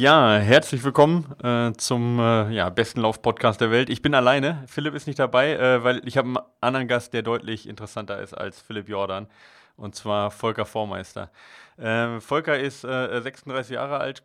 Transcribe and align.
Ja, 0.00 0.38
herzlich 0.38 0.82
willkommen 0.82 1.26
äh, 1.44 1.74
zum 1.76 2.18
äh, 2.20 2.48
ja, 2.52 2.70
besten 2.70 3.02
Lauf-Podcast 3.02 3.60
der 3.60 3.70
Welt. 3.70 3.90
Ich 3.90 4.00
bin 4.00 4.14
alleine. 4.14 4.64
Philipp 4.66 4.94
ist 4.94 5.06
nicht 5.06 5.18
dabei, 5.18 5.52
äh, 5.52 5.84
weil 5.84 6.00
ich 6.08 6.16
habe 6.16 6.26
einen 6.26 6.38
anderen 6.62 6.88
Gast, 6.88 7.12
der 7.12 7.20
deutlich 7.20 7.68
interessanter 7.68 8.18
ist 8.18 8.32
als 8.32 8.62
Philipp 8.62 8.88
Jordan. 8.88 9.26
Und 9.76 9.94
zwar 9.94 10.30
Volker 10.30 10.64
Vormeister. 10.64 11.30
Ähm, 11.78 12.22
Volker 12.22 12.58
ist 12.58 12.80
36 12.80 13.72
äh, 13.72 13.74
Jahre 13.74 13.98
alt, 13.98 14.22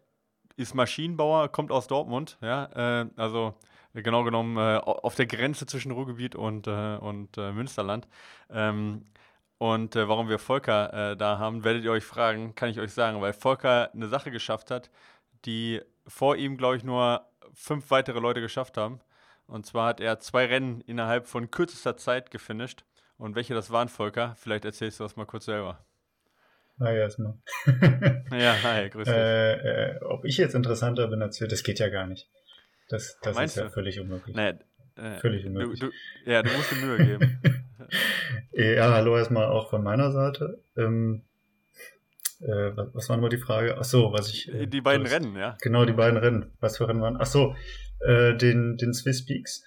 ist 0.55 0.75
Maschinenbauer, 0.75 1.49
kommt 1.49 1.73
aus 1.73 1.87
Dortmund. 1.87 2.37
Ja, 2.39 3.01
äh, 3.01 3.07
also 3.17 3.53
genau 3.93 4.23
genommen 4.23 4.55
äh, 4.55 4.77
auf 4.77 5.15
der 5.15 5.25
Grenze 5.25 5.65
zwischen 5.65 5.91
Ruhrgebiet 5.91 6.37
und, 6.37 6.69
und 6.69 7.35
Münsterland. 7.35 8.07
Ähm, 8.49 9.03
und 9.57 9.95
warum 9.95 10.29
wir 10.29 10.39
Volker 10.39 11.15
da 11.17 11.37
haben, 11.39 11.63
werdet 11.63 11.83
ihr 11.83 11.91
euch 11.91 12.03
fragen, 12.03 12.55
kann 12.55 12.69
ich 12.69 12.79
euch 12.79 12.93
sagen, 12.93 13.21
weil 13.21 13.33
Volker 13.33 13.89
eine 13.93 14.07
Sache 14.07 14.29
geschafft 14.31 14.69
hat, 14.69 14.89
die 15.45 15.81
vor 16.07 16.35
ihm, 16.35 16.57
glaube 16.57 16.77
ich, 16.77 16.83
nur 16.83 17.25
fünf 17.53 17.91
weitere 17.91 18.19
Leute 18.19 18.41
geschafft 18.41 18.77
haben. 18.77 18.99
Und 19.47 19.65
zwar 19.65 19.89
hat 19.89 19.99
er 19.99 20.19
zwei 20.19 20.45
Rennen 20.45 20.81
innerhalb 20.81 21.27
von 21.27 21.51
kürzester 21.51 21.97
Zeit 21.97 22.31
gefinisht. 22.31 22.83
Und 23.17 23.35
welche 23.35 23.53
das 23.53 23.71
waren, 23.71 23.87
Volker? 23.87 24.35
Vielleicht 24.37 24.65
erzählst 24.65 24.99
du 24.99 25.03
das 25.03 25.15
mal 25.15 25.25
kurz 25.25 25.45
selber. 25.45 25.85
Hi 26.79 26.97
erstmal. 26.97 27.35
ja, 28.31 28.55
hi, 28.63 28.89
grüß 28.89 29.05
dich. 29.05 29.15
Äh, 29.15 29.93
äh, 29.93 30.01
ob 30.01 30.25
ich 30.25 30.37
jetzt 30.37 30.55
interessanter 30.55 31.07
bin 31.07 31.21
als 31.21 31.39
wir, 31.39 31.47
das 31.47 31.63
geht 31.63 31.79
ja 31.79 31.89
gar 31.89 32.07
nicht. 32.07 32.27
Das, 32.89 33.17
das 33.21 33.39
ist 33.39 33.55
ja 33.55 33.69
völlig 33.69 33.99
unmöglich. 33.99 34.35
Nee, 34.35 34.53
äh, 34.95 35.19
völlig 35.19 35.45
unmöglich. 35.45 35.79
Du, 35.79 35.87
du, 35.87 36.31
ja, 36.31 36.43
du 36.43 36.51
musst 36.51 36.71
dir 36.71 36.75
Mühe 36.75 36.97
geben. 36.97 37.41
ja, 38.51 38.93
hallo 38.93 39.17
erstmal 39.17 39.45
auch 39.45 39.69
von 39.69 39.83
meiner 39.83 40.11
Seite. 40.11 40.59
Ähm, 40.77 41.23
äh, 42.45 42.77
was, 42.93 43.09
war 43.09 43.17
nochmal 43.17 43.29
die 43.29 43.37
Frage? 43.37 43.77
Ach 43.79 43.83
so, 43.83 44.13
was 44.13 44.29
ich. 44.29 44.53
Äh, 44.53 44.67
die 44.67 44.81
beiden 44.81 45.07
Rennen, 45.07 45.35
ja. 45.35 45.57
Genau, 45.61 45.85
die 45.85 45.93
beiden 45.93 46.17
Rennen. 46.17 46.51
Was 46.59 46.77
für 46.77 46.87
Rennen 46.87 47.01
waren? 47.01 47.17
Ach 47.19 47.25
so, 47.25 47.55
äh, 48.01 48.35
den, 48.35 48.77
den 48.77 48.93
Swiss 48.93 49.25
Peaks 49.25 49.63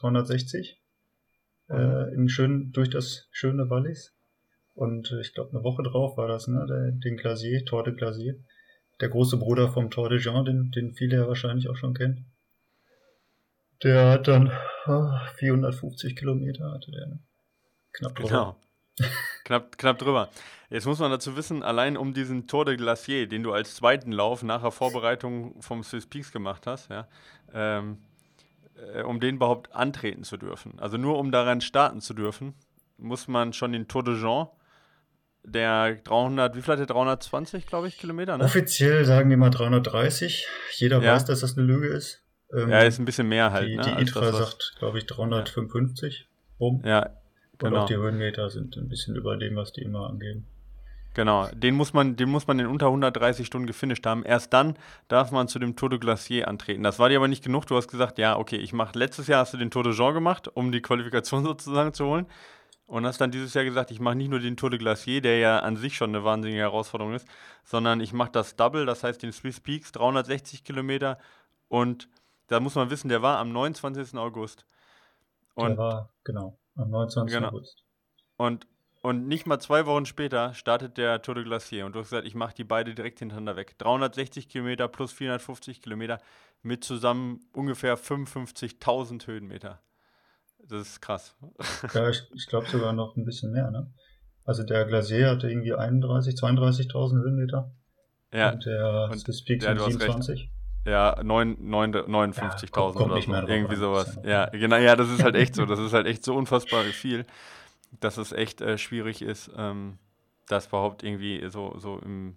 360 0.00 0.80
äh, 1.70 1.74
mhm. 1.74 2.12
in 2.14 2.28
schön, 2.28 2.72
durch 2.72 2.90
das 2.90 3.28
schöne 3.30 3.70
Wallis. 3.70 4.14
Und 4.74 5.10
äh, 5.10 5.20
ich 5.20 5.32
glaube, 5.32 5.50
eine 5.52 5.64
Woche 5.64 5.82
drauf 5.82 6.16
war 6.18 6.28
das, 6.28 6.48
ne? 6.48 6.66
Der, 6.68 6.92
den 6.92 7.16
Glacier, 7.16 7.64
Tour 7.64 7.84
de 7.84 7.94
Glacier. 7.94 8.34
Der 9.00 9.08
große 9.08 9.38
Bruder 9.38 9.72
vom 9.72 9.90
Tour 9.90 10.10
de 10.10 10.18
Jean, 10.18 10.44
den, 10.44 10.70
den 10.70 10.94
viele 10.94 11.16
ja 11.16 11.28
wahrscheinlich 11.28 11.68
auch 11.68 11.76
schon 11.76 11.94
kennen. 11.94 12.26
Der 13.82 14.10
hat 14.10 14.28
dann 14.28 14.52
oh, 14.86 15.10
450 15.36 16.16
Kilometer 16.16 16.72
hatte 16.72 16.90
der. 16.90 17.06
Ne? 17.06 17.18
Knapp 17.92 18.16
drüber. 18.16 18.28
Genau. 18.28 18.56
knapp, 19.48 19.78
knapp 19.78 19.98
drüber. 19.98 20.28
Jetzt 20.70 20.86
muss 20.86 20.98
man 20.98 21.10
dazu 21.10 21.36
wissen, 21.36 21.62
allein 21.62 21.96
um 21.96 22.12
diesen 22.12 22.46
Tour 22.46 22.66
de 22.66 22.76
Glacier, 22.76 23.26
den 23.26 23.42
du 23.42 23.52
als 23.52 23.74
zweiten 23.74 24.12
Lauf 24.12 24.42
nach 24.42 24.60
der 24.60 24.70
Vorbereitung 24.70 25.60
vom 25.62 25.82
Swiss 25.82 26.06
Peaks 26.06 26.30
gemacht 26.30 26.66
hast, 26.66 26.90
ja, 26.90 27.08
ähm, 27.54 27.98
äh, 28.94 29.02
um 29.02 29.18
den 29.18 29.36
überhaupt 29.36 29.74
antreten 29.74 30.24
zu 30.24 30.36
dürfen. 30.36 30.78
Also 30.78 30.98
nur 30.98 31.18
um 31.18 31.32
daran 31.32 31.62
starten 31.62 32.00
zu 32.00 32.12
dürfen, 32.12 32.54
muss 32.98 33.28
man 33.28 33.54
schon 33.54 33.72
den 33.72 33.88
Tour 33.88 34.04
de 34.04 34.20
Jean, 34.20 34.48
der 35.44 35.94
300, 35.94 36.54
wie 36.54 36.60
viel 36.60 36.72
hat 36.72 36.80
der 36.80 36.86
320, 36.86 37.66
glaube 37.66 37.88
ich, 37.88 37.96
Kilometer? 37.96 38.36
Ne? 38.36 38.44
Offiziell 38.44 39.06
sagen 39.06 39.30
die 39.30 39.36
mal 39.36 39.48
330. 39.48 40.46
Jeder 40.72 41.00
ja. 41.00 41.14
weiß, 41.14 41.24
dass 41.24 41.40
das 41.40 41.56
eine 41.56 41.66
Lüge 41.66 41.88
ist. 41.88 42.22
Ähm, 42.52 42.68
ja, 42.68 42.80
ist 42.80 42.98
ein 42.98 43.06
bisschen 43.06 43.28
mehr 43.28 43.52
halt. 43.52 43.68
Die, 43.68 43.76
ne, 43.76 43.82
die 43.82 44.02
ITRA 44.02 44.32
sagt, 44.32 44.74
glaube 44.78 44.98
ich, 44.98 45.06
355 45.06 46.28
rum. 46.60 46.82
Ja, 46.84 47.10
genau. 47.58 47.76
Und 47.76 47.82
auch 47.82 47.86
die 47.86 47.96
Höhenmeter 47.96 48.50
sind 48.50 48.76
ein 48.76 48.88
bisschen 48.88 49.16
über 49.16 49.36
dem, 49.36 49.56
was 49.56 49.72
die 49.72 49.82
immer 49.82 50.08
angeben. 50.08 50.46
Genau, 51.14 51.48
den 51.52 51.74
muss 51.74 51.92
man, 51.92 52.14
den 52.14 52.28
muss 52.28 52.46
man 52.46 52.60
in 52.60 52.66
unter 52.66 52.86
130 52.86 53.44
Stunden 53.44 53.66
gefinisht 53.66 54.06
haben. 54.06 54.22
Erst 54.24 54.52
dann 54.52 54.76
darf 55.08 55.32
man 55.32 55.48
zu 55.48 55.58
dem 55.58 55.74
Tour 55.74 55.90
de 55.90 55.98
Glacier 55.98 56.46
antreten. 56.46 56.84
Das 56.84 57.00
war 57.00 57.08
dir 57.08 57.16
aber 57.16 57.26
nicht 57.26 57.42
genug. 57.42 57.66
Du 57.66 57.76
hast 57.76 57.88
gesagt, 57.88 58.18
ja, 58.18 58.36
okay, 58.38 58.56
ich 58.56 58.72
mache 58.72 58.96
letztes 58.96 59.26
Jahr 59.26 59.40
hast 59.40 59.52
du 59.52 59.56
den 59.56 59.72
Tour 59.72 59.82
de 59.82 59.94
Jean 59.94 60.14
gemacht, 60.14 60.48
um 60.54 60.70
die 60.70 60.80
Qualifikation 60.80 61.42
sozusagen 61.44 61.92
zu 61.92 62.06
holen. 62.06 62.26
Und 62.86 63.04
hast 63.04 63.20
dann 63.20 63.32
dieses 63.32 63.52
Jahr 63.52 63.64
gesagt, 63.64 63.90
ich 63.90 63.98
mache 63.98 64.14
nicht 64.14 64.30
nur 64.30 64.38
den 64.38 64.56
Tour 64.56 64.70
de 64.70 64.78
Glacier, 64.78 65.20
der 65.20 65.38
ja 65.38 65.58
an 65.58 65.76
sich 65.76 65.96
schon 65.96 66.10
eine 66.10 66.24
wahnsinnige 66.24 66.60
Herausforderung 66.60 67.14
ist, 67.14 67.26
sondern 67.64 68.00
ich 68.00 68.12
mache 68.12 68.30
das 68.30 68.54
Double, 68.54 68.86
das 68.86 69.02
heißt 69.02 69.20
den 69.20 69.32
Swiss 69.32 69.58
Peaks, 69.58 69.92
360 69.92 70.62
Kilometer. 70.62 71.18
Und 71.66 72.08
da 72.46 72.60
muss 72.60 72.76
man 72.76 72.90
wissen, 72.90 73.08
der 73.08 73.22
war 73.22 73.38
am 73.38 73.52
29. 73.52 74.16
August. 74.16 74.64
Und 75.54 75.70
der 75.70 75.78
war, 75.78 76.12
genau, 76.22 76.56
am 76.78 76.90
29. 76.90 77.34
Genau. 77.34 77.48
August. 77.48 77.84
Und 78.36 78.66
und 79.00 79.28
nicht 79.28 79.46
mal 79.46 79.60
zwei 79.60 79.86
Wochen 79.86 80.06
später 80.06 80.54
startet 80.54 80.98
der 80.98 81.22
Tour 81.22 81.36
de 81.36 81.44
Glacier 81.44 81.86
und 81.86 81.94
du 81.94 82.00
hast 82.00 82.10
gesagt, 82.10 82.26
ich 82.26 82.34
mache 82.34 82.54
die 82.54 82.64
beide 82.64 82.94
direkt 82.94 83.20
hintereinander 83.20 83.56
weg. 83.56 83.78
360 83.78 84.48
Kilometer 84.48 84.88
plus 84.88 85.12
450 85.12 85.82
Kilometer 85.82 86.18
mit 86.62 86.82
zusammen 86.82 87.40
ungefähr 87.52 87.96
55.000 87.96 89.26
Höhenmeter. 89.26 89.80
Das 90.58 90.82
ist 90.82 91.00
krass. 91.00 91.36
Ja, 91.94 92.10
ich, 92.10 92.22
ich 92.34 92.46
glaube 92.48 92.66
sogar 92.66 92.92
noch 92.92 93.16
ein 93.16 93.24
bisschen 93.24 93.52
mehr, 93.52 93.70
ne? 93.70 93.92
Also 94.44 94.64
der 94.64 94.84
Glacier 94.86 95.30
hatte 95.30 95.48
irgendwie 95.48 95.74
31, 95.74 96.34
32.000 96.34 97.22
Höhenmeter. 97.22 97.70
Ja. 98.32 98.52
Und 98.52 98.66
der 98.66 99.10
Swiss 99.16 99.44
Peak 99.44 99.62
ja, 99.62 99.78
27. 99.78 100.50
Ja, 100.88 101.18
59.000 101.18 102.74
ja, 102.74 103.04
oder 103.04 103.22
so. 103.22 103.32
Irgendwie 103.32 103.76
sowas. 103.76 104.18
Ja, 104.24 104.46
genau, 104.46 104.76
ja, 104.76 104.96
das 104.96 105.10
ist 105.10 105.22
halt 105.22 105.34
echt 105.34 105.54
so. 105.54 105.66
Das 105.66 105.78
ist 105.78 105.92
halt 105.92 106.06
echt 106.06 106.24
so 106.24 106.34
unfassbar 106.34 106.82
viel 106.84 107.26
dass 108.00 108.16
es 108.16 108.32
echt 108.32 108.60
äh, 108.60 108.78
schwierig 108.78 109.22
ist, 109.22 109.50
ähm, 109.56 109.98
das 110.46 110.66
überhaupt 110.66 111.02
irgendwie 111.02 111.48
so, 111.50 111.74
so 111.78 111.98
im, 111.98 112.36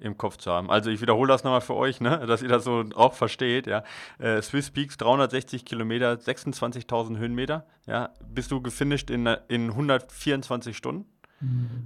im 0.00 0.16
Kopf 0.18 0.36
zu 0.36 0.50
haben. 0.50 0.70
Also 0.70 0.90
ich 0.90 1.00
wiederhole 1.00 1.28
das 1.28 1.44
nochmal 1.44 1.60
für 1.60 1.74
euch, 1.74 2.00
ne, 2.00 2.26
dass 2.26 2.42
ihr 2.42 2.48
das 2.48 2.64
so 2.64 2.84
auch 2.94 3.14
versteht. 3.14 3.66
Ja. 3.66 3.84
Äh, 4.18 4.42
Swiss 4.42 4.70
Peaks 4.70 4.96
360 4.98 5.64
Kilometer, 5.64 6.12
26.000 6.12 7.16
Höhenmeter. 7.16 7.66
Ja. 7.86 8.10
Bist 8.28 8.50
du 8.50 8.60
gefinisht 8.60 9.10
in, 9.10 9.26
in 9.48 9.70
124 9.70 10.76
Stunden? 10.76 11.06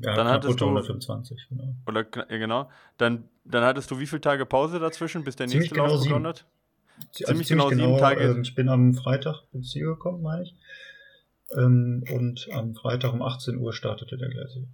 Ja, 0.01 0.17
dann 0.17 0.29
hattest 0.29 0.61
du 0.61 0.65
125, 0.65 1.49
genau. 1.51 1.75
Oder 1.87 2.05
genau. 2.05 2.71
Dann, 2.97 3.29
dann 3.45 3.65
hattest 3.65 3.91
du 3.91 3.99
wie 3.99 4.07
viele 4.07 4.21
Tage 4.21 4.47
Pause 4.47 4.79
dazwischen, 4.79 5.25
bis 5.25 5.37
der 5.37 5.47
Ziemlich 5.47 5.71
nächste 5.71 5.75
genau 5.75 5.95
Lauf 5.95 6.05
begonnen 6.05 6.27
hat? 6.27 6.47
Ziemlich, 7.13 7.29
also 7.29 7.33
ziemlich 7.33 7.49
genau, 7.49 7.69
genau 7.69 7.85
sieben 7.87 7.99
Tage. 7.99 8.21
Äh, 8.23 8.41
ich 8.41 8.55
bin 8.55 8.69
am 8.69 8.95
Freitag 8.95 9.43
ins 9.53 9.71
Ziel 9.71 9.87
gekommen, 9.87 10.23
meine 10.23 10.45
ich. 10.45 10.55
Ähm, 11.55 12.05
und 12.11 12.49
am 12.53 12.75
Freitag 12.75 13.13
um 13.13 13.23
18 13.23 13.59
Uhr 13.59 13.73
startete 13.73 14.17
der 14.17 14.31
Glacier. 14.31 14.65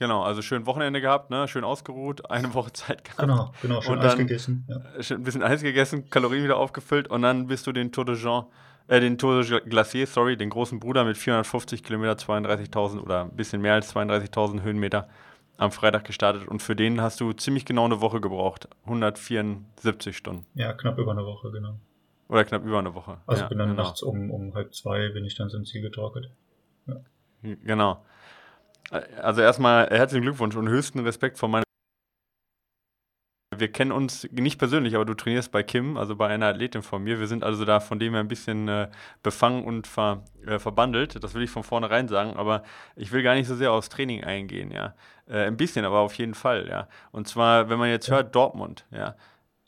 Genau, 0.00 0.22
also 0.22 0.42
schön 0.42 0.64
Wochenende 0.66 1.00
gehabt, 1.00 1.30
ne? 1.30 1.48
schön 1.48 1.64
ausgeruht, 1.64 2.30
eine 2.30 2.54
Woche 2.54 2.72
Zeit 2.72 3.02
gehabt. 3.02 3.20
Genau, 3.20 3.52
genau, 3.60 3.80
schön 3.80 3.94
und 3.94 4.04
Eis 4.04 4.16
gegessen. 4.16 4.64
Ja. 4.68 4.76
Ein 5.16 5.24
bisschen 5.24 5.42
Eis 5.42 5.62
gegessen, 5.62 6.08
Kalorien 6.08 6.44
wieder 6.44 6.56
aufgefüllt 6.56 7.08
und 7.08 7.22
dann 7.22 7.48
bist 7.48 7.66
du 7.66 7.72
den 7.72 7.90
Tour 7.90 8.04
de 8.04 8.14
Jean, 8.14 8.46
äh, 8.88 9.00
den 9.00 9.18
Tour 9.18 9.42
de 9.42 9.60
Glacier, 9.60 10.06
sorry, 10.06 10.36
den 10.36 10.50
großen 10.50 10.80
Bruder 10.80 11.04
mit 11.04 11.16
450 11.16 11.84
Kilometer, 11.84 12.14
32.000 12.14 13.00
oder 13.00 13.22
ein 13.22 13.36
bisschen 13.36 13.60
mehr 13.60 13.74
als 13.74 13.94
32.000 13.94 14.62
Höhenmeter 14.62 15.08
am 15.58 15.72
Freitag 15.72 16.04
gestartet 16.04 16.46
und 16.48 16.62
für 16.62 16.76
den 16.76 17.00
hast 17.00 17.20
du 17.20 17.32
ziemlich 17.32 17.64
genau 17.64 17.84
eine 17.84 18.00
Woche 18.00 18.20
gebraucht, 18.20 18.68
174 18.84 20.16
Stunden. 20.16 20.46
Ja, 20.54 20.72
knapp 20.72 20.98
über 20.98 21.12
eine 21.12 21.24
Woche, 21.24 21.50
genau. 21.50 21.78
Oder 22.28 22.44
knapp 22.44 22.64
über 22.64 22.78
eine 22.78 22.94
Woche. 22.94 23.18
Also 23.26 23.42
ja, 23.42 23.48
bin 23.48 23.58
dann 23.58 23.70
genau. 23.70 23.82
nachts 23.82 24.02
um, 24.02 24.30
um 24.30 24.54
halb 24.54 24.74
zwei 24.74 25.08
bin 25.08 25.24
ich 25.24 25.34
dann 25.34 25.50
zum 25.50 25.64
Ziel 25.64 25.82
getorkelt. 25.82 26.30
Ja. 26.86 26.96
Genau. 27.42 28.04
Also 29.20 29.42
erstmal 29.42 29.88
herzlichen 29.88 30.22
Glückwunsch 30.22 30.56
und 30.56 30.68
höchsten 30.68 31.00
Respekt 31.00 31.38
von 31.38 31.50
meiner 31.50 31.64
wir 33.60 33.70
kennen 33.70 33.92
uns 33.92 34.28
nicht 34.32 34.58
persönlich, 34.58 34.94
aber 34.94 35.04
du 35.04 35.14
trainierst 35.14 35.52
bei 35.52 35.62
Kim, 35.62 35.96
also 35.96 36.16
bei 36.16 36.28
einer 36.28 36.46
Athletin 36.46 36.82
von 36.82 37.02
mir. 37.02 37.20
Wir 37.20 37.26
sind 37.26 37.44
also 37.44 37.64
da 37.64 37.80
von 37.80 37.98
dem 37.98 38.12
her 38.12 38.20
ein 38.20 38.28
bisschen 38.28 38.68
äh, 38.68 38.88
befangen 39.22 39.64
und 39.64 39.86
ver, 39.86 40.24
äh, 40.46 40.58
verbandelt. 40.58 41.22
Das 41.22 41.34
will 41.34 41.42
ich 41.42 41.50
von 41.50 41.62
vornherein 41.62 42.08
sagen, 42.08 42.36
aber 42.36 42.62
ich 42.96 43.12
will 43.12 43.22
gar 43.22 43.34
nicht 43.34 43.46
so 43.46 43.54
sehr 43.54 43.72
aufs 43.72 43.88
Training 43.88 44.24
eingehen, 44.24 44.70
ja. 44.70 44.94
Äh, 45.28 45.44
ein 45.44 45.56
bisschen, 45.56 45.84
aber 45.84 45.98
auf 45.98 46.14
jeden 46.14 46.34
Fall, 46.34 46.68
ja. 46.68 46.88
Und 47.12 47.28
zwar, 47.28 47.68
wenn 47.68 47.78
man 47.78 47.90
jetzt 47.90 48.10
hört, 48.10 48.34
Dortmund, 48.34 48.84
ja 48.90 49.14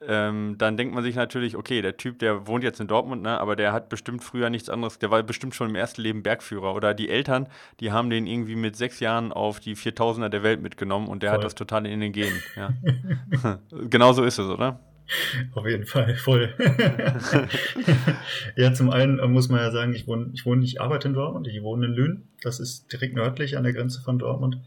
ähm, 0.07 0.57
dann 0.59 0.77
denkt 0.77 0.95
man 0.95 1.03
sich 1.03 1.15
natürlich, 1.15 1.57
okay, 1.57 1.83
der 1.83 1.97
Typ, 1.97 2.19
der 2.19 2.47
wohnt 2.47 2.65
jetzt 2.65 2.81
in 2.81 2.87
Dortmund, 2.87 3.23
ne, 3.23 3.39
aber 3.39 3.57
der 3.57 3.73
hat 3.73 3.89
bestimmt 3.89 4.25
früher 4.25 4.49
nichts 4.49 4.69
anderes, 4.69 4.99
der 4.99 5.11
war 5.11 5.23
bestimmt 5.23 5.55
schon 5.55 5.69
im 5.69 5.75
ersten 5.75 6.03
Leben 6.03 6.23
Bergführer. 6.23 6.75
Oder 6.75 6.95
die 6.95 7.11
Eltern, 7.11 7.49
die 7.81 7.93
haben 7.93 8.11
den 8.11 8.27
irgendwie 8.27 8.57
mit 8.57 8.77
sechs 8.77 9.01
Jahren 9.01 9.33
auf 9.33 9.61
die 9.61 9.77
4000er 9.77 10.29
der 10.29 10.43
Welt 10.43 10.63
mitgenommen 10.63 11.09
und 11.09 11.23
der 11.23 11.31
Voll. 11.31 11.39
hat 11.39 11.45
das 11.45 11.55
total 11.55 11.87
in 11.87 12.01
den 12.01 12.13
Genen. 12.13 12.41
Ja. 12.57 12.73
genau 13.89 14.13
so 14.13 14.25
ist 14.25 14.39
es, 14.39 14.47
oder? 14.47 14.81
Auf 15.55 15.67
jeden 15.67 15.87
Fall, 15.87 16.15
voll. 16.15 16.55
ja, 18.57 18.73
zum 18.73 18.91
einen 18.91 19.19
muss 19.33 19.49
man 19.49 19.61
ja 19.61 19.71
sagen, 19.73 19.93
ich 19.93 20.07
wohne, 20.07 20.31
ich 20.35 20.47
wohne, 20.47 20.65
ich 20.65 20.81
arbeite 20.81 21.09
in 21.09 21.15
Dortmund, 21.15 21.49
ich 21.49 21.63
wohne 21.63 21.87
in 21.87 21.93
Lünen. 21.93 22.29
Das 22.43 22.61
ist 22.61 22.93
direkt 22.93 23.17
nördlich 23.17 23.57
an 23.57 23.65
der 23.65 23.73
Grenze 23.73 24.01
von 24.03 24.19
Dortmund. 24.19 24.61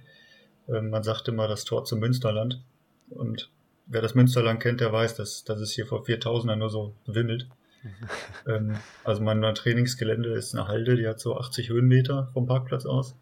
Ähm, 0.68 0.90
man 0.90 1.04
sagt 1.04 1.28
immer 1.30 1.48
das 1.48 1.64
Tor 1.64 1.86
zum 1.86 2.00
Münsterland. 2.00 2.62
Und 3.10 3.50
wer 3.86 4.02
das 4.02 4.16
Münsterland 4.16 4.60
kennt, 4.60 4.82
der 4.82 4.92
weiß, 4.92 5.16
dass, 5.16 5.44
dass 5.44 5.60
es 5.60 5.72
hier 5.72 5.86
vor 5.86 6.04
4000er 6.04 6.56
nur 6.56 6.70
so 6.70 6.94
wimmelt. 7.06 7.48
ähm, 8.48 8.78
also 9.04 9.22
mein 9.22 9.42
Trainingsgelände 9.56 10.34
ist 10.34 10.56
eine 10.56 10.68
Halde, 10.68 10.96
die 10.96 11.08
hat 11.08 11.20
so 11.20 11.38
80 11.38 11.70
Höhenmeter 11.70 12.30
vom 12.34 12.46
Parkplatz 12.46 12.86
aus. 12.86 13.16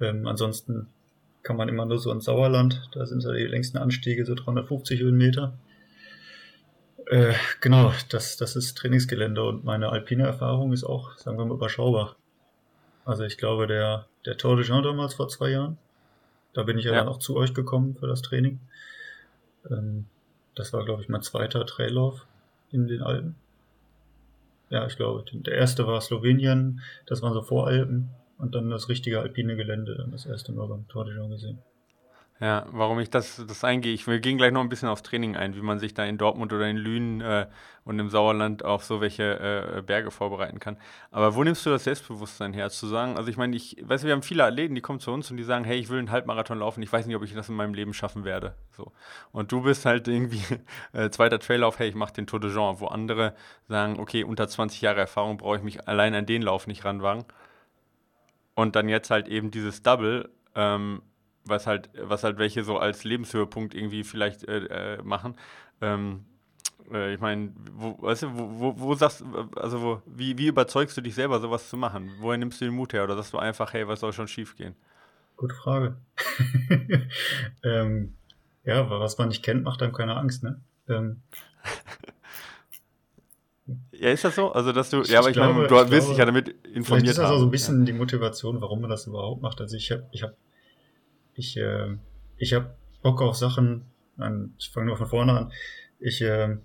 Ähm, 0.00 0.26
ansonsten 0.26 0.88
kann 1.42 1.56
man 1.56 1.68
immer 1.68 1.86
nur 1.86 1.98
so 1.98 2.10
ins 2.12 2.24
Sauerland, 2.24 2.88
da 2.92 3.06
sind 3.06 3.20
so 3.20 3.32
die 3.32 3.46
längsten 3.46 3.78
Anstiege, 3.78 4.24
so 4.26 4.34
350 4.34 5.00
Höhenmeter. 5.00 5.56
Äh, 7.06 7.32
genau, 7.60 7.92
das, 8.10 8.36
das 8.36 8.54
ist 8.54 8.76
Trainingsgelände 8.76 9.42
und 9.42 9.64
meine 9.64 9.90
alpine 9.90 10.24
Erfahrung 10.24 10.72
ist 10.72 10.84
auch, 10.84 11.16
sagen 11.16 11.38
wir 11.38 11.46
mal, 11.46 11.54
überschaubar. 11.54 12.16
Also 13.04 13.24
ich 13.24 13.38
glaube, 13.38 13.66
der, 13.66 14.06
der 14.26 14.36
Tour 14.36 14.56
de 14.56 14.64
Jean 14.66 14.82
damals 14.82 15.14
vor 15.14 15.28
zwei 15.28 15.50
Jahren, 15.50 15.78
da 16.58 16.64
bin 16.64 16.76
ich 16.76 16.86
ja, 16.86 16.90
ja. 16.90 16.98
dann 16.98 17.08
auch 17.08 17.20
zu 17.20 17.36
euch 17.36 17.54
gekommen 17.54 17.94
für 17.94 18.08
das 18.08 18.20
Training. 18.20 18.58
Ähm, 19.70 20.06
das 20.56 20.72
war, 20.72 20.84
glaube 20.84 21.02
ich, 21.02 21.08
mein 21.08 21.22
zweiter 21.22 21.64
Traillauf 21.64 22.26
in 22.72 22.88
den 22.88 23.00
Alpen. 23.00 23.36
Ja, 24.68 24.84
ich 24.84 24.96
glaube, 24.96 25.24
der 25.32 25.54
erste 25.54 25.86
war 25.86 26.00
Slowenien, 26.00 26.80
das 27.06 27.22
waren 27.22 27.32
so 27.32 27.42
Voralpen 27.42 28.10
und 28.38 28.56
dann 28.56 28.70
das 28.70 28.88
richtige 28.88 29.20
alpine 29.20 29.54
Gelände, 29.54 29.94
dann 29.94 30.10
das 30.10 30.26
erste 30.26 30.50
Mal 30.50 30.66
beim 30.66 30.88
Tour 30.88 31.04
de 31.04 31.14
Jean 31.14 31.30
gesehen. 31.30 31.58
Ja, 32.40 32.66
warum 32.70 33.00
ich 33.00 33.10
das, 33.10 33.44
das 33.48 33.64
eingehe, 33.64 33.92
ich 33.92 34.06
wir 34.06 34.20
gehen 34.20 34.38
gleich 34.38 34.52
noch 34.52 34.60
ein 34.60 34.68
bisschen 34.68 34.88
aufs 34.88 35.02
Training 35.02 35.34
ein, 35.34 35.56
wie 35.56 35.60
man 35.60 35.80
sich 35.80 35.92
da 35.92 36.04
in 36.04 36.18
Dortmund 36.18 36.52
oder 36.52 36.68
in 36.68 36.76
Lünen 36.76 37.20
äh, 37.20 37.48
und 37.84 37.98
im 37.98 38.10
Sauerland 38.10 38.64
auf 38.64 38.84
so 38.84 39.00
welche 39.00 39.40
äh, 39.78 39.82
Berge 39.82 40.12
vorbereiten 40.12 40.60
kann. 40.60 40.76
Aber 41.10 41.34
wo 41.34 41.42
nimmst 41.42 41.66
du 41.66 41.70
das 41.70 41.82
Selbstbewusstsein 41.82 42.52
her, 42.52 42.70
zu 42.70 42.86
sagen, 42.86 43.16
also 43.16 43.28
ich 43.28 43.36
meine, 43.36 43.56
ich 43.56 43.76
weiß, 43.82 44.04
wir 44.04 44.12
haben 44.12 44.22
viele 44.22 44.44
Athleten, 44.44 44.76
die 44.76 44.80
kommen 44.80 45.00
zu 45.00 45.10
uns 45.10 45.28
und 45.32 45.36
die 45.36 45.42
sagen, 45.42 45.64
hey, 45.64 45.78
ich 45.78 45.88
will 45.88 45.98
einen 45.98 46.12
Halbmarathon 46.12 46.60
laufen, 46.60 46.80
ich 46.80 46.92
weiß 46.92 47.06
nicht, 47.06 47.16
ob 47.16 47.24
ich 47.24 47.34
das 47.34 47.48
in 47.48 47.56
meinem 47.56 47.74
Leben 47.74 47.92
schaffen 47.92 48.24
werde. 48.24 48.54
So. 48.70 48.92
Und 49.32 49.50
du 49.50 49.62
bist 49.62 49.84
halt 49.84 50.06
irgendwie 50.06 50.42
äh, 50.92 51.10
zweiter 51.10 51.40
Traillauf, 51.40 51.80
hey, 51.80 51.88
ich 51.88 51.96
mache 51.96 52.12
den 52.12 52.28
Tour 52.28 52.38
de 52.38 52.52
Jean, 52.52 52.78
wo 52.78 52.86
andere 52.86 53.34
sagen, 53.66 53.98
okay, 53.98 54.22
unter 54.22 54.46
20 54.46 54.80
Jahre 54.80 55.00
Erfahrung 55.00 55.38
brauche 55.38 55.56
ich 55.56 55.62
mich 55.64 55.88
allein 55.88 56.14
an 56.14 56.26
den 56.26 56.42
Lauf 56.42 56.68
nicht 56.68 56.84
ranwagen. 56.84 57.24
Und 58.54 58.76
dann 58.76 58.88
jetzt 58.88 59.10
halt 59.10 59.26
eben 59.26 59.50
dieses 59.50 59.82
Double, 59.82 60.28
ähm, 60.54 61.02
was 61.48 61.66
halt, 61.66 61.90
was 62.00 62.24
halt 62.24 62.38
welche 62.38 62.64
so 62.64 62.78
als 62.78 63.04
Lebenshöhepunkt 63.04 63.74
irgendwie 63.74 64.04
vielleicht 64.04 64.44
äh, 64.44 64.96
äh, 64.96 65.02
machen. 65.02 65.36
Ähm, 65.80 66.24
äh, 66.92 67.14
ich 67.14 67.20
meine, 67.20 67.52
wo, 67.72 68.00
weißt 68.00 68.24
du, 68.24 68.34
wo, 68.34 68.60
wo, 68.60 68.80
wo 68.80 68.94
sagst 68.94 69.24
also 69.56 69.82
wo, 69.82 70.02
wie, 70.06 70.36
wie 70.38 70.48
überzeugst 70.48 70.96
du 70.96 71.00
dich 71.00 71.14
selber, 71.14 71.40
sowas 71.40 71.68
zu 71.68 71.76
machen? 71.76 72.12
Woher 72.20 72.38
nimmst 72.38 72.60
du 72.60 72.64
den 72.64 72.74
Mut 72.74 72.92
her? 72.92 73.04
Oder 73.04 73.16
sagst 73.16 73.32
du 73.32 73.38
einfach, 73.38 73.72
hey, 73.72 73.86
was 73.86 74.00
soll 74.00 74.12
schon 74.12 74.28
schief 74.28 74.56
gehen? 74.56 74.74
Gute 75.36 75.54
Frage. 75.54 75.96
ähm, 77.62 78.14
ja, 78.64 78.90
was 78.90 79.18
man 79.18 79.28
nicht 79.28 79.44
kennt, 79.44 79.64
macht 79.64 79.82
einem 79.82 79.92
keine 79.92 80.16
Angst, 80.16 80.42
ne? 80.42 80.60
Ähm. 80.88 81.22
Ja, 83.92 84.10
ist 84.10 84.24
das 84.24 84.34
so? 84.36 84.52
Also, 84.52 84.72
dass 84.72 84.90
du, 84.90 85.02
ich 85.02 85.08
ja, 85.08 85.18
aber 85.18 85.28
ich, 85.28 85.34
glaube, 85.34 85.54
meine, 85.54 85.66
du 85.66 85.74
willst 85.74 85.90
glaube, 85.90 86.06
dich 86.08 86.16
ja 86.18 86.24
damit 86.24 86.48
informiert 86.64 87.08
ist 87.08 87.18
das 87.18 87.26
haben. 87.26 87.34
auch 87.34 87.38
so 87.40 87.46
ein 87.46 87.50
bisschen 87.50 87.84
die 87.84 87.92
Motivation, 87.92 88.60
warum 88.60 88.80
man 88.80 88.88
das 88.88 89.06
überhaupt 89.06 89.42
macht. 89.42 89.60
Also, 89.60 89.76
ich 89.76 89.90
habe 89.90 90.06
ich 90.12 90.22
hab 90.22 90.34
ich, 91.38 91.56
äh, 91.56 91.96
ich 92.36 92.52
habe 92.52 92.74
Bock 93.02 93.22
auf 93.22 93.36
Sachen, 93.36 93.84
an, 94.16 94.54
ich 94.58 94.70
fange 94.70 94.86
nur 94.86 94.96
von 94.96 95.06
vorne 95.06 95.32
an, 95.32 95.52
ich, 96.00 96.20
äh, 96.22 96.56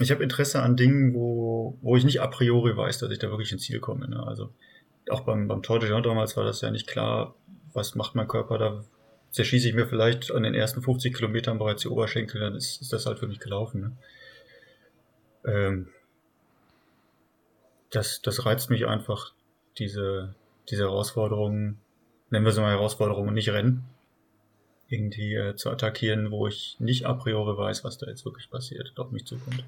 ich 0.00 0.10
habe 0.10 0.22
Interesse 0.22 0.62
an 0.62 0.76
Dingen, 0.76 1.14
wo, 1.14 1.78
wo 1.82 1.96
ich 1.96 2.04
nicht 2.04 2.20
a 2.20 2.26
priori 2.26 2.76
weiß, 2.76 2.98
dass 2.98 3.10
ich 3.10 3.18
da 3.18 3.30
wirklich 3.30 3.52
ins 3.52 3.62
Ziel 3.62 3.80
komme. 3.80 4.08
Ne? 4.08 4.24
Also 4.26 4.50
auch 5.10 5.20
beim, 5.20 5.48
beim 5.48 5.62
Tour 5.62 5.78
damals 5.78 6.36
war 6.36 6.44
das 6.44 6.60
ja 6.60 6.70
nicht 6.70 6.86
klar, 6.86 7.34
was 7.72 7.94
macht 7.94 8.14
mein 8.14 8.28
Körper 8.28 8.58
da. 8.58 8.84
Zerschieße 9.30 9.68
ich 9.68 9.74
mir 9.74 9.86
vielleicht 9.86 10.30
an 10.32 10.44
den 10.44 10.54
ersten 10.54 10.80
50 10.80 11.14
Kilometern 11.14 11.58
bereits 11.58 11.82
die 11.82 11.88
Oberschenkel, 11.88 12.40
dann 12.40 12.54
ist, 12.54 12.80
ist 12.80 12.92
das 12.92 13.06
halt 13.06 13.18
für 13.18 13.26
mich 13.26 13.40
gelaufen. 13.40 13.80
Ne? 13.80 15.52
Ähm, 15.52 15.88
das, 17.90 18.22
das 18.22 18.46
reizt 18.46 18.70
mich 18.70 18.86
einfach, 18.86 19.32
diese, 19.78 20.34
diese 20.68 20.84
Herausforderungen, 20.84 21.80
nennen 22.30 22.44
wir 22.44 22.52
sie 22.52 22.60
mal 22.60 22.70
Herausforderungen, 22.70 23.34
nicht 23.34 23.50
Rennen, 23.50 23.84
irgendwie 24.94 25.34
äh, 25.34 25.56
zu 25.56 25.70
attackieren, 25.70 26.30
wo 26.30 26.46
ich 26.46 26.76
nicht 26.78 27.06
a 27.06 27.12
priori 27.14 27.56
weiß, 27.56 27.84
was 27.84 27.98
da 27.98 28.06
jetzt 28.06 28.24
wirklich 28.24 28.50
passiert, 28.50 28.92
auf 28.96 29.10
mich 29.10 29.26
zukommt. 29.26 29.64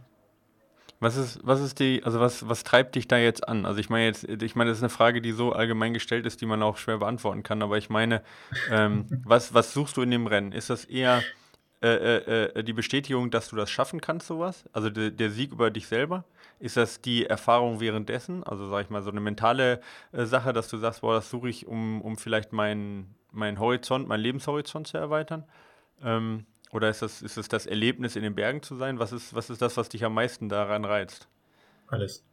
Was 0.98 1.16
ist, 1.16 1.40
was 1.42 1.60
ist 1.60 1.78
die, 1.78 2.02
also 2.04 2.20
was, 2.20 2.48
was 2.48 2.64
treibt 2.64 2.94
dich 2.94 3.06
da 3.06 3.18
jetzt 3.18 3.46
an? 3.46 3.66
Also 3.66 3.80
ich 3.80 3.90
meine 3.90 4.06
jetzt, 4.06 4.24
ich 4.24 4.54
meine, 4.54 4.70
das 4.70 4.78
ist 4.78 4.82
eine 4.82 4.88
Frage, 4.88 5.20
die 5.20 5.32
so 5.32 5.52
allgemein 5.52 5.92
gestellt 5.92 6.24
ist, 6.24 6.40
die 6.40 6.46
man 6.46 6.62
auch 6.62 6.78
schwer 6.78 6.98
beantworten 6.98 7.42
kann, 7.42 7.62
aber 7.62 7.76
ich 7.76 7.90
meine, 7.90 8.22
ähm, 8.70 9.06
was, 9.24 9.52
was 9.52 9.74
suchst 9.74 9.98
du 9.98 10.02
in 10.02 10.10
dem 10.10 10.26
Rennen? 10.26 10.52
Ist 10.52 10.70
das 10.70 10.86
eher 10.86 11.22
äh, 11.82 11.88
äh, 11.88 12.44
äh, 12.54 12.64
die 12.64 12.72
Bestätigung, 12.72 13.30
dass 13.30 13.48
du 13.48 13.56
das 13.56 13.70
schaffen 13.70 14.00
kannst, 14.00 14.26
sowas? 14.26 14.64
Also 14.72 14.88
de, 14.88 15.10
der 15.10 15.30
Sieg 15.30 15.52
über 15.52 15.70
dich 15.70 15.86
selber? 15.86 16.24
Ist 16.58 16.78
das 16.78 17.02
die 17.02 17.26
Erfahrung 17.26 17.80
währenddessen? 17.80 18.42
Also 18.44 18.70
sag 18.70 18.84
ich 18.84 18.90
mal, 18.90 19.02
so 19.02 19.10
eine 19.10 19.20
mentale 19.20 19.82
äh, 20.12 20.24
Sache, 20.24 20.54
dass 20.54 20.68
du 20.68 20.78
sagst, 20.78 21.02
boah, 21.02 21.14
das 21.14 21.28
suche 21.28 21.50
ich, 21.50 21.66
um, 21.66 22.00
um 22.00 22.16
vielleicht 22.16 22.54
meinen 22.54 23.14
meinen 23.36 23.58
Horizont, 23.58 24.08
meinen 24.08 24.20
Lebenshorizont 24.20 24.86
zu 24.86 24.98
erweitern? 24.98 25.44
Ähm, 26.02 26.46
oder 26.72 26.90
ist 26.90 27.02
das, 27.02 27.22
ist 27.22 27.36
es 27.36 27.48
das 27.48 27.66
Erlebnis, 27.66 28.16
in 28.16 28.22
den 28.22 28.34
Bergen 28.34 28.62
zu 28.62 28.76
sein? 28.76 28.98
Was 28.98 29.12
ist, 29.12 29.34
was 29.34 29.50
ist 29.50 29.62
das, 29.62 29.76
was 29.76 29.88
dich 29.88 30.04
am 30.04 30.14
meisten 30.14 30.48
daran 30.48 30.84
reizt? 30.84 31.28
Alles. 31.86 32.24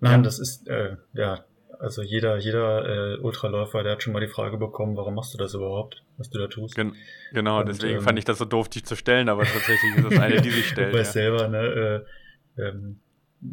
Nein, 0.00 0.20
ja. 0.20 0.22
das 0.22 0.38
ist, 0.38 0.68
äh, 0.68 0.96
ja, 1.12 1.44
also 1.78 2.02
jeder, 2.02 2.38
jeder 2.38 3.14
äh, 3.14 3.18
Ultraläufer, 3.18 3.82
der 3.82 3.92
hat 3.92 4.02
schon 4.02 4.12
mal 4.12 4.20
die 4.20 4.28
Frage 4.28 4.58
bekommen, 4.58 4.96
warum 4.96 5.14
machst 5.14 5.34
du 5.34 5.38
das 5.38 5.54
überhaupt, 5.54 6.02
was 6.16 6.28
du 6.30 6.38
da 6.38 6.48
tust? 6.48 6.74
Gen 6.74 6.94
genau, 7.32 7.60
Und, 7.60 7.68
deswegen 7.68 7.98
ähm, 7.98 8.02
fand 8.02 8.18
ich 8.18 8.24
das 8.24 8.38
so 8.38 8.44
doof, 8.44 8.68
dich 8.68 8.84
zu 8.84 8.96
stellen, 8.96 9.28
aber 9.28 9.44
tatsächlich 9.44 9.96
ist 9.96 10.10
das 10.10 10.18
eine, 10.18 10.40
die 10.40 10.50
sich 10.50 10.68
stellt. 10.68 10.92
Du 10.92 10.98
weißt 10.98 11.14
ja. 11.14 11.22
selber, 11.22 11.48
ne, 11.48 12.04
äh, 12.56 12.62
ähm, 12.62 13.00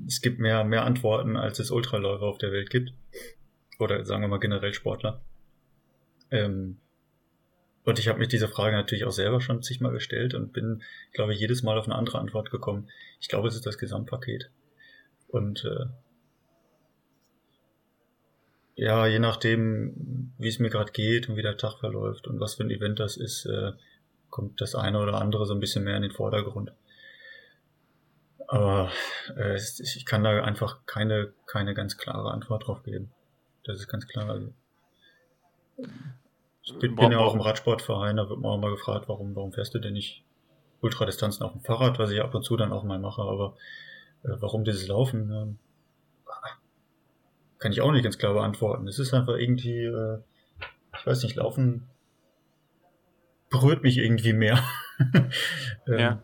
es 0.08 0.22
gibt 0.22 0.40
mehr, 0.40 0.64
mehr 0.64 0.84
Antworten, 0.84 1.38
als 1.38 1.60
es 1.60 1.70
Ultraläufer 1.70 2.26
auf 2.26 2.40
der 2.40 2.52
Welt 2.52 2.70
gibt. 2.72 2.94
Oder 3.78 4.04
sagen 4.06 4.24
wir 4.24 4.28
mal 4.28 4.40
generell 4.40 4.74
Sportler. 4.74 5.22
Ähm, 6.32 6.78
und 7.84 8.00
ich 8.00 8.08
habe 8.08 8.18
mich 8.20 8.30
diese 8.30 8.48
Frage 8.48 8.76
natürlich 8.76 9.06
auch 9.06 9.12
selber 9.12 9.42
schon 9.42 9.62
zigmal 9.62 9.92
gestellt 9.92 10.34
und 10.34 10.54
bin, 10.54 10.82
glaube 11.14 11.34
ich, 11.34 11.40
jedes 11.40 11.62
Mal 11.62 11.78
auf 11.78 11.86
eine 11.86 11.96
andere 11.96 12.20
Antwort 12.20 12.50
gekommen. 12.50 12.90
Ich 13.20 13.28
glaube, 13.28 13.48
es 13.48 13.56
ist 13.56 13.66
das 13.66 13.78
Gesamtpaket. 13.78 14.50
Und 15.28 15.66
äh, 15.66 15.86
ja, 18.76 19.06
je 19.06 19.20
nachdem, 19.20 20.34
wie 20.38 20.48
es 20.48 20.60
mir 20.60 20.70
gerade 20.70 20.92
geht 20.92 21.30
und 21.30 21.38
wie 21.38 21.44
der 21.44 21.58
Tag 21.58 21.80
verläuft 21.80 22.28
und 22.28 22.40
was 22.40 22.56
für 22.56 22.64
ein 22.64 22.72
Event 22.72 23.00
das 23.00 23.18
ist, 23.18 23.46
äh, 23.46 23.72
kommt 24.30 24.60
das 24.60 24.76
eine 24.76 25.00
oder 25.00 25.22
andere 25.22 25.46
so 25.46 25.54
ein 25.54 25.60
bisschen 25.60 25.84
mehr 25.84 25.96
in 25.96 26.02
den 26.02 26.12
Vordergrund. 26.12 26.74
Aber 28.48 28.92
äh, 29.38 29.56
ich 29.56 30.06
kann 30.06 30.24
da 30.24 30.44
einfach 30.44 30.86
keine, 30.86 31.34
keine 31.46 31.74
ganz 31.74 31.98
klare 31.98 32.32
Antwort 32.32 32.68
drauf 32.68 32.84
geben. 32.84 33.12
Das 33.64 33.80
ist 33.80 33.88
ganz 33.88 34.08
klar. 34.08 34.30
Also, 34.30 34.54
ich 36.62 36.78
bin, 36.80 36.96
bin 36.96 37.12
ja 37.12 37.20
auch 37.20 37.34
im 37.34 37.42
Radsportverein, 37.42 38.18
da 38.18 38.30
wird 38.30 38.40
man 38.40 38.52
auch 38.52 38.58
mal 38.60 38.72
gefragt, 38.72 39.08
warum, 39.08 39.36
warum 39.36 39.52
fährst 39.52 39.74
du 39.74 39.80
denn 39.80 39.94
nicht 39.94 40.24
Ultradistanzen 40.82 41.46
auf 41.46 41.52
dem 41.52 41.62
Fahrrad, 41.62 42.00
was 42.00 42.12
ich 42.12 42.22
ab 42.22 42.34
und 42.34 42.44
zu 42.44 42.58
dann 42.58 42.72
auch 42.72 42.84
mal 42.84 43.00
mache, 43.00 43.22
aber 43.22 43.56
äh, 44.24 44.30
warum 44.40 44.64
dieses 44.64 44.88
Laufen, 44.88 45.32
äh, 45.32 45.56
kann 47.60 47.72
ich 47.72 47.82
auch 47.82 47.92
nicht 47.92 48.04
ganz 48.04 48.18
klar 48.18 48.34
beantworten. 48.34 48.88
Es 48.88 49.00
ist 49.00 49.14
einfach 49.14 49.36
irgendwie, 49.36 49.86
äh, 49.86 50.20
ich 50.98 51.06
weiß 51.06 51.24
nicht, 51.24 51.36
Laufen 51.36 51.88
berührt 53.50 53.84
mich 53.84 53.98
irgendwie 53.98 54.34
mehr. 54.34 54.64
ähm, 55.88 56.00
ja. 56.00 56.24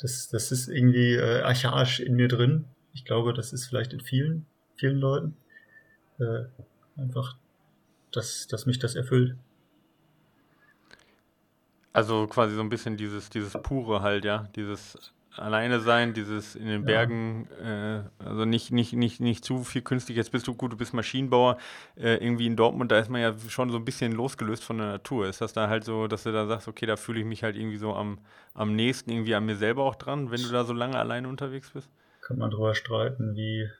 Das, 0.00 0.28
das 0.28 0.52
ist 0.52 0.68
irgendwie 0.68 1.14
äh, 1.14 1.42
archaisch 1.42 2.00
in 2.00 2.14
mir 2.14 2.28
drin. 2.28 2.66
Ich 2.92 3.04
glaube, 3.04 3.34
das 3.34 3.52
ist 3.52 3.66
vielleicht 3.66 3.92
in 3.92 4.00
vielen, 4.00 4.46
vielen 4.76 4.98
Leuten. 4.98 5.36
Äh, 6.20 6.44
einfach, 6.96 7.36
dass, 8.12 8.46
dass 8.46 8.66
mich 8.66 8.78
das 8.78 8.94
erfüllt. 8.94 9.36
Also 11.92 12.26
quasi 12.26 12.54
so 12.54 12.60
ein 12.60 12.68
bisschen 12.68 12.96
dieses, 12.96 13.30
dieses 13.30 13.54
pure 13.62 14.02
halt, 14.02 14.24
ja, 14.24 14.48
dieses 14.54 15.12
alleine 15.38 15.80
sein, 15.80 16.14
dieses 16.14 16.54
in 16.54 16.66
den 16.66 16.84
Bergen, 16.84 17.48
ja. 17.62 17.98
äh, 17.98 18.02
also 18.18 18.44
nicht, 18.44 18.72
nicht, 18.72 18.92
nicht, 18.92 19.20
nicht 19.20 19.44
zu 19.44 19.64
viel 19.64 19.82
künstlich. 19.82 20.16
Jetzt 20.16 20.32
bist 20.32 20.46
du 20.46 20.54
gut, 20.54 20.72
du 20.72 20.76
bist 20.76 20.94
Maschinenbauer, 20.94 21.58
äh, 21.96 22.16
irgendwie 22.16 22.46
in 22.46 22.56
Dortmund, 22.56 22.90
da 22.90 22.98
ist 22.98 23.08
man 23.08 23.20
ja 23.20 23.34
schon 23.48 23.70
so 23.70 23.78
ein 23.78 23.84
bisschen 23.84 24.12
losgelöst 24.12 24.64
von 24.64 24.78
der 24.78 24.88
Natur. 24.88 25.26
Ist 25.26 25.40
das 25.40 25.52
da 25.52 25.68
halt 25.68 25.84
so, 25.84 26.06
dass 26.06 26.24
du 26.24 26.32
da 26.32 26.46
sagst, 26.46 26.68
okay, 26.68 26.86
da 26.86 26.96
fühle 26.96 27.20
ich 27.20 27.26
mich 27.26 27.42
halt 27.42 27.56
irgendwie 27.56 27.78
so 27.78 27.94
am, 27.94 28.18
am 28.54 28.74
nächsten 28.74 29.10
irgendwie 29.10 29.34
an 29.34 29.46
mir 29.46 29.56
selber 29.56 29.84
auch 29.84 29.94
dran, 29.94 30.30
wenn 30.30 30.42
du 30.42 30.48
da 30.48 30.64
so 30.64 30.72
lange 30.72 30.98
alleine 30.98 31.28
unterwegs 31.28 31.70
bist? 31.70 31.88
Kann 32.20 32.38
man 32.38 32.50
drüber 32.50 32.74
streiten, 32.74 33.36
wie, 33.36 33.70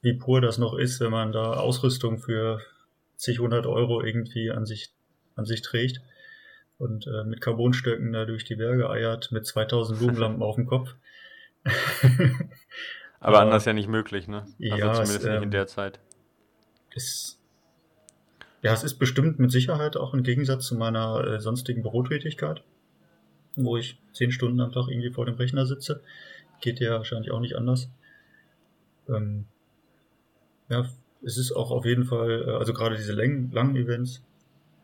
wie 0.00 0.14
pur 0.14 0.40
das 0.40 0.58
noch 0.58 0.74
ist, 0.74 1.00
wenn 1.00 1.10
man 1.10 1.32
da 1.32 1.54
Ausrüstung 1.54 2.18
für 2.18 2.60
zig 3.20 3.38
hundert 3.38 3.66
Euro 3.66 4.02
irgendwie 4.02 4.50
an 4.50 4.64
sich, 4.64 4.92
an 5.36 5.44
sich 5.44 5.62
trägt. 5.62 6.00
und 6.78 7.06
äh, 7.06 7.24
mit 7.24 7.42
Carbonstöcken 7.42 8.12
da 8.12 8.24
durch 8.24 8.44
die 8.44 8.56
Berge 8.56 8.88
eiert 8.88 9.30
mit 9.32 9.46
2000 9.46 9.98
Blumenlampen 9.98 10.42
auf 10.42 10.54
dem 10.56 10.66
Kopf. 10.66 10.94
Aber 13.20 13.40
anders 13.40 13.66
ja 13.66 13.74
nicht 13.74 13.88
möglich, 13.88 14.28
ne? 14.28 14.46
Also 14.58 14.76
ja, 14.76 14.92
zumindest 14.94 15.18
es, 15.18 15.24
nicht 15.24 15.36
in 15.36 15.42
ähm, 15.42 15.50
der 15.50 15.66
Zeit. 15.66 16.00
Ist, 16.94 17.38
ja, 18.62 18.72
es 18.72 18.82
ist 18.82 18.94
bestimmt 18.94 19.38
mit 19.38 19.52
Sicherheit 19.52 19.98
auch 19.98 20.14
im 20.14 20.22
Gegensatz 20.22 20.66
zu 20.66 20.74
meiner 20.74 21.22
äh, 21.24 21.40
sonstigen 21.40 21.82
Bürotätigkeit, 21.82 22.62
wo 23.56 23.76
ich 23.76 23.98
zehn 24.14 24.32
Stunden 24.32 24.60
am 24.62 24.72
Tag 24.72 24.88
irgendwie 24.88 25.10
vor 25.10 25.26
dem 25.26 25.34
Rechner 25.34 25.66
sitze. 25.66 26.02
Geht 26.62 26.80
ja 26.80 26.92
wahrscheinlich 26.92 27.30
auch 27.30 27.40
nicht 27.40 27.56
anders. 27.56 27.90
Ähm, 29.06 29.44
ja, 30.70 30.88
es 31.22 31.36
ist 31.38 31.52
auch 31.52 31.70
auf 31.70 31.84
jeden 31.84 32.04
Fall, 32.04 32.44
äh, 32.48 32.50
also 32.52 32.72
gerade 32.72 32.96
diese 32.96 33.12
Längen, 33.12 33.50
langen 33.52 33.76
Events, 33.76 34.22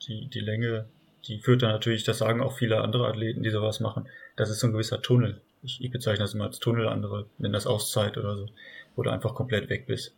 die, 0.06 0.26
die 0.28 0.40
Länge, 0.40 0.86
die 1.26 1.38
führt 1.40 1.62
dann 1.62 1.70
natürlich, 1.72 2.04
das 2.04 2.18
sagen 2.18 2.40
auch 2.40 2.52
viele 2.56 2.80
andere 2.80 3.06
Athleten, 3.08 3.42
die 3.42 3.50
sowas 3.50 3.80
machen, 3.80 4.06
das 4.36 4.50
ist 4.50 4.60
so 4.60 4.66
ein 4.66 4.72
gewisser 4.72 5.02
Tunnel. 5.02 5.40
Ich, 5.62 5.82
ich 5.82 5.90
bezeichne 5.90 6.24
das 6.24 6.34
immer 6.34 6.44
als 6.44 6.60
Tunnel, 6.60 6.88
andere 6.88 7.26
nennen 7.38 7.54
das 7.54 7.66
Auszeit 7.66 8.16
oder 8.18 8.36
so, 8.36 8.46
wo 8.94 9.02
du 9.02 9.10
einfach 9.10 9.34
komplett 9.34 9.68
weg 9.68 9.86
bist. 9.86 10.14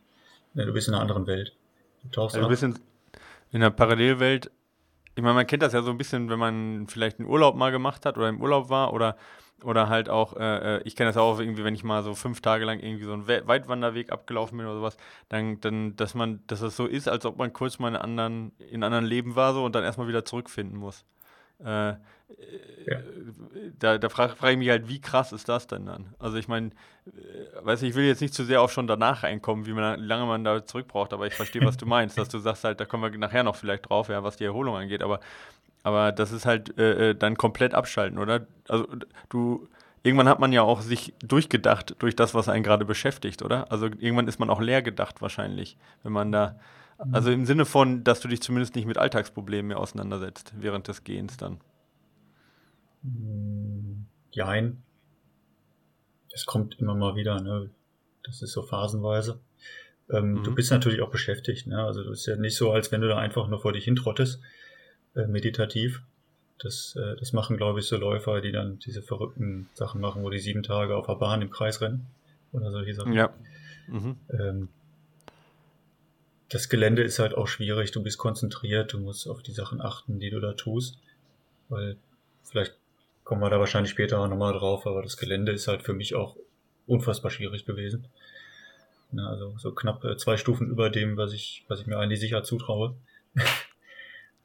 Ja, 0.55 0.65
du 0.65 0.73
bist 0.73 0.89
in 0.89 0.95
einer 0.95 1.03
anderen 1.03 1.27
Welt. 1.27 1.55
Du 2.03 2.09
tauchst 2.11 2.35
Also 2.37 2.41
du 2.41 2.47
ab. 2.47 2.51
bist 2.51 2.63
in, 2.63 2.75
in 3.53 3.63
einer 3.63 3.71
Parallelwelt. 3.71 4.51
Ich 5.19 5.23
meine, 5.25 5.35
man 5.35 5.49
kennt 5.49 5.65
das 5.65 5.73
ja 5.73 5.83
so 5.83 5.91
ein 5.91 5.99
bisschen, 5.99 6.31
wenn 6.31 6.39
man 6.39 6.87
vielleicht 6.87 7.19
einen 7.19 7.27
Urlaub 7.29 7.57
mal 7.57 7.73
gemacht 7.73 8.07
hat 8.07 8.17
oder 8.17 8.29
im 8.29 8.41
Urlaub 8.41 8.71
war 8.71 8.93
oder, 8.93 9.17
oder 9.65 9.89
halt 9.89 10.09
auch, 10.09 10.37
äh, 10.37 10.77
äh, 10.77 10.83
ich 10.85 10.95
kenne 10.95 11.09
das 11.09 11.17
auch 11.17 11.41
irgendwie, 11.41 11.65
wenn 11.65 11.75
ich 11.75 11.83
mal 11.83 12.05
so 12.05 12.15
fünf 12.15 12.41
Tage 12.41 12.65
lang 12.65 12.79
irgendwie 12.79 13.03
so 13.03 13.15
einen 13.15 13.27
We 13.27 13.43
Weitwanderweg 13.45 14.13
abgelaufen 14.13 14.59
bin 14.59 14.69
oder 14.69 14.77
sowas, 14.77 14.97
dann, 15.29 15.61
dann, 15.61 15.97
dass 15.97 16.15
man, 16.15 16.45
dass 16.47 16.61
es 16.61 16.77
so 16.77 16.87
ist, 16.87 17.09
als 17.09 17.27
ob 17.27 17.37
man 17.37 17.53
kurz 17.53 17.81
mal 17.81 17.89
in 17.89 17.97
anderen, 17.97 18.53
in 18.71 18.85
anderen 18.85 19.07
Leben 19.07 19.35
war 19.35 19.55
so 19.55 19.65
und 19.65 19.75
dann 19.75 19.83
erstmal 19.83 20.07
wieder 20.07 20.25
zurückfinden 20.25 20.79
muss. 20.79 21.05
Äh, 21.65 21.95
Ja. 22.87 22.99
Da, 23.79 23.99
da 23.99 24.09
frage 24.09 24.37
frag 24.37 24.53
ich 24.53 24.59
mich 24.59 24.69
halt, 24.69 24.89
wie 24.89 25.01
krass 25.01 25.33
ist 25.33 25.49
das 25.49 25.67
denn 25.67 25.87
dann? 25.87 26.15
Also 26.19 26.37
ich 26.37 26.49
meine, 26.49 26.71
äh, 27.07 27.65
weiß 27.65 27.83
ich, 27.83 27.95
will 27.95 28.05
jetzt 28.05 28.21
nicht 28.21 28.35
zu 28.35 28.45
sehr 28.45 28.63
auf 28.63 28.73
schon 28.73 28.87
danach 28.87 29.23
reinkommen, 29.23 29.67
wie, 29.67 29.73
man, 29.73 30.01
lange 30.01 30.27
man 30.27 30.45
da 30.45 30.65
zurück 30.65 30.89
braucht, 30.89 31.13
aber 31.13 31.27
ich 31.27 31.35
verstehe, 31.35 31.63
was 31.65 31.77
du 31.77 31.87
meinst, 31.87 32.19
dass 32.19 32.29
du 32.29 32.39
sagst 32.39 32.65
halt, 32.65 32.81
da 32.81 32.85
kommen 32.85 33.11
wir 33.11 33.19
nachher 33.19 33.45
noch 33.45 33.57
vielleicht 33.57 33.89
drauf, 33.89 34.09
ja, 34.09 34.23
was 34.23 34.37
die 34.37 34.45
Erholung 34.45 34.77
angeht, 34.77 35.03
aber, 35.03 35.21
aber 35.83 36.13
das 36.13 36.33
ist 36.33 36.47
halt 36.47 36.79
äh, 36.79 37.11
äh, 37.11 37.15
dann 37.15 37.37
komplett 37.37 37.75
abschalten, 37.75 38.19
oder? 38.19 38.47
Also 38.69 38.87
du, 39.29 39.69
irgendwann 40.03 40.29
hat 40.29 40.41
man 40.41 40.53
ja 40.53 40.63
auch 40.63 40.81
sich 40.81 41.15
durchgedacht 41.21 41.97
durch 41.99 42.17
das, 42.17 42.35
was 42.35 42.49
einen 42.49 42.65
gerade 42.65 42.85
beschäftigt, 42.85 43.43
oder? 43.43 43.71
Also 43.71 43.87
irgendwann 43.87 44.29
ist 44.29 44.39
man 44.39 44.51
auch 44.51 44.61
leer 44.61 44.83
gedacht 44.83 45.21
wahrscheinlich, 45.21 45.77
wenn 46.03 46.13
man 46.13 46.33
da, 46.33 46.59
also 47.13 47.31
im 47.31 47.47
Sinne 47.47 47.65
von, 47.65 48.05
dass 48.05 48.21
du 48.21 48.29
dich 48.29 48.43
zumindest 48.43 48.75
nicht 48.77 48.87
mit 48.87 48.99
Alltagsproblemen 48.99 49.69
mehr 49.69 49.79
auseinandersetzt 49.79 50.53
während 50.59 50.89
des 50.89 51.05
Gehens 51.05 51.37
dann. 51.37 51.61
Mm, 53.03 54.05
Jein. 54.31 54.83
Es 56.33 56.47
kommt 56.47 56.79
immer 56.79 56.95
mal 56.95 57.17
wieder, 57.17 57.41
ne? 57.41 57.71
Das 58.23 58.43
ist 58.43 58.53
so 58.53 58.63
phasenweise. 58.63 59.41
Ähm, 60.11 60.33
Mhm. 60.35 60.45
Du 60.45 60.55
bist 60.55 60.71
natürlich 60.71 61.01
auch 61.01 61.11
beschäftigt, 61.11 61.67
ne? 61.67 61.83
Also 61.85 62.03
du 62.05 62.13
ist 62.13 62.27
ja 62.27 62.37
nicht 62.37 62.57
so, 62.57 62.71
als 62.71 62.93
wenn 62.93 63.01
du 63.01 63.09
da 63.09 63.19
einfach 63.19 63.49
nur 63.49 63.61
vor 63.61 63.73
dich 63.73 63.85
hintrottest, 63.85 64.41
äh, 65.17 65.27
meditativ. 65.27 66.03
Das, 66.59 66.97
äh, 66.97 67.17
das 67.17 67.33
machen, 67.33 67.57
glaube 67.57 67.81
ich, 67.81 67.87
so 67.87 67.97
Läufer, 67.97 68.41
die 68.41 68.53
dann 68.53 68.79
diese 68.81 69.03
verrückten 69.03 69.69
Sachen 69.75 70.01
machen, 70.01 70.23
wo 70.23 70.31
die 70.31 70.39
sieben 70.39 70.63
Tage 70.63 70.97
auf 70.97 71.07
der 71.07 71.15
Bahn 71.15 71.41
im 71.43 71.51
Kreis 71.51 71.81
rennen. 71.81 72.07
Oder 72.53 72.71
solche 72.71 72.95
Sachen. 72.95 73.13
Ja. 73.13 73.33
Mhm. 73.87 74.17
Ähm, 74.31 74.69
das 76.49 76.69
Gelände 76.69 77.03
ist 77.03 77.19
halt 77.19 77.35
auch 77.35 77.47
schwierig, 77.47 77.91
du 77.91 78.03
bist 78.03 78.17
konzentriert, 78.19 78.93
du 78.95 78.99
musst 78.99 79.29
auf 79.29 79.43
die 79.43 79.53
Sachen 79.53 79.81
achten, 79.81 80.19
die 80.19 80.31
du 80.31 80.41
da 80.41 80.55
tust. 80.55 80.99
Weil 81.69 81.97
vielleicht 82.43 82.78
kommen 83.29 83.43
wir 83.43 83.51
da 83.51 83.61
wahrscheinlich 83.61 83.91
später 83.91 84.27
nochmal 84.27 84.55
drauf, 84.55 84.87
aber 84.87 85.03
das 85.03 85.19
Gelände 85.19 85.53
ist 85.53 85.69
halt 85.69 85.83
für 85.83 85.93
mich 85.93 86.15
auch 86.15 86.39
unfassbar 86.87 87.31
schwierig 87.31 87.67
gewesen. 87.67 88.09
Na, 89.13 89.29
also 89.29 89.55
so 89.59 89.75
knapp 89.75 90.03
äh, 90.03 90.17
zwei 90.17 90.39
Stufen 90.39 90.71
über 90.71 90.89
dem, 90.89 91.19
was 91.19 91.35
ich, 91.35 91.63
was 91.69 91.79
ich 91.79 91.87
mir 91.87 91.99
eigentlich 91.99 92.21
sicher 92.21 92.43
zutraue. 92.43 92.97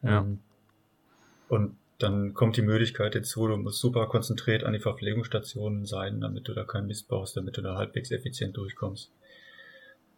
Ja. 0.05 0.19
Ähm, 0.19 0.41
Und 1.47 1.77
dann 1.97 2.33
kommt 2.33 2.57
die 2.57 2.61
Möglichkeit 2.61 3.13
hinzu, 3.13 3.47
du 3.47 3.55
musst 3.55 3.79
super 3.79 4.07
konzentriert 4.07 4.65
an 4.65 4.73
die 4.73 4.79
Verpflegungsstationen 4.79 5.85
sein, 5.85 6.19
damit 6.19 6.49
du 6.49 6.53
da 6.53 6.65
keinen 6.65 6.87
Mist 6.87 7.07
baust, 7.07 7.37
damit 7.37 7.55
du 7.55 7.61
da 7.61 7.77
halbwegs 7.77 8.11
effizient 8.11 8.57
durchkommst. 8.57 9.13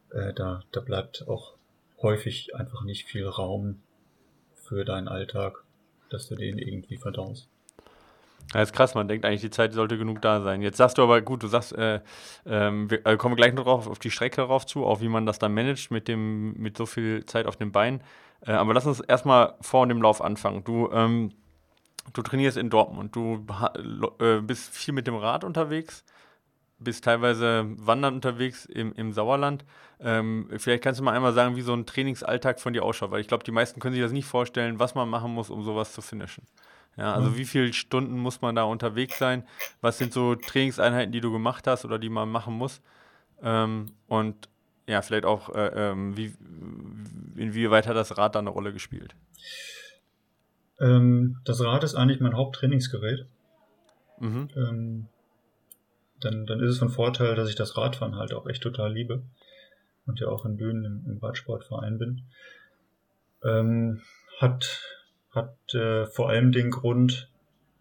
Äh, 0.10 0.34
da, 0.34 0.64
da 0.72 0.80
bleibt 0.80 1.28
auch 1.28 1.54
häufig 2.02 2.56
einfach 2.56 2.84
nicht 2.84 3.06
viel 3.06 3.28
Raum 3.28 3.84
für 4.56 4.86
deinen 4.86 5.08
Alltag, 5.08 5.64
dass 6.10 6.28
du 6.28 6.36
den 6.36 6.58
irgendwie 6.58 6.98
verdaust. 6.98 7.48
Ja, 8.54 8.62
ist 8.62 8.74
krass, 8.74 8.96
man 8.96 9.08
denkt 9.08 9.26
eigentlich, 9.26 9.42
die 9.42 9.50
Zeit 9.50 9.74
sollte 9.74 9.98
genug 9.98 10.22
da 10.22 10.42
sein. 10.42 10.62
Jetzt 10.62 10.78
sagst 10.78 10.98
du 10.98 11.04
aber, 11.04 11.22
gut, 11.22 11.44
du 11.44 11.48
sagst, 11.48 11.74
äh, 11.74 12.00
ähm, 12.46 12.90
wir 12.90 13.06
äh, 13.06 13.18
kommen 13.18 13.36
gleich 13.36 13.54
noch 13.54 13.64
drauf, 13.64 13.88
auf 13.88 14.00
die 14.00 14.12
Strecke 14.12 14.38
darauf 14.38 14.66
zu, 14.66 14.86
auch 14.86 15.02
wie 15.02 15.10
man 15.10 15.26
das 15.26 15.40
dann 15.40 15.54
managt 15.54 15.92
mit, 15.92 16.08
dem, 16.08 16.54
mit 16.54 16.78
so 16.78 16.86
viel 16.86 17.26
Zeit 17.26 17.48
auf 17.48 17.58
den 17.58 17.72
Beinen. 17.72 18.02
Äh, 18.42 18.52
aber 18.52 18.74
lass 18.74 18.86
uns 18.86 19.00
erstmal 19.00 19.56
vor 19.62 19.86
dem 19.88 20.02
Lauf 20.02 20.22
anfangen. 20.22 20.64
Du, 20.64 20.90
ähm, 20.92 21.32
du 22.14 22.22
trainierst 22.22 22.58
in 22.58 22.70
Dortmund, 22.70 23.16
du 23.16 23.46
äh, 24.20 24.40
bist 24.42 24.74
viel 24.76 24.94
mit 24.94 25.08
dem 25.08 25.16
Rad 25.16 25.44
unterwegs, 25.44 26.04
bist 26.80 27.04
teilweise 27.04 27.66
wandern 27.78 28.16
unterwegs 28.16 28.66
im, 28.66 28.94
im 28.94 29.12
Sauerland. 29.12 29.66
Ähm, 30.00 30.50
vielleicht 30.58 30.84
kannst 30.84 31.00
du 31.00 31.04
mal 31.04 31.14
einmal 31.14 31.34
sagen, 31.34 31.56
wie 31.56 31.62
so 31.62 31.74
ein 31.74 31.86
Trainingsalltag 31.86 32.60
von 32.60 32.74
dir 32.74 32.84
ausschaut, 32.84 33.12
weil 33.12 33.22
ich 33.22 33.28
glaube, 33.28 33.44
die 33.44 33.52
meisten 33.52 33.80
können 33.80 33.96
sich 33.96 34.04
das 34.04 34.12
nicht 34.12 34.28
vorstellen, 34.28 34.80
was 34.80 34.94
man 34.94 35.10
machen 35.10 35.34
muss, 35.34 35.50
um 35.50 35.64
sowas 35.64 35.94
zu 35.94 36.02
finishen. 36.02 36.46
Ja, 36.98 37.14
also 37.14 37.32
Mhm. 37.32 37.38
wie 37.38 37.46
viele 37.46 37.74
Stunden 37.74 38.18
muss 38.18 38.42
man 38.42 38.56
da 38.56 38.64
unterwegs 38.64 39.18
sein? 39.18 39.44
Was 39.82 39.98
sind 39.98 40.14
so 40.14 40.36
Trainingseinheiten, 40.36 41.12
die 41.12 41.22
du 41.22 41.32
gemacht 41.32 41.68
hast 41.68 41.86
oder 41.86 42.00
die 42.00 42.10
man 42.10 42.30
machen 42.30 42.54
muss? 42.54 42.82
Ähm, 43.42 43.92
und 44.08 44.50
ja, 44.88 45.02
vielleicht 45.02 45.26
auch, 45.26 45.54
äh, 45.54 45.92
ähm, 45.92 46.16
wie, 46.16 46.34
inwieweit 47.36 47.88
hat 47.88 47.96
das 47.96 48.18
Rad 48.18 48.36
da 48.36 48.40
eine 48.40 48.50
Rolle 48.50 48.72
gespielt? 48.72 49.16
Ähm, 50.80 51.42
das 51.44 51.62
Rad 51.62 51.84
ist 51.84 51.96
eigentlich 51.96 52.20
mein 52.22 52.36
Haupttrainingsgerät. 52.36 53.26
Mhm. 54.20 54.48
ähm, 54.56 55.08
dann, 56.22 56.46
dann 56.46 56.62
ist 56.62 56.72
es 56.72 56.80
von 56.80 56.90
Vorteil, 56.90 57.36
dass 57.36 57.50
ich 57.50 57.56
das 57.56 57.78
Radfahren 57.78 58.16
halt 58.16 58.34
auch 58.34 58.48
echt 58.48 58.64
total 58.64 58.94
liebe 58.94 59.24
und 60.06 60.20
ja 60.22 60.28
auch 60.28 60.46
in 60.46 60.56
Bühnen 60.56 60.86
im, 60.86 61.12
im 61.12 61.18
Radsportverein 61.18 61.98
bin. 61.98 62.22
Ähm, 63.44 64.02
hat 64.40 64.82
hat 65.36 65.74
äh, 65.74 66.06
vor 66.08 66.30
allem 66.30 66.52
den 66.52 66.72
Grund, 66.72 67.30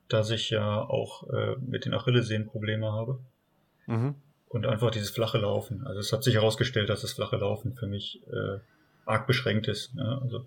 dass 0.08 0.30
ich 0.30 0.50
ja 0.50 0.80
auch 0.80 1.28
äh, 1.32 1.56
mit 1.60 1.84
den 1.84 1.94
Achillessehnen 1.94 2.46
Probleme 2.46 2.92
habe 2.92 3.18
Mhm. 3.86 4.14
und 4.48 4.66
einfach 4.66 4.90
dieses 4.90 5.10
flache 5.10 5.38
Laufen. 5.38 5.86
Also 5.86 6.00
es 6.00 6.12
hat 6.12 6.24
sich 6.24 6.34
herausgestellt, 6.36 6.88
dass 6.88 7.02
das 7.02 7.12
flache 7.12 7.36
Laufen 7.36 7.74
für 7.74 7.86
mich 7.86 8.22
äh, 8.32 8.58
arg 9.04 9.26
beschränkt 9.26 9.68
ist. 9.68 9.94
Ne? 9.94 10.18
Also 10.22 10.46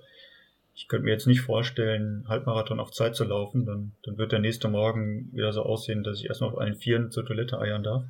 ich 0.74 0.88
könnte 0.88 1.06
mir 1.06 1.12
jetzt 1.12 1.28
nicht 1.28 1.42
vorstellen, 1.42 2.26
Halbmarathon 2.28 2.80
auf 2.80 2.92
Zeit 2.92 3.16
zu 3.16 3.24
laufen, 3.26 3.66
dann, 3.66 3.92
dann 4.04 4.18
wird 4.18 4.32
der 4.32 4.40
nächste 4.40 4.70
Morgen 4.70 5.30
wieder 5.34 5.54
so 5.54 5.64
aussehen, 5.64 6.04
dass 6.04 6.20
ich 6.20 6.26
erstmal 6.28 6.50
auf 6.52 6.58
allen 6.58 6.76
Vieren 6.76 7.12
zur 7.12 7.26
Toilette 7.26 7.60
eiern 7.60 7.84
darf, 7.84 8.04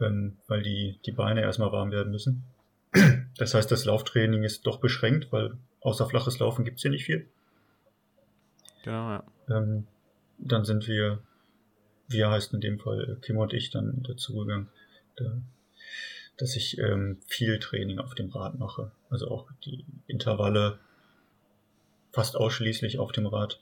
ähm, 0.00 0.36
weil 0.46 0.62
die, 0.62 0.98
die 1.06 1.12
Beine 1.12 1.42
erstmal 1.42 1.72
warm 1.72 1.90
werden 1.90 2.10
müssen. 2.12 2.44
Das 3.38 3.54
heißt, 3.54 3.70
das 3.70 3.84
Lauftraining 3.84 4.42
ist 4.42 4.66
doch 4.66 4.78
beschränkt, 4.80 5.30
weil 5.30 5.52
außer 5.80 6.06
flaches 6.06 6.38
Laufen 6.38 6.64
gibt's 6.64 6.82
hier 6.82 6.90
nicht 6.90 7.04
viel. 7.04 7.28
Genau, 8.82 9.10
ja. 9.10 9.24
Ähm, 9.48 9.86
dann 10.38 10.64
sind 10.64 10.86
wir, 10.86 11.20
wir 12.08 12.30
heißt 12.30 12.54
in 12.54 12.60
dem 12.60 12.78
Fall 12.78 13.10
äh, 13.10 13.20
Kim 13.20 13.36
und 13.36 13.52
ich, 13.52 13.70
dann 13.70 14.02
dazu 14.02 14.34
gegangen, 14.34 14.68
da, 15.16 15.40
dass 16.38 16.56
ich 16.56 16.78
ähm, 16.78 17.18
viel 17.26 17.58
Training 17.58 17.98
auf 17.98 18.14
dem 18.14 18.30
Rad 18.30 18.58
mache. 18.58 18.90
Also 19.10 19.28
auch 19.28 19.50
die 19.64 19.84
Intervalle 20.06 20.78
fast 22.12 22.36
ausschließlich 22.36 22.98
auf 22.98 23.12
dem 23.12 23.26
Rad. 23.26 23.60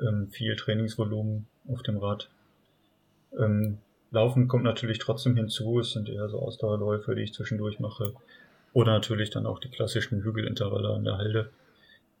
Ähm, 0.00 0.28
viel 0.30 0.56
Trainingsvolumen 0.56 1.46
auf 1.68 1.82
dem 1.82 1.98
Rad. 1.98 2.28
Ähm, 3.38 3.78
Laufen 4.10 4.46
kommt 4.46 4.64
natürlich 4.64 4.98
trotzdem 4.98 5.36
hinzu. 5.36 5.80
Es 5.80 5.92
sind 5.92 6.08
eher 6.08 6.28
so 6.28 6.38
Ausdauerläufe, 6.38 7.14
die 7.14 7.22
ich 7.22 7.34
zwischendurch 7.34 7.80
mache. 7.80 8.14
Oder 8.72 8.92
natürlich 8.92 9.30
dann 9.30 9.46
auch 9.46 9.58
die 9.58 9.70
klassischen 9.70 10.22
Hügelintervalle 10.22 10.90
an 10.90 11.04
der 11.04 11.16
Halde. 11.16 11.50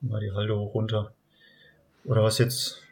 Mal 0.00 0.20
die 0.20 0.32
Halde 0.32 0.56
hoch 0.58 0.74
runter. 0.74 1.12
Oder 2.04 2.22
was 2.22 2.38
jetzt, 2.38 2.82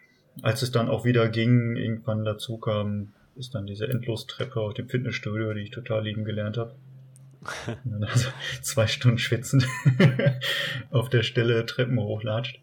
als 0.42 0.62
es 0.62 0.70
dann 0.70 0.88
auch 0.88 1.04
wieder 1.04 1.28
ging, 1.28 1.76
irgendwann 1.76 2.24
dazu 2.24 2.58
kam, 2.58 3.12
ist 3.36 3.54
dann 3.54 3.66
diese 3.66 3.88
Endlostreppe 3.88 4.60
auf 4.60 4.74
dem 4.74 4.88
Fitnessstudio, 4.88 5.52
die 5.54 5.62
ich 5.62 5.70
total 5.70 6.04
lieben 6.04 6.24
gelernt 6.24 6.58
habe. 6.58 6.74
Also 8.00 8.28
zwei 8.60 8.86
Stunden 8.86 9.18
schwitzend 9.18 9.66
auf 10.90 11.08
der 11.08 11.24
Stelle 11.24 11.66
Treppen 11.66 11.98
hochlatscht. 11.98 12.60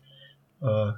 Äh, 0.61 0.91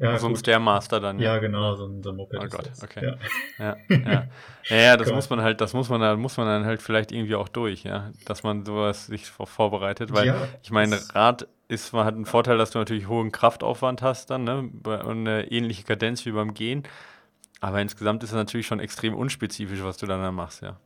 Ja, 0.00 0.18
so 0.18 0.28
ein 0.28 0.36
Stairmaster 0.36 0.98
dann. 0.98 1.18
Ja, 1.18 1.38
genau, 1.38 1.74
so 1.74 1.84
ein, 1.84 2.02
so 2.02 2.08
ein 2.08 2.16
Moped. 2.16 2.38
Oh 2.42 2.48
Gott, 2.48 2.70
okay. 2.82 3.04
Ja, 3.04 3.18
ja, 3.58 3.76
ja. 3.90 4.28
ja, 4.70 4.76
ja 4.76 4.96
das 4.96 5.12
muss 5.12 5.28
man 5.28 5.42
halt, 5.42 5.60
das 5.60 5.74
muss 5.74 5.90
man, 5.90 6.00
da 6.00 6.16
muss 6.16 6.38
man 6.38 6.46
dann 6.46 6.64
halt 6.64 6.80
vielleicht 6.80 7.12
irgendwie 7.12 7.34
auch 7.34 7.48
durch, 7.48 7.84
ja, 7.84 8.10
dass 8.24 8.42
man 8.42 8.64
sowas 8.64 9.08
sich 9.08 9.26
vorbereitet, 9.26 10.10
weil 10.12 10.28
ja, 10.28 10.48
ich 10.62 10.70
meine, 10.70 10.98
Rad 11.14 11.46
ist, 11.68 11.92
man 11.92 12.06
hat 12.06 12.14
einen 12.14 12.24
Vorteil, 12.24 12.56
dass 12.56 12.70
du 12.70 12.78
natürlich 12.78 13.08
hohen 13.08 13.30
Kraftaufwand 13.30 14.00
hast 14.00 14.30
dann, 14.30 14.44
ne, 14.44 14.70
und 14.84 15.28
eine 15.28 15.52
ähnliche 15.52 15.84
Kadenz 15.84 16.24
wie 16.24 16.32
beim 16.32 16.54
Gehen, 16.54 16.84
aber 17.60 17.82
insgesamt 17.82 18.22
ist 18.22 18.30
es 18.30 18.36
natürlich 18.36 18.66
schon 18.66 18.80
extrem 18.80 19.14
unspezifisch, 19.14 19.82
was 19.82 19.98
du 19.98 20.06
dann, 20.06 20.22
dann 20.22 20.34
machst, 20.34 20.62
ja. 20.62 20.80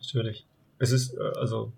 Natürlich. 0.00 0.44
Es 0.80 0.90
ist, 0.90 1.14
äh, 1.14 1.38
also, 1.38 1.72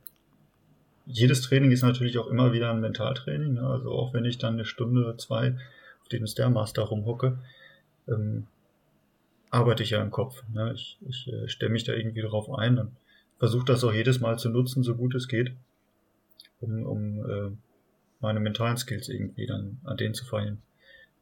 jedes 1.04 1.42
Training 1.42 1.70
ist 1.70 1.82
natürlich 1.82 2.16
auch 2.16 2.28
immer 2.28 2.54
wieder 2.54 2.70
ein 2.70 2.80
Mentaltraining, 2.80 3.54
ne? 3.54 3.66
also 3.66 3.92
auch 3.92 4.14
wenn 4.14 4.24
ich 4.24 4.38
dann 4.38 4.54
eine 4.54 4.64
Stunde, 4.64 5.16
zwei 5.18 5.54
dem 6.12 6.26
Stairmaster 6.26 6.82
rumhocke, 6.82 7.38
ähm, 8.08 8.46
arbeite 9.50 9.82
ich 9.82 9.90
ja 9.90 10.02
im 10.02 10.10
Kopf. 10.10 10.42
Ne? 10.52 10.72
Ich, 10.74 10.98
ich 11.08 11.28
äh, 11.28 11.48
stelle 11.48 11.72
mich 11.72 11.84
da 11.84 11.92
irgendwie 11.92 12.22
drauf 12.22 12.50
ein 12.50 12.78
und 12.78 12.92
versuche 13.38 13.64
das 13.64 13.84
auch 13.84 13.92
jedes 13.92 14.20
Mal 14.20 14.38
zu 14.38 14.48
nutzen, 14.48 14.82
so 14.82 14.94
gut 14.94 15.14
es 15.14 15.28
geht, 15.28 15.52
um, 16.60 16.84
um 16.86 17.30
äh, 17.30 17.50
meine 18.20 18.40
mentalen 18.40 18.76
Skills 18.76 19.08
irgendwie 19.08 19.46
dann 19.46 19.78
an 19.84 19.96
denen 19.96 20.14
zu 20.14 20.24
feilen. 20.24 20.60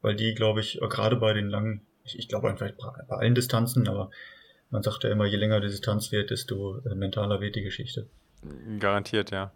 Weil 0.02 0.16
die, 0.16 0.34
glaube 0.34 0.60
ich, 0.60 0.78
gerade 0.80 1.16
bei 1.16 1.32
den 1.32 1.48
langen, 1.48 1.82
ich, 2.04 2.18
ich 2.18 2.28
glaube 2.28 2.48
einfach 2.48 2.70
bei 3.08 3.16
allen 3.16 3.34
Distanzen, 3.34 3.88
aber 3.88 4.10
man 4.70 4.82
sagt 4.82 5.04
ja 5.04 5.10
immer, 5.10 5.26
je 5.26 5.36
länger 5.36 5.60
die 5.60 5.68
Distanz 5.68 6.12
wird, 6.12 6.30
desto 6.30 6.78
äh, 6.78 6.94
mentaler 6.94 7.40
wird 7.40 7.56
die 7.56 7.62
Geschichte. 7.62 8.06
Garantiert, 8.78 9.30
ja. 9.30 9.52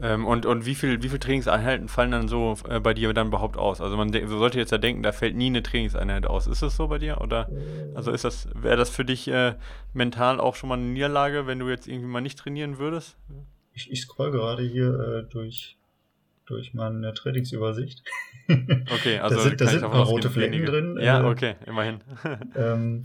Ähm, 0.00 0.26
und, 0.26 0.46
und 0.46 0.64
wie 0.64 0.74
viel, 0.74 1.02
wie 1.02 1.08
viel 1.08 1.18
Trainingseinheiten 1.18 1.88
fallen 1.88 2.12
dann 2.12 2.28
so 2.28 2.56
äh, 2.68 2.78
bei 2.80 2.94
dir 2.94 3.12
dann 3.12 3.28
überhaupt 3.28 3.56
aus? 3.56 3.80
Also 3.80 3.96
man 3.96 4.12
so 4.12 4.38
sollte 4.38 4.58
jetzt 4.58 4.70
ja 4.70 4.78
denken, 4.78 5.02
da 5.02 5.12
fällt 5.12 5.36
nie 5.36 5.46
eine 5.46 5.62
Trainingseinheit 5.62 6.26
aus. 6.26 6.46
Ist 6.46 6.62
das 6.62 6.76
so 6.76 6.88
bei 6.88 6.98
dir? 6.98 7.20
Oder 7.20 7.50
also 7.94 8.12
ist 8.12 8.24
das, 8.24 8.48
wäre 8.54 8.76
das 8.76 8.90
für 8.90 9.04
dich 9.04 9.28
äh, 9.28 9.54
mental 9.92 10.40
auch 10.40 10.54
schon 10.54 10.68
mal 10.68 10.78
eine 10.78 10.86
Niederlage, 10.86 11.46
wenn 11.46 11.58
du 11.58 11.68
jetzt 11.68 11.88
irgendwie 11.88 12.08
mal 12.08 12.20
nicht 12.20 12.38
trainieren 12.38 12.78
würdest? 12.78 13.16
Ich, 13.72 13.90
ich 13.90 14.02
scroll 14.02 14.30
gerade 14.30 14.62
hier 14.62 14.88
äh, 14.88 15.22
durch, 15.30 15.76
durch 16.46 16.74
meine 16.74 17.12
Trainingsübersicht. 17.14 18.02
Okay, 18.50 19.18
also 19.18 19.36
da 19.36 19.42
sind, 19.42 19.60
da 19.60 19.66
sind 19.66 19.84
ein 19.84 19.90
paar 19.90 20.06
rote 20.06 20.30
Flecken 20.30 20.64
drin. 20.64 20.98
Ja, 20.98 21.20
äh, 21.20 21.30
okay, 21.30 21.56
immerhin. 21.66 22.00
ähm, 22.56 23.04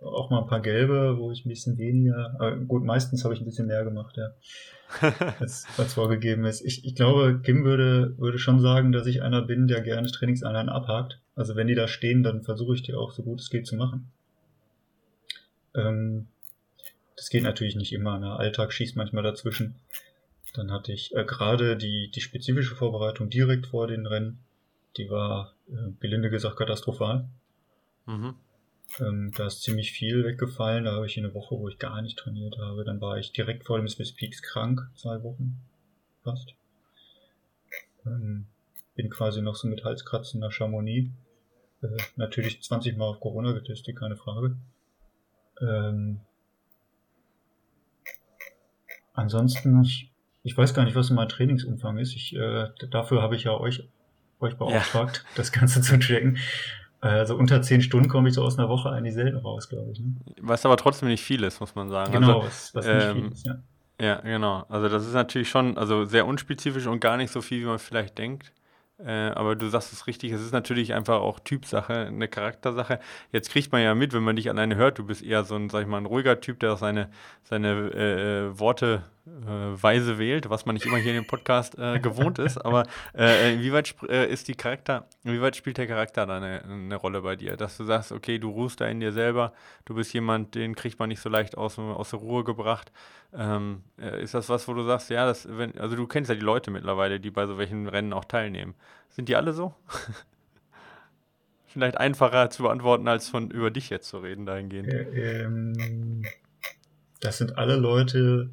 auch 0.00 0.30
mal 0.30 0.42
ein 0.42 0.46
paar 0.46 0.60
gelbe, 0.60 1.16
wo 1.18 1.32
ich 1.32 1.44
ein 1.44 1.48
bisschen 1.48 1.78
weniger, 1.78 2.34
aber 2.34 2.56
gut, 2.56 2.84
meistens 2.84 3.24
habe 3.24 3.34
ich 3.34 3.40
ein 3.40 3.44
bisschen 3.44 3.66
mehr 3.66 3.82
gemacht, 3.82 4.16
ja. 4.16 4.28
als, 5.40 5.66
als 5.76 5.94
vorgegeben 5.94 6.44
ist. 6.44 6.60
Ich, 6.62 6.84
ich 6.84 6.94
glaube, 6.94 7.40
Kim 7.42 7.64
würde, 7.64 8.16
würde 8.18 8.38
schon 8.38 8.60
sagen, 8.60 8.92
dass 8.92 9.06
ich 9.06 9.22
einer 9.22 9.42
bin, 9.42 9.66
der 9.66 9.80
gerne 9.80 10.10
Trainingseinheiten 10.10 10.68
abhakt. 10.68 11.20
Also 11.34 11.56
wenn 11.56 11.66
die 11.66 11.74
da 11.74 11.88
stehen, 11.88 12.22
dann 12.22 12.42
versuche 12.42 12.74
ich 12.74 12.82
die 12.82 12.94
auch 12.94 13.12
so 13.12 13.22
gut 13.22 13.40
es 13.40 13.50
geht 13.50 13.66
zu 13.66 13.76
machen. 13.76 14.10
Ähm, 15.74 16.28
das 17.16 17.30
geht 17.30 17.42
natürlich 17.42 17.76
nicht 17.76 17.92
immer. 17.92 18.18
Ne? 18.18 18.34
Alltag 18.34 18.72
schießt 18.72 18.96
manchmal 18.96 19.22
dazwischen. 19.22 19.76
Dann 20.54 20.70
hatte 20.70 20.92
ich 20.92 21.14
äh, 21.14 21.24
gerade 21.24 21.76
die, 21.76 22.10
die 22.10 22.20
spezifische 22.20 22.74
Vorbereitung 22.74 23.30
direkt 23.30 23.68
vor 23.68 23.86
den 23.86 24.06
Rennen. 24.06 24.40
Die 24.96 25.08
war, 25.08 25.54
äh, 25.68 25.92
gelinde 26.00 26.30
gesagt, 26.30 26.56
katastrophal. 26.56 27.28
Mhm. 28.06 28.34
Ähm, 29.00 29.32
da 29.36 29.46
ist 29.46 29.62
ziemlich 29.62 29.92
viel 29.92 30.24
weggefallen. 30.24 30.84
Da 30.84 30.92
habe 30.92 31.06
ich 31.06 31.18
eine 31.18 31.34
Woche, 31.34 31.58
wo 31.58 31.68
ich 31.68 31.78
gar 31.78 32.02
nicht 32.02 32.18
trainiert 32.18 32.58
habe. 32.58 32.84
Dann 32.84 33.00
war 33.00 33.18
ich 33.18 33.32
direkt 33.32 33.64
vor 33.64 33.78
dem 33.78 33.88
Swiss 33.88 34.12
Peaks 34.12 34.42
krank, 34.42 34.88
zwei 34.94 35.22
Wochen 35.22 35.60
fast. 36.22 36.54
Ähm, 38.06 38.46
bin 38.94 39.10
quasi 39.10 39.40
noch 39.40 39.56
so 39.56 39.68
mit 39.68 39.84
Halskratzen 39.84 40.40
nach 40.40 40.52
Chamonix. 40.52 41.10
Äh, 41.82 41.88
natürlich 42.16 42.62
20 42.62 42.96
Mal 42.96 43.06
auf 43.06 43.20
Corona 43.20 43.52
getestet, 43.52 43.96
keine 43.96 44.16
Frage. 44.16 44.56
Ähm, 45.60 46.20
ansonsten, 49.14 49.82
ich, 49.82 50.10
ich 50.42 50.56
weiß 50.56 50.74
gar 50.74 50.84
nicht, 50.84 50.94
was 50.94 51.10
mein 51.10 51.28
Trainingsumfang 51.28 51.98
ist. 51.98 52.14
Ich, 52.14 52.34
äh, 52.36 52.68
dafür 52.90 53.22
habe 53.22 53.36
ich 53.36 53.44
ja 53.44 53.52
euch, 53.52 53.88
euch 54.40 54.56
beauftragt, 54.56 55.24
ja. 55.24 55.30
das 55.36 55.52
Ganze 55.52 55.80
zu 55.80 55.98
checken. 55.98 56.38
Also 57.02 57.36
unter 57.36 57.60
zehn 57.62 57.82
Stunden 57.82 58.08
komme 58.08 58.28
ich 58.28 58.34
so 58.34 58.42
aus 58.42 58.58
einer 58.58 58.68
Woche 58.68 58.88
eigentlich 58.90 59.14
selten 59.14 59.36
raus, 59.38 59.68
glaube 59.68 59.90
ich. 59.90 59.98
Ne? 59.98 60.14
Was 60.40 60.64
aber 60.64 60.76
trotzdem 60.76 61.08
nicht 61.08 61.24
viel 61.24 61.42
ist, 61.42 61.58
muss 61.58 61.74
man 61.74 61.90
sagen. 61.90 62.12
Genau, 62.12 62.40
also, 62.40 62.46
was, 62.46 62.74
was 62.74 62.86
ähm, 62.86 62.94
nicht 62.94 63.12
viel 63.12 63.32
ist, 63.32 63.46
ja. 63.46 63.54
Ja, 64.00 64.20
genau. 64.20 64.64
Also 64.68 64.88
das 64.88 65.06
ist 65.06 65.12
natürlich 65.12 65.48
schon 65.48 65.76
also 65.76 66.04
sehr 66.04 66.26
unspezifisch 66.26 66.86
und 66.86 67.00
gar 67.00 67.16
nicht 67.16 67.32
so 67.32 67.40
viel, 67.40 67.60
wie 67.60 67.66
man 67.66 67.80
vielleicht 67.80 68.18
denkt. 68.18 68.52
Äh, 68.98 69.30
aber 69.30 69.56
du 69.56 69.68
sagst 69.68 69.92
es 69.92 70.06
richtig, 70.06 70.30
es 70.30 70.40
ist 70.40 70.52
natürlich 70.52 70.94
einfach 70.94 71.20
auch 71.20 71.40
Typsache, 71.40 72.06
eine 72.06 72.28
Charaktersache. 72.28 73.00
Jetzt 73.32 73.50
kriegt 73.50 73.72
man 73.72 73.82
ja 73.82 73.94
mit, 73.96 74.12
wenn 74.12 74.22
man 74.22 74.36
dich 74.36 74.48
alleine 74.48 74.76
hört, 74.76 74.98
du 74.98 75.04
bist 75.04 75.22
eher 75.22 75.42
so 75.42 75.56
ein, 75.56 75.70
sag 75.70 75.82
ich 75.82 75.88
mal, 75.88 75.98
ein 75.98 76.06
ruhiger 76.06 76.40
Typ, 76.40 76.60
der 76.60 76.74
auch 76.74 76.78
seine, 76.78 77.10
seine 77.42 77.90
äh, 77.94 78.46
äh 78.48 78.58
Worte 78.58 79.02
weise 79.24 80.18
wählt, 80.18 80.50
was 80.50 80.66
man 80.66 80.74
nicht 80.74 80.84
immer 80.84 80.96
hier 80.96 81.12
in 81.12 81.22
dem 81.22 81.26
Podcast 81.26 81.78
äh, 81.78 82.00
gewohnt 82.00 82.40
ist. 82.40 82.58
Aber 82.58 82.84
äh, 83.16 83.54
inwieweit 83.54 83.94
äh, 84.08 84.30
ist 84.30 84.48
die 84.48 84.54
Charakter, 84.54 85.06
inwieweit 85.22 85.54
spielt 85.54 85.78
der 85.78 85.86
Charakter 85.86 86.26
da 86.26 86.38
eine, 86.38 86.64
eine, 86.64 86.96
Rolle 86.96 87.22
bei 87.22 87.36
dir? 87.36 87.56
Dass 87.56 87.76
du 87.76 87.84
sagst, 87.84 88.10
okay, 88.10 88.38
du 88.38 88.50
ruhst 88.50 88.80
da 88.80 88.86
in 88.88 88.98
dir 88.98 89.12
selber, 89.12 89.52
du 89.84 89.94
bist 89.94 90.12
jemand, 90.12 90.56
den 90.56 90.74
kriegt 90.74 90.98
man 90.98 91.08
nicht 91.08 91.20
so 91.20 91.28
leicht 91.28 91.56
aus, 91.56 91.78
aus 91.78 92.10
der 92.10 92.18
Ruhe 92.18 92.42
gebracht. 92.42 92.90
Ähm, 93.32 93.82
äh, 94.00 94.22
ist 94.22 94.34
das 94.34 94.48
was, 94.48 94.66
wo 94.66 94.74
du 94.74 94.82
sagst, 94.82 95.08
ja, 95.10 95.24
das, 95.24 95.46
wenn, 95.48 95.78
also 95.78 95.94
du 95.94 96.06
kennst 96.06 96.28
ja 96.28 96.34
die 96.34 96.42
Leute 96.42 96.72
mittlerweile, 96.72 97.20
die 97.20 97.30
bei 97.30 97.46
so 97.46 97.58
welchen 97.58 97.86
Rennen 97.86 98.12
auch 98.12 98.24
teilnehmen. 98.24 98.74
Sind 99.08 99.28
die 99.28 99.36
alle 99.36 99.52
so? 99.52 99.74
Vielleicht 101.66 101.96
einfacher 101.96 102.50
zu 102.50 102.64
beantworten, 102.64 103.06
als 103.08 103.28
von 103.28 103.50
über 103.50 103.70
dich 103.70 103.88
jetzt 103.88 104.08
zu 104.08 104.18
reden 104.18 104.46
dahingehend. 104.46 104.92
Ähm, 104.92 106.24
das 107.20 107.38
sind 107.38 107.56
alle 107.56 107.76
Leute, 107.76 108.50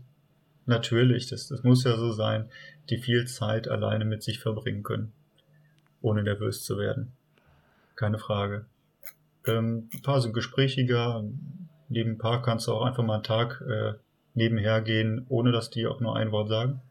natürlich, 0.69 1.27
das, 1.27 1.47
das 1.47 1.63
muss 1.63 1.83
ja 1.83 1.97
so 1.97 2.11
sein, 2.11 2.49
die 2.89 2.97
viel 2.97 3.27
Zeit 3.27 3.67
alleine 3.67 4.05
mit 4.05 4.23
sich 4.23 4.39
verbringen 4.39 4.83
können, 4.83 5.11
ohne 6.01 6.23
nervös 6.23 6.63
zu 6.63 6.77
werden. 6.77 7.11
Keine 7.95 8.17
Frage. 8.17 8.65
Ähm, 9.45 9.89
ein 9.93 10.01
paar 10.01 10.21
sind 10.21 10.33
gesprächiger, 10.33 11.23
neben 11.89 12.11
ein 12.11 12.17
paar 12.17 12.41
kannst 12.41 12.67
du 12.67 12.73
auch 12.73 12.85
einfach 12.85 13.03
mal 13.03 13.15
einen 13.15 13.23
Tag 13.23 13.61
äh, 13.67 13.93
nebenher 14.33 14.81
gehen, 14.81 15.25
ohne 15.27 15.51
dass 15.51 15.69
die 15.69 15.87
auch 15.87 15.99
nur 15.99 16.15
ein 16.15 16.31
Wort 16.31 16.49
sagen. 16.49 16.81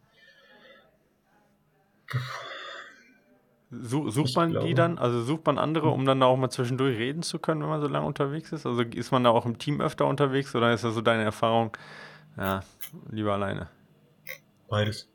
Sucht 3.70 4.34
man 4.34 4.52
glaube, 4.52 4.66
die 4.66 4.74
dann, 4.74 4.96
also 4.96 5.22
sucht 5.22 5.44
man 5.44 5.58
andere, 5.58 5.88
um 5.90 6.06
dann 6.06 6.22
auch 6.22 6.36
mal 6.38 6.48
zwischendurch 6.48 6.96
reden 6.96 7.22
zu 7.22 7.38
können, 7.38 7.60
wenn 7.60 7.68
man 7.68 7.82
so 7.82 7.88
lange 7.88 8.06
unterwegs 8.06 8.50
ist? 8.52 8.64
Also 8.64 8.80
ist 8.82 9.12
man 9.12 9.24
da 9.24 9.30
auch 9.30 9.44
im 9.44 9.58
Team 9.58 9.82
öfter 9.82 10.06
unterwegs 10.06 10.54
oder 10.54 10.72
ist 10.72 10.84
das 10.84 10.94
so 10.94 11.02
deine 11.02 11.24
Erfahrung, 11.24 11.76
ja, 12.38 12.62
lieber 13.10 13.34
alleine? 13.34 13.68
Beides. 14.68 15.08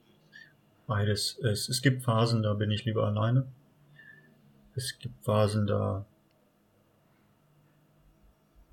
Beides. 0.87 1.39
Es, 1.39 1.69
es 1.69 1.81
gibt 1.81 2.03
Phasen, 2.03 2.43
da 2.43 2.53
bin 2.53 2.71
ich 2.71 2.85
lieber 2.85 3.05
alleine. 3.05 3.47
Es 4.75 4.97
gibt 4.99 5.23
Phasen, 5.23 5.67
da, 5.67 6.05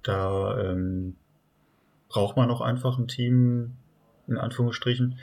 da 0.02 0.58
ähm, 0.58 1.16
braucht 2.08 2.36
man 2.36 2.50
auch 2.50 2.60
einfach 2.60 2.98
ein 2.98 3.08
Team, 3.08 3.76
in 4.26 4.38
Anführungsstrichen. 4.38 5.18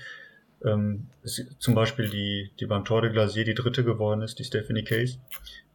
Ähm, 0.63 1.07
es, 1.23 1.43
zum 1.59 1.75
Beispiel 1.75 2.09
die, 2.09 2.51
die 2.59 2.65
beim 2.65 2.85
Tour 2.85 3.01
de 3.01 3.11
Glacier 3.11 3.43
die 3.43 3.55
dritte 3.55 3.83
geworden 3.83 4.21
ist, 4.21 4.39
die 4.39 4.43
Stephanie 4.43 4.83
Case. 4.83 5.19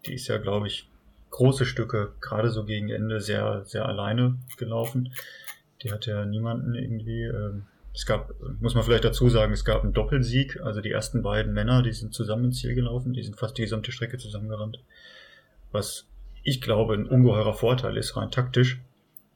Die 0.06 0.14
ist 0.14 0.28
ja, 0.28 0.38
glaube 0.38 0.68
ich, 0.68 0.88
große 1.30 1.66
Stücke, 1.66 2.14
gerade 2.20 2.50
so 2.50 2.64
gegen 2.64 2.90
Ende, 2.90 3.20
sehr, 3.20 3.64
sehr 3.64 3.86
alleine 3.86 4.38
gelaufen. 4.56 5.12
Die 5.82 5.92
hat 5.92 6.06
ja 6.06 6.24
niemanden 6.24 6.74
irgendwie. 6.74 7.24
Ähm, 7.24 7.66
es 7.94 8.06
gab, 8.06 8.32
muss 8.60 8.74
man 8.74 8.84
vielleicht 8.84 9.04
dazu 9.04 9.28
sagen, 9.28 9.52
es 9.52 9.64
gab 9.64 9.82
einen 9.82 9.92
Doppelsieg. 9.92 10.60
Also 10.62 10.80
die 10.80 10.90
ersten 10.90 11.22
beiden 11.22 11.52
Männer, 11.52 11.82
die 11.82 11.92
sind 11.92 12.14
zusammen 12.14 12.46
ins 12.46 12.60
Ziel 12.60 12.74
gelaufen, 12.74 13.12
die 13.12 13.22
sind 13.22 13.38
fast 13.38 13.58
die 13.58 13.62
gesamte 13.62 13.92
Strecke 13.92 14.16
zusammengerannt. 14.16 14.82
Was 15.72 16.06
ich 16.42 16.60
glaube 16.60 16.94
ein 16.94 17.06
ungeheurer 17.06 17.54
Vorteil 17.54 17.96
ist, 17.96 18.16
rein 18.16 18.30
taktisch, 18.30 18.80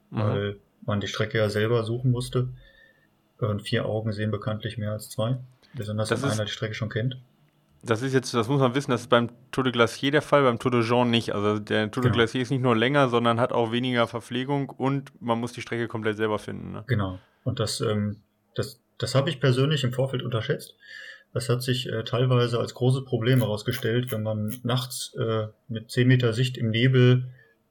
mhm. 0.09 0.17
weil 0.17 0.55
man 0.85 0.99
die 0.99 1.07
Strecke 1.07 1.37
ja 1.37 1.49
selber 1.49 1.83
suchen 1.83 2.11
musste. 2.11 2.49
Und 3.39 3.61
vier 3.61 3.85
Augen 3.85 4.11
sehen 4.11 4.31
bekanntlich 4.31 4.79
mehr 4.79 4.93
als 4.93 5.11
zwei. 5.11 5.37
Besonders 5.75 6.09
das 6.09 6.23
wenn 6.23 6.31
einer 6.31 6.45
die 6.45 6.51
Strecke 6.51 6.73
schon 6.73 6.89
kennt. 6.89 7.19
Das 7.83 8.01
ist 8.01 8.13
jetzt, 8.13 8.33
das 8.33 8.47
muss 8.47 8.59
man 8.59 8.73
wissen, 8.73 8.89
das 8.89 9.01
ist 9.01 9.09
beim 9.09 9.29
Tour 9.51 9.63
de 9.63 9.71
Glacier 9.71 10.09
der 10.09 10.23
Fall, 10.23 10.41
beim 10.41 10.57
Tour 10.57 10.71
de 10.71 10.81
Jean 10.81 11.11
nicht. 11.11 11.35
Also 11.35 11.59
der 11.59 11.91
Tour 11.91 12.01
de 12.01 12.11
genau. 12.11 12.23
Glacier 12.23 12.41
ist 12.41 12.49
nicht 12.49 12.63
nur 12.63 12.75
länger, 12.75 13.09
sondern 13.09 13.39
hat 13.39 13.53
auch 13.53 13.71
weniger 13.71 14.07
Verpflegung 14.07 14.71
und 14.71 15.11
man 15.21 15.39
muss 15.39 15.53
die 15.53 15.61
Strecke 15.61 15.87
komplett 15.87 16.17
selber 16.17 16.39
finden. 16.39 16.71
Ne? 16.71 16.83
Genau. 16.87 17.19
Und 17.43 17.59
das, 17.59 17.79
ähm, 17.81 18.17
das, 18.57 18.81
das 18.97 19.15
habe 19.15 19.29
ich 19.29 19.39
persönlich 19.39 19.83
im 19.83 19.93
Vorfeld 19.93 20.23
unterschätzt. 20.23 20.75
Das 21.33 21.49
hat 21.49 21.61
sich 21.61 21.87
äh, 21.87 22.03
teilweise 22.03 22.59
als 22.59 22.73
großes 22.73 23.05
Problem 23.05 23.39
herausgestellt, 23.39 24.11
wenn 24.11 24.23
man 24.23 24.59
nachts 24.63 25.13
äh, 25.15 25.47
mit 25.67 25.91
10 25.91 26.07
Meter 26.07 26.33
Sicht 26.33 26.57
im 26.57 26.71
Nebel 26.71 27.25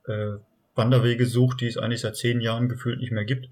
äh, 0.06 0.34
Wanderwege 0.74 1.26
sucht, 1.26 1.62
die 1.62 1.66
es 1.66 1.78
eigentlich 1.78 2.02
seit 2.02 2.16
zehn 2.16 2.40
Jahren 2.40 2.68
gefühlt 2.68 3.00
nicht 3.00 3.12
mehr 3.12 3.24
gibt. 3.24 3.48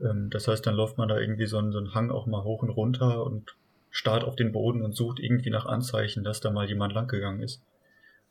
Ähm, 0.00 0.30
das 0.30 0.48
heißt, 0.48 0.66
dann 0.66 0.76
läuft 0.76 0.98
man 0.98 1.08
da 1.08 1.18
irgendwie 1.18 1.46
so 1.46 1.58
einen, 1.58 1.72
so 1.72 1.78
einen 1.78 1.94
Hang 1.94 2.10
auch 2.10 2.26
mal 2.26 2.44
hoch 2.44 2.62
und 2.62 2.70
runter 2.70 3.24
und 3.24 3.56
starrt 3.90 4.24
auf 4.24 4.36
den 4.36 4.52
Boden 4.52 4.82
und 4.82 4.94
sucht 4.94 5.18
irgendwie 5.18 5.50
nach 5.50 5.64
Anzeichen, 5.64 6.22
dass 6.22 6.40
da 6.40 6.50
mal 6.50 6.68
jemand 6.68 6.92
langgegangen 6.92 7.42
ist. 7.42 7.62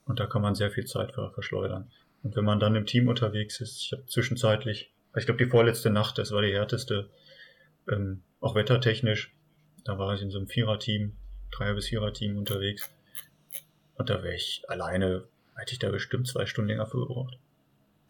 Und 0.06 0.20
da 0.20 0.28
kann 0.28 0.44
man 0.44 0.54
sehr 0.54 0.70
viel 0.70 0.86
Zeit 0.86 1.14
verschleudern. 1.14 1.92
Und 2.22 2.36
wenn 2.36 2.46
man 2.46 2.60
dann 2.60 2.76
im 2.76 2.86
Team 2.86 3.08
unterwegs 3.08 3.60
ist, 3.60 3.82
ich 3.82 3.92
habe 3.92 4.06
zwischenzeitlich, 4.06 4.92
ich 5.18 5.26
glaube 5.26 5.44
die 5.44 5.50
vorletzte 5.50 5.90
Nacht, 5.90 6.20
das 6.20 6.32
war 6.32 6.44
die 6.44 6.54
härteste, 6.54 7.10
ähm, 7.90 8.22
auch 8.40 8.56
wettertechnisch, 8.56 9.34
da 9.84 9.98
war 9.98 10.14
ich 10.14 10.22
in 10.22 10.30
so 10.30 10.38
einem 10.38 10.48
Vierer-Team, 10.48 11.14
Dreier- 11.52 11.76
bis 11.76 11.88
Vierer-Team 11.88 12.38
unterwegs. 12.38 12.90
Und 13.96 14.10
da 14.10 14.24
wäre 14.24 14.36
ich 14.36 14.64
alleine, 14.68 15.24
hätte 15.56 15.74
ich 15.74 15.80
da 15.80 15.90
bestimmt 15.90 16.28
zwei 16.28 16.46
Stunden 16.46 16.70
länger 16.70 16.86
für 16.86 17.00
gebraucht. 17.00 17.38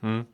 Hm. 0.02 0.26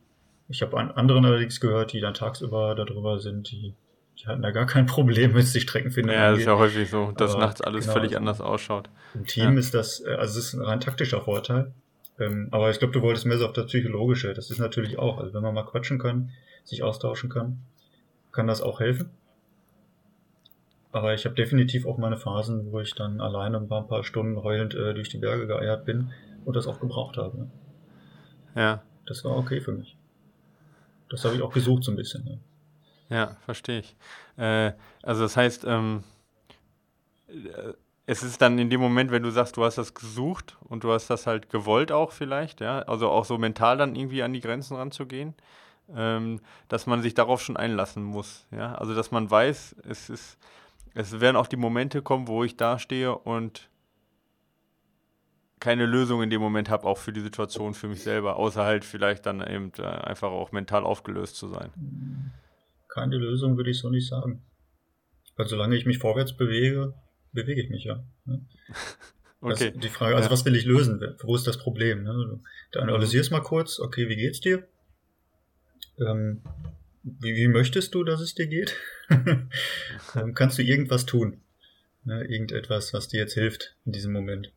Ich 0.48 0.62
habe 0.62 0.78
an 0.78 0.90
anderen 0.90 1.24
allerdings 1.24 1.60
gehört, 1.60 1.92
die 1.92 2.00
dann 2.00 2.14
tagsüber 2.14 2.74
darüber 2.74 3.20
sind, 3.20 3.50
die, 3.50 3.74
die 4.18 4.26
hatten 4.26 4.42
da 4.42 4.50
gar 4.50 4.66
kein 4.66 4.86
Problem 4.86 5.32
mit 5.32 5.46
sich 5.46 5.62
Strecken 5.62 5.90
finden. 5.90 6.10
Ja, 6.10 6.30
das 6.30 6.40
ist 6.40 6.46
ja 6.46 6.58
häufig 6.58 6.90
so, 6.90 7.12
dass 7.12 7.32
Aber 7.32 7.40
nachts 7.40 7.60
alles 7.60 7.84
genau, 7.84 7.94
völlig 7.94 8.16
anders 8.16 8.40
ausschaut. 8.40 8.88
Im 9.14 9.26
Team 9.26 9.52
ja. 9.54 9.58
ist 9.58 9.74
das, 9.74 10.00
äh, 10.00 10.14
also 10.14 10.38
es 10.38 10.46
ist 10.46 10.54
ein 10.54 10.62
rein 10.62 10.80
taktischer 10.80 11.22
Vorteil. 11.22 11.72
Ähm, 12.18 12.48
aber 12.50 12.70
ich 12.70 12.78
glaube, 12.78 12.92
du 12.92 13.02
wolltest 13.02 13.26
mehr 13.26 13.38
so 13.38 13.46
auf 13.46 13.52
das 13.52 13.66
Psychologische. 13.66 14.34
Das 14.34 14.50
ist 14.50 14.58
natürlich 14.58 14.98
auch, 14.98 15.18
also 15.18 15.32
wenn 15.32 15.42
man 15.42 15.54
mal 15.54 15.64
quatschen 15.64 15.98
kann, 15.98 16.30
sich 16.64 16.82
austauschen 16.82 17.30
kann, 17.30 17.62
kann 18.30 18.46
das 18.46 18.62
auch 18.62 18.80
helfen. 18.80 19.10
Aber 20.92 21.14
ich 21.14 21.24
habe 21.24 21.34
definitiv 21.34 21.86
auch 21.86 21.96
meine 21.96 22.18
Phasen, 22.18 22.70
wo 22.70 22.80
ich 22.80 22.94
dann 22.94 23.20
alleine 23.20 23.56
ein 23.56 23.68
paar, 23.68 23.80
ein 23.80 23.88
paar 23.88 24.04
Stunden 24.04 24.42
heulend 24.42 24.74
äh, 24.74 24.92
durch 24.92 25.08
die 25.08 25.18
Berge 25.18 25.46
geeiert 25.46 25.86
bin 25.86 26.12
und 26.44 26.54
das 26.54 26.66
auch 26.66 26.80
gebraucht 26.80 27.16
habe. 27.16 27.48
Ja. 28.54 28.82
Das 29.06 29.24
war 29.24 29.36
okay 29.36 29.60
für 29.60 29.72
mich. 29.72 29.96
Das 31.08 31.24
habe 31.24 31.34
ich 31.34 31.42
auch 31.42 31.52
gesucht 31.52 31.84
so 31.84 31.92
ein 31.92 31.96
bisschen. 31.96 32.40
Ja, 33.08 33.16
ja 33.16 33.36
verstehe 33.44 33.80
ich. 33.80 33.96
Äh, 34.36 34.72
also 35.02 35.22
das 35.22 35.36
heißt, 35.36 35.64
ähm, 35.64 36.04
äh, 37.28 37.72
es 38.06 38.22
ist 38.22 38.42
dann 38.42 38.58
in 38.58 38.68
dem 38.68 38.80
Moment, 38.80 39.10
wenn 39.10 39.22
du 39.22 39.30
sagst, 39.30 39.56
du 39.56 39.64
hast 39.64 39.78
das 39.78 39.94
gesucht 39.94 40.56
und 40.68 40.84
du 40.84 40.92
hast 40.92 41.08
das 41.08 41.26
halt 41.26 41.48
gewollt 41.48 41.92
auch 41.92 42.12
vielleicht, 42.12 42.60
ja, 42.60 42.80
also 42.80 43.08
auch 43.08 43.24
so 43.24 43.38
mental 43.38 43.76
dann 43.76 43.94
irgendwie 43.94 44.22
an 44.22 44.32
die 44.32 44.40
Grenzen 44.40 44.76
ranzugehen, 44.76 45.34
ähm, 45.94 46.40
dass 46.68 46.86
man 46.86 47.00
sich 47.00 47.14
darauf 47.14 47.40
schon 47.40 47.56
einlassen 47.56 48.02
muss, 48.02 48.46
ja, 48.50 48.74
also 48.74 48.94
dass 48.94 49.12
man 49.12 49.30
weiß, 49.30 49.76
es 49.88 50.10
ist 50.10 50.38
es 50.94 51.20
werden 51.20 51.36
auch 51.36 51.46
die 51.46 51.56
Momente 51.56 52.02
kommen, 52.02 52.28
wo 52.28 52.44
ich 52.44 52.56
dastehe 52.56 53.16
und 53.16 53.68
keine 55.62 55.86
Lösung 55.86 56.22
in 56.22 56.30
dem 56.30 56.40
Moment 56.40 56.68
habe, 56.70 56.86
auch 56.86 56.98
für 56.98 57.12
die 57.12 57.20
Situation 57.20 57.72
für 57.72 57.86
mich 57.86 58.02
selber, 58.02 58.36
außer 58.36 58.64
halt 58.64 58.84
vielleicht 58.84 59.26
dann 59.26 59.40
eben 59.46 59.70
äh, 59.78 59.82
einfach 59.82 60.30
auch 60.30 60.50
mental 60.50 60.82
aufgelöst 60.82 61.36
zu 61.36 61.48
sein. 61.48 61.70
Keine 62.88 63.16
Lösung 63.16 63.56
würde 63.56 63.70
ich 63.70 63.78
so 63.78 63.88
nicht 63.88 64.08
sagen. 64.08 64.42
Weil 65.36 65.46
solange 65.46 65.76
ich 65.76 65.86
mich 65.86 65.98
vorwärts 65.98 66.36
bewege, 66.36 66.94
bewege 67.32 67.62
ich 67.62 67.70
mich 67.70 67.84
ja. 67.84 68.02
Ne? 68.24 68.44
okay. 69.40 69.70
die 69.70 69.88
Frage, 69.88 70.16
also 70.16 70.26
ja. 70.26 70.32
was 70.32 70.44
will 70.44 70.56
ich 70.56 70.64
lösen? 70.64 71.00
Wo 71.22 71.36
ist 71.36 71.46
das 71.46 71.58
Problem? 71.58 72.02
Ne? 72.02 72.40
Du 72.72 72.80
analysierst 72.80 73.30
mal 73.30 73.40
kurz, 73.40 73.78
okay, 73.78 74.08
wie 74.08 74.16
geht's 74.16 74.40
dir? 74.40 74.66
Ähm, 75.98 76.42
wie, 77.02 77.34
wie 77.34 77.48
möchtest 77.48 77.94
du, 77.94 78.04
dass 78.04 78.20
es 78.20 78.34
dir 78.34 78.46
geht? 78.46 78.74
ähm, 80.14 80.34
kannst 80.34 80.58
du 80.58 80.62
irgendwas 80.62 81.06
tun? 81.06 81.40
Ne, 82.04 82.24
irgendetwas, 82.24 82.92
was 82.92 83.08
dir 83.08 83.20
jetzt 83.20 83.34
hilft 83.34 83.76
in 83.84 83.92
diesem 83.92 84.12
Moment. 84.12 84.50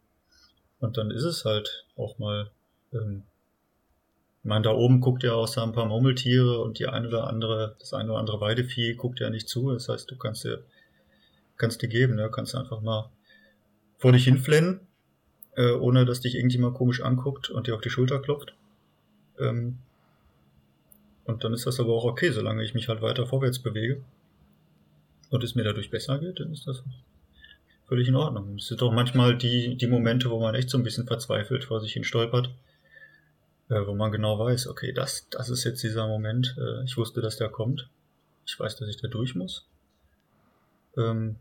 Und 0.79 0.97
dann 0.97 1.12
ist 1.12 1.23
es 1.23 1.45
halt 1.45 1.86
auch 1.95 2.17
mal, 2.17 2.49
ähm, 2.91 3.23
ich 4.43 4.49
meine, 4.49 4.63
da 4.63 4.71
oben 4.71 4.99
guckt 4.99 5.23
ja 5.23 5.34
auch 5.34 5.47
so 5.47 5.62
ein 5.62 5.71
paar 5.71 5.86
Murmeltiere 5.86 6.60
und 6.62 6.79
die 6.79 6.88
eine 6.88 7.08
oder 7.08 7.27
andere, 7.27 7.75
das 7.79 7.93
eine 7.93 8.12
oder 8.12 8.19
andere 8.19 8.41
Weidevieh 8.41 8.95
guckt 8.95 9.19
ja 9.19 9.29
nicht 9.29 9.47
zu. 9.47 9.71
Das 9.71 9.89
heißt, 9.89 10.10
du 10.10 10.17
kannst 10.17 10.43
dir, 10.43 10.63
kannst 11.58 11.81
dir 11.81 11.88
geben, 11.88 12.15
ne? 12.15 12.29
kannst 12.31 12.55
einfach 12.55 12.81
mal 12.81 13.12
vor 13.97 14.12
dich 14.12 14.25
hinflennen, 14.25 14.81
äh, 15.55 15.71
ohne 15.71 16.05
dass 16.05 16.21
dich 16.21 16.36
irgendjemand 16.36 16.75
komisch 16.75 17.01
anguckt 17.01 17.49
und 17.49 17.67
dir 17.67 17.75
auf 17.75 17.81
die 17.81 17.89
Schulter 17.89 18.19
klopft. 18.19 18.55
Ähm, 19.39 19.79
und 21.25 21.43
dann 21.43 21.53
ist 21.53 21.65
das 21.65 21.79
aber 21.79 21.93
auch 21.93 22.05
okay, 22.05 22.31
solange 22.31 22.63
ich 22.63 22.73
mich 22.73 22.88
halt 22.88 23.01
weiter 23.01 23.25
vorwärts 23.25 23.59
bewege 23.59 24.01
und 25.29 25.43
es 25.43 25.55
mir 25.55 25.63
dadurch 25.63 25.89
besser 25.89 26.19
geht, 26.19 26.39
dann 26.39 26.53
ist 26.53 26.67
das 26.67 26.83
völlig 27.88 28.07
in 28.07 28.15
Ordnung. 28.15 28.55
Es 28.55 28.67
sind 28.67 28.81
auch 28.81 28.91
manchmal 28.91 29.38
die, 29.38 29.75
die 29.75 29.88
Momente, 29.88 30.29
wo 30.29 30.39
man 30.39 30.55
echt 30.55 30.69
so 30.69 30.77
ein 30.77 30.83
bisschen 30.83 31.07
verzweifelt 31.07 31.63
vor 31.63 31.81
sich 31.81 31.93
hin 31.93 32.03
stolpert, 32.03 32.49
äh, 33.69 33.85
wo 33.85 33.95
man 33.95 34.11
genau 34.11 34.38
weiß, 34.38 34.67
okay, 34.67 34.91
das, 34.93 35.27
das 35.29 35.49
ist 35.49 35.63
jetzt 35.63 35.83
dieser 35.83 36.07
Moment, 36.07 36.55
äh, 36.57 36.83
ich 36.83 36.97
wusste, 36.97 37.21
dass 37.21 37.38
der 37.38 37.49
kommt. 37.49 37.89
Ich 38.45 38.59
weiß, 38.59 38.75
dass 38.77 38.88
ich 38.88 38.97
da 38.97 39.07
durch 39.07 39.35
muss. 39.35 39.67
Ähm, 40.97 41.38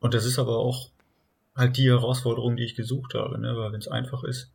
und 0.00 0.14
das 0.14 0.24
ist 0.24 0.38
aber 0.38 0.58
auch 0.58 0.90
halt 1.54 1.76
die 1.76 1.88
Herausforderung, 1.88 2.56
die 2.56 2.64
ich 2.64 2.74
gesucht 2.74 3.14
habe, 3.14 3.38
ne? 3.38 3.56
weil 3.56 3.72
wenn 3.72 3.80
es 3.80 3.88
einfach 3.88 4.24
ist, 4.24 4.50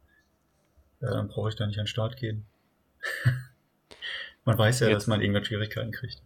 ja, 1.02 1.12
dann 1.12 1.28
brauche 1.28 1.50
ich 1.50 1.56
da 1.56 1.68
nicht 1.68 1.78
an 1.78 1.86
den 1.86 1.90
Start 1.90 2.18
gehen. 2.18 2.46
Man 4.46 4.58
weiß 4.58 4.82
ja, 4.82 4.88
jetzt, 4.88 4.98
dass 4.98 5.08
man 5.08 5.22
irgendwann 5.22 5.44
Schwierigkeiten 5.44 5.92
kriegt. 5.92 6.22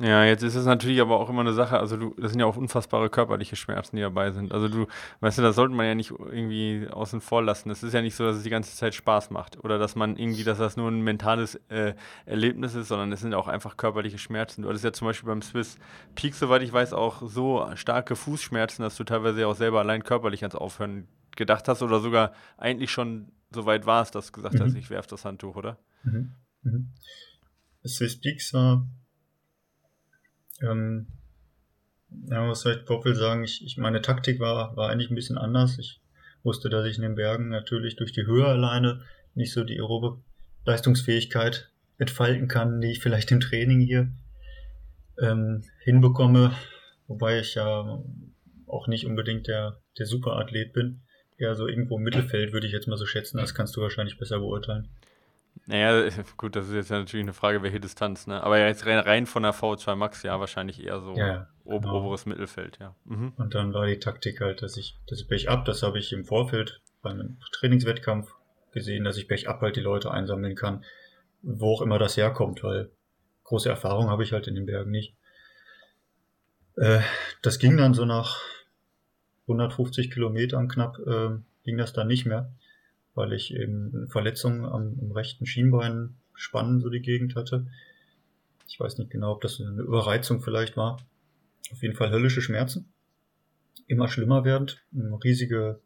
Ja, 0.00 0.24
jetzt 0.24 0.42
ist 0.42 0.54
es 0.54 0.64
natürlich 0.64 1.00
aber 1.00 1.18
auch 1.20 1.28
immer 1.28 1.40
eine 1.40 1.52
Sache, 1.52 1.78
also 1.78 1.96
du, 1.96 2.14
das 2.18 2.30
sind 2.30 2.40
ja 2.40 2.46
auch 2.46 2.56
unfassbare 2.56 3.10
körperliche 3.10 3.56
Schmerzen, 3.56 3.96
die 3.96 4.02
dabei 4.02 4.30
sind. 4.30 4.52
Also 4.52 4.68
du, 4.68 4.86
weißt 5.20 5.38
du, 5.38 5.42
das 5.42 5.56
sollte 5.56 5.74
man 5.74 5.86
ja 5.86 5.94
nicht 5.94 6.10
irgendwie 6.10 6.86
außen 6.90 7.20
vor 7.20 7.42
lassen. 7.42 7.70
Es 7.70 7.82
ist 7.82 7.92
ja 7.92 8.00
nicht 8.00 8.14
so, 8.14 8.24
dass 8.24 8.36
es 8.36 8.42
die 8.42 8.50
ganze 8.50 8.74
Zeit 8.74 8.94
Spaß 8.94 9.30
macht 9.30 9.62
oder 9.64 9.78
dass 9.78 9.94
man 9.94 10.16
irgendwie, 10.16 10.44
dass 10.44 10.58
das 10.58 10.76
nur 10.76 10.90
ein 10.90 11.02
mentales 11.02 11.56
äh, 11.68 11.94
Erlebnis 12.24 12.74
ist, 12.74 12.88
sondern 12.88 13.12
es 13.12 13.20
sind 13.20 13.34
auch 13.34 13.48
einfach 13.48 13.76
körperliche 13.76 14.18
Schmerzen. 14.18 14.62
Du 14.62 14.68
hattest 14.68 14.84
ja 14.84 14.92
zum 14.92 15.08
Beispiel 15.08 15.28
beim 15.28 15.42
Swiss 15.42 15.78
Peak, 16.14 16.34
soweit 16.34 16.62
ich 16.62 16.72
weiß, 16.72 16.92
auch 16.92 17.22
so 17.26 17.68
starke 17.74 18.16
Fußschmerzen, 18.16 18.82
dass 18.82 18.96
du 18.96 19.04
teilweise 19.04 19.42
ja 19.42 19.46
auch 19.46 19.56
selber 19.56 19.80
allein 19.80 20.04
körperlich 20.04 20.42
ans 20.42 20.54
Aufhören 20.54 21.06
gedacht 21.36 21.68
hast 21.68 21.82
oder 21.82 22.00
sogar 22.00 22.32
eigentlich 22.56 22.90
schon 22.90 23.32
so 23.50 23.66
weit 23.66 23.84
warst, 23.84 24.14
dass 24.14 24.28
du 24.28 24.32
gesagt 24.32 24.54
mhm. 24.54 24.60
hast, 24.60 24.74
ich 24.74 24.90
werf 24.90 25.06
das 25.06 25.24
Handtuch, 25.24 25.56
oder? 25.56 25.78
Mhm. 26.02 26.32
Mhm. 26.62 26.92
Swiss 27.86 28.20
Peaks 28.20 28.52
war, 28.52 28.86
ähm, 30.62 31.06
ja, 32.28 32.48
was 32.48 32.60
soll 32.60 32.76
ich 32.76 32.84
Poppel 32.84 33.14
sagen? 33.14 33.44
Ich, 33.44 33.64
ich, 33.64 33.76
meine 33.76 34.02
Taktik 34.02 34.40
war, 34.40 34.76
war 34.76 34.90
eigentlich 34.90 35.10
ein 35.10 35.16
bisschen 35.16 35.38
anders. 35.38 35.78
Ich 35.78 36.00
wusste, 36.42 36.68
dass 36.68 36.86
ich 36.86 36.96
in 36.96 37.02
den 37.02 37.14
Bergen 37.14 37.48
natürlich 37.48 37.96
durch 37.96 38.12
die 38.12 38.26
Höhe 38.26 38.46
alleine 38.46 39.02
nicht 39.34 39.52
so 39.52 39.64
die 39.64 39.78
aerobe 39.78 40.20
Leistungsfähigkeit 40.64 41.70
entfalten 41.98 42.48
kann, 42.48 42.80
die 42.80 42.90
ich 42.90 43.00
vielleicht 43.00 43.30
im 43.32 43.40
Training 43.40 43.80
hier 43.80 44.12
ähm, 45.20 45.62
hinbekomme. 45.82 46.52
Wobei 47.06 47.40
ich 47.40 47.54
ja 47.54 48.02
auch 48.66 48.88
nicht 48.88 49.06
unbedingt 49.06 49.46
der, 49.46 49.80
der 49.98 50.06
Superathlet 50.06 50.72
bin. 50.72 51.02
Ja, 51.38 51.54
so 51.54 51.66
irgendwo 51.66 51.98
im 51.98 52.04
Mittelfeld 52.04 52.52
würde 52.52 52.66
ich 52.66 52.72
jetzt 52.72 52.88
mal 52.88 52.96
so 52.96 53.06
schätzen. 53.06 53.38
Das 53.38 53.54
kannst 53.54 53.76
du 53.76 53.82
wahrscheinlich 53.82 54.18
besser 54.18 54.38
beurteilen. 54.38 54.88
Naja, 55.66 56.08
gut, 56.36 56.56
das 56.56 56.68
ist 56.68 56.74
jetzt 56.74 56.90
natürlich 56.90 57.24
eine 57.24 57.32
Frage, 57.32 57.62
welche 57.62 57.80
Distanz, 57.80 58.26
ne? 58.26 58.42
Aber 58.42 58.58
jetzt 58.58 58.86
rein 58.86 59.26
von 59.26 59.42
der 59.42 59.52
V2 59.52 59.96
Max, 59.96 60.22
ja, 60.22 60.38
wahrscheinlich 60.38 60.84
eher 60.84 61.00
so 61.00 61.14
ja, 61.14 61.48
genau. 61.64 62.04
oberes 62.04 62.26
Mittelfeld, 62.26 62.78
ja. 62.80 62.94
Mhm. 63.04 63.32
Und 63.36 63.54
dann 63.54 63.74
war 63.74 63.86
die 63.86 63.98
Taktik 63.98 64.40
halt, 64.40 64.62
dass 64.62 64.76
ich, 64.76 64.96
das 65.06 65.24
ich 65.28 65.48
ab, 65.48 65.64
das 65.64 65.82
habe 65.82 65.98
ich 65.98 66.12
im 66.12 66.24
Vorfeld 66.24 66.80
beim 67.02 67.38
Trainingswettkampf 67.52 68.32
gesehen, 68.72 69.04
dass 69.04 69.16
ich 69.16 69.28
Pech 69.28 69.48
ab 69.48 69.60
halt 69.60 69.76
die 69.76 69.80
Leute 69.80 70.10
einsammeln 70.10 70.54
kann, 70.54 70.84
wo 71.42 71.72
auch 71.72 71.82
immer 71.82 71.98
das 71.98 72.16
herkommt, 72.16 72.62
weil 72.62 72.90
große 73.44 73.68
Erfahrung 73.68 74.10
habe 74.10 74.22
ich 74.22 74.32
halt 74.32 74.46
in 74.48 74.54
den 74.54 74.66
Bergen 74.66 74.90
nicht. 74.90 75.14
Äh, 76.76 77.00
das 77.42 77.58
ging 77.58 77.76
dann 77.76 77.94
so 77.94 78.04
nach 78.04 78.40
150 79.42 80.10
Kilometern 80.10 80.68
knapp, 80.68 80.98
äh, 80.98 81.30
ging 81.64 81.78
das 81.78 81.92
dann 81.92 82.08
nicht 82.08 82.26
mehr 82.26 82.52
weil 83.16 83.32
ich 83.32 83.52
eben 83.54 84.08
Verletzungen 84.08 84.64
am, 84.64 84.98
am 85.00 85.10
rechten 85.10 85.46
Schienbein 85.46 86.14
spannen 86.34 86.80
so 86.80 86.90
die 86.90 87.00
Gegend 87.00 87.34
hatte. 87.34 87.66
Ich 88.68 88.78
weiß 88.78 88.98
nicht 88.98 89.10
genau, 89.10 89.32
ob 89.32 89.40
das 89.40 89.60
eine 89.60 89.82
Überreizung 89.82 90.42
vielleicht 90.42 90.76
war. 90.76 90.98
Auf 91.72 91.82
jeden 91.82 91.96
Fall 91.96 92.10
höllische 92.10 92.42
Schmerzen. 92.42 92.92
Immer 93.86 94.08
schlimmer 94.08 94.44
werdend. 94.44 94.84
Eine 94.94 95.18
riesige, 95.24 95.80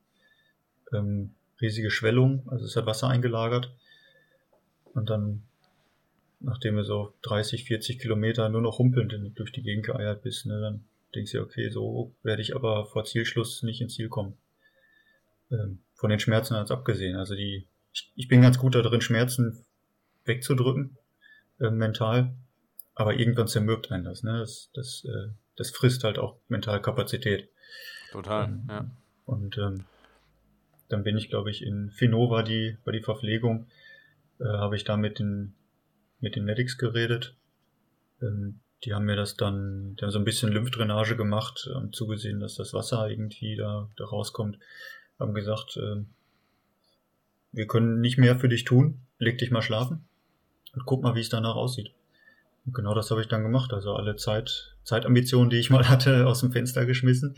ähm, 0.93 1.35
riesige 1.61 1.91
Schwellung. 1.91 2.49
Also 2.51 2.65
es 2.65 2.75
hat 2.75 2.87
Wasser 2.87 3.09
eingelagert. 3.09 3.73
Und 4.93 5.09
dann, 5.09 5.45
nachdem 6.41 6.77
du 6.77 6.85
so 6.85 7.15
30, 7.23 7.65
40 7.65 8.01
Kilometer 8.01 8.49
nur 8.49 8.61
noch 8.61 8.79
humpelnd 8.79 9.39
durch 9.39 9.53
die 9.53 9.63
Gegend 9.63 9.87
geeiert 9.87 10.23
bist, 10.23 10.47
ne, 10.47 10.61
dann 10.61 10.85
denkst 11.15 11.33
du, 11.33 11.43
okay, 11.43 11.71
so 11.71 12.13
werde 12.25 12.43
ich 12.43 12.57
aber 12.57 12.87
vor 12.87 13.05
Zielschluss 13.05 13.63
nicht 13.63 13.81
ins 13.81 13.95
Ziel 13.95 14.09
kommen. 14.09 14.37
Ähm, 15.53 15.79
von 16.01 16.09
den 16.09 16.19
Schmerzen 16.19 16.55
als 16.55 16.71
abgesehen. 16.71 17.17
Also 17.17 17.35
die, 17.35 17.67
ich, 17.93 18.11
ich 18.17 18.27
bin 18.27 18.41
ganz 18.41 18.59
gut 18.59 18.75
darin, 18.75 19.03
Schmerzen 19.03 19.67
wegzudrücken, 20.25 20.97
äh, 21.61 21.69
mental, 21.71 22.35
aber 22.95 23.17
irgendwann 23.17 23.49
zermürbt 23.49 23.93
einen 23.93 24.05
das. 24.05 24.23
Ne? 24.23 24.39
Das, 24.39 24.71
das, 24.73 25.05
äh, 25.05 25.29
das 25.57 25.71
frisst 25.71 26.03
halt 26.03 26.19
auch 26.19 26.39
mental 26.49 26.81
Kapazität. 26.81 27.51
Total, 28.13 28.47
ähm, 28.47 28.67
ja. 28.67 28.91
Und 29.27 29.59
ähm, 29.59 29.85
dann 30.89 31.05
bin 31.05 31.19
ich, 31.19 31.29
glaube 31.29 31.51
ich, 31.51 31.63
in 31.63 31.91
Finova, 31.91 32.43
die, 32.43 32.79
bei 32.87 32.93
die 32.93 33.03
Verpflegung, 33.03 33.67
äh, 34.41 34.45
habe 34.45 34.77
ich 34.77 34.85
da 34.85 34.97
mit 34.97 35.19
den, 35.19 35.55
mit 36.21 36.35
den 36.35 36.47
Medics 36.47 36.79
geredet. 36.79 37.35
Ähm, 38.23 38.61
die 38.85 38.95
haben 38.95 39.05
mir 39.05 39.17
das 39.17 39.37
dann, 39.37 39.97
die 39.97 40.03
haben 40.03 40.13
so 40.13 40.19
ein 40.19 40.25
bisschen 40.25 40.51
Lymphdrainage 40.51 41.15
gemacht 41.15 41.67
und 41.67 41.95
zugesehen, 41.95 42.41
dass 42.41 42.55
das 42.55 42.73
Wasser 42.73 43.07
irgendwie 43.11 43.55
da, 43.57 43.91
da 43.97 44.07
rauskommt 44.07 44.59
haben 45.21 45.35
gesagt, 45.35 45.77
äh, 45.77 46.05
wir 47.53 47.67
können 47.67 48.01
nicht 48.01 48.19
mehr 48.19 48.39
für 48.39 48.49
dich 48.49 48.65
tun, 48.65 49.01
leg 49.19 49.39
dich 49.39 49.51
mal 49.51 49.63
schlafen 49.63 50.05
und 50.73 50.87
guck 50.87 51.03
mal, 51.03 51.15
wie 51.15 51.21
es 51.21 51.29
danach 51.29 51.57
aussieht. 51.57 51.93
Und 52.67 52.75
genau 52.75 52.95
das 52.95 53.11
habe 53.11 53.21
ich 53.21 53.29
dann 53.29 53.43
gemacht. 53.43 53.73
Also 53.73 53.95
alle 53.95 54.17
Zeit, 54.17 54.75
Zeitambitionen, 54.85 55.51
die 55.51 55.59
ich 55.59 55.71
mal 55.71 55.89
hatte, 55.89 56.27
aus 56.27 56.41
dem 56.41 56.53
Fenster 56.53 56.87
geschmissen. 56.87 57.37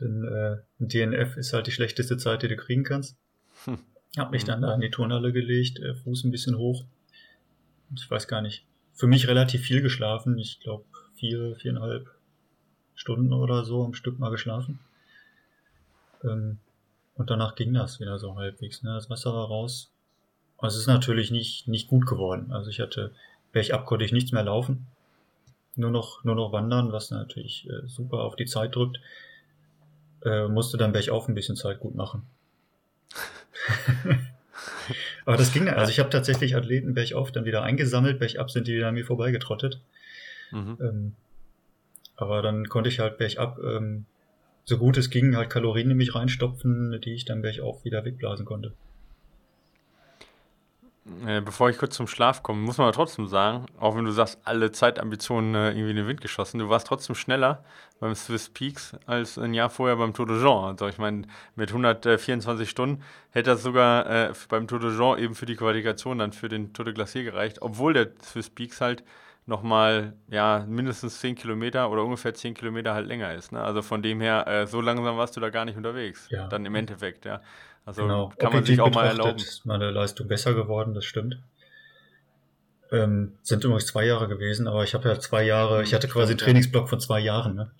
Denn 0.00 0.24
äh, 0.24 0.56
ein 0.80 0.88
DNF 0.88 1.36
ist 1.36 1.52
halt 1.52 1.66
die 1.66 1.72
schlechteste 1.72 2.16
Zeit, 2.18 2.42
die 2.42 2.48
du 2.48 2.56
kriegen 2.56 2.84
kannst. 2.84 3.16
Hm. 3.64 3.78
Hab 4.16 4.30
mich 4.30 4.44
dann 4.44 4.62
da 4.62 4.74
in 4.74 4.80
die 4.80 4.90
Turnhalle 4.90 5.32
gelegt, 5.32 5.78
äh, 5.78 5.94
Fuß 5.94 6.24
ein 6.24 6.30
bisschen 6.30 6.56
hoch. 6.56 6.84
Ich 7.94 8.10
weiß 8.10 8.28
gar 8.28 8.42
nicht. 8.42 8.64
Für 8.92 9.06
mich 9.06 9.28
relativ 9.28 9.62
viel 9.62 9.82
geschlafen. 9.82 10.38
Ich 10.38 10.60
glaube 10.60 10.84
vier, 11.16 11.56
viereinhalb 11.56 12.10
Stunden 12.94 13.32
oder 13.32 13.64
so 13.64 13.84
am 13.84 13.94
Stück 13.94 14.18
mal 14.18 14.30
geschlafen. 14.30 14.80
Ähm, 16.24 16.58
und 17.16 17.30
danach 17.30 17.54
ging 17.54 17.72
das 17.74 18.00
wieder 18.00 18.18
so 18.18 18.36
halbwegs. 18.36 18.82
Ne? 18.82 18.94
Das 18.94 19.10
Wasser 19.10 19.32
war 19.34 19.46
raus. 19.46 19.90
Aber 20.58 20.68
es 20.68 20.76
ist 20.76 20.86
natürlich 20.86 21.30
nicht, 21.30 21.68
nicht 21.68 21.88
gut 21.88 22.06
geworden. 22.06 22.52
Also 22.52 22.70
ich 22.70 22.80
hatte, 22.80 23.12
bergab 23.52 23.86
konnte 23.86 24.04
ich 24.04 24.12
nichts 24.12 24.32
mehr 24.32 24.42
laufen. 24.44 24.86
Nur 25.74 25.90
noch, 25.90 26.24
nur 26.24 26.34
noch 26.34 26.52
wandern, 26.52 26.92
was 26.92 27.10
natürlich 27.10 27.68
äh, 27.68 27.86
super 27.86 28.20
auf 28.20 28.36
die 28.36 28.46
Zeit 28.46 28.74
drückt. 28.74 29.00
Äh, 30.24 30.48
musste 30.48 30.78
dann 30.78 30.92
bergauf 30.92 31.28
ein 31.28 31.34
bisschen 31.34 31.56
Zeit 31.56 31.80
gut 31.80 31.94
machen. 31.94 32.22
Aber 35.26 35.36
das 35.36 35.52
ging 35.52 35.66
dann. 35.66 35.74
Also 35.74 35.90
ich 35.90 35.98
habe 35.98 36.10
tatsächlich 36.10 36.56
Athleten 36.56 36.94
bergauf 36.94 37.32
dann 37.32 37.44
wieder 37.44 37.62
eingesammelt, 37.62 38.18
bergab 38.18 38.50
sind 38.50 38.68
die 38.68 38.74
wieder 38.74 38.88
an 38.88 38.94
mir 38.94 39.04
vorbeigetrottet. 39.04 39.80
Mhm. 40.52 40.78
Ähm, 40.80 41.12
aber 42.16 42.40
dann 42.42 42.68
konnte 42.68 42.88
ich 42.88 43.00
halt 43.00 43.18
bergab, 43.18 43.58
ähm, 43.58 44.06
so 44.66 44.78
gut 44.78 44.96
es 44.96 45.10
ging, 45.10 45.36
halt 45.36 45.48
Kalorien 45.48 45.90
in 45.90 45.96
mich 45.96 46.14
reinstopfen, 46.14 47.00
die 47.00 47.14
ich 47.14 47.24
dann 47.24 47.40
bergauf 47.40 47.84
wieder 47.84 48.04
wegblasen 48.04 48.44
konnte. 48.44 48.72
Äh, 51.24 51.40
bevor 51.40 51.70
ich 51.70 51.78
kurz 51.78 51.94
zum 51.94 52.08
Schlaf 52.08 52.42
komme, 52.42 52.62
muss 52.62 52.78
man 52.78 52.88
aber 52.88 52.94
trotzdem 52.96 53.28
sagen, 53.28 53.66
auch 53.78 53.96
wenn 53.96 54.04
du 54.04 54.10
sagst, 54.10 54.40
alle 54.42 54.72
Zeitambitionen 54.72 55.54
äh, 55.54 55.68
irgendwie 55.68 55.90
in 55.90 55.96
den 55.96 56.08
Wind 56.08 56.20
geschossen, 56.20 56.58
du 56.58 56.68
warst 56.68 56.88
trotzdem 56.88 57.14
schneller 57.14 57.64
beim 58.00 58.16
Swiss 58.16 58.48
Peaks 58.48 58.96
als 59.06 59.38
ein 59.38 59.54
Jahr 59.54 59.70
vorher 59.70 59.94
beim 59.96 60.14
Tour 60.14 60.26
de 60.26 60.40
Jean. 60.40 60.64
Also 60.64 60.88
ich 60.88 60.98
meine, 60.98 61.22
mit 61.54 61.68
124 61.68 62.68
Stunden 62.68 63.04
hätte 63.30 63.50
das 63.50 63.62
sogar 63.62 64.10
äh, 64.10 64.32
beim 64.48 64.66
Tour 64.66 64.80
de 64.80 64.96
Jean 64.96 65.16
eben 65.16 65.36
für 65.36 65.46
die 65.46 65.54
Qualifikation 65.54 66.18
dann 66.18 66.32
für 66.32 66.48
den 66.48 66.72
Tour 66.72 66.86
de 66.86 66.94
Glacier 66.94 67.22
gereicht, 67.22 67.62
obwohl 67.62 67.92
der 67.92 68.08
Swiss 68.20 68.50
Peaks 68.50 68.80
halt 68.80 69.04
nochmal 69.46 70.14
ja, 70.28 70.64
mindestens 70.68 71.20
10 71.20 71.36
Kilometer 71.36 71.90
oder 71.90 72.02
ungefähr 72.02 72.34
10 72.34 72.54
Kilometer 72.54 72.94
halt 72.94 73.06
länger 73.06 73.32
ist. 73.34 73.52
Ne? 73.52 73.62
Also 73.62 73.80
von 73.80 74.02
dem 74.02 74.20
her, 74.20 74.46
äh, 74.46 74.66
so 74.66 74.80
langsam 74.80 75.16
warst 75.16 75.36
du 75.36 75.40
da 75.40 75.50
gar 75.50 75.64
nicht 75.64 75.76
unterwegs. 75.76 76.28
Ja. 76.30 76.48
Dann 76.48 76.66
im 76.66 76.74
Endeffekt, 76.74 77.24
ja. 77.24 77.40
Also 77.84 78.02
genau. 78.02 78.32
kann 78.38 78.52
man 78.52 78.64
sich 78.64 78.80
auch 78.80 78.92
mal 78.92 79.06
erlauben. 79.06 79.36
Ist 79.36 79.64
meine 79.64 79.90
Leistung 79.92 80.26
besser 80.26 80.54
geworden, 80.54 80.94
das 80.94 81.04
stimmt. 81.04 81.38
Ähm, 82.90 83.32
sind 83.42 83.64
übrigens 83.64 83.86
zwei 83.86 84.04
Jahre 84.04 84.28
gewesen, 84.28 84.66
aber 84.68 84.84
ich 84.84 84.94
habe 84.94 85.08
ja 85.08 85.18
zwei 85.18 85.44
Jahre, 85.44 85.82
ich 85.82 85.94
hatte 85.94 86.08
quasi 86.08 86.32
einen 86.32 86.38
Trainingsblock 86.38 86.88
von 86.88 87.00
zwei 87.00 87.20
Jahren, 87.20 87.54
ne? 87.54 87.70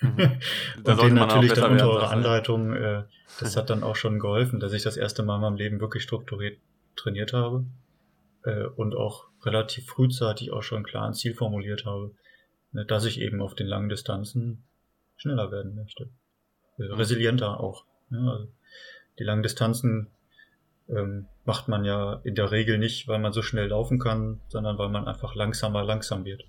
Mhm. 0.00 0.38
Und 0.84 1.02
den 1.02 1.14
natürlich 1.14 1.52
dann 1.52 1.72
unter 1.72 1.90
eurer 1.90 2.10
Anleitung, 2.10 2.74
äh, 2.74 3.02
das 3.40 3.56
hat 3.56 3.70
dann 3.70 3.82
auch 3.82 3.96
schon 3.96 4.20
geholfen, 4.20 4.60
dass 4.60 4.72
ich 4.72 4.82
das 4.82 4.96
erste 4.96 5.22
Mal 5.24 5.36
in 5.36 5.42
meinem 5.42 5.56
Leben 5.56 5.80
wirklich 5.80 6.02
strukturiert 6.04 6.58
trainiert 6.96 7.32
habe 7.32 7.64
äh, 8.44 8.64
und 8.64 8.94
auch 8.94 9.28
relativ 9.44 9.86
frühzeitig 9.86 10.52
auch 10.52 10.62
schon 10.62 10.84
klar 10.84 11.06
ein 11.06 11.14
Ziel 11.14 11.34
formuliert 11.34 11.84
habe, 11.84 12.14
ne, 12.72 12.84
dass 12.84 13.04
ich 13.04 13.20
eben 13.20 13.40
auf 13.42 13.54
den 13.54 13.66
langen 13.66 13.88
Distanzen 13.88 14.64
schneller 15.16 15.50
werden 15.50 15.74
möchte. 15.74 16.10
Äh, 16.78 16.84
resilienter 16.84 17.60
auch. 17.60 17.84
Ne? 18.10 18.30
Also 18.30 18.48
die 19.18 19.24
langen 19.24 19.42
Distanzen 19.42 20.10
ähm, 20.88 21.26
macht 21.44 21.68
man 21.68 21.84
ja 21.84 22.20
in 22.24 22.34
der 22.34 22.50
Regel 22.50 22.78
nicht, 22.78 23.08
weil 23.08 23.18
man 23.18 23.32
so 23.32 23.42
schnell 23.42 23.68
laufen 23.68 23.98
kann, 23.98 24.40
sondern 24.48 24.78
weil 24.78 24.88
man 24.88 25.06
einfach 25.06 25.34
langsamer 25.34 25.84
langsam 25.84 26.24
wird. 26.24 26.44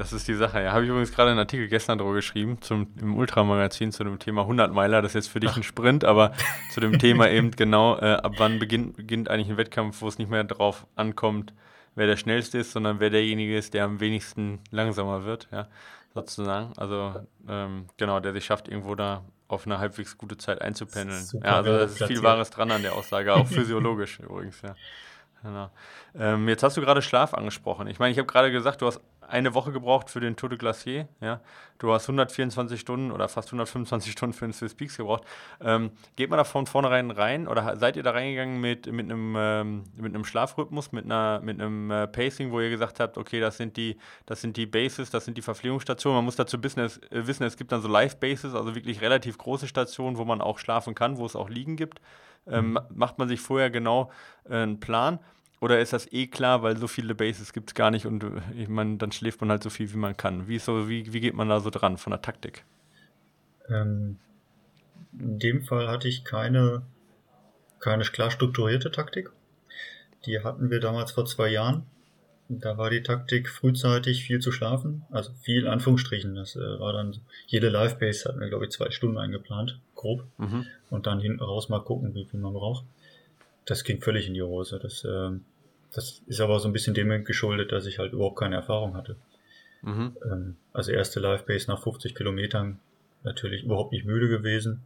Das 0.00 0.14
ist 0.14 0.26
die 0.28 0.34
Sache. 0.34 0.62
Ja, 0.62 0.72
habe 0.72 0.84
ich 0.84 0.88
übrigens 0.88 1.12
gerade 1.12 1.28
einen 1.30 1.40
Artikel 1.40 1.68
gestern 1.68 1.98
drüber 1.98 2.14
geschrieben 2.14 2.56
zum, 2.62 2.86
im 3.02 3.18
Ultramagazin 3.18 3.92
zu 3.92 4.02
dem 4.02 4.18
Thema 4.18 4.40
100 4.40 4.72
Meiler. 4.72 5.02
Das 5.02 5.10
ist 5.10 5.26
jetzt 5.26 5.28
für 5.28 5.40
dich 5.40 5.54
ein 5.54 5.62
Sprint, 5.62 6.06
aber 6.06 6.32
zu 6.72 6.80
dem 6.80 6.98
Thema 6.98 7.28
eben 7.28 7.50
genau, 7.50 7.98
äh, 7.98 8.14
ab 8.14 8.32
wann 8.38 8.58
beginnt, 8.58 8.96
beginnt 8.96 9.28
eigentlich 9.28 9.50
ein 9.50 9.58
Wettkampf, 9.58 10.00
wo 10.00 10.08
es 10.08 10.16
nicht 10.16 10.30
mehr 10.30 10.42
darauf 10.42 10.86
ankommt, 10.96 11.52
wer 11.96 12.06
der 12.06 12.16
Schnellste 12.16 12.56
ist, 12.56 12.72
sondern 12.72 12.98
wer 12.98 13.10
derjenige 13.10 13.58
ist, 13.58 13.74
der 13.74 13.84
am 13.84 14.00
wenigsten 14.00 14.60
langsamer 14.70 15.26
wird, 15.26 15.48
ja, 15.52 15.68
sozusagen. 16.14 16.72
Also 16.78 17.16
ähm, 17.46 17.84
genau, 17.98 18.20
der 18.20 18.32
sich 18.32 18.46
schafft, 18.46 18.68
irgendwo 18.68 18.94
da 18.94 19.22
auf 19.48 19.66
eine 19.66 19.80
halbwegs 19.80 20.16
gute 20.16 20.38
Zeit 20.38 20.62
einzupendeln. 20.62 21.26
ja, 21.44 21.56
also 21.56 21.72
da 21.72 21.84
ist 21.84 22.02
viel 22.04 22.22
Wahres 22.22 22.48
dran 22.48 22.70
an 22.70 22.80
der 22.80 22.94
Aussage, 22.94 23.34
auch 23.34 23.46
physiologisch 23.46 24.18
übrigens, 24.20 24.62
ja. 24.62 24.74
Genau. 25.42 25.70
Ähm, 26.18 26.48
jetzt 26.48 26.62
hast 26.62 26.76
du 26.76 26.80
gerade 26.80 27.02
Schlaf 27.02 27.34
angesprochen. 27.34 27.86
Ich 27.86 27.98
meine, 27.98 28.12
ich 28.12 28.18
habe 28.18 28.26
gerade 28.26 28.50
gesagt, 28.50 28.82
du 28.82 28.86
hast 28.86 29.00
eine 29.30 29.54
Woche 29.54 29.72
gebraucht 29.72 30.10
für 30.10 30.20
den 30.20 30.36
Tour 30.36 30.48
de 30.48 30.58
Glacier. 30.58 31.08
Ja? 31.20 31.40
Du 31.78 31.92
hast 31.92 32.04
124 32.04 32.80
Stunden 32.80 33.10
oder 33.10 33.28
fast 33.28 33.48
125 33.48 34.12
Stunden 34.12 34.34
für 34.34 34.46
den 34.46 34.52
Swiss 34.52 34.74
Peaks 34.74 34.96
gebraucht. 34.96 35.24
Ähm, 35.60 35.92
geht 36.16 36.30
man 36.30 36.36
da 36.36 36.44
von 36.44 36.66
vornherein 36.66 37.10
rein 37.10 37.48
oder 37.48 37.76
seid 37.78 37.96
ihr 37.96 38.02
da 38.02 38.10
reingegangen 38.10 38.60
mit, 38.60 38.90
mit, 38.90 39.10
einem, 39.10 39.34
ähm, 39.38 39.84
mit 39.96 40.14
einem 40.14 40.24
Schlafrhythmus, 40.24 40.92
mit, 40.92 41.04
einer, 41.04 41.40
mit 41.40 41.60
einem 41.60 41.90
äh, 41.90 42.06
Pacing, 42.06 42.50
wo 42.50 42.60
ihr 42.60 42.70
gesagt 42.70 43.00
habt, 43.00 43.16
okay, 43.16 43.40
das 43.40 43.56
sind 43.56 43.76
die, 43.76 43.96
das 44.26 44.40
sind 44.40 44.56
die 44.56 44.66
Bases, 44.66 45.10
das 45.10 45.24
sind 45.24 45.36
die 45.36 45.42
Verpflegungsstationen. 45.42 46.16
Man 46.16 46.24
muss 46.24 46.36
dazu 46.36 46.62
wissen 46.62 46.80
es, 46.80 46.98
äh, 47.10 47.26
wissen, 47.26 47.44
es 47.44 47.56
gibt 47.56 47.72
dann 47.72 47.82
so 47.82 47.88
Live-Bases, 47.88 48.54
also 48.54 48.74
wirklich 48.74 49.00
relativ 49.00 49.38
große 49.38 49.66
Stationen, 49.66 50.18
wo 50.18 50.24
man 50.24 50.40
auch 50.40 50.58
schlafen 50.58 50.94
kann, 50.94 51.16
wo 51.16 51.26
es 51.26 51.36
auch 51.36 51.48
liegen 51.48 51.76
gibt. 51.76 52.00
Ähm, 52.46 52.70
mhm. 52.70 52.78
macht 52.94 53.18
man 53.18 53.28
sich 53.28 53.40
vorher 53.40 53.70
genau 53.70 54.10
äh, 54.48 54.54
einen 54.54 54.80
Plan? 54.80 55.18
Oder 55.60 55.78
ist 55.78 55.92
das 55.92 56.10
eh 56.12 56.26
klar, 56.26 56.62
weil 56.62 56.78
so 56.78 56.88
viele 56.88 57.14
Bases 57.14 57.52
gibt 57.52 57.70
es 57.70 57.74
gar 57.74 57.90
nicht 57.90 58.06
und 58.06 58.24
ich 58.56 58.68
meine, 58.68 58.96
dann 58.96 59.12
schläft 59.12 59.42
man 59.42 59.50
halt 59.50 59.62
so 59.62 59.68
viel, 59.68 59.92
wie 59.92 59.98
man 59.98 60.16
kann. 60.16 60.48
Wie, 60.48 60.58
so, 60.58 60.88
wie, 60.88 61.12
wie 61.12 61.20
geht 61.20 61.34
man 61.34 61.50
da 61.50 61.60
so 61.60 61.68
dran 61.68 61.98
von 61.98 62.12
der 62.12 62.22
Taktik? 62.22 62.64
Ähm, 63.68 64.16
in 65.18 65.38
dem 65.38 65.62
Fall 65.62 65.88
hatte 65.88 66.08
ich 66.08 66.24
keine, 66.24 66.82
keine 67.78 68.04
klar 68.04 68.30
strukturierte 68.30 68.90
Taktik. 68.90 69.30
Die 70.24 70.42
hatten 70.42 70.70
wir 70.70 70.80
damals 70.80 71.12
vor 71.12 71.26
zwei 71.26 71.48
Jahren. 71.48 71.84
Da 72.48 72.78
war 72.78 72.90
die 72.90 73.02
Taktik 73.02 73.48
frühzeitig 73.48 74.24
viel 74.24 74.40
zu 74.40 74.50
schlafen, 74.50 75.04
also 75.10 75.30
viel 75.40 75.62
in 75.62 75.68
Anführungsstrichen. 75.68 76.34
Das 76.34 76.56
äh, 76.56 76.80
war 76.80 76.92
dann 76.92 77.16
jede 77.46 77.68
Live-Base 77.68 78.28
hatten 78.28 78.40
wir, 78.40 78.48
glaube 78.48 78.64
ich, 78.64 78.72
zwei 78.72 78.90
Stunden 78.90 79.18
eingeplant, 79.18 79.78
grob. 79.94 80.24
Mhm. 80.38 80.66
Und 80.88 81.06
dann 81.06 81.20
hinten 81.20 81.44
raus 81.44 81.68
mal 81.68 81.78
gucken, 81.80 82.14
wie 82.14 82.24
viel 82.24 82.40
man 82.40 82.52
braucht. 82.52 82.84
Das 83.64 83.84
ging 83.84 84.00
völlig 84.00 84.26
in 84.26 84.34
die 84.34 84.42
Hose. 84.42 84.78
Das, 84.78 85.04
äh, 85.04 85.30
das 85.92 86.22
ist 86.26 86.40
aber 86.40 86.58
so 86.60 86.68
ein 86.68 86.72
bisschen 86.72 86.94
dem 86.94 87.24
geschuldet, 87.24 87.72
dass 87.72 87.86
ich 87.86 87.98
halt 87.98 88.12
überhaupt 88.12 88.38
keine 88.38 88.56
Erfahrung 88.56 88.96
hatte. 88.96 89.16
Mhm. 89.82 90.16
Ähm, 90.24 90.56
also 90.72 90.92
erste 90.92 91.20
Live-Base 91.20 91.70
nach 91.70 91.82
50 91.82 92.14
Kilometern 92.14 92.80
natürlich 93.22 93.64
überhaupt 93.64 93.92
nicht 93.92 94.04
müde 94.04 94.28
gewesen. 94.28 94.82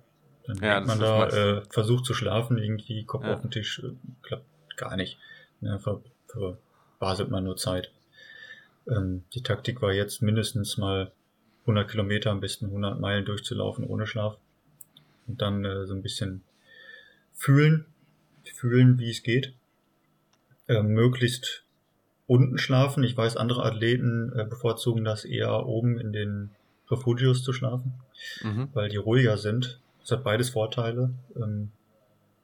Dann 0.46 0.58
ja, 0.58 0.80
man 0.80 1.00
da, 1.00 1.28
äh, 1.28 1.62
versucht 1.70 2.04
zu 2.04 2.14
schlafen, 2.14 2.58
irgendwie 2.58 3.04
Kopf 3.04 3.24
ja. 3.24 3.34
auf 3.34 3.40
den 3.40 3.50
Tisch, 3.50 3.80
äh, 3.82 3.92
klappt 4.22 4.44
gar 4.76 4.96
nicht. 4.96 5.18
Ja, 5.60 5.78
ver, 5.78 6.02
verbaselt 6.26 7.30
man 7.30 7.44
nur 7.44 7.56
Zeit. 7.56 7.90
Ähm, 8.86 9.24
die 9.34 9.42
Taktik 9.42 9.80
war 9.80 9.92
jetzt 9.92 10.20
mindestens 10.20 10.76
mal 10.76 11.12
100 11.62 11.90
Kilometer, 11.90 12.30
am 12.30 12.40
besten 12.40 12.66
100 12.66 13.00
Meilen 13.00 13.24
durchzulaufen 13.24 13.86
ohne 13.86 14.06
Schlaf. 14.06 14.36
Und 15.26 15.40
dann 15.40 15.64
äh, 15.64 15.86
so 15.86 15.94
ein 15.94 16.02
bisschen 16.02 16.42
fühlen, 17.32 17.86
fühlen, 18.50 18.98
wie 18.98 19.10
es 19.10 19.22
geht 19.22 19.54
äh, 20.68 20.82
möglichst 20.82 21.64
unten 22.26 22.58
schlafen. 22.58 23.04
Ich 23.04 23.16
weiß, 23.16 23.36
andere 23.36 23.64
Athleten 23.64 24.32
äh, 24.34 24.44
bevorzugen 24.44 25.04
das 25.04 25.24
eher 25.24 25.66
oben 25.66 25.98
in 25.98 26.12
den 26.12 26.50
Refugios 26.90 27.42
zu 27.42 27.52
schlafen, 27.52 27.94
mhm. 28.42 28.68
weil 28.72 28.88
die 28.88 28.96
ruhiger 28.96 29.36
sind. 29.38 29.80
Es 30.02 30.10
hat 30.10 30.24
beides 30.24 30.50
Vorteile. 30.50 31.10
Ähm, 31.36 31.70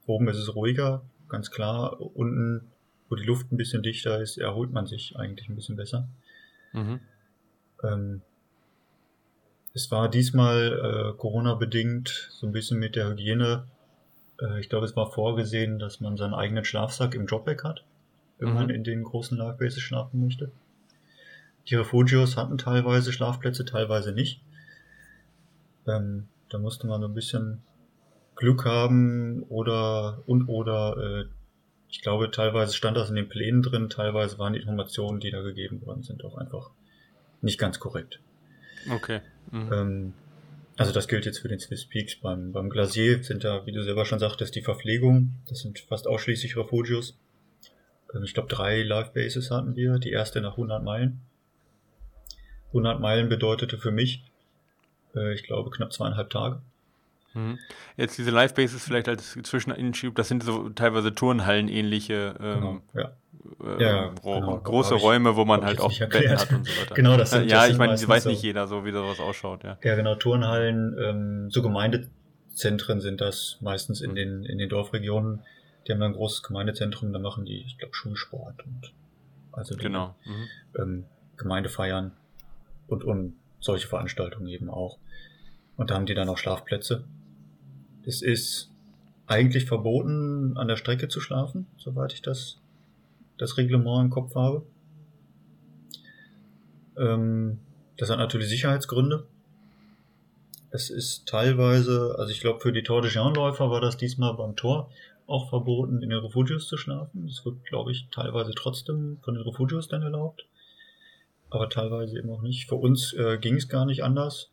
oben 0.07 0.29
ist 0.29 0.39
es 0.39 0.55
ruhiger, 0.55 1.03
ganz 1.29 1.51
klar. 1.51 2.01
Unten, 2.01 2.63
wo 3.09 3.17
die 3.17 3.25
Luft 3.25 3.53
ein 3.53 3.57
bisschen 3.57 3.83
dichter 3.83 4.21
ist, 4.21 4.39
erholt 4.39 4.73
man 4.73 4.87
sich 4.87 5.17
eigentlich 5.17 5.49
ein 5.49 5.57
bisschen 5.57 5.77
besser. 5.77 6.09
Mhm. 6.73 7.01
Ähm, 7.83 8.23
es 9.73 9.91
war 9.91 10.09
diesmal 10.09 11.13
äh, 11.13 11.17
Corona-bedingt 11.17 12.29
so 12.33 12.47
ein 12.47 12.53
bisschen 12.53 12.79
mit 12.79 12.97
der 12.97 13.09
Hygiene. 13.09 13.65
Äh, 14.41 14.61
ich 14.61 14.69
glaube, 14.69 14.87
es 14.87 14.97
war 14.97 15.11
vorgesehen, 15.11 15.79
dass 15.79 16.01
man 16.01 16.17
seinen 16.17 16.35
eigenen 16.35 16.65
Schlafsack 16.65 17.15
im 17.15 17.27
Dropback 17.27 17.65
hat 17.65 17.85
wenn 18.41 18.49
mhm. 18.49 18.55
man 18.55 18.71
in 18.71 18.83
den 18.83 19.05
großen 19.05 19.39
Livebases 19.39 19.81
schlafen 19.81 20.21
möchte. 20.21 20.51
Die 21.69 21.77
Refugios 21.77 22.37
hatten 22.37 22.59
teilweise 22.59 23.13
Schlafplätze, 23.13 23.65
teilweise 23.65 24.13
nicht. 24.13 24.41
Ähm, 25.87 26.27
da 26.49 26.59
musste 26.59 26.87
man 26.87 27.05
ein 27.05 27.15
bisschen 27.15 27.63
Glück 28.35 28.65
haben 28.65 29.45
oder 29.49 30.23
und 30.27 30.49
oder 30.49 30.97
äh, 30.97 31.25
ich 31.91 32.01
glaube 32.01 32.31
teilweise 32.31 32.75
stand 32.75 32.97
das 32.97 33.11
in 33.11 33.17
den 33.17 33.29
Plänen 33.29 33.63
drin, 33.63 33.91
teilweise 33.91 34.39
waren 34.39 34.55
die 34.55 34.61
Informationen, 34.61 35.21
die 35.21 35.31
da 35.31 35.43
gegeben 35.43 35.85
worden 35.85 36.03
sind, 36.03 36.25
auch 36.25 36.39
einfach 36.39 36.71
nicht 37.43 37.59
ganz 37.59 37.79
korrekt. 37.79 38.21
Okay. 38.91 39.21
Mhm. 39.51 39.73
Ähm, 39.73 40.15
Also 40.81 40.93
das 40.93 41.09
gilt 41.09 41.27
jetzt 41.27 41.41
für 41.41 41.49
den 41.49 41.61
Swiss 41.61 41.85
Peaks. 41.85 42.17
Beim, 42.17 42.53
beim 42.53 42.71
Glacier 42.71 43.23
sind 43.23 43.45
da, 43.45 43.67
wie 43.67 43.73
du 43.73 43.83
selber 43.83 44.07
schon 44.07 44.19
sagtest, 44.19 44.57
die 44.57 44.63
Verpflegung. 44.63 45.35
Das 45.47 45.61
sind 45.61 45.79
fast 45.79 46.07
ausschließlich 46.07 46.57
Refugios. 46.57 47.19
Ähm, 48.15 48.23
ich 48.25 48.33
glaube, 48.33 48.49
drei 48.49 48.83
Live 48.83 49.13
Bases 49.13 49.51
hatten 49.51 49.77
wir. 49.77 49.99
Die 49.99 50.11
erste 50.11 50.41
nach 50.41 50.53
100 50.53 50.83
Meilen. 50.83 51.21
100 52.69 52.99
Meilen 52.99 53.29
bedeutete 53.29 53.77
für 53.77 53.91
mich, 53.91 54.25
äh, 55.15 55.35
ich 55.35 55.43
glaube, 55.43 55.69
knapp 55.69 55.93
zweieinhalb 55.93 56.31
Tage. 56.31 56.63
Mhm. 57.35 57.59
Jetzt 57.99 58.17
diese 58.17 58.31
Live 58.31 58.55
Bases 58.55 58.83
vielleicht 58.83 59.09
als 59.09 59.33
Zwischeneinschub, 59.43 60.15
das 60.15 60.29
sind 60.29 60.43
so 60.43 60.71
teilweise 60.71 61.15
Turnhallen 61.15 61.69
ähnliche 61.69 62.37
ähm, 62.41 62.55
genau, 62.55 62.83
ja. 62.95 63.13
Äh, 63.65 63.83
ja, 63.83 64.09
genau. 64.23 64.59
große 64.59 64.97
ich, 64.97 65.03
Räume, 65.03 65.37
wo 65.37 65.45
man 65.45 65.65
halt 65.65 65.81
auch 65.81 65.97
Betten 65.97 66.39
hat 66.39 66.53
und 66.53 66.67
so 66.67 66.81
weiter. 66.81 66.95
genau, 66.95 67.17
das 67.17 67.31
sind, 67.31 67.51
Ja, 67.51 67.63
das 67.63 67.71
ich 67.71 67.79
meine, 67.79 67.93
weiß 67.93 68.25
so. 68.25 68.31
nicht 68.31 68.43
jeder 68.43 68.67
so, 68.67 68.85
wie 68.85 68.93
sowas 68.93 69.21
ausschaut, 69.21 69.65
ja. 69.65 69.79
Ja, 69.83 69.95
genau, 69.95 70.15
Turnhallen, 70.15 70.97
ähm, 71.03 71.51
so 71.51 71.63
Gemeindezentren 71.63 73.01
sind 73.01 73.21
das 73.21 73.59
meistens 73.61 74.01
in 74.01 74.13
mhm. 74.13 74.17
den, 74.17 74.45
in 74.45 74.59
den 74.59 74.69
Dorfregionen. 74.69 75.43
Die 75.87 75.93
haben 75.93 76.01
dann 76.01 76.13
ein 76.13 76.17
großes 76.17 76.43
Gemeindezentrum, 76.43 77.13
da 77.13 77.19
machen 77.19 77.45
die, 77.45 77.65
ich 77.67 77.79
glaube, 77.79 77.95
Schulsport 77.95 78.63
und 78.65 78.93
also 79.53 79.75
die, 79.75 79.83
genau. 79.83 80.15
Mhm. 80.25 80.49
Ähm, 80.79 81.05
Gemeindefeiern 81.37 82.13
und, 82.87 83.05
und 83.05 83.35
solche 83.61 83.89
Veranstaltungen 83.89 84.49
eben 84.49 84.69
auch. 84.69 84.99
Und 85.77 85.91
da 85.91 85.95
haben 85.95 86.07
die 86.07 86.15
dann 86.15 86.29
auch 86.29 86.37
Schlafplätze. 86.37 87.05
Es 88.05 88.21
ist 88.21 88.71
eigentlich 89.27 89.65
verboten, 89.65 90.57
an 90.57 90.69
der 90.69 90.77
Strecke 90.77 91.09
zu 91.09 91.21
schlafen, 91.21 91.67
soweit 91.79 92.13
ich 92.13 92.21
das, 92.21 92.61
das 93.41 93.57
Reglement 93.57 94.05
im 94.05 94.11
Kopf 94.11 94.35
habe. 94.35 94.63
Ähm, 96.97 97.59
das 97.97 98.11
hat 98.11 98.19
natürlich 98.19 98.49
Sicherheitsgründe. 98.49 99.27
Es 100.71 100.91
ist 100.91 101.27
teilweise, 101.27 102.15
also 102.19 102.31
ich 102.31 102.41
glaube 102.41 102.61
für 102.61 102.73
die 102.73 102.83
Tour 102.83 103.03
de 103.03 103.11
Jean-Läufer 103.11 103.71
war 103.71 103.81
das 103.81 103.97
diesmal 103.97 104.35
beim 104.35 104.57
Tor 104.57 104.91
auch 105.27 105.49
verboten, 105.49 106.03
in 106.03 106.11
den 106.11 106.19
Refugios 106.19 106.69
zu 106.69 106.77
schlafen. 106.77 107.27
Das 107.27 107.45
wird, 107.45 107.65
glaube 107.65 107.93
ich, 107.93 108.09
teilweise 108.11 108.53
trotzdem 108.55 109.19
von 109.23 109.35
den 109.35 109.43
Refugios 109.43 109.89
dann 109.89 110.03
erlaubt. 110.03 110.47
Aber 111.51 111.69
teilweise 111.69 112.19
eben 112.19 112.31
auch 112.31 112.43
nicht. 112.43 112.69
Für 112.69 112.77
uns 112.77 113.13
äh, 113.15 113.39
ging 113.39 113.57
es 113.57 113.69
gar 113.69 113.87
nicht 113.87 114.05
anders. 114.05 114.51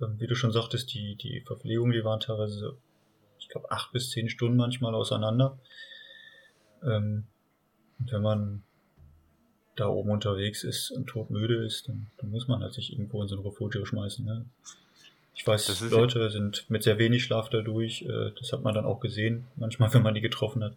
Ähm, 0.00 0.16
wie 0.18 0.26
du 0.26 0.34
schon 0.34 0.52
sagtest, 0.52 0.92
die, 0.94 1.16
die 1.16 1.40
Verpflegung, 1.40 1.90
die 1.90 2.04
waren 2.04 2.20
teilweise, 2.20 2.76
ich 3.38 3.48
glaube, 3.48 3.70
acht 3.70 3.92
bis 3.92 4.10
zehn 4.10 4.28
Stunden 4.28 4.56
manchmal 4.56 4.94
auseinander. 4.94 5.58
Ähm, 6.82 7.26
und 7.98 8.12
wenn 8.12 8.22
man 8.22 8.62
da 9.76 9.88
oben 9.88 10.10
unterwegs 10.10 10.64
ist 10.64 10.90
und 10.90 11.06
todmüde 11.06 11.64
ist, 11.64 11.88
dann, 11.88 12.08
dann 12.18 12.30
muss 12.30 12.48
man 12.48 12.62
halt 12.62 12.74
sich 12.74 12.92
irgendwo 12.92 13.22
in 13.22 13.28
so 13.28 13.36
ein 13.36 13.42
Refugio 13.42 13.84
schmeißen. 13.84 14.24
Ne? 14.24 14.44
Ich 15.34 15.46
weiß, 15.46 15.80
Leute 15.90 16.18
ja 16.18 16.30
sind 16.30 16.68
mit 16.68 16.82
sehr 16.82 16.98
wenig 16.98 17.22
Schlaf 17.22 17.48
dadurch. 17.48 18.02
Äh, 18.02 18.32
das 18.38 18.52
hat 18.52 18.62
man 18.62 18.74
dann 18.74 18.84
auch 18.84 19.00
gesehen, 19.00 19.46
manchmal, 19.56 19.92
wenn 19.94 20.02
man 20.02 20.14
die 20.14 20.20
getroffen 20.20 20.64
hat. 20.64 20.74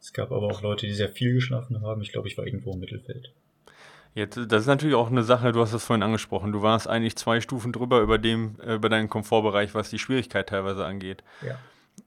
Es 0.00 0.12
gab 0.12 0.32
aber 0.32 0.46
auch 0.46 0.62
Leute, 0.62 0.86
die 0.86 0.94
sehr 0.94 1.08
viel 1.08 1.34
geschlafen 1.34 1.82
haben. 1.82 2.02
Ich 2.02 2.12
glaube, 2.12 2.28
ich 2.28 2.36
war 2.36 2.46
irgendwo 2.46 2.72
im 2.72 2.80
Mittelfeld. 2.80 3.32
Jetzt, 4.14 4.36
das 4.36 4.62
ist 4.62 4.66
natürlich 4.66 4.96
auch 4.96 5.10
eine 5.10 5.22
Sache, 5.22 5.52
du 5.52 5.60
hast 5.60 5.72
es 5.72 5.84
vorhin 5.84 6.02
angesprochen. 6.02 6.52
Du 6.52 6.62
warst 6.62 6.88
eigentlich 6.88 7.16
zwei 7.16 7.40
Stufen 7.40 7.72
drüber 7.72 8.00
über 8.00 8.18
dem, 8.18 8.56
äh, 8.60 8.74
über 8.74 8.88
deinen 8.88 9.08
Komfortbereich, 9.08 9.74
was 9.74 9.90
die 9.90 9.98
Schwierigkeit 9.98 10.48
teilweise 10.48 10.84
angeht. 10.84 11.22
Ja. 11.46 11.58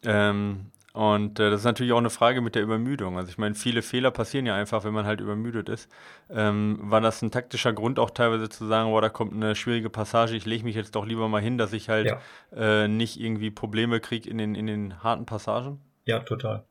Ähm, 0.04 0.72
und 0.93 1.39
äh, 1.39 1.49
das 1.49 1.62
ist 1.62 1.65
natürlich 1.65 1.91
auch 1.91 1.97
eine 1.97 2.12
Frage 2.12 2.41
mit 2.41 2.53
der 2.53 2.62
Übermüdung. 2.62 3.17
Also 3.17 3.32
ich 3.32 3.39
meine, 3.39 3.56
viele 3.56 3.82
Fehler 3.82 4.12
passieren 4.12 4.45
ja 4.45 4.56
einfach, 4.56 4.84
wenn 4.84 4.93
man 4.93 5.08
halt 5.08 5.21
übermüdet 5.21 5.67
ist. 5.67 5.89
Ähm, 6.29 6.77
war 6.82 7.01
das 7.01 7.23
ein 7.23 7.32
taktischer 7.32 7.73
Grund 7.73 7.97
auch 7.97 8.12
teilweise 8.12 8.47
zu 8.47 8.67
sagen, 8.67 8.91
boah, 8.91 9.01
da 9.01 9.10
kommt 9.10 9.34
eine 9.34 9.56
schwierige 9.56 9.89
Passage, 9.89 10.36
ich 10.36 10.45
lege 10.45 10.63
mich 10.63 10.75
jetzt 10.75 10.93
doch 10.95 11.08
lieber 11.08 11.27
mal 11.29 11.41
hin, 11.41 11.58
dass 11.58 11.73
ich 11.73 11.89
halt 11.89 12.06
ja. 12.06 12.84
äh, 12.84 12.88
nicht 12.88 13.19
irgendwie 13.19 13.49
Probleme 13.49 13.99
kriege 13.99 14.29
in 14.29 14.38
den, 14.38 14.53
in 14.53 14.67
den 14.67 15.03
harten 15.03 15.25
Passagen? 15.25 15.79
Ja, 16.06 16.19
total. 16.19 16.63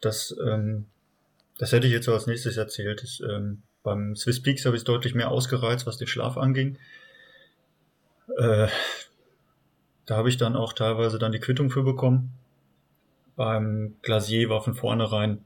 Das, 0.00 0.36
ähm, 0.44 0.86
das 1.58 1.70
hätte 1.70 1.86
ich 1.86 1.92
jetzt 1.92 2.06
so 2.06 2.14
als 2.14 2.26
nächstes 2.26 2.56
erzählt. 2.56 3.00
Das, 3.04 3.20
ähm, 3.20 3.62
beim 3.84 4.16
Swiss 4.16 4.42
Peaks 4.42 4.66
habe 4.66 4.74
ich 4.74 4.80
es 4.80 4.84
deutlich 4.84 5.14
mehr 5.14 5.30
ausgereizt, 5.30 5.86
was 5.86 5.98
den 5.98 6.08
Schlaf 6.08 6.36
anging. 6.36 6.78
Äh, 8.36 8.66
da 10.04 10.16
habe 10.16 10.28
ich 10.28 10.36
dann 10.36 10.56
auch 10.56 10.72
teilweise 10.72 11.20
dann 11.20 11.30
die 11.30 11.38
Quittung 11.38 11.70
für 11.70 11.84
bekommen. 11.84 12.32
Beim 13.36 13.96
Glacier 14.02 14.48
war 14.48 14.62
von 14.62 14.74
vornherein 14.74 15.44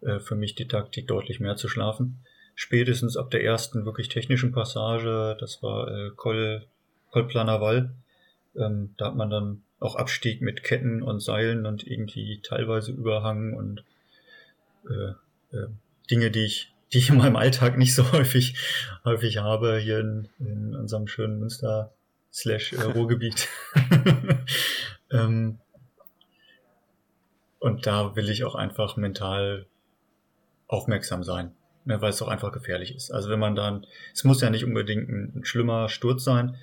äh, 0.00 0.18
für 0.18 0.34
mich 0.34 0.54
die 0.54 0.68
Taktik 0.68 1.06
deutlich 1.06 1.40
mehr 1.40 1.56
zu 1.56 1.68
schlafen. 1.68 2.18
Spätestens 2.54 3.16
ab 3.16 3.30
der 3.30 3.44
ersten 3.44 3.84
wirklich 3.84 4.08
technischen 4.08 4.52
Passage, 4.52 5.36
das 5.38 5.62
war 5.62 5.88
äh, 5.88 6.10
Col, 6.16 6.66
Col 7.10 7.28
Planaval, 7.28 7.94
ähm, 8.56 8.94
da 8.96 9.06
hat 9.06 9.16
man 9.16 9.30
dann 9.30 9.62
auch 9.78 9.94
Abstieg 9.94 10.42
mit 10.42 10.64
Ketten 10.64 11.02
und 11.02 11.20
Seilen 11.20 11.66
und 11.66 11.86
irgendwie 11.86 12.40
teilweise 12.42 12.90
Überhang 12.90 13.54
und 13.54 13.84
äh, 14.88 15.56
äh, 15.56 15.68
Dinge, 16.10 16.30
die 16.30 16.44
ich 16.44 16.72
die 16.92 16.98
ich 16.98 17.10
in 17.10 17.18
meinem 17.18 17.36
Alltag 17.36 17.76
nicht 17.76 17.94
so 17.94 18.12
häufig, 18.12 18.56
häufig 19.04 19.38
habe, 19.38 19.78
hier 19.78 20.00
in, 20.00 20.28
in 20.38 20.74
unserem 20.74 21.06
schönen 21.06 21.38
Münster 21.38 21.92
slash 22.32 22.72
äh, 22.72 22.82
Ruhrgebiet. 22.82 23.48
ähm, 25.10 25.58
und 27.58 27.86
da 27.86 28.16
will 28.16 28.28
ich 28.28 28.44
auch 28.44 28.54
einfach 28.54 28.96
mental 28.96 29.66
aufmerksam 30.66 31.24
sein, 31.24 31.52
ne, 31.84 32.00
weil 32.00 32.10
es 32.10 32.22
auch 32.22 32.28
einfach 32.28 32.52
gefährlich 32.52 32.94
ist. 32.94 33.10
Also 33.10 33.30
wenn 33.30 33.40
man 33.40 33.54
dann, 33.54 33.86
es 34.12 34.24
muss 34.24 34.40
ja 34.40 34.50
nicht 34.50 34.64
unbedingt 34.64 35.08
ein, 35.08 35.32
ein 35.36 35.44
schlimmer 35.44 35.88
Sturz 35.88 36.24
sein, 36.24 36.56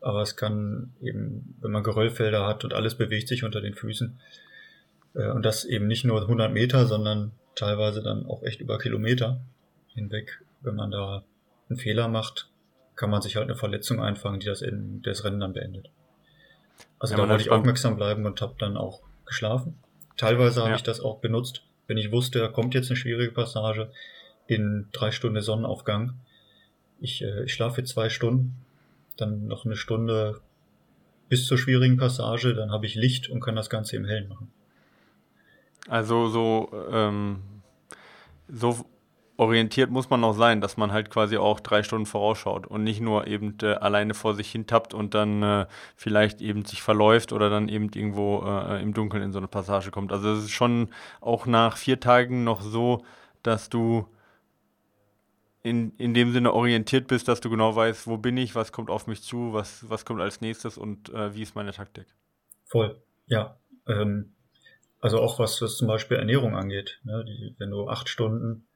aber 0.00 0.22
es 0.22 0.36
kann 0.36 0.92
eben, 1.00 1.56
wenn 1.60 1.70
man 1.70 1.84
Geröllfelder 1.84 2.46
hat 2.46 2.64
und 2.64 2.74
alles 2.74 2.96
bewegt 2.96 3.28
sich 3.28 3.44
unter 3.44 3.60
den 3.60 3.74
Füßen, 3.74 4.18
äh, 5.14 5.30
und 5.30 5.44
das 5.44 5.64
eben 5.64 5.86
nicht 5.86 6.04
nur 6.04 6.22
100 6.22 6.52
Meter, 6.52 6.86
sondern 6.86 7.32
teilweise 7.54 8.02
dann 8.02 8.26
auch 8.26 8.42
echt 8.42 8.60
über 8.60 8.78
Kilometer, 8.78 9.40
hinweg. 9.94 10.42
Wenn 10.62 10.76
man 10.76 10.90
da 10.90 11.24
einen 11.68 11.78
Fehler 11.78 12.08
macht, 12.08 12.48
kann 12.94 13.10
man 13.10 13.22
sich 13.22 13.36
halt 13.36 13.44
eine 13.44 13.56
Verletzung 13.56 14.00
einfangen, 14.00 14.40
die 14.40 14.46
das, 14.46 14.62
in, 14.62 15.02
das 15.02 15.24
Rennen 15.24 15.40
dann 15.40 15.52
beendet. 15.52 15.90
Also 16.98 17.14
ja, 17.14 17.20
da 17.20 17.28
wollte 17.28 17.42
ich 17.42 17.50
aufmerksam 17.50 17.96
bleiben 17.96 18.26
und 18.26 18.40
habe 18.40 18.54
dann 18.58 18.76
auch 18.76 19.02
geschlafen. 19.26 19.78
Teilweise 20.16 20.60
habe 20.60 20.70
ja. 20.70 20.76
ich 20.76 20.82
das 20.82 21.00
auch 21.00 21.18
benutzt, 21.18 21.62
wenn 21.86 21.96
ich 21.96 22.12
wusste, 22.12 22.38
da 22.38 22.48
kommt 22.48 22.74
jetzt 22.74 22.90
eine 22.90 22.96
schwierige 22.96 23.32
Passage 23.32 23.90
in 24.46 24.88
drei 24.92 25.10
Stunden 25.10 25.40
Sonnenaufgang. 25.40 26.14
Ich, 27.00 27.22
äh, 27.22 27.44
ich 27.44 27.54
schlafe 27.54 27.84
zwei 27.84 28.08
Stunden, 28.08 28.56
dann 29.16 29.46
noch 29.46 29.64
eine 29.64 29.76
Stunde 29.76 30.40
bis 31.28 31.46
zur 31.46 31.58
schwierigen 31.58 31.96
Passage, 31.96 32.54
dann 32.54 32.70
habe 32.70 32.86
ich 32.86 32.94
Licht 32.94 33.28
und 33.28 33.40
kann 33.40 33.56
das 33.56 33.70
Ganze 33.70 33.96
im 33.96 34.04
Hellen 34.04 34.28
machen. 34.28 34.52
Also 35.88 36.28
so, 36.28 36.70
ähm, 36.90 37.42
so 38.48 38.84
orientiert 39.36 39.90
muss 39.90 40.10
man 40.10 40.20
noch 40.20 40.34
sein, 40.34 40.60
dass 40.60 40.76
man 40.76 40.92
halt 40.92 41.10
quasi 41.10 41.36
auch 41.36 41.60
drei 41.60 41.82
Stunden 41.82 42.06
vorausschaut 42.06 42.66
und 42.66 42.84
nicht 42.84 43.00
nur 43.00 43.26
eben 43.26 43.56
äh, 43.62 43.74
alleine 43.74 44.14
vor 44.14 44.34
sich 44.34 44.50
hin 44.50 44.66
tappt 44.66 44.94
und 44.94 45.14
dann 45.14 45.42
äh, 45.42 45.66
vielleicht 45.96 46.40
eben 46.40 46.64
sich 46.64 46.82
verläuft 46.82 47.32
oder 47.32 47.48
dann 47.50 47.68
eben 47.68 47.90
irgendwo 47.94 48.42
äh, 48.44 48.82
im 48.82 48.92
Dunkeln 48.92 49.22
in 49.22 49.32
so 49.32 49.38
eine 49.38 49.48
Passage 49.48 49.90
kommt. 49.90 50.12
Also 50.12 50.32
es 50.32 50.44
ist 50.44 50.50
schon 50.50 50.90
auch 51.20 51.46
nach 51.46 51.76
vier 51.76 51.98
Tagen 51.98 52.44
noch 52.44 52.60
so, 52.60 53.04
dass 53.42 53.70
du 53.70 54.06
in, 55.62 55.92
in 55.96 56.12
dem 56.12 56.32
Sinne 56.32 56.52
orientiert 56.52 57.06
bist, 57.06 57.28
dass 57.28 57.40
du 57.40 57.48
genau 57.48 57.74
weißt, 57.74 58.06
wo 58.06 58.18
bin 58.18 58.36
ich, 58.36 58.54
was 58.54 58.72
kommt 58.72 58.90
auf 58.90 59.06
mich 59.06 59.22
zu, 59.22 59.52
was, 59.52 59.88
was 59.88 60.04
kommt 60.04 60.20
als 60.20 60.40
nächstes 60.40 60.76
und 60.76 61.08
äh, 61.10 61.34
wie 61.34 61.42
ist 61.42 61.54
meine 61.54 61.72
Taktik. 61.72 62.06
Voll, 62.64 63.00
ja. 63.26 63.56
Ähm, 63.86 64.34
also 65.00 65.18
auch 65.18 65.38
was, 65.38 65.62
was 65.62 65.76
zum 65.76 65.88
Beispiel 65.88 66.16
Ernährung 66.16 66.54
angeht. 66.54 67.00
Ne? 67.04 67.24
Die, 67.26 67.54
wenn 67.58 67.70
du 67.70 67.88
acht 67.88 68.08
Stunden 68.08 68.66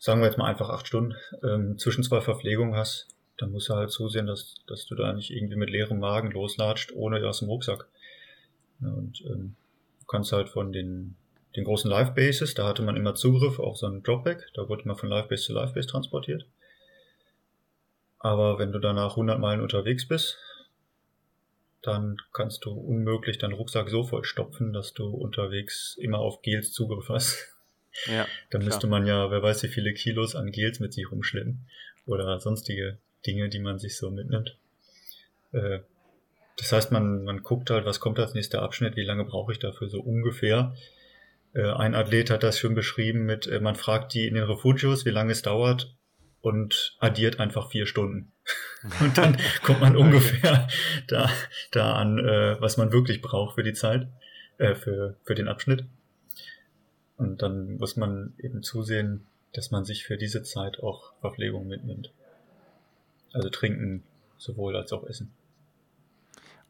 sagen 0.00 0.20
wir 0.22 0.26
jetzt 0.26 0.38
mal 0.38 0.46
einfach 0.46 0.70
acht 0.70 0.88
Stunden, 0.88 1.14
ähm, 1.44 1.78
zwischen 1.78 2.02
zwei 2.02 2.22
Verpflegungen 2.22 2.74
hast, 2.74 3.06
dann 3.36 3.52
musst 3.52 3.68
du 3.68 3.74
halt 3.74 3.90
zusehen, 3.90 4.26
dass, 4.26 4.56
dass 4.66 4.86
du 4.86 4.94
da 4.94 5.12
nicht 5.12 5.30
irgendwie 5.30 5.56
mit 5.56 5.70
leerem 5.70 6.00
Magen 6.00 6.30
loslatscht, 6.30 6.92
ohne 6.94 7.24
aus 7.28 7.40
dem 7.40 7.48
Rucksack. 7.48 7.86
Und 8.80 9.22
ähm, 9.26 9.56
du 10.00 10.06
kannst 10.06 10.32
halt 10.32 10.48
von 10.48 10.72
den, 10.72 11.16
den 11.54 11.64
großen 11.64 11.90
Live-Bases, 11.90 12.54
da 12.54 12.66
hatte 12.66 12.82
man 12.82 12.96
immer 12.96 13.14
Zugriff 13.14 13.58
auf 13.58 13.76
so 13.76 13.86
einen 13.86 14.02
Dropback, 14.02 14.48
da 14.54 14.68
wurde 14.68 14.88
man 14.88 14.96
von 14.96 15.10
Live-Base 15.10 15.44
zu 15.44 15.52
Live-Base 15.52 15.88
transportiert. 15.88 16.46
Aber 18.18 18.58
wenn 18.58 18.72
du 18.72 18.78
danach 18.78 19.12
100 19.12 19.38
Meilen 19.38 19.60
unterwegs 19.60 20.08
bist, 20.08 20.38
dann 21.82 22.16
kannst 22.32 22.64
du 22.64 22.72
unmöglich 22.72 23.38
deinen 23.38 23.54
Rucksack 23.54 23.90
so 23.90 24.02
voll 24.02 24.24
stopfen, 24.24 24.72
dass 24.72 24.94
du 24.94 25.08
unterwegs 25.08 25.96
immer 26.00 26.18
auf 26.18 26.40
Gels 26.40 26.72
Zugriff 26.72 27.08
hast. 27.10 27.54
Ja, 28.06 28.26
Dann 28.50 28.64
müsste 28.64 28.86
man 28.86 29.06
ja, 29.06 29.30
wer 29.30 29.42
weiß, 29.42 29.62
wie 29.64 29.68
viele 29.68 29.92
Kilos 29.92 30.34
an 30.34 30.52
Gels 30.52 30.80
mit 30.80 30.92
sich 30.92 31.10
rumschleppen. 31.10 31.66
Oder 32.06 32.38
sonstige 32.40 32.98
Dinge, 33.26 33.48
die 33.48 33.58
man 33.58 33.78
sich 33.78 33.96
so 33.96 34.10
mitnimmt. 34.10 34.56
Äh, 35.52 35.80
das 36.56 36.72
heißt, 36.72 36.92
man, 36.92 37.24
man 37.24 37.42
guckt 37.42 37.70
halt, 37.70 37.86
was 37.86 38.00
kommt 38.00 38.18
als 38.18 38.34
nächster 38.34 38.62
Abschnitt, 38.62 38.96
wie 38.96 39.04
lange 39.04 39.24
brauche 39.24 39.52
ich 39.52 39.58
dafür 39.58 39.88
so 39.88 40.00
ungefähr. 40.00 40.74
Äh, 41.54 41.70
ein 41.70 41.94
Athlet 41.94 42.30
hat 42.30 42.42
das 42.42 42.58
schon 42.58 42.74
beschrieben 42.74 43.24
mit, 43.24 43.46
äh, 43.46 43.60
man 43.60 43.76
fragt 43.76 44.14
die 44.14 44.26
in 44.26 44.34
den 44.34 44.44
Refugios, 44.44 45.04
wie 45.04 45.10
lange 45.10 45.32
es 45.32 45.42
dauert 45.42 45.94
und 46.40 46.96
addiert 47.00 47.40
einfach 47.40 47.70
vier 47.70 47.86
Stunden. 47.86 48.32
Und 49.00 49.18
dann 49.18 49.36
kommt 49.62 49.82
man 49.82 49.94
ungefähr 49.94 50.66
da, 51.06 51.30
da 51.70 51.92
an, 51.92 52.16
was 52.16 52.78
man 52.78 52.92
wirklich 52.92 53.20
braucht 53.20 53.54
für 53.54 53.62
die 53.62 53.74
Zeit, 53.74 54.08
für, 54.56 55.18
für 55.22 55.34
den 55.34 55.48
Abschnitt. 55.48 55.84
Und 57.20 57.42
dann 57.42 57.76
muss 57.76 57.96
man 57.96 58.32
eben 58.38 58.62
zusehen, 58.62 59.26
dass 59.52 59.70
man 59.70 59.84
sich 59.84 60.04
für 60.04 60.16
diese 60.16 60.42
Zeit 60.42 60.82
auch 60.82 61.12
Verpflegung 61.20 61.68
mitnimmt. 61.68 62.10
Also 63.34 63.50
trinken 63.50 64.02
sowohl 64.38 64.74
als 64.74 64.90
auch 64.94 65.04
Essen. 65.04 65.30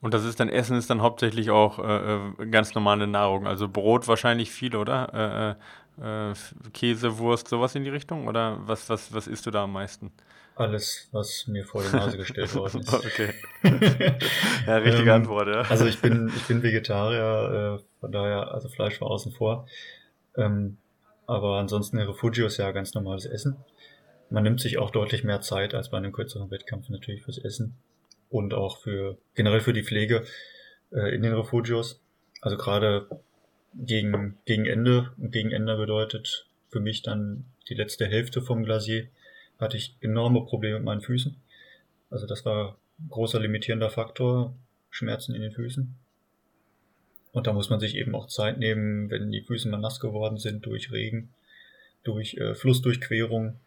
Und 0.01 0.13
das 0.13 0.25
ist 0.25 0.41
dann 0.41 0.49
Essen 0.49 0.77
ist 0.77 0.91
dann 0.91 1.03
hauptsächlich 1.03 1.51
auch 1.51 1.79
äh, 1.79 2.17
äh 2.17 2.47
ganz 2.51 2.75
normale 2.75 3.07
Nahrung. 3.07 3.47
Also 3.47 3.69
Brot 3.69 4.09
wahrscheinlich 4.09 4.51
viel, 4.51 4.75
oder? 4.75 5.57
Äh, 6.01 6.03
äh, 6.03 6.31
äh, 6.31 6.35
Käse, 6.73 7.19
Wurst, 7.19 7.47
sowas 7.47 7.77
in 7.77 7.85
die 7.85 7.91
Richtung? 7.91 8.27
Oder 8.27 8.59
was, 8.67 8.91
was, 8.91 9.15
was 9.15 9.29
isst 9.29 9.47
du 9.47 9.53
da 9.53 9.65
am 9.65 9.73
meisten? 9.73 10.11
Alles, 10.57 11.09
was 11.13 11.47
mir 11.47 11.65
vor 11.65 11.85
die 11.85 11.95
Nase 11.95 12.17
gestellt 12.17 12.53
worden 12.57 12.81
ist. 12.81 12.93
okay. 13.07 13.35
ja, 14.67 14.79
richtige 14.79 15.11
ähm, 15.11 15.23
Antwort, 15.23 15.47
ja. 15.47 15.61
Also 15.71 15.87
ich 15.87 16.01
bin, 16.01 16.33
ich 16.35 16.43
bin 16.49 16.61
Vegetarier, 16.65 17.79
äh, 17.79 18.01
von 18.01 18.11
daher, 18.11 18.53
also 18.53 18.69
Fleisch 18.69 19.01
war 19.01 19.11
außen 19.11 19.31
vor. 19.31 19.69
Ähm, 20.41 20.79
aber 21.27 21.59
ansonsten 21.59 21.99
Refugio 21.99 22.47
ist 22.47 22.57
ja 22.57 22.73
ganz 22.73 22.95
normales 22.95 23.27
Essen. 23.27 23.57
Man 24.31 24.43
nimmt 24.43 24.61
sich 24.61 24.79
auch 24.79 24.91
deutlich 24.91 25.23
mehr 25.23 25.41
Zeit 25.41 25.75
als 25.75 25.91
bei 25.91 25.99
einem 25.99 26.13
kürzeren 26.13 26.51
Wettkampf 26.51 26.89
natürlich 26.89 27.23
fürs 27.23 27.39
Essen 27.39 27.77
und 28.31 28.55
auch 28.55 28.79
für 28.79 29.19
generell 29.35 29.61
für 29.61 29.73
die 29.73 29.85
Pflege 29.85 30.25
äh, 30.93 31.15
in 31.15 31.23
den 31.23 31.35
Refugios. 31.35 32.01
Also 32.41 32.57
gerade 32.57 33.09
gegen, 33.75 34.39
gegen 34.47 34.67
Ende 34.67 35.13
und 35.19 35.31
gegen 35.31 35.51
Ende 35.51 35.77
bedeutet 35.77 36.47
für 36.69 36.81
mich 36.81 37.03
dann 37.03 37.45
die 37.69 37.75
letzte 37.75 38.07
Hälfte 38.07 38.43
vom 38.43 38.65
Glacier 38.65 39.09
hatte 39.59 39.77
ich 39.77 39.97
enorme 40.01 40.45
Probleme 40.45 40.77
mit 40.77 40.85
meinen 40.85 41.01
Füßen. 41.03 41.37
Also 42.11 42.27
das 42.27 42.45
war 42.45 42.77
großer 43.09 43.39
limitierender 43.41 43.91
Faktor, 43.91 44.55
Schmerzen 44.91 45.35
in 45.35 45.43
den 45.43 45.53
Füßen. 45.53 45.95
Und 47.33 47.47
da 47.47 47.53
muss 47.53 47.71
man 47.71 47.81
sich 47.81 47.95
eben 47.97 48.15
auch 48.15 48.27
Zeit 48.27 48.59
nehmen, 48.59 49.11
wenn 49.11 49.31
die 49.31 49.43
Füße 49.43 49.69
mal 49.69 49.79
nass 49.79 50.01
geworden 50.01 50.39
sind 50.39 50.67
durch 50.67 50.91
Regen, 50.91 51.33
durch 52.03 52.35
äh, 52.35 52.55
Flussdurchquerung 52.55 53.59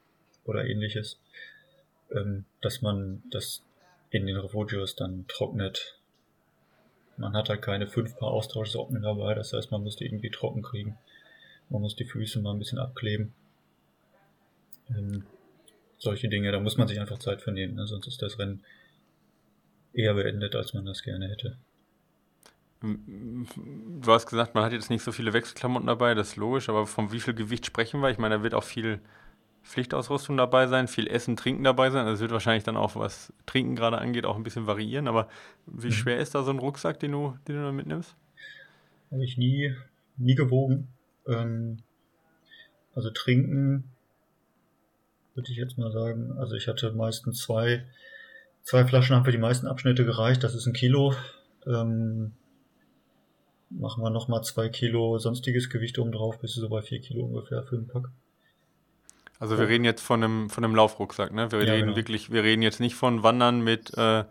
oder 0.44 0.66
ähnliches, 0.66 1.20
ähm, 2.12 2.46
dass 2.62 2.82
man 2.82 3.24
das 3.32 3.64
in 4.10 4.28
den 4.28 4.38
Refugios 4.38 4.96
dann 4.96 5.26
trocknet. 5.28 6.00
Man 7.18 7.34
hat 7.34 7.50
halt 7.50 7.62
keine 7.62 7.88
fünf 7.88 8.18
Paar 8.18 8.32
Austauschsocken 8.32 9.02
dabei, 9.02 9.34
das 9.34 9.54
heißt, 9.54 9.72
man 9.72 9.84
muss 9.84 9.96
die 9.96 10.06
irgendwie 10.06 10.32
trocken 10.32 10.62
kriegen. 10.62 10.98
Man 11.70 11.82
muss 11.82 11.96
die 11.96 12.06
Füße 12.06 12.42
mal 12.42 12.52
ein 12.52 12.60
bisschen 12.60 12.80
abkleben. 12.80 13.34
Ähm, 14.90 15.24
solche 15.98 16.28
Dinge, 16.28 16.52
da 16.52 16.60
muss 16.60 16.78
man 16.78 16.88
sich 16.88 17.00
einfach 17.00 17.20
Zeit 17.20 17.42
für 17.42 17.52
nehmen, 17.52 17.76
ne? 17.76 17.88
sonst 17.88 18.08
ist 18.08 18.22
das 18.22 18.38
Rennen 18.38 18.64
eher 19.94 20.14
beendet, 20.16 20.56
als 20.56 20.74
man 20.74 20.86
das 20.86 21.04
gerne 21.04 21.30
hätte. 21.30 21.58
Du 22.84 24.12
hast 24.12 24.28
gesagt, 24.28 24.56
man 24.56 24.66
hat 24.66 24.74
jetzt 24.74 24.90
nicht 24.90 25.04
so 25.04 25.14
viele 25.14 25.32
Wechselklamotten 25.32 25.88
dabei, 25.88 26.14
das 26.16 26.30
ist 26.30 26.36
logisch, 26.36 26.68
aber 26.68 26.86
von 26.86 27.14
wie 27.14 27.22
viel 27.22 27.34
Gewicht 27.34 27.66
sprechen 27.66 28.02
wir? 28.02 28.10
Ich 28.10 28.18
meine, 28.18 28.38
da 28.38 28.44
wird 28.44 28.54
auch 28.54 28.64
viel 28.64 29.00
Pflichtausrüstung 29.64 30.36
dabei 30.36 30.68
sein, 30.68 30.90
viel 30.90 31.08
Essen, 31.08 31.38
Trinken 31.38 31.64
dabei 31.64 31.90
sein. 31.90 32.02
Also 32.02 32.16
es 32.16 32.20
wird 32.20 32.32
wahrscheinlich 32.32 32.66
dann 32.66 32.76
auch, 32.76 32.98
was 32.98 33.32
Trinken 33.46 33.78
gerade 33.78 33.98
angeht, 33.98 34.26
auch 34.26 34.36
ein 34.36 34.44
bisschen 34.44 34.68
variieren. 34.68 35.08
Aber 35.08 35.30
wie 35.66 35.88
mhm. 35.88 35.92
schwer 35.94 36.18
ist 36.18 36.36
da 36.36 36.44
so 36.44 36.52
ein 36.52 36.60
Rucksack, 36.60 37.00
den 37.00 37.14
du, 37.14 37.38
den 37.48 37.56
du 37.56 37.64
da 37.64 37.72
mitnimmst? 37.72 38.16
Habe 39.12 39.24
ich 39.24 39.38
nie, 39.38 39.74
nie 40.18 40.36
gewogen. 40.36 40.90
Ähm, 41.26 41.78
also 42.94 43.10
Trinken 43.12 43.86
würde 45.36 45.50
ich 45.50 45.58
jetzt 45.58 45.78
mal 45.78 45.92
sagen. 45.92 46.34
Also 46.38 46.56
ich 46.56 46.68
hatte 46.68 46.92
meistens 46.92 47.40
zwei, 47.40 47.86
zwei 48.64 48.86
Flaschen 48.86 49.16
haben 49.16 49.24
für 49.24 49.32
die 49.32 49.38
meisten 49.38 49.68
Abschnitte 49.68 50.04
gereicht. 50.04 50.44
Das 50.44 50.54
ist 50.54 50.68
ein 50.68 50.74
Kilo. 50.74 51.16
Ähm, 51.66 52.34
machen 53.80 54.04
wir 54.04 54.10
nochmal 54.10 54.44
zwei 54.44 54.70
Kilo 54.70 55.18
sonstiges 55.18 55.70
Gewicht 55.70 56.00
oben 56.00 56.12
drauf, 56.12 56.40
bis 56.40 56.54
so 56.54 56.70
bei 56.70 56.82
vier 56.82 57.02
Kilo 57.02 57.26
ungefähr 57.26 57.64
für 57.64 57.76
den 57.76 57.88
Pack. 57.88 58.10
Also 59.40 59.58
wir 59.58 59.68
reden 59.68 59.84
jetzt 59.84 60.02
von 60.02 60.24
einem, 60.24 60.50
von 60.50 60.64
einem 60.64 60.76
Laufrucksack, 60.76 61.34
ne? 61.34 61.52
Wir 61.52 61.64
ja, 61.66 61.74
reden 61.74 61.88
genau. 61.88 61.98
wirklich, 61.98 62.32
wir 62.32 62.44
reden 62.44 62.62
jetzt 62.62 62.80
nicht 62.80 62.96
von 62.96 63.24
Wandern 63.24 63.62
mit, 63.62 63.92
äh, 63.98 64.24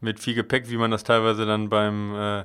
mit 0.00 0.18
viel 0.18 0.34
Gepäck, 0.34 0.70
wie 0.70 0.76
man 0.76 0.90
das 0.90 1.04
teilweise 1.04 1.46
dann 1.46 1.68
beim 1.68 2.14
äh, 2.14 2.40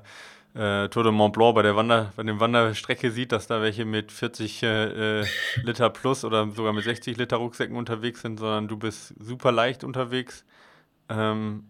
äh, 0.53 0.89
Tour 0.89 1.03
de 1.03 1.11
Mont 1.11 1.33
Blanc 1.33 1.55
bei 1.55 1.61
der 1.61 1.75
Wander, 1.75 2.11
bei 2.15 2.23
der 2.23 2.39
Wanderstrecke 2.39 3.09
sieht, 3.11 3.31
dass 3.31 3.47
da 3.47 3.61
welche 3.61 3.85
mit 3.85 4.11
40 4.11 4.63
äh, 4.63 5.21
Liter 5.63 5.89
plus 5.89 6.23
oder 6.23 6.49
sogar 6.51 6.73
mit 6.73 6.83
60 6.83 7.17
Liter 7.17 7.37
Rucksäcken 7.37 7.75
unterwegs 7.75 8.21
sind, 8.21 8.39
sondern 8.39 8.67
du 8.67 8.77
bist 8.77 9.15
super 9.19 9.51
leicht 9.51 9.83
unterwegs 9.83 10.45
ähm, 11.09 11.63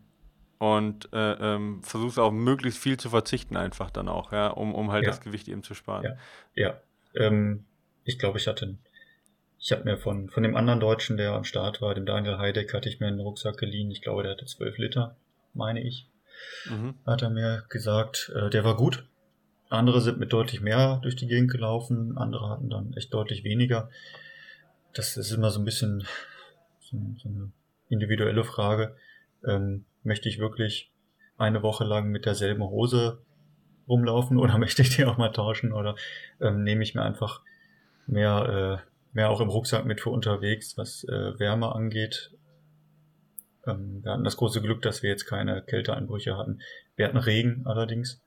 und 0.61 1.11
äh, 1.11 1.55
ähm, 1.55 1.81
versuchst 1.81 2.19
auch 2.19 2.31
möglichst 2.31 2.79
viel 2.79 2.95
zu 2.95 3.09
verzichten 3.09 3.57
einfach 3.57 3.89
dann 3.89 4.07
auch, 4.07 4.31
ja, 4.31 4.49
um, 4.49 4.75
um 4.75 4.91
halt 4.91 5.05
ja. 5.05 5.09
das 5.09 5.19
Gewicht 5.19 5.47
eben 5.47 5.63
zu 5.63 5.73
sparen. 5.73 6.03
Ja, 6.03 6.17
ja. 6.53 6.81
Ähm, 7.15 7.65
ich 8.03 8.19
glaube, 8.19 8.37
ich 8.37 8.45
hatte 8.45 8.77
ich 9.57 9.71
habe 9.71 9.85
mir 9.85 9.97
von, 9.97 10.29
von 10.29 10.43
dem 10.43 10.55
anderen 10.55 10.79
Deutschen, 10.79 11.17
der 11.17 11.31
am 11.31 11.45
Start 11.45 11.81
war, 11.81 11.95
dem 11.95 12.05
Daniel 12.05 12.37
Heideck, 12.37 12.75
hatte 12.75 12.89
ich 12.89 12.99
mir 12.99 13.07
einen 13.07 13.19
Rucksack 13.19 13.57
geliehen. 13.57 13.89
Ich 13.89 14.03
glaube, 14.03 14.21
der 14.21 14.33
hatte 14.33 14.45
zwölf 14.45 14.77
Liter, 14.77 15.15
meine 15.55 15.81
ich. 15.81 16.07
Mhm. 16.69 16.93
Hat 17.07 17.23
er 17.23 17.31
mir 17.31 17.63
gesagt, 17.69 18.31
äh, 18.35 18.51
der 18.51 18.63
war 18.63 18.75
gut. 18.75 19.03
Andere 19.69 19.99
sind 19.99 20.19
mit 20.19 20.31
deutlich 20.31 20.61
mehr 20.61 20.99
durch 21.01 21.15
die 21.15 21.27
Gegend 21.27 21.49
gelaufen, 21.49 22.19
andere 22.19 22.49
hatten 22.49 22.69
dann 22.69 22.93
echt 22.93 23.11
deutlich 23.15 23.43
weniger. 23.43 23.89
Das 24.93 25.17
ist 25.17 25.31
immer 25.31 25.49
so 25.49 25.59
ein 25.59 25.65
bisschen 25.65 26.05
so, 26.81 26.97
so 27.17 27.29
eine 27.29 27.51
individuelle 27.89 28.43
Frage. 28.43 28.95
Ähm, 29.43 29.85
möchte 30.03 30.29
ich 30.29 30.39
wirklich 30.39 30.91
eine 31.37 31.63
Woche 31.63 31.83
lang 31.83 32.09
mit 32.09 32.25
derselben 32.25 32.63
Hose 32.63 33.21
rumlaufen 33.87 34.37
oder 34.37 34.57
möchte 34.59 34.81
ich 34.81 34.95
die 34.95 35.05
auch 35.05 35.17
mal 35.17 35.31
tauschen 35.31 35.73
oder 35.73 35.95
ähm, 36.39 36.63
nehme 36.63 36.83
ich 36.83 36.95
mir 36.95 37.03
einfach 37.03 37.41
mehr, 38.07 38.81
äh, 38.83 38.89
mehr 39.13 39.29
auch 39.29 39.41
im 39.41 39.49
Rucksack 39.49 39.85
mit 39.85 40.01
für 40.01 40.09
unterwegs, 40.09 40.77
was 40.77 41.03
äh, 41.05 41.39
Wärme 41.39 41.73
angeht. 41.73 42.31
Ähm, 43.65 44.03
wir 44.03 44.11
hatten 44.11 44.23
das 44.23 44.37
große 44.37 44.61
Glück, 44.61 44.81
dass 44.81 45.03
wir 45.03 45.09
jetzt 45.09 45.25
keine 45.25 45.61
Kälteeinbrüche 45.61 46.37
hatten. 46.37 46.61
Wir 46.95 47.07
hatten 47.07 47.17
Regen 47.17 47.63
allerdings. 47.65 48.21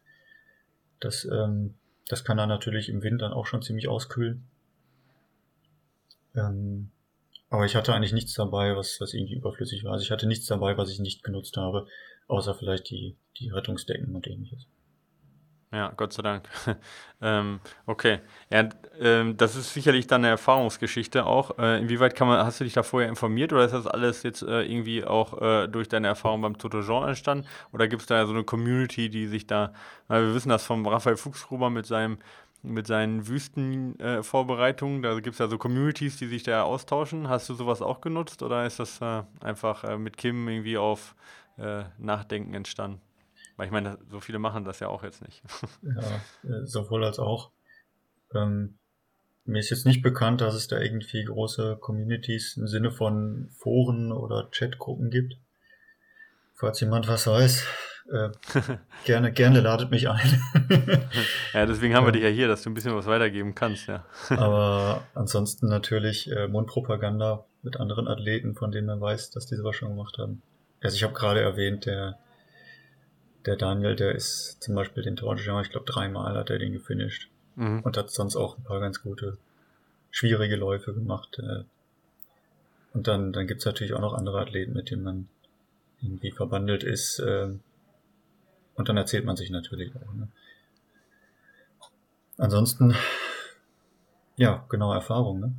Das, 1.01 1.25
ähm, 1.25 1.75
das 2.09 2.25
kann 2.25 2.37
dann 2.37 2.49
natürlich 2.49 2.89
im 2.89 3.03
Wind 3.03 3.23
dann 3.23 3.33
auch 3.33 3.47
schon 3.47 3.63
ziemlich 3.63 3.89
auskühlen. 3.89 4.47
Ähm, 6.35 6.91
aber 7.55 7.67
ich 7.67 7.77
hatte 7.77 7.95
eigentlich 7.95 8.13
nichts 8.13 8.35
dabei, 8.35 8.77
was, 8.77 9.01
was 9.01 9.15
irgendwie 9.15 9.37
überflüssig 9.37 9.85
war. 9.85 9.93
Also 9.93 10.03
ich 10.03 10.11
hatte 10.11 10.27
nichts 10.27 10.47
dabei, 10.47 10.77
was 10.77 10.91
ich 10.91 10.99
nicht 10.99 11.23
genutzt 11.23 11.57
habe, 11.57 11.87
außer 12.27 12.53
vielleicht 12.53 12.91
die, 12.91 13.17
die 13.39 13.49
Rettungsdecken 13.49 14.13
und 14.13 14.27
ähnliches. 14.27 14.67
Ja, 15.73 15.93
Gott 15.97 16.13
sei 16.13 16.23
Dank. 16.23 16.49
ähm, 17.23 17.61
okay. 17.87 18.19
Ja, 18.51 18.69
ähm, 18.99 19.37
das 19.37 19.55
ist 19.55 19.73
sicherlich 19.73 20.09
dann 20.09 20.23
eine 20.23 20.31
Erfahrungsgeschichte 20.31 21.27
auch. 21.27 21.57
Äh, 21.59 21.79
inwieweit 21.79 22.17
kann 22.17 22.27
man, 22.27 22.45
hast 22.45 22.59
du 22.59 22.65
dich 22.65 22.73
da 22.73 22.83
vorher 22.83 23.09
informiert 23.09 23.53
oder 23.53 23.65
ist 23.65 23.75
das 23.75 23.87
alles 23.87 24.25
jetzt 24.25 24.43
äh, 24.43 24.63
irgendwie 24.63 25.05
auch 25.05 25.41
äh, 25.41 25.69
durch 25.69 25.89
deine 25.89 26.09
Erfahrung 26.09 26.43
beim 26.43 26.59
Toto 26.59 26.83
Jean 26.83 27.09
entstanden? 27.09 27.47
Oder 27.73 27.87
gibt 27.87 28.03
es 28.03 28.07
da 28.09 28.27
so 28.27 28.33
eine 28.33 28.43
Community, 28.43 29.11
die 29.11 29.29
sich 29.29 29.47
da, 29.47 29.73
weil 30.09 30.27
wir 30.27 30.35
wissen 30.35 30.49
das 30.49 30.65
vom 30.67 30.87
Raphael 30.87 31.17
Fuchsgruber 31.17 31.71
mit 31.71 31.87
seinem 31.87 32.19
mit 32.65 32.87
seinen 32.87 33.29
Wüstenvorbereitungen, 33.29 35.03
da 35.03 35.15
gibt 35.21 35.35
es 35.35 35.39
ja 35.39 35.49
so 35.49 35.59
Communities, 35.59 36.17
die 36.17 36.27
sich 36.27 36.43
da 36.43 36.63
austauschen. 36.63 37.29
Hast 37.29 37.49
du 37.49 37.55
sowas 37.55 37.83
auch 37.83 38.01
genutzt 38.01 38.43
oder 38.43 38.67
ist 38.67 38.81
das 38.81 39.01
äh, 39.01 39.23
einfach 39.41 39.85
äh, 39.85 39.99
mit 39.99 40.17
Kim 40.17 40.49
irgendwie 40.49 40.79
auf 40.79 41.15
äh, 41.59 41.85
Nachdenken 41.99 42.55
entstanden? 42.55 43.01
Weil 43.57 43.67
ich 43.67 43.73
meine, 43.73 43.99
so 44.11 44.21
viele 44.21 44.39
machen 44.39 44.65
das 44.65 44.81
ja 44.81 44.89
auch 44.89 45.05
jetzt 45.05 45.23
nicht. 45.23 45.43
ja, 45.83 46.51
äh, 46.51 46.67
sowohl 46.67 47.05
als 47.05 47.19
auch. 47.19 47.51
Ähm, 48.35 48.79
mir 49.45 49.59
ist 49.59 49.71
jetzt 49.71 49.87
nicht 49.87 50.03
bekannt, 50.03 50.41
dass 50.41 50.55
es 50.55 50.69
da 50.69 50.81
irgendwie 50.81 51.23
große 51.25 51.77
Communities 51.81 52.57
im 52.57 52.67
Sinne 52.67 52.91
von 52.91 53.51
Foren 53.59 54.11
oder 54.11 54.49
Chatgruppen 54.51 55.11
gibt. 55.11 55.37
Falls 56.55 56.81
jemand 56.81 57.09
was 57.09 57.27
weiß, 57.27 57.67
äh, 58.11 58.31
gerne, 59.05 59.33
gerne 59.33 59.61
ladet 59.61 59.91
mich 59.91 60.09
ein. 60.09 60.41
ja, 61.53 61.67
deswegen 61.67 61.95
haben 61.95 62.07
wir 62.07 62.13
dich 62.13 62.23
ja 62.23 62.29
hier, 62.29 62.49
dass 62.49 62.63
du 62.63 62.71
ein 62.71 62.75
bisschen 62.75 62.95
was 62.95 63.07
weitergeben 63.07 63.55
kannst, 63.55 63.87
ja. 63.87 64.05
Aber 64.31 65.03
ansonsten 65.15 65.69
natürlich 65.69 66.31
äh, 66.31 66.49
Mundpropaganda 66.49 67.45
mit 67.63 67.79
anderen 67.79 68.09
Athleten, 68.09 68.55
von 68.55 68.73
denen 68.73 68.87
man 68.87 69.01
weiß, 69.01 69.31
dass 69.31 69.47
die 69.47 69.57
sowas 69.57 69.77
schon 69.77 69.91
gemacht 69.91 70.19
haben. 70.19 70.43
Also 70.83 70.97
ich 70.97 71.03
habe 71.03 71.15
gerade 71.15 71.41
erwähnt, 71.41 71.87
der 71.87 72.19
der 73.47 73.57
Daniel, 73.57 73.95
der 73.95 74.15
ist 74.15 74.63
zum 74.63 74.75
Beispiel 74.75 75.03
den 75.03 75.17
Tour 75.17 75.37
ich 75.37 75.71
glaube 75.71 75.87
dreimal 75.87 76.37
hat 76.37 76.51
er 76.51 76.59
den 76.59 76.73
gefinisht. 76.73 77.29
Mhm. 77.57 77.81
Und 77.81 77.97
hat 77.97 78.11
sonst 78.11 78.37
auch 78.37 78.59
ein 78.59 78.65
paar 78.65 78.81
ganz 78.81 79.03
gute, 79.03 79.37
schwierige 80.11 80.57
Läufe 80.57 80.93
gemacht. 80.95 81.39
Äh. 81.39 81.65
Und 82.93 83.07
dann, 83.07 83.33
dann 83.33 83.47
gibt's 83.47 83.65
natürlich 83.65 83.93
auch 83.95 84.01
noch 84.01 84.15
andere 84.15 84.41
Athleten, 84.41 84.73
mit 84.73 84.91
denen 84.91 85.03
man 85.03 85.29
irgendwie 86.01 86.33
verbandelt 86.33 86.83
ist. 86.83 87.19
Äh. 87.19 87.49
Und 88.75 88.89
dann 88.89 88.97
erzählt 88.97 89.25
man 89.25 89.37
sich 89.37 89.51
natürlich 89.51 89.93
auch. 89.97 90.15
Ne? 90.15 90.29
Ansonsten, 92.39 92.95
ja, 94.37 94.65
genau 94.69 94.93
Erfahrung. 94.93 95.41
Ne? 95.41 95.53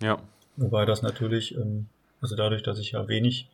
Ja. 0.00 0.18
Wobei 0.56 0.84
das 0.84 1.02
natürlich, 1.02 1.54
ähm, 1.56 1.86
also 2.20 2.36
dadurch, 2.36 2.62
dass 2.62 2.78
ich 2.78 2.92
ja 2.92 3.06
wenig 3.08 3.48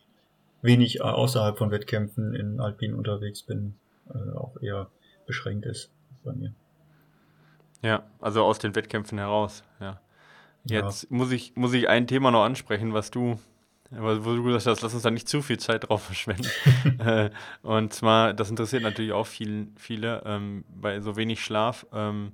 wenig 0.62 1.02
außerhalb 1.02 1.58
von 1.58 1.70
Wettkämpfen 1.70 2.34
in 2.34 2.60
Alpin 2.60 2.94
unterwegs 2.94 3.42
bin, 3.42 3.74
äh, 4.12 4.36
auch 4.36 4.60
eher 4.60 4.88
beschränkt 5.26 5.66
ist 5.66 5.90
bei 6.24 6.32
mir. 6.32 6.54
Ja, 7.82 8.02
also 8.20 8.44
aus 8.44 8.58
den 8.58 8.74
Wettkämpfen 8.74 9.18
heraus, 9.18 9.64
ja. 9.80 10.00
Jetzt 10.64 11.04
ja. 11.04 11.16
muss, 11.16 11.32
ich, 11.32 11.56
muss 11.56 11.72
ich 11.72 11.88
ein 11.88 12.06
Thema 12.06 12.30
noch 12.30 12.44
ansprechen, 12.44 12.92
was 12.92 13.10
du, 13.10 13.40
wo 13.90 14.36
du 14.36 14.42
gesagt 14.44 14.66
hast, 14.66 14.82
lass 14.82 14.94
uns 14.94 15.02
da 15.02 15.10
nicht 15.10 15.28
zu 15.28 15.42
viel 15.42 15.58
Zeit 15.58 15.88
drauf 15.88 16.04
verschwenden. 16.04 16.48
Äh, 17.00 17.30
und 17.62 17.94
zwar, 17.94 18.34
das 18.34 18.50
interessiert 18.50 18.82
natürlich 18.82 19.12
auch 19.12 19.26
viel, 19.26 19.68
viele, 19.76 20.22
ähm, 20.26 20.64
bei 20.68 21.00
so 21.00 21.16
wenig 21.16 21.42
Schlaf. 21.42 21.86
Ähm, 21.92 22.32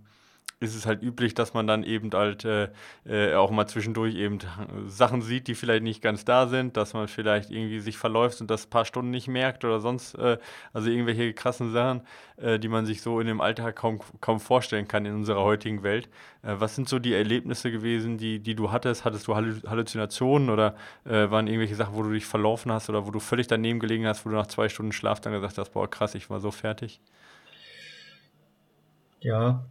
ist 0.58 0.74
es 0.74 0.86
halt 0.86 1.02
üblich, 1.02 1.34
dass 1.34 1.52
man 1.52 1.66
dann 1.66 1.84
eben 1.84 2.10
halt 2.14 2.46
äh, 2.46 2.68
äh, 3.04 3.34
auch 3.34 3.50
mal 3.50 3.66
zwischendurch 3.66 4.14
eben 4.14 4.38
Sachen 4.86 5.20
sieht, 5.20 5.48
die 5.48 5.54
vielleicht 5.54 5.82
nicht 5.82 6.00
ganz 6.00 6.24
da 6.24 6.46
sind, 6.46 6.78
dass 6.78 6.94
man 6.94 7.08
vielleicht 7.08 7.50
irgendwie 7.50 7.78
sich 7.78 7.98
verläuft 7.98 8.40
und 8.40 8.50
das 8.50 8.66
paar 8.66 8.86
Stunden 8.86 9.10
nicht 9.10 9.28
merkt 9.28 9.66
oder 9.66 9.80
sonst, 9.80 10.14
äh, 10.14 10.38
also 10.72 10.88
irgendwelche 10.88 11.34
krassen 11.34 11.72
Sachen, 11.72 12.00
äh, 12.38 12.58
die 12.58 12.68
man 12.68 12.86
sich 12.86 13.02
so 13.02 13.20
in 13.20 13.26
dem 13.26 13.42
Alltag 13.42 13.76
kaum, 13.76 14.00
kaum 14.22 14.40
vorstellen 14.40 14.88
kann 14.88 15.04
in 15.04 15.14
unserer 15.14 15.42
heutigen 15.42 15.82
Welt. 15.82 16.08
Äh, 16.42 16.54
was 16.58 16.74
sind 16.74 16.88
so 16.88 16.98
die 16.98 17.12
Erlebnisse 17.12 17.70
gewesen, 17.70 18.16
die, 18.16 18.38
die 18.38 18.54
du 18.54 18.72
hattest? 18.72 19.04
Hattest 19.04 19.26
du 19.28 19.36
Halluzinationen 19.36 20.48
oder 20.48 20.74
äh, 21.04 21.30
waren 21.30 21.48
irgendwelche 21.48 21.74
Sachen, 21.74 21.94
wo 21.94 22.02
du 22.02 22.12
dich 22.12 22.24
verlaufen 22.24 22.72
hast 22.72 22.88
oder 22.88 23.06
wo 23.06 23.10
du 23.10 23.20
völlig 23.20 23.46
daneben 23.46 23.78
gelegen 23.78 24.06
hast, 24.06 24.24
wo 24.24 24.30
du 24.30 24.36
nach 24.36 24.46
zwei 24.46 24.70
Stunden 24.70 24.92
Schlaf 24.92 25.20
dann 25.20 25.34
gesagt 25.34 25.58
hast, 25.58 25.74
boah 25.74 25.90
krass, 25.90 26.14
ich 26.14 26.30
war 26.30 26.40
so 26.40 26.50
fertig? 26.50 26.98
Ja, 29.20 29.64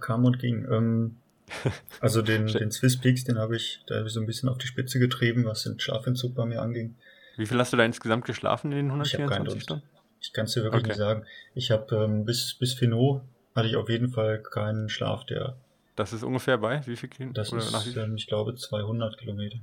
kam 0.00 0.24
und 0.24 0.38
ging. 0.38 0.66
Ähm, 0.70 1.16
also 2.00 2.22
den, 2.22 2.46
den 2.46 2.70
Swiss 2.70 2.98
Peaks, 2.98 3.24
den 3.24 3.38
habe 3.38 3.56
ich, 3.56 3.82
da 3.86 3.96
habe 3.96 4.06
ich 4.06 4.12
so 4.12 4.20
ein 4.20 4.26
bisschen 4.26 4.48
auf 4.48 4.58
die 4.58 4.66
Spitze 4.66 4.98
getrieben, 4.98 5.44
was 5.44 5.64
den 5.64 5.78
Schlafentzug 5.78 6.34
bei 6.34 6.44
mir 6.44 6.62
anging. 6.62 6.94
Wie 7.36 7.46
viel 7.46 7.58
hast 7.58 7.72
du 7.72 7.76
da 7.76 7.84
insgesamt 7.84 8.24
geschlafen 8.24 8.72
in 8.72 8.78
den 8.78 8.86
124 8.86 9.56
ich 9.56 9.62
Stunden? 9.62 9.82
Ich 10.20 10.32
kann 10.32 10.44
es 10.44 10.52
dir 10.52 10.62
wirklich 10.62 10.84
okay. 10.84 10.88
nicht 10.90 10.98
sagen. 10.98 11.26
Ich 11.54 11.70
habe 11.70 11.96
ähm, 11.96 12.24
bis, 12.24 12.54
bis 12.54 12.74
Finot 12.74 13.22
hatte 13.54 13.68
ich 13.68 13.76
auf 13.76 13.88
jeden 13.88 14.08
Fall 14.08 14.42
keinen 14.42 14.88
Schlaf, 14.88 15.26
der. 15.26 15.56
Das 15.96 16.12
ist 16.12 16.22
ungefähr 16.22 16.58
bei 16.58 16.86
wie 16.86 16.96
viel 16.96 17.08
Kilometer? 17.08 17.42
Das 17.42 17.52
ist, 17.52 17.96
ähm, 17.96 18.16
ich 18.16 18.26
glaube, 18.26 18.54
200 18.54 19.18
Kilometer. 19.18 19.58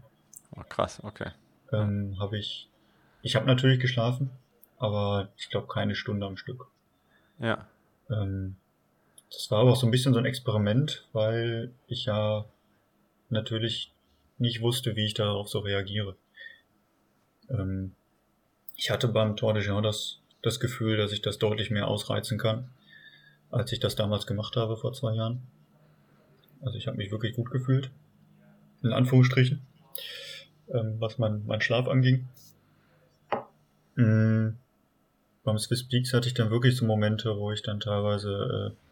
Oh, 0.55 0.61
krass, 0.67 1.01
okay. 1.03 1.31
Ähm, 1.71 2.17
habe 2.19 2.37
ich. 2.37 2.67
Ich 3.21 3.35
habe 3.35 3.45
natürlich 3.45 3.79
geschlafen, 3.79 4.29
aber 4.77 5.29
ich 5.37 5.49
glaube 5.49 5.67
keine 5.67 5.95
Stunde 5.95 6.25
am 6.25 6.37
Stück. 6.37 6.67
Ja. 7.39 7.67
Ähm, 8.09 8.55
das 9.31 9.51
war 9.51 9.59
aber 9.59 9.71
auch 9.71 9.75
so 9.75 9.87
ein 9.87 9.91
bisschen 9.91 10.13
so 10.13 10.19
ein 10.19 10.25
Experiment, 10.25 11.07
weil 11.13 11.71
ich 11.87 12.05
ja 12.05 12.45
natürlich 13.29 13.91
nicht 14.37 14.61
wusste, 14.61 14.95
wie 14.95 15.05
ich 15.05 15.13
darauf 15.13 15.49
so 15.49 15.59
reagiere. 15.59 16.15
Ähm, 17.49 17.93
ich 18.75 18.89
hatte 18.89 19.07
beim 19.07 19.35
Tour 19.35 19.53
de 19.53 19.63
Jean 19.63 19.83
das, 19.83 20.19
das 20.41 20.59
Gefühl, 20.59 20.97
dass 20.97 21.11
ich 21.11 21.21
das 21.21 21.37
deutlich 21.37 21.69
mehr 21.69 21.87
ausreizen 21.87 22.37
kann, 22.37 22.69
als 23.51 23.71
ich 23.71 23.79
das 23.79 23.95
damals 23.95 24.25
gemacht 24.25 24.55
habe 24.55 24.77
vor 24.77 24.93
zwei 24.93 25.13
Jahren. 25.13 25.41
Also 26.61 26.77
ich 26.77 26.87
habe 26.87 26.97
mich 26.97 27.11
wirklich 27.11 27.35
gut 27.35 27.51
gefühlt, 27.51 27.89
in 28.81 28.93
Anführungsstrichen, 28.93 29.61
ähm, 30.69 30.95
was 30.99 31.17
mein, 31.17 31.45
mein 31.45 31.61
Schlaf 31.61 31.87
anging. 31.87 32.27
Mhm. 33.95 34.57
Beim 35.43 35.57
Swiss 35.57 35.83
Peaks 35.83 36.13
hatte 36.13 36.27
ich 36.27 36.33
dann 36.33 36.51
wirklich 36.51 36.75
so 36.75 36.85
Momente, 36.85 37.37
wo 37.37 37.51
ich 37.51 37.61
dann 37.61 37.79
teilweise 37.79 38.73
äh, 38.73 38.88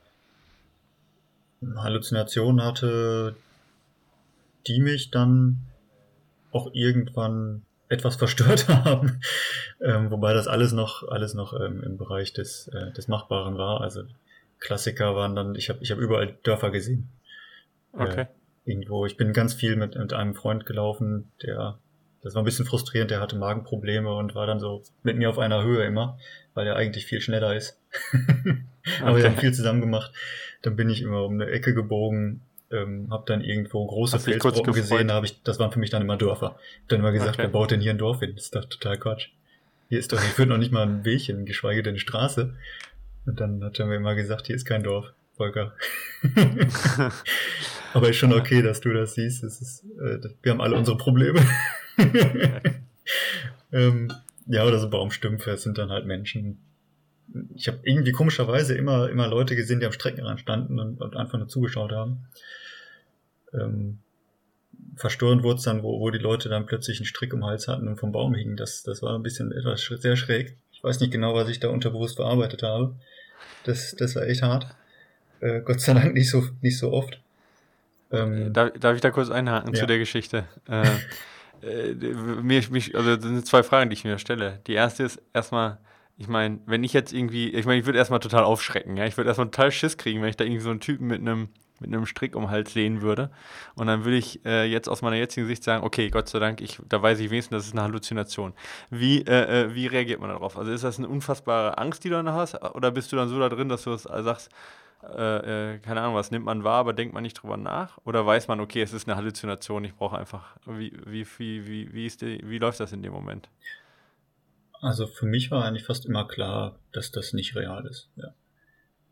Halluzinationen 1.75 2.63
hatte, 2.63 3.35
die 4.67 4.79
mich 4.79 5.11
dann 5.11 5.57
auch 6.51 6.69
irgendwann 6.73 7.63
etwas 7.89 8.15
verstört 8.15 8.67
haben, 8.85 9.21
ähm, 9.81 10.11
wobei 10.11 10.33
das 10.33 10.47
alles 10.47 10.73
noch 10.73 11.07
alles 11.07 11.33
noch 11.33 11.53
ähm, 11.59 11.81
im 11.83 11.97
Bereich 11.97 12.33
des 12.33 12.67
äh, 12.69 12.91
des 12.91 13.07
Machbaren 13.07 13.57
war. 13.57 13.81
Also 13.81 14.03
Klassiker 14.59 15.15
waren 15.15 15.35
dann, 15.35 15.55
ich 15.55 15.69
habe 15.69 15.79
ich 15.81 15.91
habe 15.91 16.01
überall 16.01 16.37
Dörfer 16.43 16.71
gesehen. 16.71 17.09
Okay. 17.93 18.21
Äh, 18.21 18.27
irgendwo. 18.65 19.05
Ich 19.05 19.17
bin 19.17 19.33
ganz 19.33 19.53
viel 19.53 19.75
mit 19.75 19.95
mit 19.95 20.13
einem 20.13 20.35
Freund 20.35 20.65
gelaufen, 20.65 21.31
der 21.41 21.79
das 22.27 22.35
war 22.35 22.41
ein 22.41 22.45
bisschen 22.45 22.65
frustrierend, 22.65 23.09
der 23.09 23.21
hatte 23.21 23.37
Magenprobleme 23.37 24.13
und 24.13 24.35
war 24.35 24.45
dann 24.45 24.59
so 24.59 24.83
mit 25.01 25.15
mir 25.17 25.29
auf 25.29 25.39
einer 25.39 25.63
Höhe 25.63 25.85
immer, 25.85 26.19
weil 26.55 26.67
er 26.67 26.75
eigentlich 26.75 27.05
viel 27.05 27.21
schneller 27.21 27.55
ist. 27.55 27.79
Aber 29.01 29.11
okay. 29.11 29.23
wir 29.23 29.29
haben 29.29 29.37
viel 29.37 29.53
zusammen 29.53 29.79
gemacht. 29.79 30.11
Dann 30.61 30.75
bin 30.75 30.89
ich 30.89 31.01
immer 31.01 31.23
um 31.23 31.35
eine 31.35 31.49
Ecke 31.49 31.73
gebogen, 31.73 32.41
ähm, 32.69 33.07
habe 33.11 33.23
dann 33.27 33.41
irgendwo 33.41 33.85
große 33.87 34.19
Felsbrocken 34.19 34.73
gesehen, 34.73 35.09
habe 35.09 35.25
ich, 35.25 35.41
das 35.43 35.57
waren 35.57 35.71
für 35.71 35.79
mich 35.79 35.89
dann 35.89 36.01
immer 36.01 36.17
Dörfer. 36.17 36.47
Hab 36.47 36.87
dann 36.89 36.99
immer 36.99 37.13
gesagt, 37.13 37.35
okay. 37.35 37.43
wer 37.43 37.47
baut 37.47 37.71
denn 37.71 37.79
hier 37.79 37.91
ein 37.91 37.97
Dorf 37.97 38.19
hin? 38.19 38.33
Das 38.35 38.43
ist 38.45 38.55
doch 38.55 38.65
total 38.65 38.97
Quatsch. 38.97 39.29
Hier 39.87 39.99
ist 39.99 40.11
doch, 40.11 40.21
hier 40.21 40.31
führt 40.31 40.49
noch 40.49 40.57
nicht 40.57 40.73
mal 40.73 40.83
ein 40.83 41.05
Weg 41.05 41.21
hin, 41.21 41.45
geschweige 41.45 41.81
denn 41.81 41.91
eine 41.91 41.99
Straße. 41.99 42.53
Und 43.25 43.39
dann 43.39 43.63
hat 43.63 43.79
er 43.79 43.85
mir 43.85 43.95
immer 43.95 44.15
gesagt, 44.15 44.47
hier 44.47 44.55
ist 44.57 44.65
kein 44.65 44.83
Dorf, 44.83 45.13
Volker. 45.37 45.73
Aber 47.93 48.09
ist 48.09 48.17
schon 48.17 48.33
okay, 48.33 48.61
dass 48.61 48.81
du 48.81 48.91
das 48.91 49.13
siehst. 49.13 49.45
Ist, 49.45 49.85
äh, 50.01 50.19
wir 50.41 50.51
haben 50.51 50.59
alle 50.59 50.75
unsere 50.75 50.97
Probleme. 50.97 51.39
ähm, 53.71 54.13
ja, 54.47 54.65
oder 54.65 54.79
so 54.79 54.89
Baumstümpfe, 54.89 55.51
es 55.51 55.63
sind 55.63 55.77
dann 55.77 55.89
halt 55.89 56.05
Menschen, 56.05 56.59
ich 57.55 57.67
habe 57.67 57.79
irgendwie 57.83 58.11
komischerweise 58.11 58.75
immer, 58.75 59.09
immer 59.09 59.27
Leute 59.27 59.55
gesehen, 59.55 59.79
die 59.79 59.85
am 59.85 59.91
Streckenrand 59.91 60.39
standen 60.39 60.79
und, 60.79 61.01
und 61.01 61.15
einfach 61.15 61.37
nur 61.37 61.47
zugeschaut 61.47 61.91
haben. 61.91 62.25
Ähm, 63.53 63.99
verstörend 64.95 65.43
wurde 65.43 65.57
es 65.57 65.63
dann, 65.63 65.83
wo, 65.83 65.99
wo 65.99 66.09
die 66.09 66.17
Leute 66.17 66.49
dann 66.49 66.65
plötzlich 66.65 66.99
einen 66.99 67.05
Strick 67.05 67.33
im 67.33 67.45
Hals 67.45 67.67
hatten 67.67 67.87
und 67.87 67.97
vom 67.97 68.11
Baum 68.11 68.33
hingen. 68.33 68.57
Das, 68.57 68.83
das 68.83 69.01
war 69.01 69.15
ein 69.15 69.23
bisschen 69.23 69.51
etwas 69.51 69.81
sehr 69.81 70.15
schräg. 70.15 70.57
Ich 70.71 70.83
weiß 70.83 70.99
nicht 70.99 71.11
genau, 71.11 71.35
was 71.35 71.49
ich 71.49 71.59
da 71.59 71.69
unterbewusst 71.69 72.15
verarbeitet 72.15 72.63
habe. 72.63 72.95
Das, 73.63 73.95
das 73.95 74.15
war 74.15 74.23
echt 74.23 74.41
hart. 74.41 74.67
Äh, 75.39 75.61
Gott 75.61 75.81
sei 75.81 75.93
Dank 75.93 76.13
nicht 76.13 76.29
so, 76.29 76.47
nicht 76.61 76.77
so 76.77 76.91
oft. 76.91 77.19
Ähm, 78.11 78.53
darf, 78.53 78.71
darf 78.79 78.95
ich 78.95 79.01
da 79.01 79.11
kurz 79.11 79.29
einhaken 79.29 79.73
ja. 79.73 79.79
zu 79.79 79.85
der 79.85 79.97
Geschichte? 79.99 80.45
Äh, 80.67 80.85
äh, 81.61 81.93
mir, 81.93 82.63
mich, 82.69 82.95
also 82.95 83.15
das 83.15 83.23
sind 83.23 83.45
zwei 83.45 83.63
Fragen, 83.63 83.89
die 83.89 83.95
ich 83.95 84.03
mir 84.03 84.19
stelle. 84.19 84.61
Die 84.67 84.73
erste 84.73 85.03
ist 85.03 85.21
erstmal, 85.33 85.79
ich 86.17 86.27
meine, 86.27 86.59
wenn 86.65 86.83
ich 86.83 86.93
jetzt 86.93 87.13
irgendwie, 87.13 87.49
ich 87.49 87.65
meine, 87.65 87.79
ich 87.79 87.85
würde 87.85 87.99
erstmal 87.99 88.19
total 88.19 88.43
aufschrecken, 88.43 88.97
ja. 88.97 89.05
Ich 89.05 89.17
würde 89.17 89.29
erstmal 89.29 89.47
total 89.47 89.71
Schiss 89.71 89.97
kriegen, 89.97 90.21
wenn 90.21 90.29
ich 90.29 90.37
da 90.37 90.43
irgendwie 90.43 90.61
so 90.61 90.69
einen 90.69 90.79
Typen 90.79 91.07
mit 91.07 91.21
einem 91.21 91.49
mit 91.79 91.93
einem 91.93 92.05
Strick 92.05 92.35
um 92.35 92.43
den 92.43 92.49
Hals 92.49 92.73
sehen 92.73 93.01
würde. 93.01 93.29
Und 93.75 93.87
dann 93.87 94.03
würde 94.03 94.17
ich 94.17 94.43
äh, 94.45 94.65
jetzt 94.65 94.89
aus 94.89 95.01
meiner 95.01 95.17
jetzigen 95.17 95.47
Sicht 95.47 95.63
sagen, 95.63 95.83
okay, 95.83 96.09
Gott 96.09 96.27
sei 96.27 96.39
Dank, 96.39 96.61
ich, 96.61 96.79
da 96.87 97.01
weiß 97.01 97.19
ich 97.19 97.29
wenigstens, 97.29 97.57
das 97.57 97.67
ist 97.67 97.73
eine 97.73 97.83
Halluzination. 97.83 98.53
Wie, 98.89 99.21
äh, 99.21 99.65
äh 99.65 99.75
wie 99.75 99.87
reagiert 99.87 100.19
man 100.19 100.29
darauf? 100.29 100.57
Also 100.57 100.71
ist 100.71 100.83
das 100.83 100.97
eine 100.97 101.07
unfassbare 101.07 101.77
Angst, 101.77 102.03
die 102.03 102.09
du 102.09 102.15
dann 102.15 102.31
hast? 102.31 102.55
Oder 102.75 102.91
bist 102.91 103.11
du 103.11 103.15
dann 103.15 103.29
so 103.29 103.39
da 103.39 103.49
drin, 103.49 103.69
dass 103.69 103.83
du 103.83 103.91
das 103.91 104.03
sagst, 104.03 104.49
äh, 105.03 105.75
äh, 105.75 105.79
keine 105.79 106.01
Ahnung, 106.01 106.15
was 106.15 106.31
nimmt 106.31 106.45
man 106.45 106.63
wahr, 106.63 106.79
aber 106.79 106.93
denkt 106.93 107.13
man 107.13 107.23
nicht 107.23 107.35
drüber 107.35 107.57
nach? 107.57 107.97
Oder 108.05 108.25
weiß 108.25 108.47
man, 108.47 108.59
okay, 108.59 108.81
es 108.81 108.93
ist 108.93 109.07
eine 109.07 109.15
Halluzination, 109.15 109.83
ich 109.83 109.95
brauche 109.95 110.17
einfach, 110.17 110.57
wie, 110.65 110.91
wie, 111.05 111.25
wie, 111.37 111.93
wie, 111.93 112.05
ist 112.05 112.21
die, 112.21 112.41
wie 112.43 112.57
läuft 112.57 112.79
das 112.79 112.93
in 112.93 113.03
dem 113.03 113.13
Moment? 113.13 113.49
Also 114.81 115.07
für 115.07 115.25
mich 115.25 115.51
war 115.51 115.65
eigentlich 115.65 115.85
fast 115.85 116.05
immer 116.05 116.27
klar, 116.27 116.79
dass 116.91 117.11
das 117.11 117.33
nicht 117.33 117.55
real 117.55 117.85
ist. 117.85 118.09
Ja. 118.15 118.33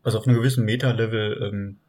Also 0.02 0.18
auf 0.18 0.26
einem 0.26 0.36
gewissen 0.36 0.64
Meta-Level 0.64 1.42
ähm, 1.42 1.80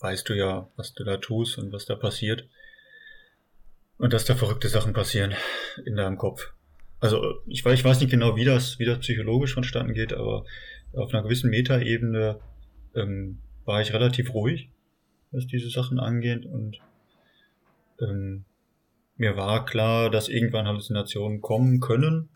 weißt 0.00 0.28
du 0.28 0.34
ja, 0.34 0.68
was 0.76 0.94
du 0.94 1.04
da 1.04 1.16
tust 1.16 1.58
und 1.58 1.72
was 1.72 1.86
da 1.86 1.94
passiert. 1.94 2.48
Und 3.98 4.12
dass 4.12 4.24
da 4.24 4.36
verrückte 4.36 4.68
Sachen 4.68 4.92
passieren 4.92 5.34
in 5.84 5.96
deinem 5.96 6.18
Kopf. 6.18 6.52
Also 7.00 7.40
ich 7.46 7.64
weiß, 7.64 7.78
ich 7.78 7.84
weiß 7.84 8.00
nicht 8.00 8.10
genau, 8.10 8.36
wie 8.36 8.44
das, 8.44 8.78
wie 8.78 8.84
das 8.84 9.00
psychologisch 9.00 9.54
vonstatten 9.54 9.94
geht, 9.94 10.12
aber 10.12 10.44
auf 10.92 11.12
einer 11.12 11.22
gewissen 11.22 11.50
Meta-Ebene 11.50 12.40
ähm, 12.94 13.38
war 13.64 13.80
ich 13.80 13.92
relativ 13.92 14.34
ruhig, 14.34 14.70
was 15.30 15.46
diese 15.46 15.70
Sachen 15.70 15.98
angeht 16.00 16.46
und 16.46 16.78
ähm, 18.00 18.44
mir 19.16 19.36
war 19.36 19.64
klar, 19.64 20.10
dass 20.10 20.28
irgendwann 20.28 20.66
Halluzinationen 20.66 21.40
kommen 21.40 21.80
können, 21.80 22.28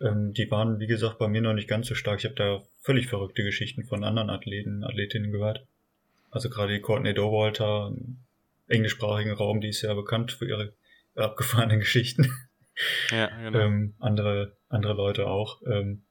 ähm, 0.00 0.32
die 0.34 0.50
waren, 0.50 0.78
wie 0.78 0.86
gesagt, 0.86 1.18
bei 1.18 1.28
mir 1.28 1.40
noch 1.40 1.54
nicht 1.54 1.68
ganz 1.68 1.88
so 1.88 1.94
stark. 1.94 2.18
Ich 2.20 2.24
habe 2.26 2.34
da 2.34 2.62
völlig 2.80 3.06
verrückte 3.06 3.42
Geschichten 3.42 3.84
von 3.84 4.04
anderen 4.04 4.30
Athleten, 4.30 4.84
Athletinnen 4.84 5.32
gehört. 5.32 5.66
Also 6.30 6.50
gerade 6.50 6.74
die 6.74 6.80
Courtney 6.80 7.14
Dowalter 7.14 7.92
im 7.96 8.18
englischsprachigen 8.68 9.32
Raum, 9.32 9.60
die 9.60 9.68
ist 9.68 9.82
ja 9.82 9.94
bekannt 9.94 10.32
für 10.32 10.46
ihre 10.46 10.74
abgefahrenen 11.14 11.78
Geschichten. 11.80 12.30
Ja, 13.10 13.28
genau. 13.28 13.58
ähm, 13.58 13.94
andere, 14.00 14.56
andere 14.68 14.94
Leute 14.94 15.26
auch. 15.26 15.62
Ähm, 15.66 16.02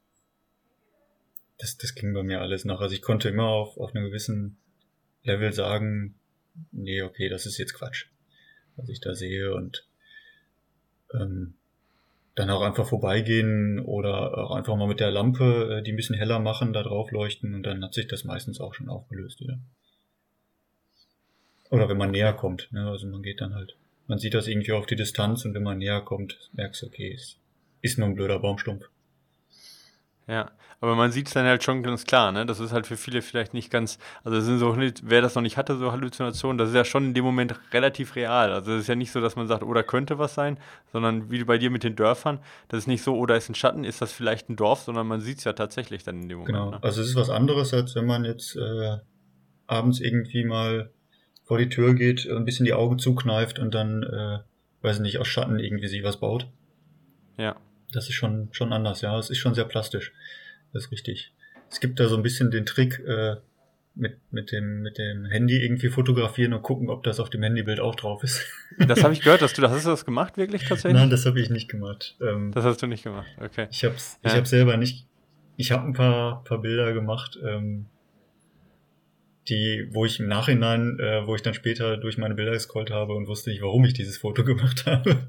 das, 1.64 1.78
das 1.78 1.96
ging 1.96 2.14
bei 2.14 2.24
mir 2.24 2.42
alles 2.42 2.66
nach. 2.66 2.82
Also 2.82 2.94
ich 2.94 3.02
konnte 3.02 3.30
immer 3.30 3.48
auf, 3.48 3.78
auf 3.78 3.96
einem 3.96 4.06
gewissen 4.06 4.58
Level 5.24 5.54
sagen, 5.54 6.16
nee, 6.72 7.02
okay, 7.02 7.30
das 7.30 7.46
ist 7.46 7.58
jetzt 7.58 7.74
Quatsch, 7.74 8.08
was 8.76 8.90
ich 8.90 9.00
da 9.00 9.16
sehe 9.16 9.56
und 9.56 9.88
ähm, 11.14 11.54
dann 12.36 12.50
auch 12.50 12.62
einfach 12.62 12.86
vorbeigehen 12.86 13.80
oder 13.80 14.38
auch 14.38 14.52
einfach 14.52 14.76
mal 14.76 14.88
mit 14.88 15.00
der 15.00 15.12
Lampe, 15.12 15.78
äh, 15.80 15.84
die 15.84 15.94
ein 15.94 15.96
bisschen 15.96 16.18
heller 16.18 16.40
machen, 16.40 16.74
da 16.74 16.84
drauf 16.84 17.12
leuchten 17.12 17.56
und 17.56 17.64
dann 17.64 17.82
hat 17.82 17.94
sich 17.94 18.08
das 18.08 18.26
meistens 18.26 18.60
auch 18.60 18.74
schon 18.74 18.90
aufgelöst 18.90 19.40
wieder. 19.40 19.58
Oder 21.70 21.88
wenn 21.88 21.98
man 21.98 22.12
näher 22.12 22.34
kommt, 22.34 22.68
ne? 22.74 22.90
also 22.90 23.08
man 23.08 23.24
geht 23.24 23.40
dann 23.40 23.56
halt, 23.56 23.78
man 24.08 24.20
sieht 24.20 24.34
das 24.34 24.48
irgendwie 24.48 24.74
auf 24.74 24.86
die 24.86 24.98
Distanz 24.98 25.46
und 25.46 25.54
wenn 25.54 25.64
man 25.64 25.78
näher 25.78 26.02
kommt, 26.02 26.50
merkst 26.52 26.82
du, 26.82 26.88
okay, 26.88 27.14
es 27.14 27.38
ist 27.82 27.98
nur 27.98 28.10
ein 28.10 28.16
blöder 28.16 28.40
Baumstumpf. 28.40 28.90
Ja, 30.28 30.52
aber 30.80 30.96
man 30.96 31.12
sieht 31.12 31.28
es 31.28 31.34
dann 31.34 31.46
halt 31.46 31.64
schon 31.64 31.84
ganz 31.84 32.06
klar, 32.06 32.32
ne? 32.32 32.46
Das 32.46 32.60
ist 32.60 32.72
halt 32.72 32.88
für 32.88 32.96
viele 32.96 33.22
vielleicht 33.22 33.54
nicht 33.54 33.70
ganz, 33.70 34.00
also 34.24 34.38
das 34.38 34.46
sind 34.46 34.60
so, 34.60 34.76
wer 34.78 35.22
das 35.22 35.36
noch 35.36 35.42
nicht 35.42 35.58
hatte, 35.58 35.78
so 35.78 35.92
Halluzinationen, 35.92 36.58
das 36.58 36.70
ist 36.70 36.76
ja 36.76 36.86
schon 36.86 37.06
in 37.08 37.14
dem 37.14 37.26
Moment 37.26 37.60
relativ 37.74 38.16
real. 38.16 38.52
Also 38.52 38.74
es 38.74 38.82
ist 38.82 38.88
ja 38.88 38.96
nicht 38.96 39.12
so, 39.12 39.20
dass 39.20 39.36
man 39.36 39.48
sagt, 39.48 39.64
oder 39.64 39.82
oh, 39.82 39.84
könnte 39.84 40.20
was 40.20 40.34
sein, 40.34 40.58
sondern 40.92 41.30
wie 41.30 41.44
bei 41.44 41.58
dir 41.58 41.70
mit 41.70 41.84
den 41.84 41.96
Dörfern, 41.96 42.40
das 42.70 42.80
ist 42.80 42.88
nicht 42.88 43.04
so, 43.04 43.18
oder 43.18 43.36
oh, 43.36 43.38
ist 43.38 43.50
ein 43.50 43.56
Schatten, 43.56 43.84
ist 43.84 44.02
das 44.02 44.14
vielleicht 44.14 44.50
ein 44.50 44.56
Dorf, 44.56 44.82
sondern 44.82 45.08
man 45.08 45.20
sieht 45.20 45.40
es 45.40 45.44
ja 45.44 45.54
tatsächlich 45.54 46.04
dann 46.04 46.22
in 46.22 46.30
dem 46.30 46.40
Moment. 46.40 46.56
Genau, 46.56 46.72
ne? 46.72 46.84
also 46.84 47.02
es 47.02 47.10
ist 47.10 47.16
was 47.16 47.30
anderes, 47.30 47.74
als 47.74 47.96
wenn 47.96 48.06
man 48.06 48.24
jetzt 48.24 48.56
äh, 48.56 48.98
abends 49.68 50.00
irgendwie 50.00 50.46
mal 50.46 50.92
vor 51.44 51.58
die 51.58 51.70
Tür 51.70 51.94
geht, 51.96 52.30
ein 52.30 52.46
bisschen 52.46 52.66
die 52.66 52.74
Augen 52.74 52.98
zukneift 53.00 53.60
und 53.60 53.76
dann, 53.76 54.04
äh, 54.04 54.40
weiß 54.82 55.00
nicht, 55.00 55.20
aus 55.20 55.28
Schatten 55.28 55.60
irgendwie 55.60 55.88
sich 55.88 56.04
was 56.04 56.18
baut. 56.18 56.48
Ja. 57.38 57.56
Das 57.94 58.10
ist 58.10 58.16
schon, 58.16 58.50
schon 58.52 58.74
anders, 58.74 59.02
ja. 59.02 59.18
Es 59.18 59.30
ist 59.30 59.38
schon 59.38 59.54
sehr 59.54 59.66
plastisch. 59.66 60.12
Das 60.74 60.86
ist 60.86 60.92
richtig. 60.92 61.34
Es 61.70 61.80
gibt 61.80 62.00
da 62.00 62.08
so 62.08 62.18
ein 62.18 62.24
bisschen 62.24 62.52
den 62.52 62.66
Trick, 62.66 63.00
äh, 63.00 63.38
mit, 63.96 64.18
mit, 64.32 64.52
dem, 64.52 64.82
mit 64.82 64.98
dem 64.98 65.26
Handy 65.26 65.64
irgendwie 65.64 65.90
fotografieren 65.90 66.54
und 66.54 66.64
gucken, 66.64 66.90
ob 66.90 67.04
das 67.04 67.20
auf 67.20 67.30
dem 67.30 67.44
Handybild 67.44 67.80
auch 67.80 67.96
drauf 67.96 68.24
ist. 68.24 68.46
Das 68.88 69.04
habe 69.04 69.14
ich 69.14 69.22
gehört, 69.22 69.44
dass 69.44 69.54
du 69.54 69.62
das 69.62 69.72
hast 69.72 69.86
du 69.86 69.92
das 69.92 70.04
gemacht, 70.04 70.36
wirklich 70.36 70.64
tatsächlich? 70.64 71.00
Nein, 71.00 71.12
das 71.12 71.28
habe 71.28 71.40
ich 71.40 71.52
nicht 71.52 71.70
gemacht. 71.70 72.16
Ähm, 72.20 72.52
das 72.54 72.66
hast 72.66 72.82
du 72.82 72.88
nicht 72.88 73.04
gemacht, 73.04 73.28
okay. 73.40 73.68
Ich 73.70 73.84
habe 73.84 73.94
ja. 73.94 74.32
ich 74.32 74.36
hab 74.36 74.48
selber 74.48 74.78
nicht. 74.78 75.06
Ich 75.58 75.72
habe 75.72 75.86
ein 75.86 75.94
paar, 75.94 76.44
paar 76.44 76.60
Bilder 76.60 76.92
gemacht, 76.94 77.38
ähm, 77.46 77.86
die, 79.50 79.88
wo 79.92 80.06
ich 80.06 80.20
im 80.20 80.28
Nachhinein, 80.28 81.00
äh, 81.00 81.28
wo 81.28 81.36
ich 81.36 81.42
dann 81.42 81.54
später 81.54 81.98
durch 81.98 82.18
meine 82.18 82.36
Bilder 82.36 82.52
gescrollt 82.52 82.92
habe 82.92 83.14
und 83.14 83.28
wusste 83.28 83.50
nicht, 83.50 83.62
warum 83.62 83.84
ich 83.86 83.94
dieses 83.94 84.18
Foto 84.18 84.44
gemacht 84.46 84.86
habe. 84.86 85.28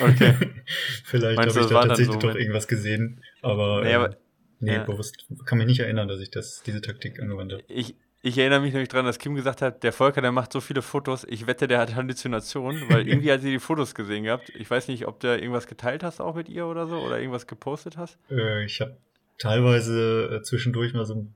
Okay. 0.00 0.34
Vielleicht 1.04 1.38
habe 1.38 1.48
ich 1.48 1.66
da 1.66 1.86
tatsächlich 1.86 2.14
so 2.14 2.20
doch 2.20 2.34
irgendwas 2.34 2.68
gesehen, 2.68 3.22
aber, 3.42 3.82
nee, 3.82 3.94
aber 3.94 4.10
äh, 4.10 4.16
nee 4.60 4.74
ja. 4.74 4.84
bewusst 4.84 5.26
kann 5.44 5.58
mich 5.58 5.66
nicht 5.66 5.80
erinnern, 5.80 6.08
dass 6.08 6.20
ich 6.20 6.30
das, 6.30 6.62
diese 6.64 6.80
Taktik 6.80 7.20
angewandt 7.20 7.52
habe. 7.52 7.62
Ich, 7.68 7.94
ich 8.22 8.36
erinnere 8.38 8.60
mich 8.60 8.72
nämlich 8.72 8.88
daran, 8.88 9.06
dass 9.06 9.18
Kim 9.18 9.34
gesagt 9.34 9.62
hat, 9.62 9.82
der 9.82 9.92
Volker, 9.92 10.20
der 10.20 10.32
macht 10.32 10.52
so 10.52 10.60
viele 10.60 10.82
Fotos, 10.82 11.24
ich 11.24 11.46
wette, 11.46 11.68
der 11.68 11.78
hat 11.78 11.94
Halluzinationen, 11.94 12.90
weil 12.90 13.06
irgendwie 13.08 13.32
hat 13.32 13.40
sie 13.40 13.52
die 13.52 13.58
Fotos 13.58 13.94
gesehen 13.94 14.24
gehabt. 14.24 14.50
Ich 14.58 14.70
weiß 14.70 14.88
nicht, 14.88 15.06
ob 15.06 15.20
du 15.20 15.28
irgendwas 15.28 15.66
geteilt 15.66 16.02
hast 16.02 16.20
auch 16.20 16.34
mit 16.34 16.48
ihr 16.48 16.66
oder 16.66 16.86
so 16.86 16.98
oder 16.98 17.18
irgendwas 17.18 17.46
gepostet 17.46 17.96
hast. 17.96 18.18
Äh, 18.30 18.64
ich 18.64 18.80
habe 18.80 18.96
teilweise 19.38 20.38
äh, 20.38 20.42
zwischendurch 20.42 20.92
mal 20.92 21.06
so 21.06 21.14
ein 21.14 21.34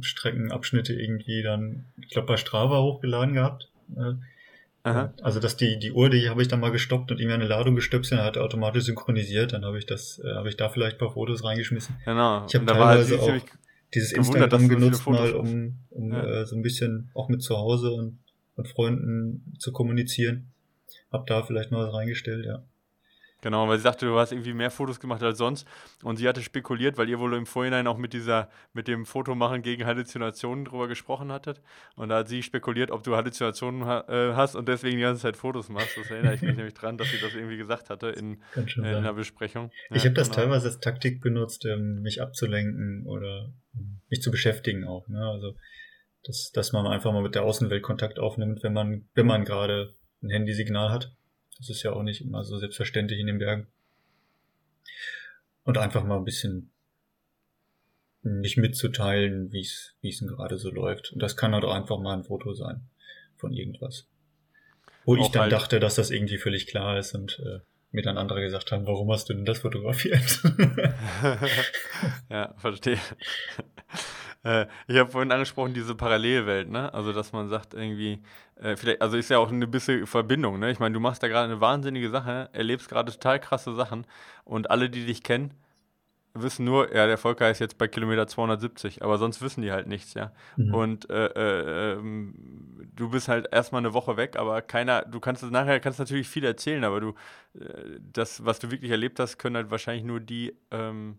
Streckenabschnitte 0.00 0.94
irgendwie 0.94 1.42
dann, 1.42 1.86
ich 2.00 2.08
glaube, 2.08 2.28
bei 2.28 2.36
Strava 2.36 2.80
hochgeladen 2.80 3.34
gehabt. 3.34 3.70
Äh, 3.96 4.14
Aha. 4.84 5.14
Also 5.22 5.38
dass 5.38 5.56
die, 5.56 5.78
die 5.78 5.92
Uhr, 5.92 6.10
die 6.10 6.28
habe 6.28 6.42
ich 6.42 6.48
dann 6.48 6.58
mal 6.58 6.72
gestoppt 6.72 7.12
und 7.12 7.20
irgendwie 7.20 7.34
eine 7.34 7.46
Ladung 7.46 7.76
gestöpselt, 7.76 8.20
hat 8.20 8.36
automatisch 8.36 8.84
synchronisiert, 8.84 9.52
dann 9.52 9.64
habe 9.64 9.78
ich 9.78 9.86
das, 9.86 10.20
äh, 10.24 10.34
habe 10.34 10.48
ich 10.48 10.56
da 10.56 10.68
vielleicht 10.68 10.96
ein 10.96 10.98
paar 10.98 11.12
Fotos 11.12 11.44
reingeschmissen. 11.44 11.96
Genau. 12.04 12.46
Ich 12.46 12.54
habe 12.54 12.66
teilweise 12.66 13.20
auch 13.20 13.32
dieses 13.94 14.12
Instagram 14.12 14.68
genutzt 14.68 15.06
mal, 15.06 15.32
um, 15.34 15.78
um 15.90 16.12
ja. 16.12 16.24
äh, 16.24 16.46
so 16.46 16.56
ein 16.56 16.62
bisschen 16.62 17.10
auch 17.14 17.28
mit 17.28 17.42
zu 17.42 17.56
Hause 17.56 17.92
und, 17.92 18.18
und 18.56 18.68
Freunden 18.68 19.54
zu 19.58 19.72
kommunizieren. 19.72 20.50
Hab 21.12 21.26
da 21.26 21.42
vielleicht 21.42 21.70
mal 21.70 21.86
was 21.86 21.94
reingestellt, 21.94 22.46
ja. 22.46 22.64
Genau, 23.42 23.68
weil 23.68 23.76
sie 23.76 23.82
sagte, 23.82 24.06
du 24.06 24.18
hast 24.18 24.32
irgendwie 24.32 24.54
mehr 24.54 24.70
Fotos 24.70 25.00
gemacht 25.00 25.22
als 25.22 25.36
sonst. 25.36 25.66
Und 26.02 26.16
sie 26.16 26.28
hatte 26.28 26.42
spekuliert, 26.42 26.96
weil 26.96 27.08
ihr 27.08 27.18
wohl 27.18 27.34
im 27.34 27.44
Vorhinein 27.44 27.86
auch 27.86 27.98
mit 27.98 28.12
dieser, 28.12 28.48
mit 28.72 28.88
dem 28.88 29.04
Fotomachen 29.04 29.62
gegen 29.62 29.84
Halluzinationen 29.84 30.64
drüber 30.64 30.88
gesprochen 30.88 31.30
hattet. 31.30 31.60
Und 31.96 32.08
da 32.08 32.18
hat 32.18 32.28
sie 32.28 32.42
spekuliert, 32.42 32.90
ob 32.90 33.02
du 33.02 33.16
Halluzinationen 33.16 33.84
ha 33.84 34.04
äh, 34.08 34.34
hast 34.34 34.54
und 34.54 34.68
deswegen 34.68 34.96
die 34.96 35.02
ganze 35.02 35.22
Zeit 35.22 35.36
Fotos 35.36 35.68
machst. 35.68 35.96
Das 35.96 36.10
erinnere 36.10 36.34
ich 36.34 36.42
mich 36.42 36.56
nämlich 36.56 36.74
dran, 36.74 36.96
dass 36.96 37.10
sie 37.10 37.18
das 37.20 37.34
irgendwie 37.34 37.56
gesagt 37.56 37.90
hatte 37.90 38.08
in, 38.08 38.40
in 38.76 38.84
einer 38.84 39.12
Besprechung. 39.12 39.70
Ja, 39.90 39.96
ich 39.96 40.04
habe 40.04 40.14
das 40.14 40.30
genau. 40.30 40.42
teilweise 40.42 40.68
als 40.68 40.80
Taktik 40.80 41.20
benutzt, 41.20 41.66
ähm, 41.66 42.00
mich 42.00 42.22
abzulenken 42.22 43.04
oder 43.06 43.52
mich 44.08 44.22
zu 44.22 44.30
beschäftigen 44.30 44.84
auch. 44.84 45.08
Ne? 45.08 45.18
Also 45.18 45.54
dass, 46.24 46.52
dass 46.52 46.72
man 46.72 46.86
einfach 46.86 47.12
mal 47.12 47.22
mit 47.22 47.34
der 47.34 47.42
Außenwelt 47.42 47.82
Kontakt 47.82 48.18
aufnimmt, 48.18 48.62
wenn 48.62 48.72
man, 48.72 49.08
wenn 49.14 49.26
man 49.26 49.44
gerade 49.44 49.94
ein 50.22 50.30
Handysignal 50.30 50.90
hat. 50.90 51.12
Das 51.58 51.70
ist 51.70 51.82
ja 51.82 51.92
auch 51.92 52.02
nicht 52.02 52.22
immer 52.22 52.44
so 52.44 52.58
selbstverständlich 52.58 53.20
in 53.20 53.26
den 53.26 53.38
Bergen. 53.38 53.66
Und 55.64 55.78
einfach 55.78 56.04
mal 56.04 56.16
ein 56.16 56.24
bisschen 56.24 56.70
nicht 58.22 58.56
mitzuteilen, 58.56 59.52
wie 59.52 59.60
es 59.60 59.94
wie 60.00 60.10
es 60.10 60.18
denn 60.18 60.28
gerade 60.28 60.58
so 60.58 60.70
läuft. 60.70 61.12
Und 61.12 61.22
das 61.22 61.36
kann 61.36 61.54
halt 61.54 61.64
auch 61.64 61.74
einfach 61.74 61.98
mal 61.98 62.14
ein 62.14 62.24
Foto 62.24 62.52
sein 62.54 62.82
von 63.36 63.52
irgendwas. 63.52 64.06
Wo 65.04 65.16
auch 65.16 65.24
ich 65.24 65.32
dann 65.32 65.42
halt 65.42 65.52
dachte, 65.52 65.80
dass 65.80 65.96
das 65.96 66.10
irgendwie 66.10 66.38
völlig 66.38 66.66
klar 66.66 66.98
ist 66.98 67.14
und 67.14 67.40
äh, 67.44 67.60
mir 67.90 68.02
dann 68.02 68.18
andere 68.18 68.40
gesagt 68.40 68.72
haben, 68.72 68.86
warum 68.86 69.10
hast 69.10 69.28
du 69.28 69.34
denn 69.34 69.44
das 69.44 69.58
fotografiert? 69.58 70.42
ja, 72.30 72.54
verstehe. 72.58 72.98
Äh, 74.44 74.66
ich 74.88 74.96
habe 74.96 75.10
vorhin 75.10 75.32
angesprochen, 75.32 75.74
diese 75.74 75.94
Parallelwelt, 75.94 76.70
ne? 76.70 76.92
Also, 76.92 77.12
dass 77.12 77.32
man 77.32 77.48
sagt, 77.48 77.74
irgendwie, 77.74 78.22
äh, 78.56 78.76
vielleicht, 78.76 79.02
also 79.02 79.16
ist 79.16 79.30
ja 79.30 79.38
auch 79.38 79.50
eine 79.50 79.66
bisschen 79.66 80.06
Verbindung, 80.06 80.58
ne? 80.58 80.70
Ich 80.70 80.80
meine, 80.80 80.92
du 80.92 81.00
machst 81.00 81.22
da 81.22 81.28
gerade 81.28 81.50
eine 81.50 81.60
wahnsinnige 81.60 82.10
Sache, 82.10 82.48
erlebst 82.52 82.88
gerade 82.88 83.12
total 83.12 83.38
krasse 83.40 83.74
Sachen 83.74 84.06
und 84.44 84.70
alle, 84.70 84.90
die 84.90 85.06
dich 85.06 85.22
kennen, 85.22 85.54
wissen 86.34 86.64
nur, 86.64 86.94
ja, 86.94 87.06
der 87.06 87.18
Volker 87.18 87.50
ist 87.50 87.58
jetzt 87.58 87.78
bei 87.78 87.88
Kilometer 87.88 88.26
270, 88.26 89.02
aber 89.02 89.18
sonst 89.18 89.42
wissen 89.42 89.62
die 89.62 89.72
halt 89.72 89.86
nichts, 89.86 90.14
ja. 90.14 90.32
Mhm. 90.56 90.74
Und 90.74 91.10
äh, 91.10 91.26
äh, 91.26 91.92
ähm, 91.92 92.34
du 92.94 93.10
bist 93.10 93.28
halt 93.28 93.48
erstmal 93.52 93.80
eine 93.80 93.92
Woche 93.92 94.16
weg, 94.16 94.36
aber 94.36 94.62
keiner, 94.62 95.02
du 95.02 95.20
kannst 95.20 95.42
nachher 95.50 95.80
kannst 95.80 95.98
natürlich 95.98 96.28
viel 96.28 96.44
erzählen, 96.44 96.84
aber 96.84 97.00
du, 97.00 97.14
äh, 97.58 97.98
das, 98.12 98.44
was 98.44 98.58
du 98.58 98.70
wirklich 98.70 98.90
erlebt 98.90 99.20
hast, 99.20 99.38
können 99.38 99.56
halt 99.56 99.70
wahrscheinlich 99.70 100.04
nur 100.04 100.20
die 100.20 100.56
ähm, 100.70 101.18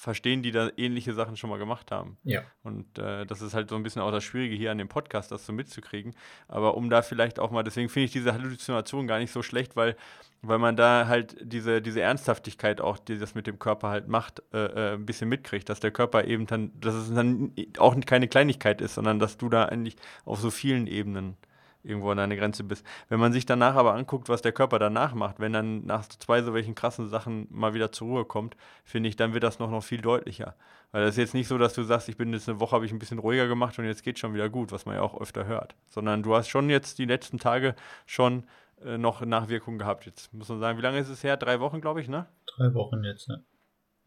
verstehen, 0.00 0.42
die 0.42 0.50
da 0.50 0.70
ähnliche 0.78 1.12
Sachen 1.12 1.36
schon 1.36 1.50
mal 1.50 1.58
gemacht 1.58 1.90
haben. 1.90 2.16
Ja. 2.24 2.40
Und 2.62 2.98
äh, 2.98 3.26
das 3.26 3.42
ist 3.42 3.52
halt 3.52 3.68
so 3.68 3.76
ein 3.76 3.82
bisschen 3.82 4.00
auch 4.00 4.10
das 4.10 4.24
Schwierige 4.24 4.54
hier 4.54 4.70
an 4.70 4.78
dem 4.78 4.88
Podcast, 4.88 5.30
das 5.30 5.44
so 5.44 5.52
mitzukriegen. 5.52 6.14
Aber 6.48 6.74
um 6.74 6.88
da 6.88 7.02
vielleicht 7.02 7.38
auch 7.38 7.50
mal, 7.50 7.62
deswegen 7.62 7.90
finde 7.90 8.06
ich 8.06 8.12
diese 8.12 8.32
Halluzination 8.32 9.06
gar 9.06 9.18
nicht 9.18 9.30
so 9.30 9.42
schlecht, 9.42 9.76
weil, 9.76 9.96
weil 10.40 10.58
man 10.58 10.74
da 10.74 11.06
halt 11.06 11.36
diese, 11.42 11.82
diese 11.82 12.00
Ernsthaftigkeit 12.00 12.80
auch, 12.80 12.98
die 12.98 13.18
das 13.18 13.34
mit 13.34 13.46
dem 13.46 13.58
Körper 13.58 13.90
halt 13.90 14.08
macht, 14.08 14.42
äh, 14.54 14.92
äh, 14.92 14.94
ein 14.94 15.04
bisschen 15.04 15.28
mitkriegt, 15.28 15.68
dass 15.68 15.80
der 15.80 15.90
Körper 15.90 16.24
eben 16.24 16.46
dann, 16.46 16.72
dass 16.80 16.94
es 16.94 17.12
dann 17.12 17.52
auch 17.76 17.94
keine 18.06 18.26
Kleinigkeit 18.26 18.80
ist, 18.80 18.94
sondern 18.94 19.18
dass 19.18 19.36
du 19.36 19.50
da 19.50 19.66
eigentlich 19.66 19.96
auf 20.24 20.40
so 20.40 20.50
vielen 20.50 20.86
Ebenen 20.86 21.36
irgendwo 21.82 22.10
an 22.10 22.18
deine 22.18 22.36
Grenze 22.36 22.64
bist. 22.64 22.84
Wenn 23.08 23.20
man 23.20 23.32
sich 23.32 23.46
danach 23.46 23.74
aber 23.74 23.94
anguckt, 23.94 24.28
was 24.28 24.42
der 24.42 24.52
Körper 24.52 24.78
danach 24.78 25.14
macht, 25.14 25.40
wenn 25.40 25.52
dann 25.52 25.86
nach 25.86 26.08
zwei 26.08 26.42
so 26.42 26.54
welchen 26.54 26.74
krassen 26.74 27.08
Sachen 27.08 27.46
mal 27.50 27.74
wieder 27.74 27.92
zur 27.92 28.08
Ruhe 28.08 28.24
kommt, 28.24 28.56
finde 28.84 29.08
ich, 29.08 29.16
dann 29.16 29.32
wird 29.34 29.44
das 29.44 29.58
noch, 29.58 29.70
noch 29.70 29.82
viel 29.82 30.00
deutlicher. 30.00 30.54
Weil 30.92 31.04
das 31.04 31.14
ist 31.14 31.18
jetzt 31.18 31.34
nicht 31.34 31.48
so, 31.48 31.56
dass 31.56 31.74
du 31.74 31.82
sagst, 31.84 32.08
ich 32.08 32.16
bin 32.16 32.32
jetzt 32.32 32.48
eine 32.48 32.60
Woche, 32.60 32.72
habe 32.72 32.84
ich 32.84 32.92
ein 32.92 32.98
bisschen 32.98 33.18
ruhiger 33.18 33.46
gemacht 33.46 33.78
und 33.78 33.84
jetzt 33.84 34.02
geht 34.02 34.18
schon 34.18 34.34
wieder 34.34 34.48
gut, 34.48 34.72
was 34.72 34.86
man 34.86 34.96
ja 34.96 35.02
auch 35.02 35.20
öfter 35.20 35.46
hört. 35.46 35.74
Sondern 35.88 36.22
du 36.22 36.34
hast 36.34 36.48
schon 36.48 36.68
jetzt 36.68 36.98
die 36.98 37.04
letzten 37.04 37.38
Tage 37.38 37.74
schon 38.06 38.44
äh, 38.84 38.98
noch 38.98 39.20
Nachwirkungen 39.20 39.78
gehabt. 39.78 40.06
Jetzt 40.06 40.32
muss 40.34 40.48
man 40.48 40.58
sagen, 40.58 40.78
wie 40.78 40.82
lange 40.82 40.98
ist 40.98 41.08
es 41.08 41.22
her? 41.22 41.36
Drei 41.36 41.60
Wochen, 41.60 41.80
glaube 41.80 42.00
ich, 42.00 42.08
ne? 42.08 42.26
Drei 42.46 42.74
Wochen 42.74 43.04
jetzt, 43.04 43.28
ne? 43.28 43.44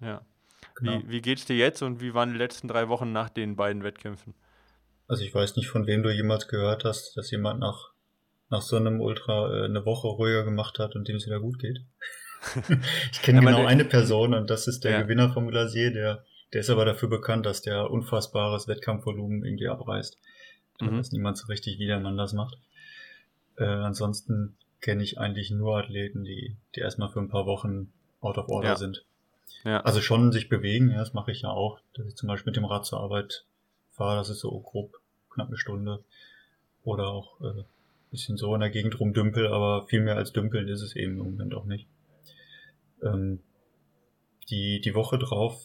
Ja. 0.01 0.21
Genau. 0.75 0.99
Wie, 0.99 1.09
wie 1.09 1.21
geht's 1.21 1.45
dir 1.45 1.55
jetzt 1.55 1.81
und 1.81 2.01
wie 2.01 2.13
waren 2.13 2.31
die 2.31 2.37
letzten 2.37 2.67
drei 2.67 2.89
Wochen 2.89 3.11
nach 3.11 3.29
den 3.29 3.55
beiden 3.55 3.83
Wettkämpfen? 3.83 4.33
Also 5.13 5.25
ich 5.25 5.35
weiß 5.35 5.57
nicht, 5.57 5.67
von 5.67 5.85
wem 5.85 6.01
du 6.01 6.09
jemals 6.09 6.47
gehört 6.47 6.85
hast, 6.85 7.15
dass 7.17 7.29
jemand 7.29 7.59
nach, 7.59 7.91
nach 8.49 8.63
so 8.63 8.77
einem 8.77 8.99
Ultra 8.99 9.61
äh, 9.61 9.65
eine 9.65 9.85
Woche 9.85 10.07
ruhiger 10.07 10.43
gemacht 10.43 10.79
hat 10.79 10.95
und 10.95 11.07
dem 11.07 11.17
es 11.17 11.27
wieder 11.27 11.39
gut 11.39 11.59
geht. 11.59 11.81
ich 13.11 13.21
kenne 13.21 13.43
ja, 13.43 13.45
genau 13.45 13.67
eine 13.67 13.85
Person 13.85 14.33
und 14.33 14.49
das 14.49 14.67
ist 14.67 14.83
der 14.83 14.91
ja. 14.93 15.01
Gewinner 15.03 15.31
vom 15.31 15.49
Glasier, 15.49 15.93
der, 15.93 16.25
der 16.51 16.61
ist 16.61 16.71
aber 16.71 16.83
dafür 16.83 17.09
bekannt, 17.09 17.45
dass 17.45 17.61
der 17.61 17.91
unfassbares 17.91 18.67
Wettkampfvolumen 18.67 19.45
irgendwie 19.45 19.67
abreißt. 19.67 20.17
Da 20.79 20.87
mhm. 20.87 20.97
weiß 20.97 21.11
niemand 21.11 21.37
so 21.37 21.45
richtig, 21.45 21.77
wie 21.77 21.85
der 21.85 21.99
Mann 21.99 22.17
das 22.17 22.33
macht. 22.33 22.57
Äh, 23.59 23.65
ansonsten 23.65 24.57
kenne 24.81 25.03
ich 25.03 25.19
eigentlich 25.19 25.51
nur 25.51 25.77
Athleten, 25.77 26.23
die, 26.23 26.57
die 26.73 26.79
erstmal 26.79 27.09
für 27.09 27.19
ein 27.19 27.29
paar 27.29 27.45
Wochen 27.45 27.93
out 28.19 28.39
of 28.39 28.49
order 28.49 28.69
ja. 28.69 28.75
sind. 28.77 29.05
Ja. 29.63 29.81
Also 29.81 30.01
schon 30.01 30.31
sich 30.31 30.49
bewegen, 30.49 30.89
ja, 30.89 30.97
das 30.97 31.13
mache 31.13 31.31
ich 31.31 31.43
ja 31.43 31.51
auch, 31.51 31.79
dass 31.93 32.07
ich 32.07 32.15
zum 32.15 32.29
Beispiel 32.29 32.49
mit 32.49 32.57
dem 32.57 32.65
Rad 32.65 32.87
zur 32.87 32.99
Arbeit 32.99 33.45
fahre, 33.91 34.17
das 34.17 34.29
ist 34.29 34.39
so 34.39 34.59
grob 34.59 35.02
knapp 35.33 35.47
eine 35.47 35.57
Stunde. 35.57 36.03
Oder 36.83 37.07
auch 37.07 37.39
äh, 37.41 37.63
bisschen 38.13 38.37
so 38.37 38.53
in 38.53 38.61
der 38.61 38.69
Gegend 38.69 38.99
rumdümpel, 38.99 39.47
aber 39.47 39.87
viel 39.87 40.01
mehr 40.01 40.15
als 40.15 40.31
dümpeln 40.31 40.67
ist 40.67 40.81
es 40.81 40.95
eben 40.95 41.19
im 41.19 41.31
Moment 41.31 41.53
auch 41.55 41.65
nicht. 41.65 41.87
Ähm, 43.01 43.39
die, 44.49 44.79
die 44.81 44.93
Woche 44.93 45.17
drauf 45.17 45.61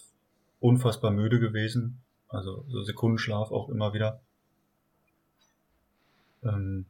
unfassbar 0.58 1.10
müde 1.10 1.38
gewesen, 1.38 2.00
also 2.28 2.64
so 2.68 2.82
Sekundenschlaf 2.82 3.52
auch 3.52 3.68
immer 3.68 3.92
wieder. 3.92 4.20
Ähm, 6.42 6.86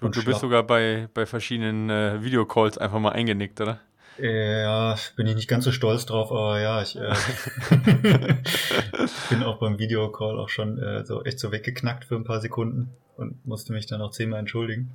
und, 0.00 0.06
und 0.06 0.16
du 0.16 0.24
bist 0.24 0.40
sogar 0.40 0.62
bei, 0.62 1.08
bei 1.12 1.26
verschiedenen 1.26 1.90
äh, 1.90 2.22
Videocalls 2.22 2.78
einfach 2.78 3.00
mal 3.00 3.12
eingenickt, 3.12 3.60
oder? 3.60 3.80
Ja, 4.18 4.96
bin 5.16 5.26
ich 5.26 5.34
nicht 5.34 5.48
ganz 5.48 5.64
so 5.64 5.72
stolz 5.72 6.06
drauf, 6.06 6.30
aber 6.30 6.60
ja, 6.60 6.82
ich 6.82 6.96
äh, 6.96 7.14
bin 9.30 9.42
auch 9.42 9.58
beim 9.58 9.78
Videocall 9.78 10.38
auch 10.38 10.50
schon 10.50 10.78
äh, 10.78 11.04
so 11.04 11.24
echt 11.24 11.38
so 11.38 11.50
weggeknackt 11.50 12.04
für 12.04 12.16
ein 12.16 12.24
paar 12.24 12.40
Sekunden 12.40 12.90
und 13.16 13.44
musste 13.46 13.72
mich 13.72 13.86
dann 13.86 14.02
auch 14.02 14.10
zehnmal 14.10 14.40
entschuldigen. 14.40 14.90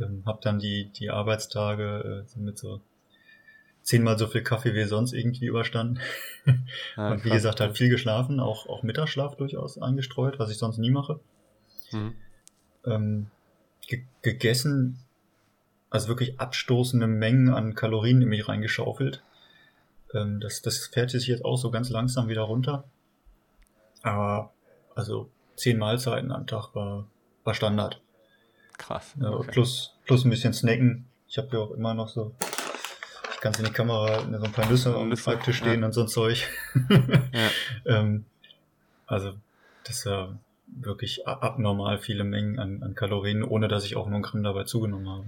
Ähm, 0.00 0.22
hab 0.26 0.42
dann 0.42 0.58
die, 0.58 0.90
die 0.92 1.10
Arbeitstage 1.10 2.26
äh, 2.26 2.38
mit 2.38 2.58
so 2.58 2.80
zehnmal 3.82 4.18
so 4.18 4.26
viel 4.26 4.42
Kaffee 4.42 4.74
wie 4.74 4.84
sonst 4.84 5.12
irgendwie 5.12 5.46
überstanden. 5.46 6.00
Ja, 6.96 7.10
und 7.12 7.24
wie 7.24 7.28
krass. 7.28 7.38
gesagt, 7.38 7.60
halt 7.60 7.76
viel 7.76 7.88
geschlafen, 7.88 8.40
auch, 8.40 8.66
auch 8.66 8.82
Mittagsschlaf 8.82 9.36
durchaus 9.36 9.78
eingestreut, 9.78 10.38
was 10.38 10.50
ich 10.50 10.58
sonst 10.58 10.78
nie 10.78 10.90
mache. 10.90 11.20
Mhm. 11.92 12.14
Ähm, 12.84 13.26
ge 13.86 14.02
gegessen, 14.22 14.98
also 15.96 16.08
wirklich 16.08 16.38
abstoßende 16.38 17.06
Mengen 17.06 17.48
an 17.54 17.74
Kalorien 17.74 18.20
in 18.20 18.28
mich 18.28 18.46
reingeschaufelt. 18.46 19.22
Ähm, 20.12 20.40
das, 20.40 20.60
das 20.60 20.88
fährt 20.88 21.10
sich 21.10 21.26
jetzt 21.26 21.42
auch 21.42 21.56
so 21.56 21.70
ganz 21.70 21.88
langsam 21.88 22.28
wieder 22.28 22.42
runter. 22.42 22.84
Aber 24.02 24.52
also 24.94 25.30
zehn 25.56 25.78
Mahlzeiten 25.78 26.32
am 26.32 26.46
Tag 26.46 26.74
war, 26.74 27.06
war 27.44 27.54
Standard. 27.54 27.98
Krass. 28.76 29.14
Okay. 29.18 29.50
plus, 29.50 29.94
plus 30.04 30.26
ein 30.26 30.30
bisschen 30.30 30.52
snacken. 30.52 31.06
Ich 31.28 31.38
habe 31.38 31.48
ja 31.56 31.60
auch 31.60 31.70
immer 31.70 31.94
noch 31.94 32.08
so, 32.08 32.34
ich 33.32 33.40
kann 33.40 33.52
es 33.52 33.58
in 33.58 33.64
die 33.64 33.72
Kamera, 33.72 34.20
so 34.20 34.44
ein 34.44 34.52
paar 34.52 34.66
Nüsse 34.66 34.94
am 34.94 35.16
Schreibtisch 35.16 35.56
stehen 35.56 35.80
ja. 35.80 35.86
und 35.86 35.92
so 35.92 36.02
ein 36.02 36.08
Zeug. 36.08 36.46
ja. 37.32 37.48
ähm, 37.86 38.26
also, 39.06 39.32
das 39.84 40.04
ja 40.04 40.36
wirklich 40.66 41.26
abnormal 41.26 41.96
viele 41.96 42.24
Mengen 42.24 42.58
an, 42.58 42.82
an 42.82 42.94
Kalorien, 42.94 43.42
ohne 43.42 43.66
dass 43.66 43.86
ich 43.86 43.96
auch 43.96 44.08
nur 44.08 44.18
ein 44.18 44.22
Gramm 44.22 44.42
dabei 44.42 44.64
zugenommen 44.64 45.08
habe. 45.08 45.24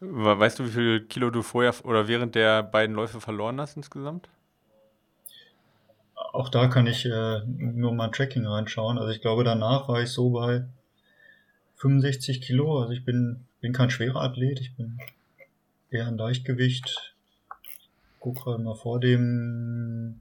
Weißt 0.00 0.58
du, 0.58 0.66
wie 0.66 0.70
viel 0.70 1.00
Kilo 1.06 1.30
du 1.30 1.42
vorher 1.42 1.74
oder 1.84 2.08
während 2.08 2.34
der 2.34 2.62
beiden 2.62 2.94
Läufe 2.94 3.20
verloren 3.20 3.60
hast 3.60 3.76
insgesamt? 3.76 4.28
Auch 6.14 6.48
da 6.48 6.66
kann 6.66 6.86
ich 6.86 7.06
äh, 7.06 7.40
nur 7.46 7.92
mal 7.92 8.08
Tracking 8.08 8.46
reinschauen. 8.46 8.98
Also 8.98 9.12
ich 9.12 9.20
glaube, 9.20 9.44
danach 9.44 9.88
war 9.88 10.02
ich 10.02 10.10
so 10.10 10.30
bei 10.30 10.64
65 11.76 12.40
Kilo. 12.40 12.80
Also 12.80 12.92
ich 12.92 13.04
bin, 13.04 13.44
bin 13.60 13.72
kein 13.72 13.90
schwerer 13.90 14.22
Athlet, 14.22 14.60
ich 14.60 14.74
bin 14.74 14.98
eher 15.90 16.08
ein 16.08 16.18
Leichtgewicht. 16.18 17.14
Guck 18.18 18.42
gerade 18.42 18.62
mal 18.62 18.74
vor 18.74 18.98
dem 19.00 20.20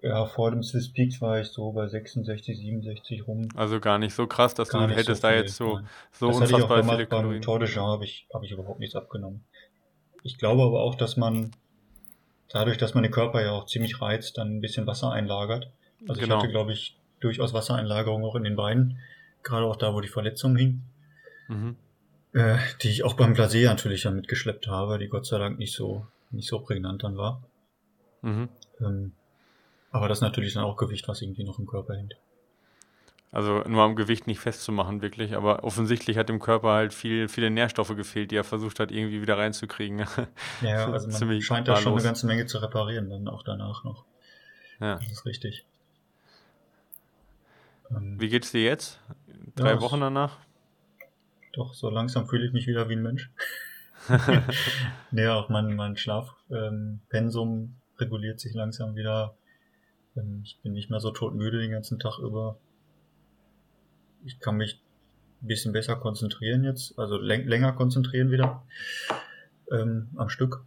Ja, 0.00 0.26
vor 0.26 0.52
dem 0.52 0.62
Swiss 0.62 0.92
Peaks 0.92 1.20
war 1.20 1.40
ich 1.40 1.48
so 1.48 1.72
bei 1.72 1.88
66, 1.88 2.56
67 2.56 3.26
rum. 3.26 3.48
Also 3.56 3.80
gar 3.80 3.98
nicht 3.98 4.14
so 4.14 4.28
krass, 4.28 4.54
dass 4.54 4.68
gar 4.68 4.86
du 4.86 4.94
hättest 4.94 5.22
so 5.22 5.28
da 5.28 5.34
jetzt 5.34 5.56
so, 5.56 5.80
so 6.12 6.28
das 6.28 6.36
unfassbar 6.36 6.84
viele 6.84 7.06
Kalorien. 7.06 7.40
Beim 7.40 7.42
Tour 7.42 7.58
de 7.58 7.68
Jean 7.68 7.86
habe 7.86 8.04
ich, 8.04 8.28
hab 8.32 8.44
ich 8.44 8.52
überhaupt 8.52 8.78
nichts 8.78 8.94
abgenommen. 8.94 9.44
Ich 10.22 10.38
glaube 10.38 10.62
aber 10.62 10.82
auch, 10.82 10.94
dass 10.94 11.16
man 11.16 11.50
dadurch, 12.48 12.78
dass 12.78 12.94
man 12.94 13.02
den 13.02 13.12
Körper 13.12 13.42
ja 13.42 13.50
auch 13.52 13.66
ziemlich 13.66 14.00
reizt, 14.00 14.38
dann 14.38 14.56
ein 14.56 14.60
bisschen 14.60 14.86
Wasser 14.86 15.10
einlagert. 15.10 15.70
Also 16.08 16.20
genau. 16.20 16.36
ich 16.36 16.42
hatte, 16.42 16.52
glaube 16.52 16.72
ich, 16.72 16.96
durchaus 17.20 17.52
Wassereinlagerung 17.52 18.24
auch 18.24 18.36
in 18.36 18.44
den 18.44 18.54
Beinen, 18.54 18.98
gerade 19.42 19.66
auch 19.66 19.76
da, 19.76 19.94
wo 19.94 20.00
die 20.00 20.08
Verletzung 20.08 20.56
hing. 20.56 20.82
Mhm. 21.48 21.76
Äh, 22.34 22.58
die 22.82 22.90
ich 22.90 23.04
auch 23.04 23.14
beim 23.14 23.32
Blasé 23.32 23.64
natürlich 23.64 24.04
ja 24.04 24.10
mitgeschleppt 24.10 24.68
habe, 24.68 24.98
die 24.98 25.08
Gott 25.08 25.26
sei 25.26 25.38
Dank 25.38 25.58
nicht 25.58 25.74
so, 25.74 26.06
nicht 26.30 26.48
so 26.48 26.60
prägnant 26.60 27.02
dann 27.02 27.16
war. 27.16 27.42
Mhm. 28.22 28.48
Ähm, 28.80 29.12
aber 29.98 30.08
das 30.08 30.18
ist 30.18 30.22
natürlich 30.22 30.54
dann 30.54 30.64
auch 30.64 30.76
Gewicht, 30.76 31.06
was 31.08 31.20
irgendwie 31.22 31.44
noch 31.44 31.58
im 31.58 31.66
Körper 31.66 31.94
hängt. 31.94 32.14
Also 33.30 33.62
nur 33.66 33.82
am 33.82 33.94
Gewicht 33.94 34.26
nicht 34.26 34.40
festzumachen, 34.40 35.02
wirklich. 35.02 35.34
Aber 35.34 35.62
offensichtlich 35.62 36.16
hat 36.16 36.30
dem 36.30 36.40
Körper 36.40 36.70
halt 36.70 36.94
viel, 36.94 37.28
viele 37.28 37.50
Nährstoffe 37.50 37.94
gefehlt, 37.94 38.30
die 38.30 38.36
er 38.36 38.44
versucht 38.44 38.80
hat, 38.80 38.90
irgendwie 38.90 39.20
wieder 39.20 39.36
reinzukriegen. 39.36 40.06
Ja, 40.62 40.90
also 40.90 41.08
man 41.08 41.42
scheint 41.42 41.68
da 41.68 41.76
schon 41.76 41.92
eine 41.92 42.02
ganze 42.02 42.26
Menge 42.26 42.46
zu 42.46 42.58
reparieren, 42.58 43.10
dann 43.10 43.28
auch 43.28 43.42
danach 43.42 43.84
noch. 43.84 44.04
Ja. 44.80 44.94
Das 44.96 45.10
ist 45.10 45.26
richtig. 45.26 45.66
Ähm, 47.90 48.18
Wie 48.18 48.28
geht's 48.28 48.52
dir 48.52 48.62
jetzt? 48.62 48.98
Drei 49.56 49.72
ja, 49.72 49.80
Wochen 49.80 50.00
danach? 50.00 50.38
Doch, 51.52 51.74
so 51.74 51.90
langsam 51.90 52.28
fühle 52.28 52.46
ich 52.46 52.52
mich 52.52 52.66
wieder 52.66 52.88
wie 52.88 52.94
ein 52.94 53.02
Mensch. 53.02 53.30
nee, 55.10 55.26
auch 55.26 55.48
mein, 55.48 55.74
mein 55.76 55.96
Schlafpensum 55.96 57.48
ähm, 57.48 57.76
reguliert 57.98 58.40
sich 58.40 58.54
langsam 58.54 58.94
wieder 58.96 59.36
ich 60.42 60.58
bin 60.62 60.72
nicht 60.72 60.90
mehr 60.90 61.00
so 61.00 61.10
todmüde 61.10 61.58
den 61.58 61.70
ganzen 61.70 61.98
Tag 61.98 62.18
über. 62.18 62.56
Ich 64.24 64.40
kann 64.40 64.56
mich 64.56 64.80
ein 65.42 65.46
bisschen 65.46 65.72
besser 65.72 65.96
konzentrieren 65.96 66.64
jetzt, 66.64 66.98
also 66.98 67.16
länger 67.18 67.72
konzentrieren 67.72 68.30
wieder 68.30 68.62
ähm, 69.70 70.08
am 70.16 70.28
Stück. 70.28 70.62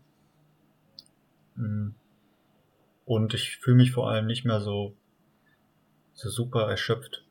Mm. 1.56 1.90
Und 3.06 3.34
ich 3.34 3.58
fühle 3.58 3.78
mich 3.78 3.92
vor 3.92 4.10
allem 4.10 4.26
nicht 4.26 4.46
mehr 4.46 4.62
so, 4.62 4.96
so 6.14 6.30
super 6.30 6.70
erschöpft. 6.70 7.26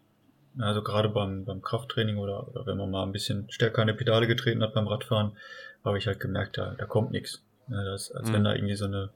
Also 0.59 0.83
gerade 0.83 1.09
beim, 1.09 1.45
beim 1.45 1.63
Krafttraining 1.63 2.19
oder, 2.19 2.49
oder 2.49 2.67
wenn 2.67 2.77
man 2.77 2.91
mal 2.91 3.05
ein 3.05 3.13
bisschen 3.13 3.51
stärker 3.51 3.83
an 3.83 3.89
die 3.89 3.95
Pedale 3.95 4.27
getreten 4.27 4.63
hat 4.63 4.75
beim 4.75 4.89
Radfahren, 4.89 5.37
habe 5.85 5.97
ich 5.97 6.07
halt 6.07 6.21
gemerkt, 6.21 6.59
da, 6.59 6.75
da 6.77 6.85
kommt 6.85 7.13
nichts. 7.13 7.43
Ja, 7.69 7.83
das, 7.85 8.11
als 8.13 8.29
mhm. 8.29 8.33
wenn 8.35 8.45
da 8.45 8.55
irgendwie 8.55 8.75
so 8.75 8.87
eine 8.87 9.11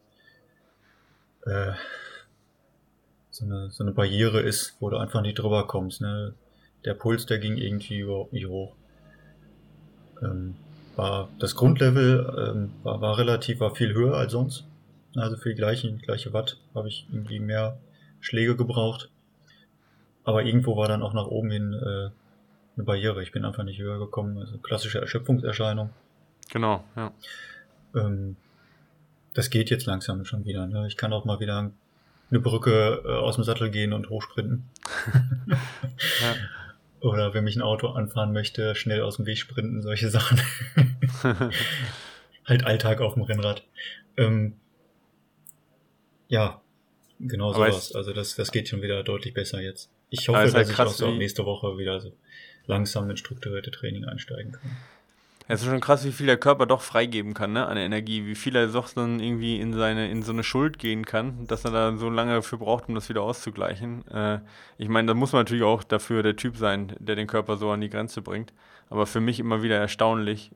äh, 1.44 1.72
so 3.34 3.44
eine, 3.44 3.68
so 3.70 3.82
eine 3.82 3.92
Barriere 3.92 4.40
ist, 4.40 4.76
wo 4.78 4.90
du 4.90 4.96
einfach 4.96 5.20
nicht 5.20 5.40
drüber 5.40 5.66
kommst. 5.66 6.00
Ne? 6.00 6.34
Der 6.84 6.94
Puls, 6.94 7.26
der 7.26 7.38
ging 7.38 7.56
irgendwie 7.56 7.98
überhaupt 7.98 8.32
nicht 8.32 8.46
hoch. 8.46 8.76
Ähm, 10.22 10.54
war 10.94 11.28
das 11.40 11.56
Grundlevel 11.56 12.52
ähm, 12.54 12.70
war, 12.84 13.00
war 13.00 13.18
relativ, 13.18 13.58
war 13.58 13.74
viel 13.74 13.92
höher 13.92 14.14
als 14.16 14.30
sonst. 14.30 14.64
Also 15.16 15.36
für 15.36 15.48
die 15.48 15.56
gleichen, 15.56 15.98
gleiche 15.98 16.32
Watt 16.32 16.58
habe 16.76 16.86
ich 16.86 17.08
irgendwie 17.10 17.40
mehr 17.40 17.76
Schläge 18.20 18.54
gebraucht. 18.54 19.10
Aber 20.22 20.44
irgendwo 20.44 20.76
war 20.76 20.86
dann 20.86 21.02
auch 21.02 21.12
nach 21.12 21.26
oben 21.26 21.50
hin 21.50 21.72
äh, 21.72 22.10
eine 22.76 22.84
Barriere. 22.84 23.20
Ich 23.20 23.32
bin 23.32 23.44
einfach 23.44 23.64
nicht 23.64 23.80
höher 23.80 23.98
gekommen. 23.98 24.38
Also 24.38 24.58
klassische 24.58 25.00
Erschöpfungserscheinung. 25.00 25.90
Genau, 26.52 26.84
ja. 26.94 27.12
Ähm, 27.96 28.36
das 29.34 29.50
geht 29.50 29.70
jetzt 29.70 29.86
langsam 29.86 30.24
schon 30.24 30.44
wieder. 30.44 30.68
Ne? 30.68 30.86
Ich 30.86 30.96
kann 30.96 31.12
auch 31.12 31.24
mal 31.24 31.40
wieder 31.40 31.72
eine 32.34 32.42
Brücke 32.42 33.02
äh, 33.04 33.08
aus 33.08 33.36
dem 33.36 33.44
Sattel 33.44 33.70
gehen 33.70 33.92
und 33.92 34.10
hochsprinten. 34.10 34.68
ja. 35.50 36.36
Oder 37.00 37.34
wenn 37.34 37.44
mich 37.44 37.56
ein 37.56 37.62
Auto 37.62 37.88
anfahren 37.88 38.32
möchte, 38.32 38.74
schnell 38.74 39.02
aus 39.02 39.16
dem 39.16 39.26
Weg 39.26 39.38
sprinten, 39.38 39.82
solche 39.82 40.10
Sachen. 40.10 40.40
halt 42.44 42.64
Alltag 42.64 43.00
auf 43.00 43.14
dem 43.14 43.22
Rennrad. 43.22 43.62
Ähm, 44.16 44.54
ja, 46.28 46.60
genau 47.20 47.52
Aber 47.52 47.70
sowas. 47.70 47.94
Also 47.94 48.12
das, 48.12 48.34
das 48.34 48.50
geht 48.50 48.68
schon 48.68 48.82
wieder 48.82 49.02
deutlich 49.04 49.34
besser 49.34 49.60
jetzt. 49.60 49.90
Ich 50.10 50.28
hoffe, 50.28 50.40
dass 50.44 50.54
halt 50.54 50.70
ich 50.70 50.78
auch 50.78 50.88
so 50.88 51.10
nächste 51.10 51.44
Woche 51.44 51.78
wieder 51.78 52.00
so 52.00 52.12
langsam 52.66 53.10
in 53.10 53.16
strukturierte 53.16 53.70
Training 53.70 54.04
einsteigen 54.06 54.52
kann. 54.52 54.76
Es 55.46 55.60
ist 55.60 55.68
schon 55.68 55.80
krass, 55.80 56.04
wie 56.06 56.12
viel 56.12 56.26
der 56.26 56.38
Körper 56.38 56.64
doch 56.64 56.80
freigeben 56.80 57.34
kann, 57.34 57.52
ne, 57.52 57.66
an 57.66 57.76
Energie, 57.76 58.24
wie 58.24 58.34
viel 58.34 58.56
er 58.56 58.68
doch 58.68 58.88
dann 58.90 59.20
irgendwie 59.20 59.60
in 59.60 59.74
seine, 59.74 60.10
in 60.10 60.22
so 60.22 60.32
eine 60.32 60.42
Schuld 60.42 60.78
gehen 60.78 61.04
kann, 61.04 61.46
dass 61.46 61.66
er 61.66 61.70
da 61.70 61.96
so 61.96 62.08
lange 62.08 62.32
dafür 62.32 62.58
braucht, 62.58 62.88
um 62.88 62.94
das 62.94 63.10
wieder 63.10 63.20
auszugleichen. 63.20 64.08
Äh, 64.08 64.40
ich 64.78 64.88
meine, 64.88 65.08
da 65.08 65.14
muss 65.14 65.32
man 65.32 65.40
natürlich 65.40 65.64
auch 65.64 65.84
dafür 65.84 66.22
der 66.22 66.36
Typ 66.36 66.56
sein, 66.56 66.94
der 66.98 67.14
den 67.14 67.26
Körper 67.26 67.58
so 67.58 67.70
an 67.70 67.82
die 67.82 67.90
Grenze 67.90 68.22
bringt. 68.22 68.54
Aber 68.88 69.06
für 69.06 69.20
mich 69.20 69.38
immer 69.38 69.62
wieder 69.62 69.76
erstaunlich, 69.76 70.50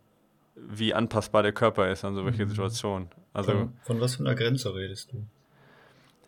wie 0.56 0.94
anpassbar 0.94 1.42
der 1.42 1.52
Körper 1.52 1.90
ist 1.90 2.04
an 2.04 2.14
solche 2.14 2.44
mhm. 2.44 2.48
Situationen. 2.48 3.08
Also, 3.34 3.52
von, 3.52 3.72
von 3.82 4.00
was 4.00 4.16
für 4.16 4.22
einer 4.22 4.34
Grenze 4.34 4.74
redest 4.74 5.12
du? 5.12 5.22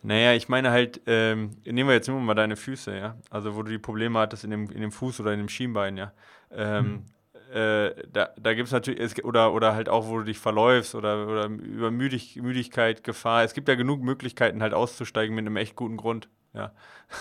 Naja, 0.03 0.33
ich 0.33 0.49
meine 0.49 0.69
halt, 0.69 1.01
ähm, 1.07 1.57
nehmen 1.65 1.89
wir 1.89 1.95
jetzt 1.95 2.07
nur 2.07 2.19
mal 2.19 2.35
deine 2.35 2.55
Füße, 2.55 2.95
ja. 2.95 3.17
Also 3.31 3.55
wo 3.55 3.63
du 3.63 3.71
die 3.71 3.79
Probleme 3.79 4.19
hattest 4.19 4.43
in 4.43 4.51
dem, 4.51 4.69
in 4.69 4.81
dem 4.81 4.91
Fuß 4.91 5.19
oder 5.19 5.33
in 5.33 5.39
dem 5.39 5.49
Schienbein, 5.49 5.97
ja. 5.97 6.11
Ähm, 6.51 6.85
mhm 6.85 7.05
äh, 7.51 7.93
da, 8.11 8.29
da 8.39 8.53
gibt 8.53 8.67
es 8.67 8.71
natürlich, 8.71 9.25
oder, 9.25 9.53
oder 9.53 9.75
halt 9.75 9.89
auch, 9.89 10.07
wo 10.07 10.19
du 10.19 10.23
dich 10.23 10.39
verläufst 10.39 10.95
oder, 10.95 11.27
oder 11.27 11.45
über 11.45 11.91
Müdig, 11.91 12.37
Müdigkeit, 12.41 13.03
Gefahr. 13.03 13.43
Es 13.43 13.53
gibt 13.53 13.67
ja 13.67 13.75
genug 13.75 14.01
Möglichkeiten, 14.01 14.61
halt 14.61 14.73
auszusteigen 14.73 15.35
mit 15.35 15.45
einem 15.45 15.57
echt 15.57 15.75
guten 15.75 15.97
Grund. 15.97 16.29
Ja. 16.53 16.71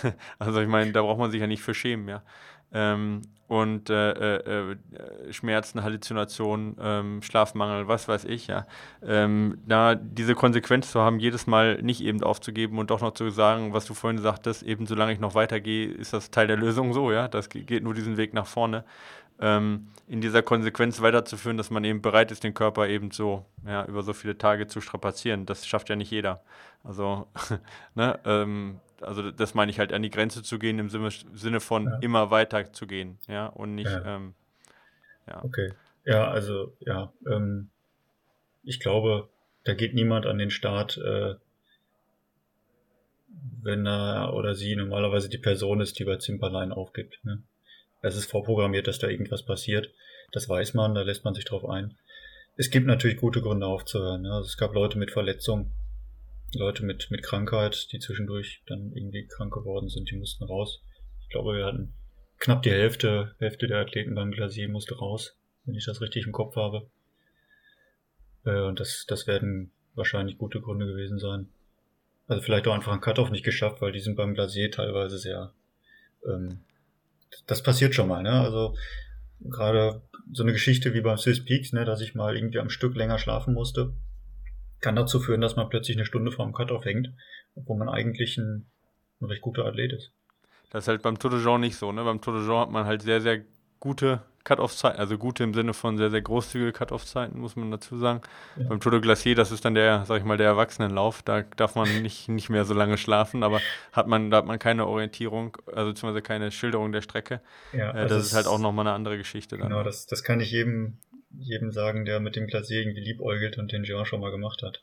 Also 0.38 0.60
ich 0.60 0.68
meine, 0.68 0.92
da 0.92 1.02
braucht 1.02 1.18
man 1.18 1.30
sich 1.30 1.40
ja 1.40 1.46
nicht 1.46 1.62
für 1.62 1.74
schämen, 1.74 2.08
ja. 2.08 2.22
Ähm, 2.72 3.22
und 3.48 3.90
äh, 3.90 4.12
äh, 4.12 4.72
äh, 4.72 5.32
Schmerzen, 5.32 5.82
Halluzinationen, 5.82 6.76
ähm, 6.80 7.20
Schlafmangel, 7.20 7.88
was 7.88 8.06
weiß 8.06 8.24
ich, 8.26 8.46
ja. 8.46 8.64
Ähm, 9.02 9.58
da 9.66 9.96
diese 9.96 10.36
Konsequenz 10.36 10.92
zu 10.92 11.00
haben, 11.00 11.18
jedes 11.18 11.48
Mal 11.48 11.82
nicht 11.82 12.00
eben 12.00 12.22
aufzugeben 12.22 12.78
und 12.78 12.92
doch 12.92 13.00
noch 13.00 13.14
zu 13.14 13.28
sagen, 13.30 13.72
was 13.72 13.86
du 13.86 13.94
vorhin 13.94 14.20
sagtest, 14.20 14.62
eben 14.62 14.86
solange 14.86 15.12
ich 15.12 15.18
noch 15.18 15.34
weitergehe, 15.34 15.88
ist 15.88 16.12
das 16.12 16.30
Teil 16.30 16.46
der 16.46 16.56
Lösung 16.58 16.92
so, 16.92 17.10
ja. 17.10 17.26
Das 17.26 17.48
geht 17.48 17.82
nur 17.82 17.94
diesen 17.94 18.16
Weg 18.16 18.34
nach 18.34 18.46
vorne 18.46 18.84
ähm, 19.40 19.88
in 20.06 20.20
dieser 20.20 20.42
Konsequenz 20.42 21.00
weiterzuführen, 21.00 21.56
dass 21.56 21.70
man 21.70 21.84
eben 21.84 22.02
bereit 22.02 22.30
ist, 22.30 22.44
den 22.44 22.54
Körper 22.54 22.88
eben 22.88 23.10
so 23.10 23.44
ja, 23.66 23.84
über 23.86 24.02
so 24.02 24.12
viele 24.12 24.36
Tage 24.36 24.66
zu 24.66 24.80
strapazieren. 24.80 25.46
Das 25.46 25.66
schafft 25.66 25.88
ja 25.88 25.96
nicht 25.96 26.10
jeder. 26.10 26.42
Also, 26.84 27.26
ne, 27.94 28.18
ähm, 28.24 28.80
also 29.00 29.30
das 29.30 29.54
meine 29.54 29.70
ich 29.70 29.78
halt, 29.78 29.92
an 29.92 30.02
die 30.02 30.10
Grenze 30.10 30.42
zu 30.42 30.58
gehen 30.58 30.78
im 30.78 30.90
Sinne, 30.90 31.60
von 31.60 31.86
ja. 31.86 31.98
immer 32.00 32.30
weiter 32.30 32.72
zu 32.72 32.86
gehen, 32.86 33.18
ja, 33.28 33.46
und 33.46 33.74
nicht, 33.74 33.90
ja. 33.90 34.16
Ähm, 34.16 34.34
ja. 35.26 35.44
Okay. 35.44 35.72
Ja, 36.04 36.30
also, 36.30 36.74
ja, 36.80 37.12
ähm, 37.26 37.70
ich 38.62 38.80
glaube, 38.80 39.28
da 39.64 39.74
geht 39.74 39.94
niemand 39.94 40.26
an 40.26 40.38
den 40.38 40.50
Start, 40.50 40.98
äh, 40.98 41.34
wenn 43.62 43.86
er 43.86 44.34
oder 44.34 44.54
sie 44.54 44.74
normalerweise 44.76 45.28
die 45.28 45.38
Person 45.38 45.80
ist, 45.80 45.98
die 45.98 46.04
bei 46.04 46.16
Zimperlein 46.16 46.72
aufgibt. 46.72 47.20
Ne? 47.24 47.42
Es 48.02 48.16
ist 48.16 48.30
vorprogrammiert, 48.30 48.86
dass 48.86 48.98
da 48.98 49.08
irgendwas 49.08 49.44
passiert. 49.44 49.90
Das 50.32 50.48
weiß 50.48 50.74
man, 50.74 50.94
da 50.94 51.02
lässt 51.02 51.24
man 51.24 51.34
sich 51.34 51.44
drauf 51.44 51.68
ein. 51.68 51.96
es 52.56 52.70
gibt 52.70 52.86
natürlich 52.86 53.16
gute 53.16 53.40
Gründe 53.40 53.66
aufzuhören. 53.66 54.24
Ja. 54.24 54.32
Also 54.32 54.46
es 54.46 54.56
gab 54.56 54.74
Leute 54.74 54.98
mit 54.98 55.10
Verletzungen, 55.10 55.72
Leute 56.54 56.84
mit, 56.84 57.10
mit 57.10 57.22
Krankheit, 57.22 57.92
die 57.92 57.98
zwischendurch 57.98 58.62
dann 58.66 58.92
irgendwie 58.94 59.26
krank 59.26 59.52
geworden 59.52 59.88
sind, 59.88 60.10
die 60.10 60.16
mussten 60.16 60.44
raus. 60.44 60.82
Ich 61.22 61.28
glaube, 61.28 61.56
wir 61.56 61.64
hatten 61.64 61.94
knapp 62.38 62.62
die 62.62 62.70
Hälfte, 62.70 63.34
Hälfte 63.38 63.68
der 63.68 63.78
Athleten 63.78 64.14
beim 64.14 64.32
Glacier 64.32 64.68
musste 64.68 64.96
raus, 64.96 65.38
wenn 65.64 65.74
ich 65.74 65.86
das 65.86 66.00
richtig 66.00 66.26
im 66.26 66.32
Kopf 66.32 66.56
habe. 66.56 66.90
Äh, 68.44 68.62
und 68.62 68.80
das, 68.80 69.04
das 69.06 69.26
werden 69.26 69.70
wahrscheinlich 69.94 70.38
gute 70.38 70.60
Gründe 70.60 70.86
gewesen 70.86 71.18
sein. 71.18 71.48
Also 72.26 72.42
vielleicht 72.42 72.66
auch 72.68 72.74
einfach 72.74 72.92
ein 72.92 73.00
Cut-Off 73.00 73.30
nicht 73.30 73.44
geschafft, 73.44 73.80
weil 73.80 73.92
die 73.92 74.00
sind 74.00 74.16
beim 74.16 74.34
Glacier 74.34 74.70
teilweise 74.70 75.18
sehr, 75.18 75.52
ähm, 76.26 76.60
das 77.46 77.62
passiert 77.62 77.94
schon 77.94 78.08
mal, 78.08 78.22
ne? 78.22 78.32
Also 78.32 78.74
gerade 79.40 80.02
so 80.32 80.42
eine 80.42 80.52
Geschichte 80.52 80.94
wie 80.94 81.00
beim 81.00 81.16
Swiss 81.16 81.44
Peaks, 81.44 81.72
ne, 81.72 81.84
dass 81.84 82.00
ich 82.00 82.14
mal 82.14 82.36
irgendwie 82.36 82.58
am 82.58 82.70
Stück 82.70 82.94
länger 82.94 83.18
schlafen 83.18 83.54
musste, 83.54 83.94
kann 84.80 84.96
dazu 84.96 85.20
führen, 85.20 85.40
dass 85.40 85.56
man 85.56 85.68
plötzlich 85.68 85.96
eine 85.96 86.06
Stunde 86.06 86.32
vor 86.32 86.44
dem 86.44 86.54
Cut-Off 86.54 86.84
hängt, 86.84 87.08
obwohl 87.54 87.78
man 87.78 87.88
eigentlich 87.88 88.36
ein, 88.38 88.70
ein 89.20 89.26
recht 89.26 89.42
guter 89.42 89.64
Athlet 89.64 89.92
ist. 89.92 90.12
Das 90.70 90.84
ist 90.84 90.88
halt 90.88 91.02
beim 91.02 91.18
Tour 91.18 91.30
de 91.30 91.42
Jean 91.42 91.60
nicht 91.60 91.76
so, 91.76 91.92
ne? 91.92 92.04
Beim 92.04 92.20
Tour 92.20 92.34
de 92.34 92.46
Jean 92.46 92.60
hat 92.60 92.70
man 92.70 92.86
halt 92.86 93.02
sehr, 93.02 93.20
sehr 93.20 93.42
gute 93.80 94.22
Cut-Off-Zeiten, 94.44 94.98
also 94.98 95.18
gute 95.18 95.44
im 95.44 95.52
Sinne 95.52 95.74
von 95.74 95.98
sehr, 95.98 96.10
sehr 96.10 96.22
großzügige 96.22 96.72
Cut-Off-Zeiten, 96.72 97.38
muss 97.38 97.56
man 97.56 97.70
dazu 97.70 97.98
sagen. 97.98 98.22
Ja. 98.56 98.68
Beim 98.68 98.80
Tour 98.80 98.92
de 98.92 99.00
Glacier, 99.00 99.34
das 99.34 99.52
ist 99.52 99.64
dann 99.64 99.74
der, 99.74 100.04
sag 100.06 100.18
ich 100.18 100.24
mal, 100.24 100.38
der 100.38 100.46
Erwachsenenlauf, 100.46 101.22
da 101.22 101.42
darf 101.42 101.74
man 101.74 102.02
nicht, 102.02 102.28
nicht 102.28 102.48
mehr 102.48 102.64
so 102.64 102.72
lange 102.72 102.96
schlafen, 102.96 103.42
aber 103.42 103.60
hat 103.92 104.06
man, 104.06 104.30
da 104.30 104.38
hat 104.38 104.46
man 104.46 104.58
keine 104.58 104.86
Orientierung, 104.86 105.56
also 105.66 105.90
beziehungsweise 105.90 106.22
keine 106.22 106.50
Schilderung 106.50 106.92
der 106.92 107.02
Strecke. 107.02 107.40
Ja, 107.72 107.90
äh, 107.90 108.00
also 108.00 108.14
das 108.14 108.26
ist 108.26 108.34
halt 108.34 108.46
auch 108.46 108.58
nochmal 108.58 108.86
eine 108.86 108.94
andere 108.94 109.18
Geschichte 109.18 109.58
dann. 109.58 109.68
Genau, 109.68 109.82
das, 109.82 110.06
das 110.06 110.24
kann 110.24 110.40
ich 110.40 110.50
jedem, 110.50 110.96
jedem 111.38 111.70
sagen, 111.70 112.06
der 112.06 112.20
mit 112.20 112.34
dem 112.34 112.46
Glacier 112.46 112.80
irgendwie 112.80 113.00
liebäugelt 113.00 113.58
und 113.58 113.72
den 113.72 113.84
Jean 113.84 114.06
schon 114.06 114.20
mal 114.20 114.30
gemacht 114.30 114.62
hat. 114.62 114.82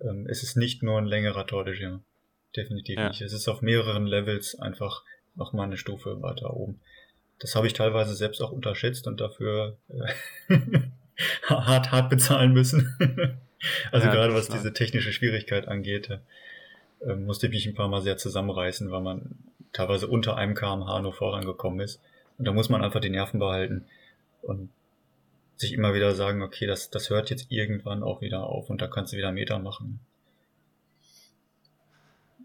Ähm, 0.00 0.26
es 0.28 0.42
ist 0.42 0.56
nicht 0.56 0.82
nur 0.82 0.98
ein 0.98 1.06
längerer 1.06 1.46
Tour 1.46 1.64
de 1.64 1.74
Jean. 1.74 2.04
Definitiv 2.54 2.98
ja. 2.98 3.08
nicht. 3.08 3.22
Es 3.22 3.32
ist 3.32 3.48
auf 3.48 3.62
mehreren 3.62 4.06
Levels 4.06 4.58
einfach 4.58 5.02
nochmal 5.34 5.66
eine 5.66 5.76
Stufe 5.78 6.20
weiter 6.20 6.54
oben 6.54 6.80
das 7.38 7.54
habe 7.54 7.66
ich 7.66 7.72
teilweise 7.72 8.14
selbst 8.14 8.40
auch 8.40 8.50
unterschätzt 8.50 9.06
und 9.06 9.20
dafür 9.20 9.76
äh, 9.88 10.58
hart, 11.44 11.92
hart 11.92 12.10
bezahlen 12.10 12.52
müssen. 12.52 12.94
also 13.92 14.06
ja, 14.06 14.12
gerade 14.12 14.34
was 14.34 14.46
klar. 14.46 14.58
diese 14.58 14.72
technische 14.72 15.12
Schwierigkeit 15.12 15.68
angeht, 15.68 16.10
äh, 17.00 17.14
musste 17.14 17.46
ich 17.46 17.52
mich 17.52 17.66
ein 17.66 17.74
paar 17.74 17.88
Mal 17.88 18.02
sehr 18.02 18.16
zusammenreißen, 18.16 18.90
weil 18.90 19.02
man 19.02 19.36
teilweise 19.72 20.08
unter 20.08 20.36
einem 20.36 20.54
kmh 20.54 21.00
nur 21.00 21.12
vorangekommen 21.12 21.80
ist. 21.80 22.00
Und 22.38 22.46
da 22.46 22.52
muss 22.52 22.68
man 22.68 22.82
einfach 22.82 23.00
die 23.00 23.10
Nerven 23.10 23.38
behalten 23.38 23.84
und 24.42 24.70
sich 25.56 25.72
immer 25.72 25.92
wieder 25.94 26.14
sagen, 26.14 26.42
okay, 26.42 26.66
das, 26.66 26.90
das 26.90 27.10
hört 27.10 27.30
jetzt 27.30 27.46
irgendwann 27.50 28.02
auch 28.02 28.20
wieder 28.20 28.44
auf 28.44 28.70
und 28.70 28.80
da 28.80 28.86
kannst 28.86 29.12
du 29.12 29.16
wieder 29.16 29.32
Meter 29.32 29.58
machen. 29.58 30.00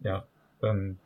Ja, 0.03 0.25
ähm, 0.63 0.97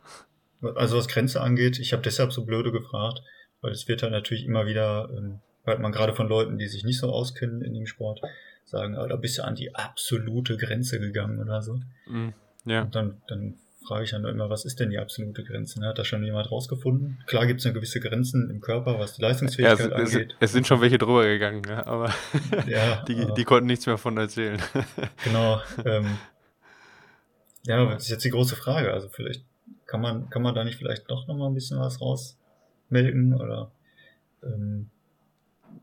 also 0.62 0.98
was 0.98 1.08
Grenze 1.08 1.42
angeht, 1.42 1.80
ich 1.80 1.94
habe 1.94 2.02
deshalb 2.02 2.32
so 2.32 2.46
blöde 2.46 2.72
gefragt, 2.72 3.22
weil 3.62 3.72
es 3.72 3.88
wird 3.88 4.04
halt 4.04 4.12
natürlich 4.12 4.46
immer 4.46 4.66
wieder, 4.66 5.10
ähm, 5.16 5.40
hört 5.64 5.80
man 5.80 5.92
gerade 5.92 6.14
von 6.14 6.28
Leuten, 6.28 6.58
die 6.58 6.68
sich 6.68 6.84
nicht 6.84 7.00
so 7.00 7.12
auskennen 7.12 7.62
in 7.62 7.74
dem 7.74 7.86
Sport, 7.86 8.22
sagen, 8.66 8.96
ah, 8.96 9.08
da 9.08 9.16
bist 9.16 9.38
du 9.38 9.44
an 9.44 9.56
die 9.56 9.76
absolute 9.76 10.58
Grenze 10.58 11.00
gegangen 11.00 11.40
oder 11.40 11.62
so. 11.62 11.80
Mm, 12.06 12.30
ja. 12.66 12.82
Und 12.84 12.96
dann, 12.96 13.22
dann 13.28 13.56
frage 13.88 14.04
ich 14.04 14.12
dann 14.12 14.26
immer, 14.26 14.50
was 14.50 14.66
ist 14.66 14.80
denn 14.80 14.90
die 14.90 15.00
absolute 15.00 15.44
Grenze? 15.44 15.80
Ne? 15.80 15.88
Hat 15.88 15.98
da 15.98 16.04
schon 16.04 16.24
jemand 16.24 16.52
rausgefunden? 16.52 17.20
Klar 17.26 17.48
gibt 17.48 17.62
es 17.62 17.66
eine 17.66 17.74
gewisse 17.74 18.02
Grenzen 18.02 18.50
im 18.50 18.60
Körper, 18.60 19.00
was 19.00 19.14
die 19.14 19.22
Leistungsfähigkeit 19.22 19.92
ja, 19.92 19.98
es, 19.98 20.14
angeht. 20.14 20.36
Es, 20.40 20.50
es, 20.50 20.52
sind 20.52 20.68
schon 20.68 20.82
welche 20.82 20.98
drüber 20.98 21.26
gegangen, 21.26 21.64
ja, 21.70 21.86
aber 21.86 22.14
ja, 22.68 23.04
die, 23.06 23.22
aber 23.22 23.34
die 23.34 23.44
konnten 23.46 23.68
nichts 23.68 23.86
mehr 23.86 23.98
von 23.98 24.18
erzählen. 24.18 24.62
genau. 25.24 25.62
Ähm, 25.86 26.18
ja, 27.66 27.86
das 27.86 28.04
ist 28.04 28.10
jetzt 28.10 28.26
die 28.26 28.30
große 28.30 28.56
Frage. 28.56 28.92
Also 28.94 29.08
vielleicht 29.10 29.44
kann 29.86 30.02
man, 30.02 30.30
kann 30.30 30.42
man 30.42 30.54
da 30.54 30.64
nicht 30.64 30.78
vielleicht 30.78 31.10
doch 31.10 31.28
noch 31.28 31.36
mal 31.38 31.48
ein 31.48 31.54
bisschen 31.54 31.80
was 31.80 32.02
raus 32.02 32.38
melken 32.90 33.34
oder 33.34 33.72
ähm, 34.44 34.90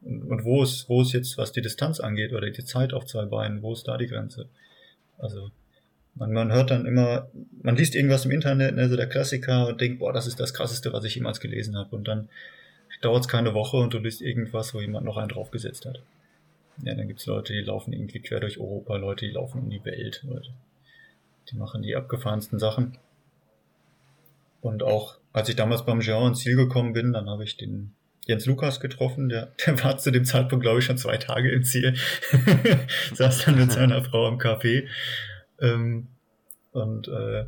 und, 0.02 0.44
wo 0.44 0.62
ist, 0.62 0.88
wo 0.88 1.02
ist 1.02 1.12
jetzt, 1.12 1.38
was 1.38 1.52
die 1.52 1.62
Distanz 1.62 2.00
angeht 2.00 2.32
oder 2.32 2.50
die 2.50 2.64
Zeit 2.64 2.92
auf 2.92 3.07
zwei 3.07 3.24
Beinen, 3.24 3.62
wo 3.62 3.72
ist 3.72 3.88
da 3.88 3.96
die 3.96 4.07
Grenze? 4.07 4.48
Also 5.18 5.50
man, 6.14 6.32
man 6.32 6.52
hört 6.52 6.70
dann 6.70 6.86
immer, 6.86 7.28
man 7.62 7.76
liest 7.76 7.94
irgendwas 7.94 8.24
im 8.24 8.30
Internet, 8.30 8.76
ne, 8.76 8.88
so 8.88 8.96
der 8.96 9.09
Klassiker 9.09 9.66
und 9.68 9.80
denkt, 9.80 9.98
boah, 9.98 10.12
das 10.12 10.26
ist 10.26 10.38
das 10.40 10.55
krasseste, 10.55 10.92
was 10.92 11.05
ich 11.05 11.14
jemals 11.14 11.40
gelesen 11.40 11.76
habe. 11.76 11.94
Und 11.96 12.07
dann 12.07 12.28
dauert 13.00 13.22
es 13.22 13.28
keine 13.28 13.55
Woche 13.55 13.76
und 13.76 13.92
du 13.94 13.98
liest 13.98 14.22
irgendwas, 14.22 14.74
wo 14.74 14.80
jemand 14.80 15.05
noch 15.05 15.16
einen 15.16 15.28
draufgesetzt 15.28 15.86
hat. 15.86 16.02
Ja, 16.82 16.94
dann 16.94 17.09
gibt's 17.09 17.26
Leute, 17.26 17.52
die 17.52 17.61
laufen 17.61 17.92
irgendwie 17.92 18.20
quer 18.20 18.40
durch 18.40 18.59
Europa, 18.59 18.96
Leute, 18.96 19.26
die 19.26 19.32
laufen 19.32 19.62
um 19.62 19.70
die 19.70 19.84
Welt, 19.84 20.22
Leute. 20.24 20.50
Die 21.50 21.57
machen 21.57 21.82
die 21.82 21.94
abgefahrensten 21.94 22.59
Sachen. 22.59 22.98
Und 24.61 24.82
auch 24.82 25.18
als 25.35 25.49
ich 25.49 25.57
damals 25.57 25.85
beim 25.85 26.01
Jean 26.01 26.28
ins 26.28 26.39
Ziel 26.39 26.57
gekommen 26.57 26.95
bin, 26.95 27.12
dann 27.12 27.28
habe 27.28 27.45
ich 27.45 27.57
den 27.59 27.95
Jens 28.24 28.47
Lukas 28.47 28.80
getroffen, 28.80 29.28
der, 29.28 29.53
der 29.66 29.82
war 29.85 29.99
zu 29.99 30.11
dem 30.11 30.24
Zeitpunkt, 30.24 30.62
glaube 30.62 30.78
ich, 30.78 30.87
schon 30.87 30.97
zwei 30.97 31.18
Tage 31.18 31.51
im 31.51 31.64
Ziel. 31.64 31.95
Saß 33.12 33.45
dann 33.45 33.59
mit 33.59 33.72
seiner 33.72 34.03
Frau 34.03 34.26
am 34.26 34.39
Café. 34.39 34.87
Ähm, 35.61 36.07
und 36.70 37.09
äh, 37.09 37.47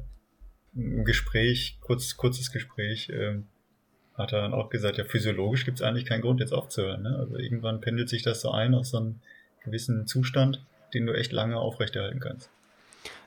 im 0.74 1.05
Gespräch, 1.05 1.78
kurz, 1.80 2.16
kurzes 2.16 2.53
Gespräch, 2.53 3.09
ähm, 3.11 3.47
hat 4.14 4.32
er 4.32 4.43
dann 4.43 4.53
auch 4.55 4.68
gesagt, 4.68 4.99
ja, 4.99 5.05
physiologisch 5.05 5.64
gibt 5.64 5.78
es 5.78 5.82
eigentlich 5.82 6.07
keinen 6.07 6.22
Grund, 6.22 6.41
jetzt 6.41 6.53
aufzuhören. 6.53 7.03
Ne? 7.03 7.16
Also 7.18 7.37
irgendwann 7.37 7.80
pendelt 7.80 8.09
sich 8.09 8.22
das 8.22 8.41
so 8.41 8.51
ein 8.51 8.74
auf 8.74 8.87
so 8.87 8.99
einen 8.99 9.20
gewissen 9.64 10.07
Zustand, 10.07 10.64
den 10.93 11.07
du 11.07 11.12
echt 11.12 11.32
lange 11.32 11.59
aufrechterhalten 11.59 12.20
kannst. 12.20 12.51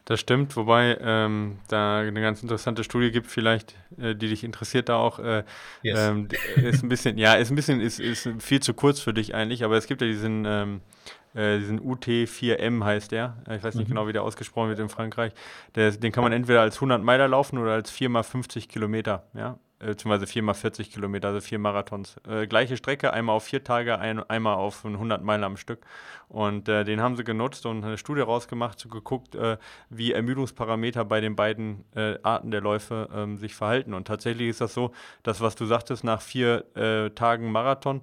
Das 0.10 0.20
stimmt, 0.20 0.56
wobei 0.56 0.98
ähm, 1.02 1.60
da 1.68 2.00
eine 2.00 2.20
ganz 2.20 2.42
interessante 2.42 2.84
Studie 2.84 3.12
gibt, 3.12 3.28
vielleicht, 3.28 3.76
äh, 4.00 4.16
die 4.16 4.28
dich 4.28 4.44
interessiert 4.44 4.90
da 4.90 4.96
auch. 4.96 5.20
Äh, 5.20 5.44
yes. 5.84 6.00
ähm, 6.00 6.28
ist 6.56 6.82
ein 6.82 6.90
bisschen, 6.90 7.20
ja, 7.20 7.36
ist 7.36 7.52
ein 7.52 7.56
bisschen, 7.56 7.80
ist, 7.80 8.00
ist 8.00 8.28
viel 8.40 8.60
zu 8.60 8.74
kurz 8.74 9.00
für 9.00 9.14
dich 9.14 9.36
eigentlich, 9.36 9.64
aber 9.64 9.78
es 9.78 9.86
gibt 9.86 10.02
ja 10.02 10.08
diesen, 10.08 10.46
ähm, 10.48 10.82
äh, 11.36 11.60
diesen 11.60 11.80
UT4M 11.80 12.84
heißt 12.84 13.12
der. 13.12 13.38
Ich 13.56 13.62
weiß 13.62 13.76
nicht 13.76 13.88
mhm. 13.88 13.90
genau, 13.90 14.08
wie 14.08 14.14
der 14.14 14.24
ausgesprochen 14.24 14.70
wird 14.70 14.80
in 14.80 14.90
Frankreich. 14.90 15.32
Der, 15.76 15.92
den 15.92 16.12
kann 16.12 16.24
man 16.24 16.34
entweder 16.34 16.62
als 16.62 16.78
100 16.78 17.04
Meiler 17.04 17.28
laufen 17.28 17.60
oder 17.60 17.74
als 17.74 17.92
4 17.92 18.10
mal 18.10 18.24
50 18.24 18.68
Kilometer. 18.68 19.28
Ja? 19.36 19.60
Äh, 19.80 19.88
beziehungsweise 19.88 20.28
4 20.28 20.44
mal 20.44 20.54
40 20.54 20.92
Kilometer, 20.92 21.30
also 21.30 21.42
vier 21.42 21.60
Marathons. 21.60 22.18
Äh, 22.28 22.48
gleiche 22.48 22.78
Strecke, 22.78 23.14
einmal 23.14 23.36
auf 23.36 23.46
vier 23.46 23.64
Tage, 23.64 23.98
ein, 23.98 24.20
einmal 24.30 24.56
auf 24.56 24.86
100 24.86 25.24
Meilen 25.24 25.44
am 25.44 25.58
Stück. 25.58 25.86
Und 26.28 26.68
äh, 26.68 26.84
den 26.84 27.02
haben 27.02 27.16
sie 27.16 27.24
genutzt 27.24 27.66
und 27.66 27.84
eine 27.84 27.98
Studie 27.98 28.22
rausgemacht, 28.22 28.78
so 28.80 28.90
geguckt, 28.90 29.36
äh, 29.36 29.58
wie 29.90 30.12
Ermüdungsparameter 30.12 31.06
bei 31.06 31.22
den 31.22 31.36
beiden 31.36 31.86
äh, 31.96 32.20
Arten 32.24 32.52
der 32.52 32.62
Läufe 32.62 33.10
ähm, 33.14 33.38
sich 33.38 33.56
verhalten. 33.56 33.94
Und 33.94 34.08
tatsächlich 34.08 34.50
ist 34.50 34.62
das 34.62 34.74
so, 34.74 34.92
dass 35.24 35.42
was 35.42 35.56
du 35.56 35.66
sagtest, 35.66 36.04
nach 36.04 36.22
vier 36.22 36.66
äh, 36.76 37.10
Tagen 37.12 37.52
Marathon 37.52 38.02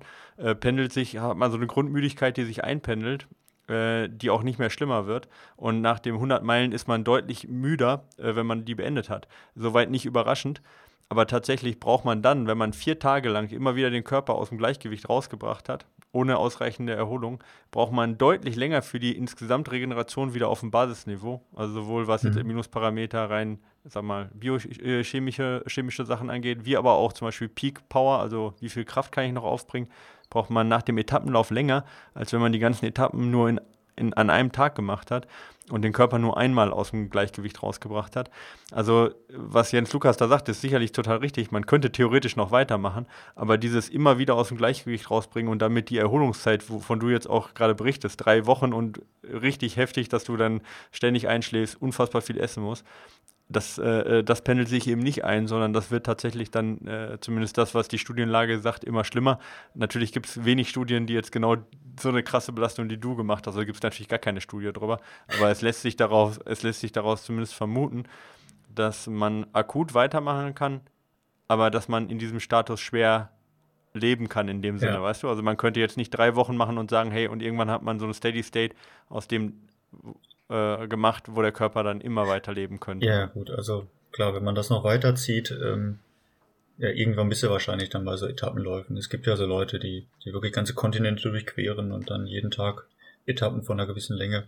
pendelt 0.61 0.93
sich, 0.93 1.16
hat 1.18 1.39
man 1.39 1.51
so 1.51 1.57
eine 1.57 1.66
Grundmüdigkeit, 1.66 2.37
die 2.37 2.45
sich 2.45 2.62
einpendelt 2.62 3.27
die 3.68 4.31
auch 4.31 4.45
nicht 4.45 4.61
mehr 4.61 4.70
schlimmer 4.70 5.09
wird. 5.09 5.29
Und 5.57 5.81
nach 5.81 5.99
den 5.99 6.14
100 6.14 6.45
Meilen 6.45 6.70
ist 6.70 6.87
man 6.87 7.03
deutlich 7.03 7.49
müder, 7.49 8.05
wenn 8.16 8.47
man 8.47 8.64
die 8.64 8.77
beendet 8.77 9.11
hat. 9.11 9.27
Soweit 9.57 9.91
nicht 9.91 10.07
überraschend. 10.07 10.62
Aber 11.09 11.27
tatsächlich 11.27 11.79
braucht 11.79 12.05
man 12.05 12.21
dann, 12.21 12.47
wenn 12.47 12.59
man 12.59 12.73
vier 12.73 12.99
Tage 12.99 13.29
lang 13.29 13.51
immer 13.51 13.77
wieder 13.77 13.91
den 13.91 14.03
Körper 14.03 14.35
aus 14.35 14.49
dem 14.49 14.59
Gleichgewicht 14.59 15.09
rausgebracht 15.09 15.69
hat, 15.69 15.87
ohne 16.11 16.39
ausreichende 16.39 16.95
Erholung, 16.95 17.43
braucht 17.71 17.93
man 17.93 18.19
deutlich 18.19 18.57
länger 18.57 18.83
für 18.83 18.99
die 18.99 19.17
insgesamt 19.17 19.71
Regeneration 19.71 20.35
wieder 20.35 20.49
auf 20.49 20.61
dem 20.61 20.71
Basisniveau. 20.71 21.43
Also 21.55 21.75
sowohl 21.75 22.09
was 22.09 22.25
mhm. 22.25 22.33
jetzt 22.33 22.45
Minusparameter 22.45 23.31
rein, 23.31 23.61
sag 23.85 24.03
mal, 24.03 24.31
biochemische 24.35 25.63
chemische 25.69 26.05
Sachen 26.05 26.31
angeht, 26.31 26.65
wie 26.65 26.77
aber 26.77 26.95
auch 26.95 27.13
zum 27.13 27.29
Beispiel 27.29 27.49
Peak 27.49 27.89
Power, 27.89 28.19
also 28.19 28.55
wie 28.61 28.69
viel 28.69 28.85
Kraft 28.85 29.13
kann 29.13 29.27
ich 29.27 29.33
noch 29.33 29.45
aufbringen, 29.45 29.89
braucht 30.29 30.51
man 30.51 30.67
nach 30.67 30.83
dem 30.83 30.99
Etappenlauf 30.99 31.51
länger, 31.51 31.85
als 32.15 32.33
wenn 32.33 32.41
man 32.41 32.53
die 32.53 32.59
ganzen 32.59 32.85
Etappen 32.85 33.31
nur 33.31 33.49
in 33.49 33.61
in, 33.97 34.14
an 34.14 34.30
einem 34.30 34.53
Tag 34.53 34.74
gemacht 34.74 35.11
hat 35.11 35.26
und 35.70 35.82
den 35.82 35.92
Körper 35.92 36.18
nur 36.18 36.36
einmal 36.36 36.72
aus 36.72 36.90
dem 36.90 37.11
Gleichgewicht 37.11 37.62
rausgebracht 37.62 38.14
hat. 38.14 38.30
Also, 38.70 39.11
was 39.28 39.72
Jens 39.72 39.92
Lukas 39.92 40.16
da 40.16 40.28
sagt, 40.28 40.49
ist 40.49 40.61
sicherlich 40.61 40.92
total 40.92 41.18
richtig. 41.18 41.51
Man 41.51 41.66
könnte 41.66 41.90
theoretisch 41.90 42.36
noch 42.36 42.53
weitermachen, 42.53 43.07
aber 43.34 43.59
dieses 43.59 43.88
immer 43.88 44.18
wieder 44.18 44.34
aus 44.34 44.49
dem 44.49 44.59
Gleichgewicht 44.59 45.11
rausbringen 45.11 45.51
und 45.51 45.61
damit 45.61 45.90
die 45.90 45.99
Erholungszeit, 45.99 46.70
wovon 46.70 47.01
du 47.01 47.09
jetzt 47.09 47.28
auch 47.28 47.55
gerade 47.55 47.74
berichtest, 47.74 48.24
drei 48.24 48.47
Wochen 48.47 48.72
und 48.72 49.01
richtig 49.24 49.76
heftig, 49.76 50.09
dass 50.09 50.24
du 50.24 50.36
dann 50.36 50.61
ständig 50.92 51.26
einschläfst, 51.26 51.80
unfassbar 51.80 52.22
viel 52.22 52.38
essen 52.38 52.62
musst, 52.62 52.84
das, 53.49 53.78
äh, 53.78 54.18
äh, 54.18 54.24
das 54.24 54.42
pendelt 54.42 54.68
sich 54.68 54.88
eben 54.88 55.01
nicht 55.01 55.24
ein, 55.24 55.47
sondern 55.47 55.72
das 55.72 55.90
wird 55.90 56.05
tatsächlich 56.07 56.51
dann, 56.51 56.84
äh, 56.86 57.18
zumindest 57.20 57.57
das, 57.59 57.74
was 57.74 57.86
die 57.86 57.99
Studienlage 57.99 58.59
sagt, 58.59 58.82
immer 58.82 59.05
schlimmer. 59.05 59.38
Natürlich 59.74 60.12
gibt 60.12 60.26
es 60.26 60.44
wenig 60.44 60.68
Studien, 60.68 61.07
die 61.07 61.14
jetzt 61.14 61.30
genau 61.30 61.57
so 62.01 62.09
eine 62.09 62.22
krasse 62.24 62.53
Belastung, 62.53 62.88
die 62.88 62.99
du 62.99 63.14
gemacht 63.14 63.47
hast, 63.47 63.55
also 63.55 63.64
gibt 63.64 63.76
es 63.76 63.82
natürlich 63.82 64.09
gar 64.09 64.18
keine 64.18 64.40
Studie 64.40 64.72
drüber, 64.72 65.01
aber 65.38 65.51
es 65.51 65.62
lässt 65.62 65.82
sich 65.82 65.97
daraus, 65.97 66.38
es 66.44 66.62
lässt 66.62 66.80
sich 66.80 66.90
daraus 66.92 67.22
zumindest 67.24 67.55
vermuten, 67.55 68.05
dass 68.74 69.07
man 69.07 69.47
akut 69.53 69.94
weitermachen 69.94 70.55
kann, 70.55 70.80
aber 71.49 71.70
dass 71.70 71.88
man 71.88 72.11
in 72.11 72.18
diesem 72.18 72.40
Status 72.40 72.80
schwer 72.80 73.30
leben 73.94 74.28
kann 74.28 74.49
in 74.49 74.61
dem 74.61 74.78
Sinne, 74.78 74.94
Ja. 74.94 75.03
weißt 75.03 75.22
du? 75.22 75.28
Also 75.28 75.42
man 75.42 75.57
könnte 75.57 75.80
jetzt 75.80 75.97
nicht 75.97 76.11
drei 76.11 76.34
Wochen 76.34 76.57
machen 76.57 76.76
und 76.78 76.90
sagen, 76.90 77.11
hey, 77.12 77.28
und 77.28 77.42
irgendwann 77.42 77.70
hat 77.70 77.82
man 77.82 77.99
so 77.99 78.07
ein 78.07 78.12
Steady 78.12 78.42
State 78.42 78.74
aus 79.09 79.28
dem 79.28 79.55
äh, 80.49 80.86
gemacht, 80.88 81.24
wo 81.30 81.42
der 81.42 81.53
Körper 81.53 81.82
dann 81.82 82.01
immer 82.01 82.28
weiter 82.28 82.53
leben 82.53 82.80
könnte. 82.80 83.07
Ja, 83.07 83.26
gut, 83.26 83.51
also 83.51 83.86
klar, 84.12 84.34
wenn 84.34 84.44
man 84.44 84.55
das 84.55 84.70
noch 84.70 84.84
weiterzieht, 84.84 85.51
ähm, 85.51 85.99
ja, 86.78 86.90
irgendwann 86.90 87.28
bist 87.28 87.42
du 87.42 87.49
wahrscheinlich 87.49 87.88
dann 87.88 88.05
bei 88.05 88.16
so 88.16 88.26
Etappenläufen. 88.26 88.97
Es 88.97 89.09
gibt 89.09 89.26
ja 89.26 89.36
so 89.36 89.47
Leute, 89.47 89.78
die, 89.78 90.07
die 90.24 90.32
wirklich 90.32 90.53
ganze 90.53 90.74
Kontinente 90.74 91.30
durchqueren 91.30 91.90
und 91.90 92.11
dann 92.11 92.26
jeden 92.26 92.51
Tag 92.51 92.86
Etappen 93.24 93.62
von 93.62 93.80
einer 93.80 93.86
gewissen 93.86 94.16
Länge 94.16 94.47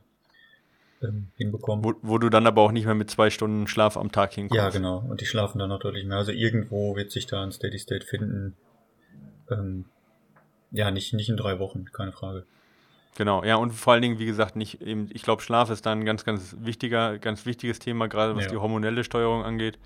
ähm, 1.02 1.28
hinbekommen. 1.36 1.84
Wo, 1.84 1.94
wo 2.02 2.18
du 2.18 2.28
dann 2.28 2.46
aber 2.46 2.62
auch 2.62 2.72
nicht 2.72 2.84
mehr 2.84 2.94
mit 2.94 3.10
zwei 3.10 3.30
Stunden 3.30 3.66
Schlaf 3.66 3.96
am 3.96 4.12
Tag 4.12 4.34
hinkommst. 4.34 4.56
Ja, 4.56 4.68
genau. 4.68 4.98
Und 5.08 5.20
die 5.20 5.26
schlafen 5.26 5.58
dann 5.58 5.70
noch 5.70 5.80
deutlich 5.80 6.04
mehr. 6.04 6.18
Also 6.18 6.32
irgendwo 6.32 6.96
wird 6.96 7.10
sich 7.10 7.26
da 7.26 7.42
ein 7.42 7.52
Steady 7.52 7.78
State 7.78 8.04
finden. 8.04 8.56
Ähm, 9.50 9.86
ja, 10.70 10.90
nicht, 10.90 11.14
nicht 11.14 11.30
in 11.30 11.36
drei 11.36 11.58
Wochen, 11.58 11.86
keine 11.92 12.12
Frage. 12.12 12.44
Genau, 13.16 13.42
ja, 13.42 13.56
und 13.56 13.72
vor 13.72 13.94
allen 13.94 14.02
Dingen, 14.02 14.18
wie 14.18 14.26
gesagt, 14.26 14.54
nicht 14.54 14.80
eben, 14.80 15.08
ich 15.12 15.22
glaube, 15.22 15.42
Schlaf 15.42 15.70
ist 15.70 15.84
da 15.86 15.92
ein 15.92 16.04
ganz, 16.04 16.24
ganz 16.24 16.54
wichtiger, 16.60 17.18
ganz 17.18 17.46
wichtiges 17.46 17.78
Thema, 17.80 18.06
gerade 18.08 18.36
was 18.36 18.44
Ja. 18.44 18.50
die 18.50 18.56
hormonelle 18.58 19.02
Steuerung 19.02 19.44
angeht. 19.44 19.78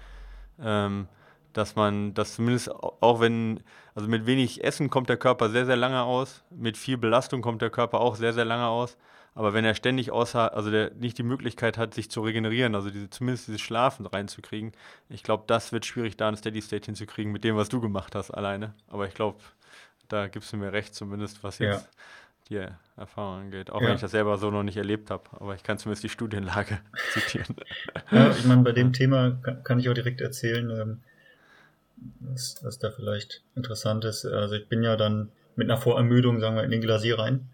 Ähm, 0.61 1.09
dass 1.55 1.77
man 1.77 2.15
das 2.15 2.35
zumindest 2.37 2.71
au- 2.71 2.97
auch 3.01 3.21
wenn, 3.21 3.61
also 3.95 4.09
mit 4.09 4.25
wenig 4.27 4.65
Essen 4.65 4.89
kommt 4.91 5.09
der 5.11 5.17
Körper 5.19 5.51
sehr, 5.51 5.67
sehr 5.67 5.77
lange 5.77 6.03
aus, 6.03 6.45
mit 6.51 6.77
viel 6.79 6.97
Belastung 6.97 7.43
kommt 7.43 7.61
der 7.63 7.69
Körper 7.71 8.01
auch 8.01 8.17
sehr, 8.17 8.33
sehr 8.33 8.45
lange 8.47 8.67
aus. 8.67 8.97
Aber 9.35 9.55
wenn 9.55 9.65
er 9.65 9.75
ständig 9.75 10.11
außer, 10.11 10.55
also 10.55 10.71
der 10.71 10.93
nicht 10.95 11.17
die 11.17 11.23
Möglichkeit 11.23 11.79
hat, 11.79 11.95
sich 11.95 12.11
zu 12.11 12.21
regenerieren, 12.21 12.75
also 12.75 12.91
diese, 12.91 13.09
zumindest 13.09 13.49
dieses 13.49 13.63
Schlafen 13.63 14.05
reinzukriegen, 14.07 14.73
ich 15.09 15.23
glaube, 15.23 15.45
das 15.47 15.73
wird 15.73 15.87
schwierig, 15.87 16.19
da 16.19 16.29
ein 16.29 16.37
Steady 16.37 16.61
State 16.61 16.85
hinzukriegen 16.87 17.33
mit 17.33 17.45
dem, 17.45 17.57
was 17.57 17.71
du 17.71 17.81
gemacht 17.81 18.15
hast 18.15 18.31
alleine. 18.31 18.75
Aber 18.89 19.07
ich 19.07 19.15
glaube, 19.15 19.39
da 20.09 20.29
gibst 20.29 20.53
du 20.53 20.59
mir 20.59 20.73
recht, 20.75 20.95
zumindest 20.95 21.43
was 21.43 21.59
jetzt 21.59 21.89
die 22.53 22.67
Erfahrung 22.97 23.41
angeht. 23.43 23.71
Auch 23.71 23.81
Ja. 23.81 23.89
wenn 23.89 23.95
ich 23.97 24.01
das 24.01 24.11
selber 24.11 24.37
so 24.39 24.51
noch 24.51 24.63
nicht 24.63 24.77
erlebt 24.77 25.11
habe. 25.11 25.25
Aber 25.33 25.55
ich 25.55 25.63
kann 25.63 25.79
zumindest 25.79 26.05
die 26.05 26.09
Studienlage 26.09 26.79
zitieren. 27.13 27.57
Ja, 28.11 28.31
ich 28.31 28.45
meine, 28.45 28.63
bei 28.63 28.73
dem 28.73 28.93
Thema 28.93 29.33
kann, 29.65 29.79
ich 29.79 29.89
auch 29.89 29.95
direkt 29.95 30.21
erzählen, 30.21 30.71
ähm, 30.71 31.01
was, 32.21 32.61
was 32.65 32.79
da 32.79 32.91
vielleicht 32.91 33.43
interessant 33.55 34.05
ist. 34.05 34.25
Also 34.27 34.55
ich 34.55 34.69
bin 34.69 34.83
ja 34.83 34.97
dann 34.97 35.31
mit 35.57 35.71
einer 35.71 35.81
Vorermüdung, 35.81 36.41
sagen 36.41 36.57
wir, 36.57 36.65
in 36.65 36.71
den 36.71 36.81
Glacier 36.81 37.19
rein. 37.19 37.49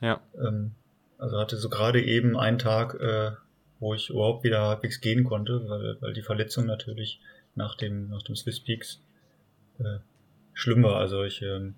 Ja. 0.00 0.20
Ähm, 0.38 0.72
also 1.18 1.38
hatte 1.38 1.56
so 1.56 1.68
gerade 1.68 2.02
eben 2.02 2.36
einen 2.36 2.58
Tag, 2.58 2.94
äh, 3.00 3.32
wo 3.80 3.94
ich 3.94 4.10
überhaupt 4.10 4.44
wieder 4.44 4.62
halbwegs 4.66 5.00
gehen 5.00 5.24
konnte, 5.24 5.68
weil, 5.68 5.96
weil 6.00 6.12
die 6.12 6.22
Verletzung 6.22 6.66
natürlich 6.66 7.20
nach 7.54 7.76
dem, 7.76 8.08
nach 8.08 8.22
dem 8.22 8.34
Swiss 8.36 8.60
Peaks 8.60 9.00
äh, 9.78 9.98
schlimm 10.54 10.82
war. 10.82 10.96
Also 10.96 11.22
ich, 11.24 11.42
ähm, 11.42 11.74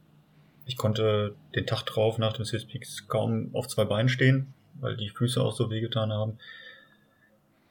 ich 0.67 0.77
konnte 0.77 1.35
den 1.55 1.67
Tag 1.67 1.83
drauf 1.85 2.19
nach 2.19 2.33
dem 2.33 2.45
Swiss 2.45 2.67
Peaks 2.67 3.07
kaum 3.09 3.51
auf 3.55 3.69
zwei 3.69 3.85
Beinen 3.85 4.09
stehen, 4.09 4.55
weil 4.81 4.97
die 4.97 5.11
Füße 5.11 5.41
auch 5.43 5.55
so 5.55 5.71
wehgetan 5.71 6.13
haben. 6.13 6.39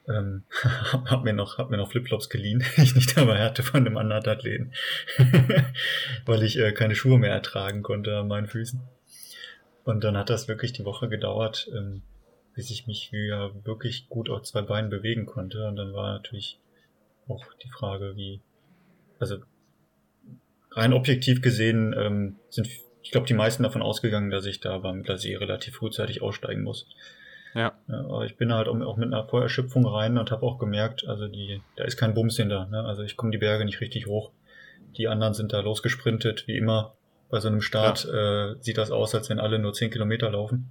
Ähm, 0.06 0.44
hab 0.52 1.24
mir 1.24 1.32
noch, 1.32 1.58
hab 1.58 1.70
mir 1.70 1.76
noch 1.76 1.90
Flipflops 1.90 2.28
geliehen, 2.28 2.64
die 2.76 2.82
ich 2.82 2.94
nicht 2.94 3.16
dabei 3.16 3.42
hatte 3.42 3.62
von 3.62 3.86
einem 3.86 3.96
anderen 3.96 4.26
Athleten, 4.26 4.72
weil 6.26 6.42
ich 6.42 6.58
äh, 6.58 6.72
keine 6.72 6.94
Schuhe 6.94 7.18
mehr 7.18 7.32
ertragen 7.32 7.82
konnte 7.82 8.18
an 8.18 8.28
meinen 8.28 8.46
Füßen. 8.46 8.80
Und 9.84 10.04
dann 10.04 10.16
hat 10.16 10.30
das 10.30 10.48
wirklich 10.48 10.72
die 10.72 10.84
Woche 10.84 11.08
gedauert, 11.08 11.68
ähm, 11.74 12.02
bis 12.54 12.70
ich 12.70 12.86
mich 12.86 13.12
wieder 13.12 13.52
wirklich 13.64 14.08
gut 14.08 14.30
auf 14.30 14.42
zwei 14.42 14.62
Beinen 14.62 14.88
bewegen 14.88 15.26
konnte. 15.26 15.66
Und 15.66 15.76
dann 15.76 15.92
war 15.92 16.12
natürlich 16.12 16.58
auch 17.28 17.44
die 17.62 17.70
Frage, 17.70 18.16
wie, 18.16 18.40
also 19.18 19.38
rein 20.74 20.92
objektiv 20.92 21.42
gesehen 21.42 21.94
ähm, 21.98 22.36
sind, 22.50 22.68
ich 23.02 23.10
glaube, 23.10 23.26
die 23.26 23.34
meisten 23.34 23.62
davon 23.62 23.82
ausgegangen, 23.82 24.30
dass 24.30 24.46
ich 24.46 24.60
da 24.60 24.78
beim 24.78 25.02
Glacier 25.02 25.40
relativ 25.40 25.76
frühzeitig 25.76 26.22
aussteigen 26.22 26.62
muss. 26.62 26.86
Ja. 27.54 27.72
Ja, 27.86 28.00
aber 28.00 28.24
ich 28.24 28.36
bin 28.36 28.52
halt 28.52 28.66
auch 28.66 28.96
mit 28.96 29.06
einer 29.06 29.26
Vorerschöpfung 29.28 29.86
rein 29.86 30.18
und 30.18 30.30
habe 30.30 30.44
auch 30.44 30.58
gemerkt, 30.58 31.06
also 31.06 31.28
die, 31.28 31.62
da 31.76 31.84
ist 31.84 31.96
kein 31.96 32.14
Bums 32.14 32.36
hinter. 32.36 32.66
Ne? 32.66 32.84
Also 32.84 33.02
ich 33.02 33.16
komme 33.16 33.30
die 33.30 33.38
Berge 33.38 33.64
nicht 33.64 33.80
richtig 33.80 34.06
hoch. 34.06 34.32
Die 34.96 35.08
anderen 35.08 35.34
sind 35.34 35.52
da 35.52 35.60
losgesprintet, 35.60 36.46
wie 36.46 36.56
immer. 36.56 36.94
Bei 37.30 37.40
so 37.40 37.48
einem 37.48 37.60
Start 37.60 38.06
äh, 38.06 38.54
sieht 38.60 38.78
das 38.78 38.90
aus, 38.90 39.14
als 39.14 39.30
wenn 39.30 39.40
alle 39.40 39.58
nur 39.58 39.72
10 39.72 39.90
Kilometer 39.90 40.30
laufen. 40.30 40.68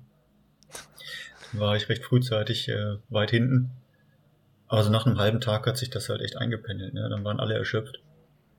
War 1.53 1.75
ich 1.75 1.87
recht 1.89 2.03
frühzeitig 2.03 2.69
äh, 2.69 2.97
weit 3.09 3.31
hinten. 3.31 3.71
Aber 4.67 4.83
so 4.83 4.89
nach 4.89 5.05
einem 5.05 5.19
halben 5.19 5.39
Tag 5.39 5.67
hat 5.67 5.77
sich 5.77 5.89
das 5.89 6.09
halt 6.09 6.21
echt 6.21 6.37
eingependelt. 6.37 6.93
Ne? 6.93 7.07
Dann 7.09 7.23
waren 7.23 7.39
alle 7.39 7.55
erschöpft. 7.55 7.99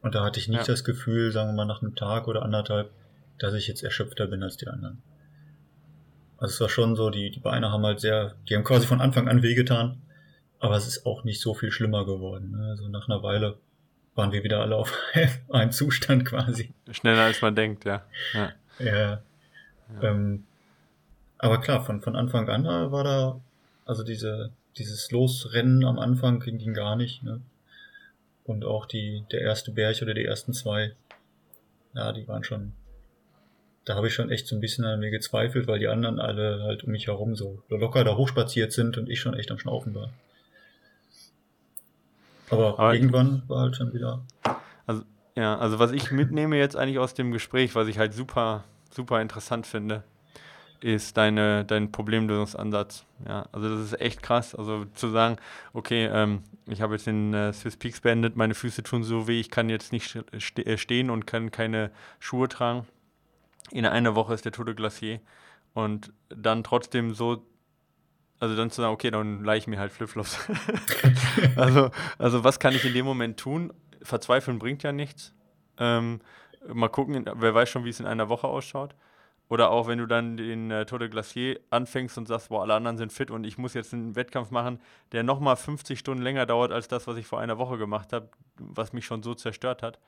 Und 0.04 0.14
da 0.14 0.22
hatte 0.22 0.38
ich 0.38 0.48
nicht 0.48 0.58
Ja. 0.60 0.66
das 0.66 0.84
Gefühl, 0.84 1.32
sagen 1.32 1.48
wir 1.48 1.54
mal 1.54 1.64
nach 1.64 1.80
einem 1.80 1.94
Tag 1.94 2.28
oder 2.28 2.42
anderthalb, 2.42 2.90
dass 3.38 3.54
ich 3.54 3.66
jetzt 3.66 3.82
erschöpfter 3.82 4.26
bin 4.26 4.42
als 4.42 4.58
die 4.58 4.68
anderen. 4.68 5.02
Also 6.36 6.52
es 6.52 6.60
war 6.60 6.68
schon 6.68 6.94
so, 6.94 7.08
die, 7.08 7.30
die 7.30 7.40
Beine 7.40 7.70
haben 7.72 7.86
halt 7.86 8.00
sehr, 8.00 8.34
die 8.46 8.54
haben 8.54 8.64
quasi 8.64 8.86
von 8.86 9.00
Anfang 9.00 9.28
an 9.28 9.42
wehgetan, 9.42 10.02
aber 10.60 10.76
es 10.76 10.86
ist 10.86 11.06
auch 11.06 11.24
nicht 11.24 11.40
so 11.40 11.54
viel 11.54 11.72
schlimmer 11.72 12.04
geworden. 12.04 12.50
Ne? 12.50 12.66
Also 12.68 12.86
nach 12.88 13.08
einer 13.08 13.22
Weile 13.22 13.56
waren 14.14 14.30
wir 14.30 14.44
wieder 14.44 14.60
alle 14.60 14.76
auf 14.76 14.92
einem 15.50 15.72
Zustand 15.72 16.26
quasi. 16.26 16.74
Schneller 16.90 17.22
als 17.22 17.40
man 17.40 17.56
denkt, 17.56 17.86
ja. 17.86 18.04
ja. 18.34 18.52
Ja. 18.78 19.22
Ähm, 20.02 20.44
aber 21.38 21.62
klar, 21.62 21.82
von, 21.82 22.02
von 22.02 22.14
Anfang 22.14 22.46
an 22.50 22.64
war 22.66 23.04
da, 23.04 23.40
also 23.86 24.02
diese, 24.04 24.50
dieses 24.76 25.10
Losrennen 25.10 25.82
am 25.86 25.98
Anfang 25.98 26.40
ging, 26.40 26.58
ging 26.58 26.74
gar 26.74 26.94
nicht. 26.94 27.22
Ne? 27.22 27.40
Und 28.44 28.64
auch 28.64 28.86
die, 28.86 29.24
der 29.32 29.40
erste 29.40 29.72
Berg 29.72 30.00
oder 30.02 30.14
die 30.14 30.24
ersten 30.24 30.52
zwei, 30.52 30.92
ja, 31.94 32.12
die 32.12 32.28
waren 32.28 32.44
schon, 32.44 32.72
da 33.84 33.94
habe 33.94 34.08
ich 34.08 34.14
schon 34.14 34.30
echt 34.30 34.46
so 34.46 34.54
ein 34.56 34.60
bisschen 34.60 34.84
an 34.84 35.00
mir 35.00 35.10
gezweifelt, 35.10 35.66
weil 35.66 35.78
die 35.78 35.88
anderen 35.88 36.20
alle 36.20 36.62
halt 36.62 36.84
um 36.84 36.92
mich 36.92 37.06
herum 37.06 37.34
so 37.36 37.62
locker 37.68 38.04
da 38.04 38.16
hochspaziert 38.16 38.72
sind 38.72 38.98
und 38.98 39.08
ich 39.08 39.20
schon 39.20 39.34
echt 39.34 39.50
am 39.50 39.58
Schnaufen 39.58 39.94
war. 39.94 40.10
Aber, 42.50 42.78
Aber- 42.78 42.94
irgendwann 42.94 43.42
war 43.48 43.62
halt 43.62 43.76
schon 43.76 43.92
wieder, 43.92 44.22
Ja, 45.36 45.58
also 45.58 45.80
was 45.80 45.90
ich 45.90 46.12
mitnehme 46.12 46.56
jetzt 46.58 46.76
eigentlich 46.76 47.00
aus 47.00 47.12
dem 47.14 47.32
Gespräch, 47.32 47.74
was 47.74 47.88
ich 47.88 47.98
halt 47.98 48.14
super, 48.14 48.62
super 48.90 49.20
interessant 49.20 49.66
finde, 49.66 50.04
ist 50.84 51.16
deine, 51.16 51.64
dein 51.64 51.90
Problemlösungsansatz. 51.90 53.06
Ja, 53.26 53.46
also 53.52 53.70
das 53.70 53.86
ist 53.86 54.00
echt 54.02 54.22
krass. 54.22 54.54
Also 54.54 54.84
zu 54.94 55.08
sagen, 55.08 55.36
okay, 55.72 56.10
ähm, 56.12 56.42
ich 56.66 56.82
habe 56.82 56.92
jetzt 56.92 57.06
den 57.06 57.32
äh, 57.32 57.54
Swiss 57.54 57.78
Peaks 57.78 58.02
beendet, 58.02 58.36
meine 58.36 58.54
Füße 58.54 58.82
tun 58.82 59.02
so 59.02 59.26
weh, 59.26 59.40
ich 59.40 59.50
kann 59.50 59.70
jetzt 59.70 59.92
nicht 59.92 60.14
ste 60.38 60.66
äh, 60.66 60.76
stehen 60.76 61.08
und 61.08 61.26
kann 61.26 61.50
keine 61.50 61.90
Schuhe 62.18 62.48
tragen. 62.48 62.86
In 63.70 63.86
einer 63.86 64.14
Woche 64.14 64.34
ist 64.34 64.44
der 64.44 64.52
Tour 64.52 64.66
de 64.66 64.74
Glacier 64.74 65.20
und 65.72 66.12
dann 66.28 66.62
trotzdem 66.62 67.14
so, 67.14 67.46
also 68.38 68.54
dann 68.54 68.70
zu 68.70 68.82
sagen, 68.82 68.92
okay, 68.92 69.10
dann 69.10 69.42
leihe 69.42 69.58
ich 69.58 69.66
mir 69.66 69.78
halt 69.78 69.90
Flipflops. 69.90 70.38
also, 71.56 71.90
also 72.18 72.44
was 72.44 72.60
kann 72.60 72.74
ich 72.74 72.84
in 72.84 72.92
dem 72.92 73.06
Moment 73.06 73.40
tun? 73.40 73.72
Verzweifeln 74.02 74.58
bringt 74.58 74.82
ja 74.82 74.92
nichts. 74.92 75.32
Ähm, 75.78 76.20
mal 76.68 76.88
gucken, 76.88 77.24
wer 77.36 77.54
weiß 77.54 77.70
schon, 77.70 77.86
wie 77.86 77.90
es 77.90 78.00
in 78.00 78.06
einer 78.06 78.28
Woche 78.28 78.48
ausschaut. 78.48 78.94
Oder 79.48 79.70
auch 79.70 79.86
wenn 79.86 79.98
du 79.98 80.06
dann 80.06 80.36
den 80.36 80.70
äh, 80.70 80.86
Tour 80.86 80.98
de 80.98 81.08
Glacier 81.08 81.60
anfängst 81.70 82.16
und 82.16 82.26
sagst, 82.26 82.48
boah, 82.48 82.62
alle 82.62 82.74
anderen 82.74 82.96
sind 82.96 83.12
fit 83.12 83.30
und 83.30 83.44
ich 83.44 83.58
muss 83.58 83.74
jetzt 83.74 83.92
einen 83.92 84.16
Wettkampf 84.16 84.50
machen, 84.50 84.80
der 85.12 85.22
nochmal 85.22 85.56
50 85.56 85.98
Stunden 85.98 86.22
länger 86.22 86.46
dauert 86.46 86.72
als 86.72 86.88
das, 86.88 87.06
was 87.06 87.16
ich 87.18 87.26
vor 87.26 87.40
einer 87.40 87.58
Woche 87.58 87.76
gemacht 87.76 88.12
habe, 88.12 88.30
was 88.56 88.92
mich 88.92 89.04
schon 89.04 89.22
so 89.22 89.34
zerstört 89.34 89.82
hat. 89.82 89.98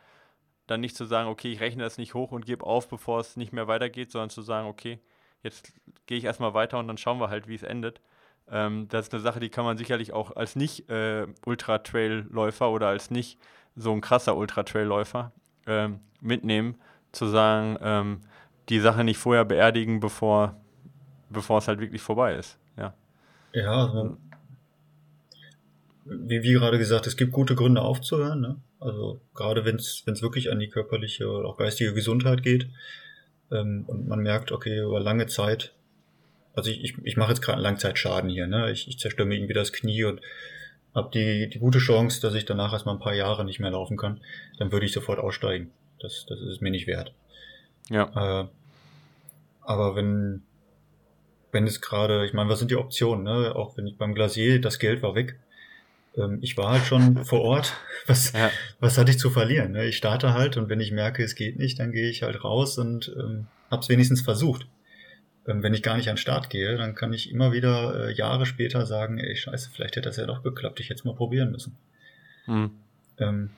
Dann 0.67 0.81
nicht 0.81 0.97
zu 0.97 1.05
sagen, 1.05 1.29
okay, 1.29 1.53
ich 1.53 1.61
rechne 1.61 1.83
das 1.83 1.99
nicht 1.99 2.15
hoch 2.15 2.33
und 2.33 2.47
gebe 2.47 2.65
auf, 2.65 2.89
bevor 2.89 3.21
es 3.21 3.37
nicht 3.37 3.53
mehr 3.53 3.69
weitergeht, 3.69 4.11
sondern 4.11 4.31
zu 4.31 4.43
sagen, 4.43 4.69
okay, 4.69 5.01
jetzt 5.43 5.73
gehe 6.07 6.19
ich 6.19 6.25
erstmal 6.25 6.55
weiter 6.55 6.79
und 6.79 6.89
dann 6.89 6.99
schauen 6.99 7.21
wir 7.21 7.29
halt, 7.29 7.47
wie 7.47 7.55
es 7.55 7.63
endet. 7.63 8.01
Ähm, 8.49 8.89
das 8.89 9.07
ist 9.07 9.15
eine 9.15 9.23
Sache, 9.23 9.41
die 9.41 9.51
kann 9.51 9.65
man 9.65 9.77
sicherlich 9.77 10.13
auch 10.13 10.35
als 10.35 10.57
nicht 10.57 10.89
äh, 10.89 11.27
Ultra-Trail-Läufer 11.45 12.71
oder 12.71 12.89
als 12.89 13.11
nicht 13.11 13.39
so 13.75 13.93
ein 13.93 14.01
krasser 14.01 14.37
Ultra-Trail-Läufer 14.37 15.33
ähm, 15.67 16.01
mitnehmen, 16.21 16.81
zu 17.13 17.27
sagen, 17.27 17.77
ähm, 17.81 18.21
die 18.69 18.81
Sache 18.81 19.05
nicht 19.05 19.19
vorher 19.19 19.45
beerdigen, 19.45 20.01
bevor, 20.01 20.61
bevor 21.31 21.59
es 21.59 21.69
halt 21.69 21.81
wirklich 21.81 22.03
vorbei 22.03 22.35
ist. 22.35 22.59
Ja. 22.77 22.95
ja, 23.53 23.87
also, 23.87 24.17
wie, 26.05 26.43
wie 26.43 26.53
gerade 26.53 26.79
gesagt, 26.79 27.07
es 27.07 27.17
gibt 27.17 27.33
gute 27.33 27.55
Gründe 27.55 27.83
aufzuhören. 27.83 28.41
Ne? 28.41 28.57
Also 28.81 29.21
gerade 29.35 29.65
wenn 29.65 29.77
es 29.77 30.05
wirklich 30.07 30.51
an 30.51 30.59
die 30.59 30.69
körperliche 30.69 31.29
oder 31.29 31.49
auch 31.49 31.57
geistige 31.57 31.95
Gesundheit 31.95 32.43
geht 32.43 32.69
ähm, 33.51 33.85
und 33.87 34.07
man 34.07 34.21
merkt, 34.21 34.53
okay, 34.53 34.81
über 34.81 35.01
lange 35.01 35.27
Zeit, 35.27 35.73
also 36.55 36.71
ich, 36.71 36.83
ich, 36.83 36.95
ich 37.05 37.17
mache 37.17 37.31
jetzt 37.31 37.43
gerade 37.43 37.57
einen 37.57 37.65
Langzeitschaden 37.65 38.31
hier, 38.31 38.47
ne? 38.47 38.71
ich, 38.71 38.89
ich 38.89 38.99
zerstöre 38.99 39.27
mir 39.27 39.37
irgendwie 39.37 39.55
das 39.55 39.73
Knie 39.73 40.05
und 40.05 40.21
habe 40.95 41.11
die, 41.13 41.49
die 41.51 41.59
gute 41.59 41.79
Chance, 41.79 42.21
dass 42.21 42.35
ich 42.35 42.47
danach 42.47 42.73
erstmal 42.73 42.95
ein 42.95 43.01
paar 43.01 43.15
Jahre 43.15 43.45
nicht 43.45 43.61
mehr 43.61 43.71
laufen 43.71 43.97
kann, 43.97 44.21
dann 44.59 44.73
würde 44.73 44.87
ich 44.87 44.93
sofort 44.93 45.19
aussteigen. 45.19 45.71
Das, 46.01 46.27
das 46.27 46.41
ist 46.41 46.63
mir 46.63 46.71
nicht 46.71 46.87
wert. 46.87 47.13
Ja. 47.89 48.43
Äh, 48.43 48.49
aber 49.63 49.97
wenn, 49.97 50.43
wenn 51.53 51.67
es 51.67 51.81
gerade, 51.81 52.27
ich 52.27 52.33
meine, 52.33 52.49
was 52.49 52.59
sind 52.59 52.71
die 52.71 52.77
Optionen, 52.77 53.25
ne? 53.25 53.55
Auch 53.55 53.77
wenn 53.77 53.87
ich 53.87 53.97
beim 53.97 54.15
Glacier, 54.15 54.61
das 54.61 54.79
Geld 54.79 55.03
war 55.03 55.15
weg. 55.15 55.39
ähm, 56.17 56.39
ich 56.41 56.57
war 56.57 56.71
halt 56.71 56.85
schon 56.85 57.25
vor 57.25 57.43
Ort. 57.43 57.75
Was, 58.07 58.33
ja. 58.33 58.51
was 58.81 58.99
hatte 58.99 59.11
ich 59.11 59.19
zu 59.19 59.31
verlieren? 59.31 59.73
Ne? 59.73 59.87
Ich 59.87 59.97
starte 59.97 60.35
halt 60.35 60.57
und 60.57 60.69
wenn 60.69 60.81
ich 60.81 60.93
merke, 60.93 61.23
es 61.23 61.35
geht 61.35 61.59
nicht, 61.59 61.79
dann 61.79 61.93
gehe 61.93 62.09
ich 62.09 62.23
halt 62.23 62.45
raus 62.45 62.79
und 62.79 63.15
ähm, 63.19 63.47
habe 63.71 63.83
es 63.83 63.89
wenigstens 63.89 64.21
versucht. 64.21 64.67
Ähm, 65.47 65.63
wenn 65.63 65.75
ich 65.75 65.83
gar 65.83 65.97
nicht 65.97 66.09
an 66.09 66.15
den 66.15 66.21
Start 66.21 66.51
gehe, 66.51 66.77
dann 66.77 66.95
kann 66.95 67.13
ich 67.13 67.31
immer 67.31 67.53
wieder 67.53 68.09
äh, 68.09 68.13
Jahre 68.13 68.47
später 68.47 68.87
sagen, 68.87 69.19
ey, 69.19 69.37
scheiße, 69.37 69.71
vielleicht 69.73 69.97
hätte 69.97 70.09
das 70.09 70.17
ja 70.17 70.27
doch 70.27 70.43
geklappt, 70.43 70.81
ich 70.81 70.91
hätte 70.91 71.01
es 71.01 71.05
mal 71.05 71.15
probieren 71.15 71.53
müssen. 71.53 71.77
Mhm. 72.47 72.71
Ähm, 73.19 73.51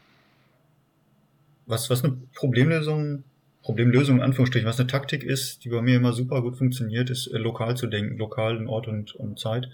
was, 1.67 1.91
was 1.91 2.05
eine 2.05 2.17
Problemlösung, 2.35 3.25
Problemlösung 3.69 4.17
in 4.17 4.23
Anführungsstrichen, 4.23 4.67
was 4.67 4.81
eine 4.81 4.87
Taktik 4.87 5.23
ist, 5.23 5.63
die 5.63 5.69
bei 5.69 5.83
mir 5.83 5.97
immer 5.97 6.15
super 6.15 6.41
gut 6.41 6.57
funktioniert, 6.57 7.11
ist 7.11 7.27
äh, 7.27 7.37
lokal 7.37 7.77
zu 7.77 7.87
denken, 7.87 8.17
lokal 8.17 8.57
in 8.57 8.67
Ort 8.67 8.89
und, 8.89 9.15
und 9.15 9.39
Zeit. 9.39 9.69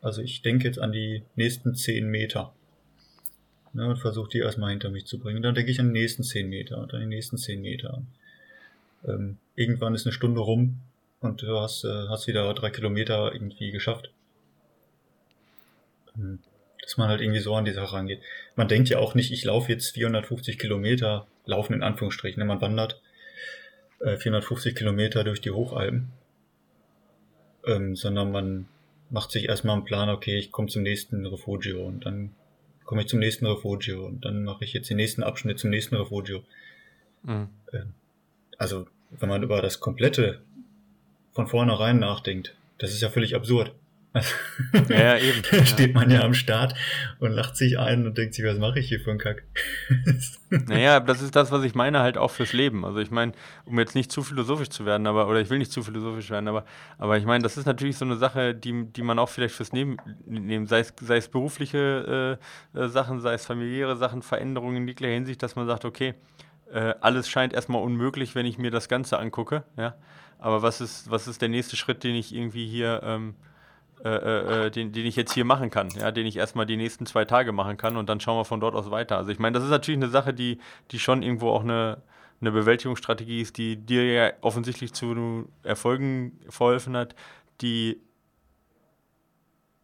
Also 0.00 0.22
ich 0.22 0.40
denke 0.40 0.66
jetzt 0.66 0.78
an 0.78 0.92
die 0.92 1.22
nächsten 1.36 1.74
zehn 1.74 2.08
Meter. 2.08 2.54
Ne, 3.74 3.86
und 3.86 3.98
versuche 3.98 4.30
die 4.30 4.38
erstmal 4.38 4.70
hinter 4.70 4.88
mich 4.88 5.04
zu 5.04 5.18
bringen. 5.18 5.42
Dann 5.42 5.54
denke 5.54 5.70
ich 5.70 5.78
an 5.78 5.92
die 5.92 6.00
nächsten 6.00 6.22
zehn 6.22 6.48
Meter 6.48 6.78
und 6.78 6.94
an 6.94 7.00
die 7.00 7.06
nächsten 7.06 7.36
zehn 7.36 7.60
Meter. 7.60 8.02
Ähm, 9.06 9.36
irgendwann 9.56 9.94
ist 9.94 10.06
eine 10.06 10.14
Stunde 10.14 10.40
rum 10.40 10.80
und 11.20 11.42
du 11.42 11.60
hast, 11.60 11.84
äh, 11.84 12.08
hast 12.08 12.28
wieder 12.28 12.54
drei 12.54 12.70
Kilometer 12.70 13.30
irgendwie 13.34 13.72
geschafft. 13.72 14.10
Ähm, 16.16 16.38
dass 16.80 16.96
man 16.96 17.10
halt 17.10 17.20
irgendwie 17.20 17.40
so 17.40 17.54
an 17.54 17.66
die 17.66 17.72
Sache 17.72 17.92
rangeht. 17.92 18.22
Man 18.56 18.68
denkt 18.68 18.88
ja 18.88 19.00
auch 19.00 19.14
nicht, 19.14 19.32
ich 19.32 19.44
laufe 19.44 19.70
jetzt 19.70 19.90
450 19.90 20.58
Kilometer, 20.58 21.26
laufen 21.44 21.74
in 21.74 21.82
Anführungsstrichen, 21.82 22.40
ne? 22.40 22.46
man 22.46 22.62
wandert 22.62 23.02
äh, 24.00 24.16
450 24.16 24.74
Kilometer 24.74 25.24
durch 25.24 25.40
die 25.40 25.50
Hochalpen, 25.50 26.10
ähm, 27.66 27.96
sondern 27.96 28.32
man 28.32 28.68
macht 29.10 29.30
sich 29.30 29.48
erstmal 29.48 29.76
einen 29.76 29.84
Plan, 29.84 30.08
okay, 30.08 30.38
ich 30.38 30.52
komme 30.52 30.68
zum 30.68 30.82
nächsten 30.82 31.24
Refugio 31.26 31.86
und 31.86 32.06
dann 32.06 32.34
komme 32.84 33.02
ich 33.02 33.08
zum 33.08 33.18
nächsten 33.18 33.46
Refugio 33.46 34.06
und 34.06 34.24
dann 34.24 34.44
mache 34.44 34.64
ich 34.64 34.72
jetzt 34.72 34.90
den 34.90 34.96
nächsten 34.96 35.22
Abschnitt 35.22 35.58
zum 35.58 35.70
nächsten 35.70 35.96
Refugio. 35.96 36.42
Mhm. 37.22 37.48
Ähm, 37.72 37.94
also, 38.56 38.86
wenn 39.10 39.28
man 39.28 39.42
über 39.42 39.62
das 39.62 39.80
komplette 39.80 40.40
von 41.32 41.46
vornherein 41.46 41.98
nachdenkt, 41.98 42.54
das 42.78 42.92
ist 42.92 43.00
ja 43.00 43.08
völlig 43.08 43.34
absurd. 43.34 43.72
Ja, 44.88 44.96
ja 44.96 45.18
eben. 45.18 45.42
da 45.50 45.64
steht 45.64 45.94
man 45.94 46.10
ja 46.10 46.22
am 46.22 46.34
Start 46.34 46.74
und 47.20 47.30
lacht 47.32 47.56
sich 47.56 47.78
ein 47.78 48.06
und 48.06 48.18
denkt 48.18 48.34
sich, 48.34 48.44
was 48.44 48.58
mache 48.58 48.80
ich 48.80 48.88
hier 48.88 49.00
für 49.00 49.10
einen 49.10 49.18
Kack? 49.18 49.44
naja, 50.50 51.00
das 51.00 51.22
ist 51.22 51.36
das, 51.36 51.52
was 51.52 51.62
ich 51.64 51.74
meine, 51.74 52.00
halt 52.00 52.18
auch 52.18 52.30
fürs 52.30 52.52
Leben. 52.52 52.84
Also 52.84 52.98
ich 52.98 53.10
meine, 53.10 53.32
um 53.64 53.78
jetzt 53.78 53.94
nicht 53.94 54.10
zu 54.10 54.22
philosophisch 54.22 54.70
zu 54.70 54.86
werden, 54.86 55.06
aber, 55.06 55.28
oder 55.28 55.40
ich 55.40 55.50
will 55.50 55.58
nicht 55.58 55.72
zu 55.72 55.82
philosophisch 55.82 56.30
werden, 56.30 56.48
aber, 56.48 56.64
aber 56.98 57.18
ich 57.18 57.24
meine, 57.24 57.42
das 57.42 57.56
ist 57.56 57.66
natürlich 57.66 57.96
so 57.96 58.04
eine 58.04 58.16
Sache, 58.16 58.54
die, 58.54 58.86
die 58.92 59.02
man 59.02 59.18
auch 59.18 59.28
vielleicht 59.28 59.54
fürs 59.54 59.72
Leben 59.72 59.96
nehmen, 60.26 60.66
sei 60.66 60.80
es, 60.80 60.92
sei 61.00 61.16
es 61.18 61.28
berufliche 61.28 62.38
äh, 62.74 62.78
äh, 62.78 62.88
Sachen, 62.88 63.20
sei 63.20 63.34
es 63.34 63.46
familiäre 63.46 63.96
Sachen, 63.96 64.22
Veränderungen 64.22 64.76
in 64.76 64.88
jeglicher 64.88 65.14
Hinsicht, 65.14 65.42
dass 65.42 65.56
man 65.56 65.66
sagt, 65.66 65.84
okay, 65.84 66.14
äh, 66.72 66.94
alles 67.00 67.28
scheint 67.28 67.52
erstmal 67.52 67.82
unmöglich, 67.82 68.34
wenn 68.34 68.46
ich 68.46 68.58
mir 68.58 68.70
das 68.70 68.88
Ganze 68.88 69.18
angucke, 69.18 69.64
ja. 69.76 69.94
Aber 70.40 70.62
was 70.62 70.80
ist, 70.80 71.10
was 71.10 71.26
ist 71.26 71.42
der 71.42 71.48
nächste 71.48 71.76
Schritt, 71.76 72.04
den 72.04 72.14
ich 72.14 72.32
irgendwie 72.32 72.64
hier 72.64 73.00
ähm, 73.02 73.34
äh, 74.04 74.08
äh, 74.08 74.66
äh, 74.66 74.70
den, 74.70 74.92
den 74.92 75.06
ich 75.06 75.16
jetzt 75.16 75.32
hier 75.32 75.44
machen 75.44 75.70
kann, 75.70 75.88
ja, 75.90 76.10
den 76.10 76.26
ich 76.26 76.36
erstmal 76.36 76.66
die 76.66 76.76
nächsten 76.76 77.06
zwei 77.06 77.24
Tage 77.24 77.52
machen 77.52 77.76
kann 77.76 77.96
und 77.96 78.08
dann 78.08 78.20
schauen 78.20 78.38
wir 78.38 78.44
von 78.44 78.60
dort 78.60 78.74
aus 78.74 78.90
weiter. 78.90 79.16
Also 79.16 79.30
ich 79.30 79.38
meine, 79.38 79.54
das 79.54 79.64
ist 79.64 79.70
natürlich 79.70 79.98
eine 79.98 80.10
Sache, 80.10 80.32
die, 80.32 80.58
die 80.90 80.98
schon 80.98 81.22
irgendwo 81.22 81.50
auch 81.50 81.62
eine, 81.62 82.02
eine 82.40 82.52
Bewältigungsstrategie 82.52 83.40
ist, 83.40 83.58
die 83.58 83.76
dir 83.76 84.04
ja 84.12 84.32
offensichtlich 84.40 84.92
zu 84.92 85.48
Erfolgen 85.62 86.38
verholfen 86.48 86.96
hat, 86.96 87.14
die, 87.60 88.00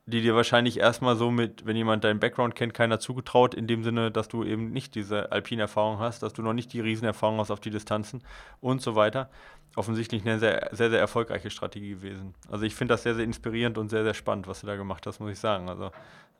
die 0.06 0.20
dir 0.20 0.34
wahrscheinlich 0.34 0.78
erstmal 0.78 1.16
so 1.16 1.30
mit, 1.30 1.64
wenn 1.66 1.76
jemand 1.76 2.04
deinen 2.04 2.20
Background 2.20 2.54
kennt, 2.54 2.74
keiner 2.74 3.00
zugetraut, 3.00 3.54
in 3.54 3.66
dem 3.66 3.82
Sinne, 3.82 4.10
dass 4.10 4.28
du 4.28 4.44
eben 4.44 4.70
nicht 4.70 4.94
diese 4.94 5.32
Alpine-Erfahrung 5.32 5.98
hast, 5.98 6.22
dass 6.22 6.34
du 6.34 6.42
noch 6.42 6.52
nicht 6.52 6.72
die 6.72 6.80
Riesenerfahrung 6.80 7.38
hast 7.38 7.50
auf 7.50 7.60
die 7.60 7.70
Distanzen 7.70 8.22
und 8.60 8.82
so 8.82 8.94
weiter 8.94 9.30
offensichtlich 9.76 10.22
eine 10.22 10.38
sehr, 10.38 10.70
sehr, 10.72 10.90
sehr 10.90 11.00
erfolgreiche 11.00 11.50
Strategie 11.50 11.90
gewesen. 11.90 12.34
Also 12.48 12.64
ich 12.64 12.74
finde 12.74 12.94
das 12.94 13.02
sehr, 13.02 13.14
sehr 13.14 13.24
inspirierend 13.24 13.78
und 13.78 13.88
sehr, 13.88 14.04
sehr 14.04 14.14
spannend, 14.14 14.46
was 14.46 14.60
du 14.60 14.66
da 14.66 14.76
gemacht 14.76 15.06
hast, 15.06 15.20
muss 15.20 15.32
ich 15.32 15.38
sagen. 15.38 15.68
Also 15.68 15.90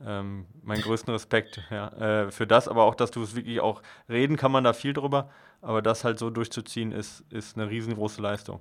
ähm, 0.05 0.47
meinen 0.62 0.83
größten 0.83 1.12
Respekt 1.12 1.62
ja, 1.71 1.89
äh, 1.89 2.31
für 2.31 2.47
das, 2.47 2.69
aber 2.69 2.85
auch, 2.85 2.95
dass 2.95 3.11
du 3.11 3.23
es 3.23 3.35
wirklich 3.35 3.61
auch 3.61 3.83
reden 4.09 4.37
kann 4.37 4.53
man 4.53 4.65
da 4.65 4.73
viel 4.73 4.93
drüber, 4.93 5.31
aber 5.62 5.83
das 5.83 6.05
halt 6.05 6.19
so 6.19 6.31
durchzuziehen 6.31 6.93
ist, 6.93 7.25
ist 7.31 7.57
eine 7.57 7.71
riesengroße 7.71 8.21
Leistung. 8.21 8.61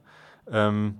Ähm, 0.51 0.99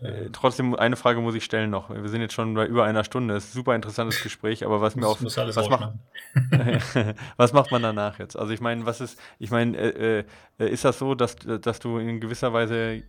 äh, 0.00 0.30
trotzdem, 0.32 0.74
eine 0.74 0.96
Frage 0.96 1.20
muss 1.20 1.34
ich 1.34 1.44
stellen 1.44 1.70
noch. 1.70 1.90
Wir 1.90 2.08
sind 2.08 2.20
jetzt 2.20 2.34
schon 2.34 2.54
bei 2.54 2.66
über 2.66 2.84
einer 2.84 3.04
Stunde. 3.04 3.34
Das 3.34 3.44
ist 3.44 3.50
ein 3.50 3.54
super 3.54 3.74
interessantes 3.74 4.20
Gespräch, 4.22 4.64
aber 4.64 4.80
was 4.80 4.96
mir 4.96 5.06
auch. 5.06 5.20
Muss 5.20 5.38
alles 5.38 5.56
was, 5.56 5.68
macht, 5.68 5.94
was 7.36 7.52
macht 7.52 7.70
man 7.70 7.82
danach 7.82 8.18
jetzt? 8.18 8.36
Also 8.36 8.52
ich 8.52 8.60
meine, 8.60 8.86
was 8.86 9.00
ist, 9.00 9.20
ich 9.38 9.50
meine, 9.50 9.76
äh, 9.76 10.24
äh, 10.58 10.68
ist 10.68 10.84
das 10.84 10.98
so, 10.98 11.14
dass, 11.14 11.36
dass 11.36 11.80
du 11.80 11.98
in 11.98 12.20
gewisser 12.20 12.52
Weise 12.52 13.02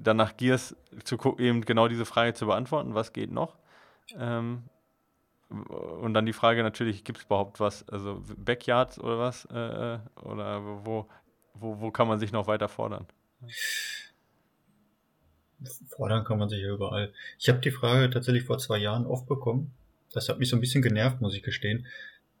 danach 0.00 0.36
gierst, 0.36 0.76
zu 1.04 1.18
eben 1.38 1.62
genau 1.62 1.88
diese 1.88 2.04
Frage 2.04 2.34
zu 2.34 2.46
beantworten, 2.46 2.94
was 2.94 3.12
geht 3.12 3.30
noch? 3.30 3.56
Ähm, 4.18 4.64
und 5.48 6.14
dann 6.14 6.26
die 6.26 6.32
Frage 6.32 6.62
natürlich, 6.62 7.04
gibt 7.04 7.18
es 7.18 7.24
überhaupt 7.24 7.58
was, 7.60 7.88
also 7.88 8.22
Backyards 8.36 8.98
oder 8.98 9.18
was? 9.18 9.46
Äh, 9.46 9.94
äh, 9.94 9.98
oder 10.22 10.62
wo, 10.84 11.08
wo, 11.54 11.80
wo 11.80 11.90
kann 11.90 12.08
man 12.08 12.18
sich 12.18 12.32
noch 12.32 12.46
weiter 12.46 12.68
fordern? 12.68 13.06
Fordern 15.88 16.24
kann 16.24 16.38
man 16.38 16.48
sich 16.48 16.62
ja 16.62 16.72
überall. 16.72 17.12
Ich 17.38 17.48
habe 17.48 17.58
die 17.58 17.70
Frage 17.70 18.10
tatsächlich 18.10 18.44
vor 18.44 18.58
zwei 18.58 18.78
Jahren 18.78 19.06
oft 19.06 19.26
bekommen. 19.26 19.72
Das 20.12 20.28
hat 20.28 20.38
mich 20.38 20.48
so 20.48 20.56
ein 20.56 20.60
bisschen 20.60 20.82
genervt, 20.82 21.20
muss 21.20 21.34
ich 21.34 21.42
gestehen. 21.42 21.86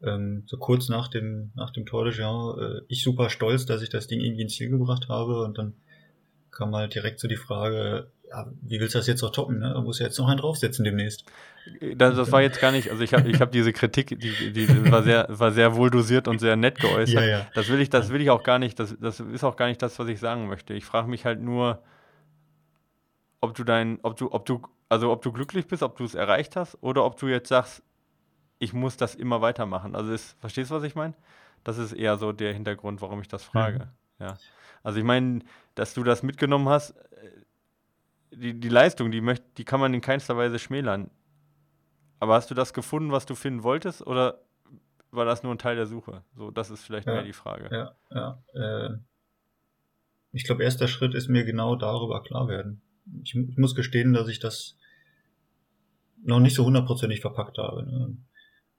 Ähm, 0.02 0.44
so 0.46 0.56
kurz 0.56 0.88
nach 0.88 1.08
dem, 1.08 1.50
nach 1.56 1.70
dem 1.70 1.84
Tour 1.84 2.04
de 2.04 2.12
Jean, 2.12 2.58
äh, 2.58 2.80
ich 2.88 3.02
super 3.02 3.30
stolz, 3.30 3.66
dass 3.66 3.82
ich 3.82 3.88
das 3.88 4.06
Ding 4.06 4.20
irgendwie 4.20 4.42
ins 4.42 4.54
Ziel 4.54 4.70
gebracht 4.70 5.08
habe 5.08 5.42
und 5.42 5.58
dann 5.58 5.74
kam 6.52 6.74
halt 6.74 6.94
direkt 6.94 7.18
so 7.20 7.28
die 7.28 7.36
Frage, 7.36 8.08
ja, 8.30 8.46
wie 8.62 8.80
willst 8.80 8.94
du 8.94 8.98
das 8.98 9.06
jetzt 9.06 9.22
noch 9.22 9.30
toppen? 9.30 9.58
Ne? 9.58 9.72
Da 9.74 9.80
muss 9.80 9.98
ja 9.98 10.06
jetzt 10.06 10.18
noch 10.18 10.28
einen 10.28 10.38
draufsetzen 10.38 10.84
demnächst. 10.84 11.24
Das, 11.94 12.16
das 12.16 12.32
war 12.32 12.42
jetzt 12.42 12.60
gar 12.60 12.72
nicht, 12.72 12.90
also 12.90 13.02
ich 13.02 13.12
habe 13.12 13.28
ich 13.28 13.40
hab 13.40 13.52
diese 13.52 13.72
Kritik, 13.72 14.18
die, 14.20 14.52
die 14.52 14.90
war, 14.90 15.02
sehr, 15.02 15.26
war 15.28 15.52
sehr 15.52 15.74
wohl 15.76 15.90
dosiert 15.90 16.28
und 16.28 16.38
sehr 16.38 16.56
nett 16.56 16.80
geäußert. 16.80 17.22
Ja, 17.22 17.26
ja. 17.26 17.46
Das 17.54 17.68
will 17.68 17.80
ich, 17.80 17.90
das 17.90 18.10
will 18.10 18.20
ich 18.20 18.30
auch 18.30 18.42
gar 18.42 18.58
nicht, 18.58 18.78
das, 18.78 18.96
das 19.00 19.20
ist 19.20 19.44
auch 19.44 19.56
gar 19.56 19.66
nicht 19.66 19.82
das, 19.82 19.98
was 19.98 20.08
ich 20.08 20.20
sagen 20.20 20.48
möchte. 20.48 20.74
Ich 20.74 20.84
frage 20.84 21.08
mich 21.08 21.24
halt 21.24 21.40
nur, 21.40 21.82
ob 23.40 23.54
du 23.54 23.64
dein, 23.64 23.98
ob 24.02 24.16
du, 24.16 24.32
ob 24.32 24.46
du, 24.46 24.62
also 24.88 25.10
ob 25.10 25.22
du 25.22 25.32
glücklich 25.32 25.66
bist, 25.66 25.82
ob 25.82 25.96
du 25.96 26.04
es 26.04 26.14
erreicht 26.14 26.56
hast, 26.56 26.76
oder 26.82 27.04
ob 27.04 27.18
du 27.18 27.28
jetzt 27.28 27.48
sagst, 27.48 27.82
ich 28.58 28.72
muss 28.72 28.96
das 28.96 29.14
immer 29.14 29.40
weitermachen. 29.40 29.94
Also 29.94 30.12
ist, 30.12 30.36
verstehst 30.40 30.70
du, 30.70 30.74
was 30.74 30.82
ich 30.82 30.94
meine? 30.94 31.14
Das 31.64 31.78
ist 31.78 31.92
eher 31.92 32.16
so 32.16 32.32
der 32.32 32.52
Hintergrund, 32.52 33.00
warum 33.00 33.20
ich 33.20 33.28
das 33.28 33.44
frage. 33.44 33.90
Mhm. 34.18 34.24
Ja. 34.24 34.38
Also 34.82 34.98
ich 34.98 35.04
meine, 35.04 35.40
dass 35.74 35.94
du 35.94 36.02
das 36.02 36.22
mitgenommen 36.22 36.68
hast, 36.68 36.90
äh, 36.90 37.30
die, 38.32 38.58
die 38.58 38.68
Leistung, 38.68 39.10
die, 39.10 39.20
möcht, 39.20 39.42
die 39.58 39.64
kann 39.64 39.80
man 39.80 39.94
in 39.94 40.00
keinster 40.00 40.36
Weise 40.36 40.58
schmälern. 40.58 41.10
Aber 42.20 42.34
hast 42.34 42.50
du 42.50 42.54
das 42.54 42.72
gefunden, 42.72 43.12
was 43.12 43.26
du 43.26 43.36
finden 43.36 43.62
wolltest, 43.62 44.04
oder 44.04 44.40
war 45.12 45.24
das 45.24 45.42
nur 45.42 45.54
ein 45.54 45.58
Teil 45.58 45.76
der 45.76 45.86
Suche? 45.86 46.24
So, 46.34 46.50
das 46.50 46.70
ist 46.70 46.84
vielleicht 46.84 47.06
ja, 47.06 47.14
mehr 47.14 47.22
die 47.22 47.32
Frage. 47.32 47.68
Ja, 47.70 47.94
ja. 48.10 48.42
Äh, 48.54 48.98
ich 50.32 50.44
glaube, 50.44 50.64
erster 50.64 50.88
Schritt 50.88 51.14
ist 51.14 51.28
mir 51.28 51.44
genau 51.44 51.76
darüber 51.76 52.22
klar 52.22 52.48
werden 52.48 52.82
ich, 53.22 53.34
ich 53.34 53.56
muss 53.56 53.74
gestehen, 53.74 54.12
dass 54.12 54.28
ich 54.28 54.38
das 54.38 54.76
noch 56.24 56.40
nicht 56.40 56.54
so 56.54 56.64
hundertprozentig 56.64 57.20
verpackt 57.20 57.58
habe. 57.58 57.84
Ne? 57.84 58.16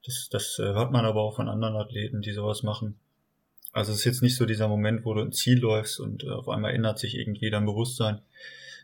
Das, 0.04 0.28
das 0.30 0.58
äh, 0.58 0.64
hört 0.64 0.92
man 0.92 1.04
aber 1.04 1.20
auch 1.20 1.36
von 1.36 1.48
anderen 1.48 1.76
Athleten, 1.76 2.22
die 2.22 2.32
sowas 2.32 2.62
machen. 2.62 2.98
Also 3.72 3.92
es 3.92 3.98
ist 3.98 4.04
jetzt 4.04 4.22
nicht 4.22 4.36
so 4.36 4.46
dieser 4.46 4.68
Moment, 4.68 5.04
wo 5.04 5.14
du 5.14 5.20
ein 5.20 5.32
Ziel 5.32 5.58
läufst 5.58 6.00
und 6.00 6.24
äh, 6.24 6.30
auf 6.30 6.48
einmal 6.48 6.74
ändert 6.74 6.98
sich 6.98 7.16
irgendwie 7.16 7.50
dein 7.50 7.66
Bewusstsein, 7.66 8.20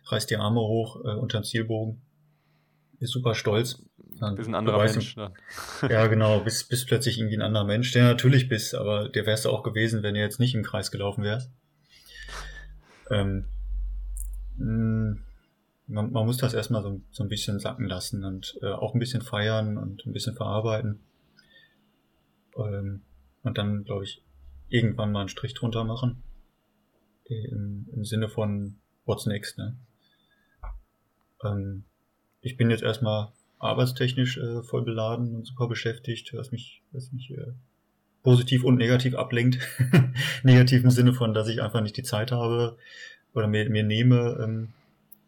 reißt 0.06 0.31
die 0.31 0.36
Arme 0.36 0.60
hoch 0.60 1.05
äh, 1.05 1.14
unter 1.14 1.40
den 1.40 1.44
Zielbogen, 1.44 2.01
ist 3.01 3.12
super 3.12 3.35
stolz. 3.35 3.82
Dann 4.18 4.36
bist 4.36 4.48
ein 4.48 4.55
anderer 4.55 4.82
Mensch. 4.82 5.14
Dann. 5.14 5.35
Ja, 5.90 6.06
genau, 6.06 6.40
bist, 6.44 6.68
bist 6.68 6.86
plötzlich 6.86 7.18
irgendwie 7.18 7.36
ein 7.36 7.43
anderer 7.43 7.64
Mensch, 7.64 7.93
der 7.93 8.05
natürlich 8.05 8.48
bist, 8.48 8.74
aber 8.74 9.09
der 9.09 9.27
wärst 9.27 9.44
du 9.44 9.51
auch 9.51 9.62
gewesen, 9.62 10.02
wenn 10.02 10.14
du 10.14 10.20
jetzt 10.20 10.40
nicht 10.40 10.55
im 10.55 10.62
Kreis 10.62 10.90
gelaufen 10.90 11.24
wärst. 11.24 11.51
Ähm, 13.10 13.44
mh, 14.56 15.12
mm, 15.12 15.26
man, 15.86 16.10
man 16.12 16.26
muss 16.26 16.36
das 16.36 16.54
erstmal 16.54 16.82
so, 16.82 17.00
so 17.10 17.22
ein 17.22 17.28
bisschen 17.28 17.60
sacken 17.60 17.86
lassen 17.86 18.24
und 18.24 18.58
äh, 18.62 18.72
auch 18.72 18.94
ein 18.94 19.00
bisschen 19.00 19.22
feiern 19.22 19.78
und 19.78 20.04
ein 20.06 20.12
bisschen 20.12 20.34
verarbeiten. 20.34 21.00
Ähm, 22.56 23.02
und 23.42 23.58
dann, 23.58 23.84
glaube 23.84 24.04
ich, 24.04 24.22
irgendwann 24.68 25.12
mal 25.12 25.20
einen 25.20 25.28
Strich 25.28 25.54
drunter 25.54 25.84
machen. 25.84 26.22
Im, 27.24 27.88
im 27.92 28.04
Sinne 28.04 28.28
von 28.28 28.76
What's 29.04 29.26
next, 29.26 29.58
ne? 29.58 29.76
Ähm, 31.44 31.84
ich 32.40 32.56
bin 32.56 32.70
jetzt 32.70 32.82
erstmal 32.82 33.32
arbeitstechnisch 33.58 34.38
äh, 34.38 34.62
voll 34.62 34.84
beladen 34.84 35.34
und 35.34 35.46
super 35.46 35.68
beschäftigt, 35.68 36.32
was 36.34 36.52
mich, 36.52 36.82
was 36.92 37.12
mich 37.12 37.30
äh, 37.30 37.52
positiv 38.22 38.64
und 38.64 38.76
negativ 38.76 39.14
ablenkt. 39.14 39.58
negativ 40.42 40.82
im 40.84 40.90
Sinne 40.90 41.14
von, 41.14 41.34
dass 41.34 41.48
ich 41.48 41.62
einfach 41.62 41.80
nicht 41.80 41.96
die 41.96 42.02
Zeit 42.02 42.32
habe 42.32 42.76
oder 43.34 43.46
mir, 43.46 43.68
mir 43.70 43.84
nehme, 43.84 44.38
ähm, 44.42 44.72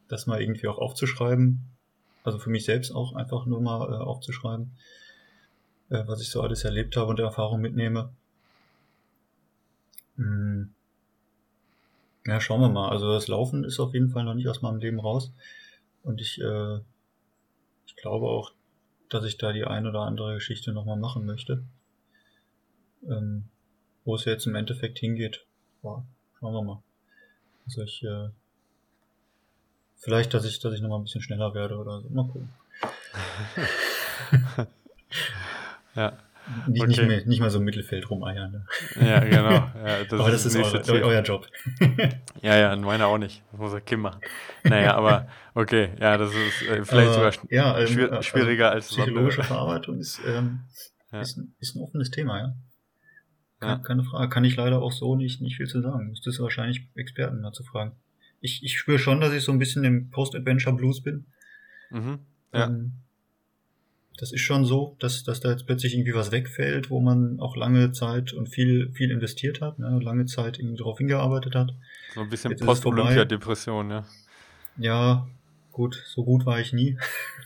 das 0.09 0.26
mal 0.26 0.40
irgendwie 0.40 0.68
auch 0.68 0.78
aufzuschreiben. 0.78 1.64
Also 2.24 2.39
für 2.39 2.51
mich 2.51 2.64
selbst 2.64 2.90
auch 2.93 3.14
einfach 3.14 3.47
nur 3.47 3.60
mal 3.60 3.93
äh, 3.93 3.97
aufzuschreiben. 3.97 4.72
äh, 5.90 6.02
was 6.06 6.20
ich 6.20 6.30
so 6.30 6.43
alles 6.43 6.64
erlebt 6.64 6.97
habe 6.97 7.10
und 7.10 7.18
Erfahrung 7.20 7.60
mitnehme. 7.60 8.10
Hm. 10.16 10.74
Ja, 12.26 12.40
schauen 12.40 12.60
wir 12.60 12.68
mal. 12.68 12.90
Also 12.90 13.12
das 13.12 13.28
Laufen 13.28 13.64
ist 13.64 13.80
auf 13.80 13.94
jeden 13.94 14.10
Fall 14.10 14.24
noch 14.24 14.35
nicht 14.35 14.48
aus 14.48 14.60
meinem 14.62 14.78
Leben 14.80 15.01
raus. 15.01 15.32
Und 16.02 16.20
ich, 16.20 16.40
äh, 16.40 16.76
ich 17.86 17.97
glaube 17.97 18.26
auch, 18.26 18.52
dass 19.09 19.24
ich 19.24 19.39
da 19.39 19.52
die 19.52 19.64
ein 19.64 19.86
oder 19.86 20.01
andere 20.01 20.35
Geschichte 20.35 20.72
nochmal 20.72 20.98
machen 20.98 21.24
möchte. 21.24 21.64
Ähm, 23.09 23.44
wo 24.05 24.16
es 24.16 24.24
jetzt 24.24 24.47
im 24.47 24.55
Endeffekt 24.55 24.98
hingeht, 24.98 25.47
boah, 25.80 26.05
schauen 26.39 26.52
wir 26.52 26.62
mal. 26.62 26.82
Also 27.66 27.82
ich, 27.82 28.02
äh, 28.02 28.28
vielleicht, 29.99 30.35
dass 30.35 30.45
ich, 30.45 30.59
dass 30.61 30.75
ich 30.75 30.81
nochmal 30.81 30.99
ein 31.01 31.05
bisschen 31.05 31.23
schneller 31.23 31.55
werde 31.55 31.77
oder 31.77 32.01
so. 32.01 32.09
Mal 32.09 32.25
gucken. 32.25 32.49
ja. 35.95 36.12
Nicht, 36.66 36.83
okay. 36.83 36.89
nicht, 36.89 37.07
mehr, 37.07 37.27
nicht 37.27 37.41
mal 37.41 37.51
so 37.51 37.59
im 37.59 37.65
Mittelfeld 37.65 38.09
rumeiern. 38.09 38.53
Ne? 38.53 39.07
Ja, 39.07 39.20
genau. 39.20 39.51
Ja, 39.51 40.05
das 40.09 40.20
aber 40.20 40.31
das 40.31 40.47
ist, 40.47 40.57
eure, 40.57 41.05
euer 41.05 41.23
Job. 41.23 41.47
ja, 42.43 42.57
ja, 42.57 42.77
meiner 42.77 43.07
auch 43.07 43.19
nicht. 43.19 43.43
Das 43.51 43.61
muss 43.61 43.73
er 43.75 43.81
Kim 43.83 44.01
machen. 44.01 44.20
Naja, 44.65 44.95
aber 44.95 45.29
okay, 45.55 45.91
ja, 46.01 46.16
das 46.16 46.33
ist 46.33 46.62
äh, 46.62 46.85
vielleicht 46.85 47.12
sogar 47.12 47.33
ja, 47.51 47.79
ähm, 47.79 47.87
schwier 47.87 48.12
also 48.12 48.23
schwieriger 48.23 48.70
als 48.70 48.89
Psychologische 48.89 49.43
Verarbeitung 49.43 49.99
ist, 49.99 50.20
ähm, 50.27 50.61
ja. 51.12 51.20
ist, 51.20 51.39
ist, 51.61 51.77
ein 51.77 51.83
offenes 51.83 52.11
Thema, 52.11 52.39
ja. 52.39 52.55
Keine, 53.61 53.83
keine, 53.83 54.05
Frage. 54.05 54.29
Kann 54.31 54.45
ich 54.45 54.57
leider 54.57 54.81
auch 54.81 54.93
so 54.93 55.16
nicht, 55.16 55.43
nicht 55.43 55.57
viel 55.57 55.66
zu 55.66 55.83
sagen. 55.83 56.09
Müsstest 56.09 56.39
du 56.39 56.45
wahrscheinlich 56.45 56.89
Experten 56.95 57.41
mal 57.41 57.53
zu 57.53 57.65
fragen. 57.65 57.93
Ich, 58.40 58.62
ich 58.62 58.78
spüre 58.78 58.98
schon, 58.98 59.20
dass 59.20 59.32
ich 59.32 59.43
so 59.43 59.52
ein 59.52 59.59
bisschen 59.59 59.85
im 59.85 60.10
Post-Adventure 60.10 60.77
Blues 60.77 61.02
bin. 61.02 61.27
Mhm. 61.90 62.19
Ja. 62.52 62.66
Ähm, 62.66 62.93
das 64.19 64.32
ist 64.32 64.40
schon 64.40 64.65
so, 64.65 64.97
dass, 64.98 65.23
dass 65.23 65.40
da 65.40 65.51
jetzt 65.51 65.66
plötzlich 65.66 65.94
irgendwie 65.94 66.15
was 66.15 66.32
wegfällt, 66.32 66.90
wo 66.90 67.01
man 67.01 67.39
auch 67.39 67.56
lange 67.56 67.93
Zeit 67.93 68.32
und 68.32 68.48
viel, 68.48 68.90
viel 68.93 69.12
investiert 69.12 69.60
hat, 69.60 69.78
ne, 69.78 70.01
lange 70.02 70.27
Zeit 70.27 70.59
irgendwie 70.59 70.77
darauf 70.77 70.98
hingearbeitet 70.98 71.55
hat. 71.55 71.73
So 72.15 72.23
ein 72.23 72.28
bisschen 72.28 72.56
Post-Olympia-Depression, 72.56 73.90
ja. 73.90 74.05
Ja, 74.77 75.28
gut, 75.70 76.02
so 76.05 76.24
gut 76.24 76.47
war 76.47 76.59
ich 76.59 76.73
nie. 76.73 76.98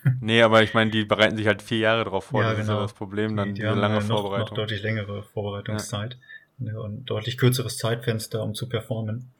nee, 0.21 0.41
aber 0.41 0.63
ich 0.63 0.73
meine, 0.73 0.91
die 0.91 1.05
bereiten 1.05 1.37
sich 1.37 1.47
halt 1.47 1.61
vier 1.61 1.79
Jahre 1.79 2.05
drauf 2.05 2.25
vor, 2.25 2.43
ja, 2.43 2.55
das 2.55 2.61
genau. 2.61 2.73
ist 2.73 2.77
ja 2.77 2.83
das 2.83 2.95
Problem, 2.95 3.37
dann 3.37 3.49
die, 3.49 3.55
die 3.55 3.61
diese 3.61 3.75
lange 3.75 3.97
noch, 3.97 4.21
Vorbereitung. 4.21 4.49
Noch 4.49 4.55
deutlich 4.55 4.83
längere 4.83 5.23
Vorbereitungszeit 5.25 6.17
ja. 6.59 6.79
und 6.79 7.05
deutlich 7.05 7.37
kürzeres 7.37 7.77
Zeitfenster, 7.77 8.43
um 8.43 8.55
zu 8.55 8.67
performen. 8.67 9.31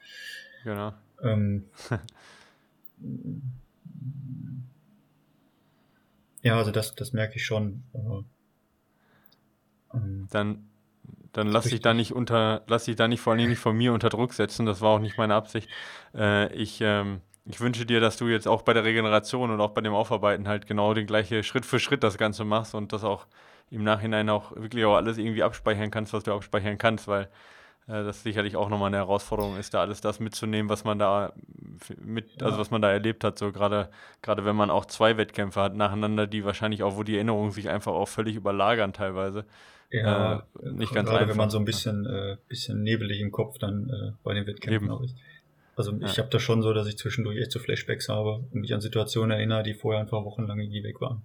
Genau. 0.63 0.93
Ähm, 1.21 1.65
Ja, 6.43 6.57
also 6.57 6.71
das, 6.71 6.93
das 6.93 7.13
merke 7.13 7.37
ich 7.37 7.45
schon. 7.45 7.83
Ähm, 9.93 10.27
dann 10.29 10.67
dann 11.31 11.47
lass 11.47 11.65
dich 11.65 11.81
da 11.81 11.95
nicht 11.95 12.13
unter, 12.13 12.61
lass 12.67 12.85
dich 12.85 12.95
da 12.95 13.07
nicht 13.07 13.21
vor 13.21 13.33
allem 13.33 13.49
nicht 13.49 13.57
von 13.59 13.75
mir 13.75 13.91
unter 13.93 14.09
Druck 14.09 14.33
setzen. 14.33 14.67
Das 14.67 14.81
war 14.81 14.91
auch 14.91 14.99
nicht 14.99 15.17
meine 15.17 15.33
Absicht. 15.33 15.67
Äh, 16.13 16.53
ich, 16.53 16.79
ähm, 16.81 17.21
ich 17.45 17.59
wünsche 17.59 17.87
dir, 17.87 17.99
dass 17.99 18.17
du 18.17 18.27
jetzt 18.27 18.47
auch 18.47 18.61
bei 18.61 18.73
der 18.73 18.83
Regeneration 18.83 19.49
und 19.49 19.59
auch 19.59 19.71
bei 19.71 19.81
dem 19.81 19.93
Aufarbeiten 19.93 20.47
halt 20.47 20.67
genau 20.67 20.93
den 20.93 21.07
gleichen 21.07 21.41
Schritt 21.43 21.65
für 21.65 21.79
Schritt 21.79 22.03
das 22.03 22.19
Ganze 22.19 22.45
machst 22.45 22.75
und 22.75 22.93
das 22.93 23.03
auch 23.03 23.25
im 23.71 23.83
Nachhinein 23.83 24.29
auch 24.29 24.55
wirklich 24.55 24.85
auch 24.85 24.95
alles 24.95 25.17
irgendwie 25.17 25.41
abspeichern 25.41 25.89
kannst, 25.89 26.13
was 26.13 26.23
du 26.23 26.33
abspeichern 26.33 26.77
kannst, 26.77 27.07
weil 27.07 27.29
das 27.87 28.23
sicherlich 28.23 28.55
auch 28.55 28.69
nochmal 28.69 28.87
eine 28.87 28.97
Herausforderung 28.97 29.57
ist, 29.57 29.73
da 29.73 29.81
alles 29.81 29.99
das 29.99 30.19
mitzunehmen, 30.19 30.69
was 30.69 30.83
man 30.85 30.99
da 30.99 31.33
mit, 32.01 32.41
also 32.41 32.57
was 32.57 32.71
man 32.71 32.81
da 32.81 32.91
erlebt 32.91 33.23
hat. 33.23 33.37
So 33.37 33.51
gerade, 33.51 33.89
gerade 34.21 34.45
wenn 34.45 34.55
man 34.55 34.69
auch 34.69 34.85
zwei 34.85 35.17
Wettkämpfe 35.17 35.61
hat 35.61 35.75
nacheinander, 35.75 36.25
die 36.25 36.45
wahrscheinlich 36.45 36.83
auch, 36.83 36.95
wo 36.95 37.03
die 37.03 37.15
Erinnerungen 37.15 37.51
sich 37.51 37.69
einfach 37.69 37.91
auch 37.91 38.07
völlig 38.07 38.35
überlagern 38.35 38.93
teilweise. 38.93 39.45
Ja, 39.91 40.45
äh, 40.63 40.71
nicht 40.71 40.93
ganz 40.93 41.07
gerade 41.07 41.19
einfach. 41.19 41.31
wenn 41.31 41.37
man 41.37 41.49
so 41.49 41.59
ein 41.59 41.65
bisschen, 41.65 42.05
äh, 42.05 42.37
bisschen 42.47 42.81
nebelig 42.83 43.19
im 43.19 43.31
Kopf 43.31 43.59
dann 43.59 43.89
äh, 43.89 44.11
bei 44.23 44.33
den 44.33 44.47
Wettkämpfen 44.47 44.89
auch 44.89 45.01
ist. 45.01 45.15
Also 45.75 45.91
ja. 45.91 46.07
ich 46.07 46.19
habe 46.19 46.29
das 46.29 46.41
schon 46.41 46.61
so, 46.61 46.73
dass 46.73 46.87
ich 46.87 46.97
zwischendurch 46.97 47.37
echt 47.37 47.51
so 47.51 47.59
Flashbacks 47.59 48.09
habe 48.09 48.45
und 48.51 48.55
mich 48.55 48.73
an 48.73 48.81
Situationen 48.81 49.31
erinnere, 49.31 49.63
die 49.63 49.73
vorher 49.73 50.01
einfach 50.01 50.23
wochenlang 50.23 50.59
irgendwie 50.59 50.83
weg 50.83 51.01
waren. 51.01 51.23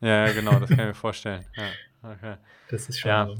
Ja, 0.00 0.30
genau, 0.32 0.58
das 0.60 0.68
kann 0.68 0.80
ich 0.80 0.86
mir 0.86 0.94
vorstellen. 0.94 1.44
Ja, 1.56 2.10
okay. 2.10 2.36
Das 2.70 2.88
ist 2.88 3.00
schon 3.00 3.08
ja. 3.08 3.26
so. 3.26 3.36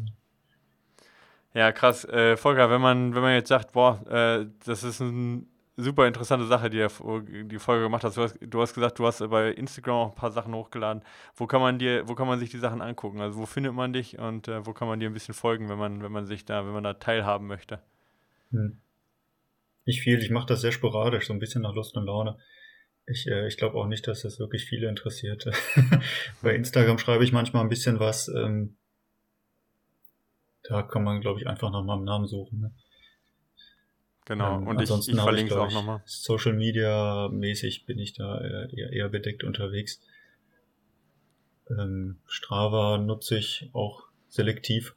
Ja, 1.56 1.72
krass. 1.72 2.04
Äh, 2.04 2.36
Volker, 2.36 2.68
wenn 2.68 2.82
man, 2.82 3.14
wenn 3.14 3.22
man 3.22 3.32
jetzt 3.32 3.48
sagt, 3.48 3.72
boah, 3.72 4.04
äh, 4.10 4.46
das 4.66 4.84
ist 4.84 5.00
eine 5.00 5.46
super 5.78 6.06
interessante 6.06 6.44
Sache, 6.44 6.68
die 6.68 6.86
die 7.48 7.58
Folge 7.58 7.84
gemacht 7.84 8.04
hast. 8.04 8.18
Du, 8.18 8.24
hast. 8.24 8.38
du 8.42 8.60
hast 8.60 8.74
gesagt, 8.74 8.98
du 8.98 9.06
hast 9.06 9.26
bei 9.30 9.52
Instagram 9.52 9.94
auch 9.94 10.10
ein 10.10 10.14
paar 10.14 10.30
Sachen 10.32 10.54
hochgeladen. 10.54 11.02
Wo 11.34 11.46
kann 11.46 11.62
man 11.62 11.78
dir, 11.78 12.06
wo 12.06 12.14
kann 12.14 12.26
man 12.26 12.38
sich 12.38 12.50
die 12.50 12.58
Sachen 12.58 12.82
angucken? 12.82 13.22
Also 13.22 13.38
wo 13.38 13.46
findet 13.46 13.72
man 13.72 13.94
dich 13.94 14.18
und 14.18 14.48
äh, 14.48 14.66
wo 14.66 14.74
kann 14.74 14.86
man 14.86 15.00
dir 15.00 15.08
ein 15.08 15.14
bisschen 15.14 15.32
folgen, 15.32 15.70
wenn 15.70 15.78
man, 15.78 16.02
wenn 16.02 16.12
man 16.12 16.26
sich 16.26 16.44
da, 16.44 16.66
wenn 16.66 16.74
man 16.74 16.84
da 16.84 16.92
teilhaben 16.92 17.46
möchte? 17.46 17.80
Hm. 18.50 18.76
Nicht 19.86 20.02
viel, 20.02 20.20
ich 20.20 20.28
mache 20.28 20.48
das 20.48 20.60
sehr 20.60 20.72
sporadisch, 20.72 21.26
so 21.26 21.32
ein 21.32 21.38
bisschen 21.38 21.62
nach 21.62 21.74
Lust 21.74 21.96
und 21.96 22.04
Laune. 22.04 22.36
Ich, 23.06 23.26
äh, 23.28 23.48
ich 23.48 23.56
glaube 23.56 23.78
auch 23.78 23.86
nicht, 23.86 24.06
dass 24.06 24.20
das 24.20 24.38
wirklich 24.38 24.66
viele 24.66 24.90
interessiert. 24.90 25.46
bei 26.42 26.54
Instagram 26.54 26.98
schreibe 26.98 27.24
ich 27.24 27.32
manchmal 27.32 27.62
ein 27.62 27.70
bisschen 27.70 27.98
was. 27.98 28.28
Ähm, 28.28 28.76
da 30.68 30.82
kann 30.82 31.04
man, 31.04 31.20
glaube 31.20 31.40
ich, 31.40 31.46
einfach 31.46 31.70
nach 31.70 31.84
meinem 31.84 32.04
Namen 32.04 32.26
suchen. 32.26 32.60
Ne? 32.60 32.70
Genau, 34.26 34.56
ähm, 34.56 34.66
und 34.66 34.80
ich, 34.80 34.90
ich 34.90 35.20
verlinke 35.20 35.54
es 35.54 35.58
auch 35.58 35.72
nochmal. 35.72 36.02
Social 36.04 36.52
Media 36.52 37.28
mäßig 37.28 37.86
bin 37.86 37.98
ich 37.98 38.12
da 38.12 38.40
eher, 38.40 38.92
eher 38.92 39.08
bedeckt 39.08 39.44
unterwegs. 39.44 40.00
Ähm, 41.70 42.18
Strava 42.26 42.98
nutze 42.98 43.38
ich 43.38 43.70
auch 43.72 44.04
selektiv. 44.28 44.94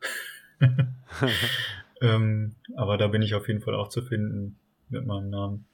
ähm, 2.01 2.55
aber 2.75 2.97
da 2.97 3.07
bin 3.07 3.21
ich 3.21 3.35
auf 3.35 3.47
jeden 3.47 3.61
Fall 3.61 3.75
auch 3.75 3.89
zu 3.89 4.01
finden 4.01 4.57
mit 4.89 5.05
meinem 5.05 5.29
Namen. 5.29 5.65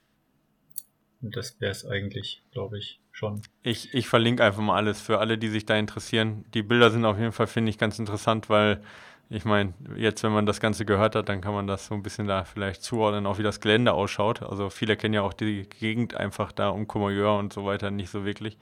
Und 1.22 1.36
das 1.36 1.60
wäre 1.60 1.72
es 1.72 1.86
eigentlich, 1.86 2.44
glaube 2.52 2.78
ich, 2.78 3.00
schon. 3.12 3.42
Ich, 3.64 3.94
ich 3.94 4.08
verlinke 4.08 4.44
einfach 4.44 4.62
mal 4.62 4.76
alles 4.76 5.02
für 5.02 5.20
alle, 5.20 5.38
die 5.38 5.48
sich 5.48 5.66
da 5.66 5.76
interessieren. 5.76 6.46
Die 6.54 6.62
Bilder 6.62 6.92
sind 6.92 7.06
auf 7.06 7.18
jeden 7.18 7.32
Fall, 7.32 7.48
finde 7.48 7.70
ich, 7.70 7.78
ganz 7.78 7.98
interessant, 7.98 8.50
weil 8.50 8.82
ich 9.30 9.44
meine, 9.44 9.74
jetzt, 9.98 10.24
wenn 10.24 10.32
man 10.32 10.46
das 10.46 10.60
Ganze 10.60 10.86
gehört 10.86 11.16
hat, 11.16 11.30
dann 11.30 11.42
kann 11.42 11.54
man 11.54 11.66
das 11.66 11.88
so 11.88 11.96
ein 11.96 12.04
bisschen 12.04 12.28
da 12.28 12.44
vielleicht 12.44 12.84
zuordnen, 12.84 13.26
auch 13.26 13.40
wie 13.40 13.44
das 13.44 13.60
Gelände 13.60 13.94
ausschaut. 13.94 14.44
Also 14.44 14.70
viele 14.70 14.96
kennen 14.98 15.16
ja 15.16 15.24
auch 15.24 15.34
die 15.34 15.68
Gegend 15.80 16.16
einfach 16.16 16.52
da 16.52 16.70
um 16.70 16.88
Courmayeur 16.88 17.36
und 17.38 17.52
so 17.52 17.66
weiter 17.66 17.90
nicht 17.90 18.10
so 18.10 18.24
wirklich. 18.24 18.60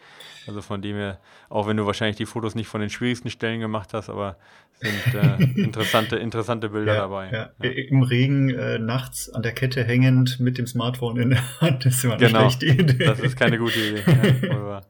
Also 0.47 0.61
von 0.61 0.81
dem 0.81 0.95
her, 0.95 1.19
auch 1.49 1.67
wenn 1.67 1.75
du 1.75 1.85
wahrscheinlich 1.85 2.15
die 2.15 2.25
Fotos 2.25 2.55
nicht 2.55 2.67
von 2.67 2.79
den 2.79 2.89
schwierigsten 2.89 3.29
Stellen 3.29 3.59
gemacht 3.59 3.93
hast, 3.93 4.09
aber 4.09 4.37
sind 4.73 5.15
äh, 5.15 5.43
interessante, 5.61 6.15
interessante 6.15 6.69
Bilder 6.69 6.93
ja, 6.93 7.01
dabei. 7.01 7.29
Ja. 7.31 7.51
Ja. 7.61 7.69
Im 7.69 8.01
Regen 8.01 8.49
äh, 8.49 8.79
nachts 8.79 9.29
an 9.29 9.43
der 9.43 9.51
Kette 9.51 9.83
hängend 9.83 10.39
mit 10.39 10.57
dem 10.57 10.67
Smartphone 10.67 11.17
in 11.17 11.29
der 11.31 11.61
Hand, 11.61 11.85
das 11.85 11.95
ist 11.95 12.05
immer 12.05 12.13
eine 12.13 12.25
genau, 12.25 12.49
schlechte 12.49 12.67
Idee. 12.67 13.05
Das 13.05 13.19
ist 13.19 13.37
keine 13.37 13.57
gute 13.57 13.79
Idee. 13.79 14.03
Ja, 14.47 14.81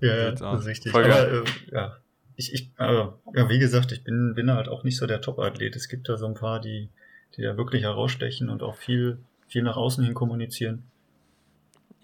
ja 0.00 0.30
das 0.30 0.60
ist 0.60 0.66
richtig. 0.66 0.94
Aber, 0.94 1.32
äh, 1.32 1.44
ja, 1.70 1.96
ich, 2.36 2.52
ich 2.52 2.70
also, 2.76 3.14
ja, 3.34 3.48
wie 3.48 3.58
gesagt, 3.58 3.92
ich 3.92 4.04
bin, 4.04 4.34
bin 4.34 4.50
halt 4.50 4.68
auch 4.68 4.84
nicht 4.84 4.96
so 4.96 5.06
der 5.06 5.20
Top-Athlet. 5.20 5.76
Es 5.76 5.88
gibt 5.88 6.08
da 6.08 6.16
so 6.16 6.26
ein 6.26 6.34
paar, 6.34 6.60
die, 6.60 6.88
die 7.36 7.42
da 7.42 7.56
wirklich 7.56 7.82
herausstechen 7.82 8.48
und 8.48 8.62
auch 8.62 8.76
viel, 8.76 9.18
viel 9.48 9.62
nach 9.62 9.76
außen 9.76 10.04
hin 10.04 10.14
kommunizieren. 10.14 10.84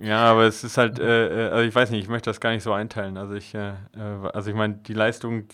Ja, 0.01 0.31
aber 0.31 0.45
es 0.45 0.63
ist 0.63 0.79
halt, 0.79 1.01
äh, 1.01 1.49
äh 1.49 1.51
also 1.51 1.69
ich 1.69 1.75
weiß 1.75 1.91
nicht, 1.91 2.03
ich 2.03 2.09
möchte 2.09 2.31
das 2.31 2.41
gar 2.41 2.51
nicht 2.51 2.63
so 2.63 2.73
einteilen. 2.73 3.17
Also 3.17 3.35
ich, 3.35 3.53
äh, 3.55 3.71
äh 3.97 4.31
also 4.33 4.49
ich 4.49 4.57
meine, 4.57 4.75
die 4.75 4.95
Leistung, 4.95 5.49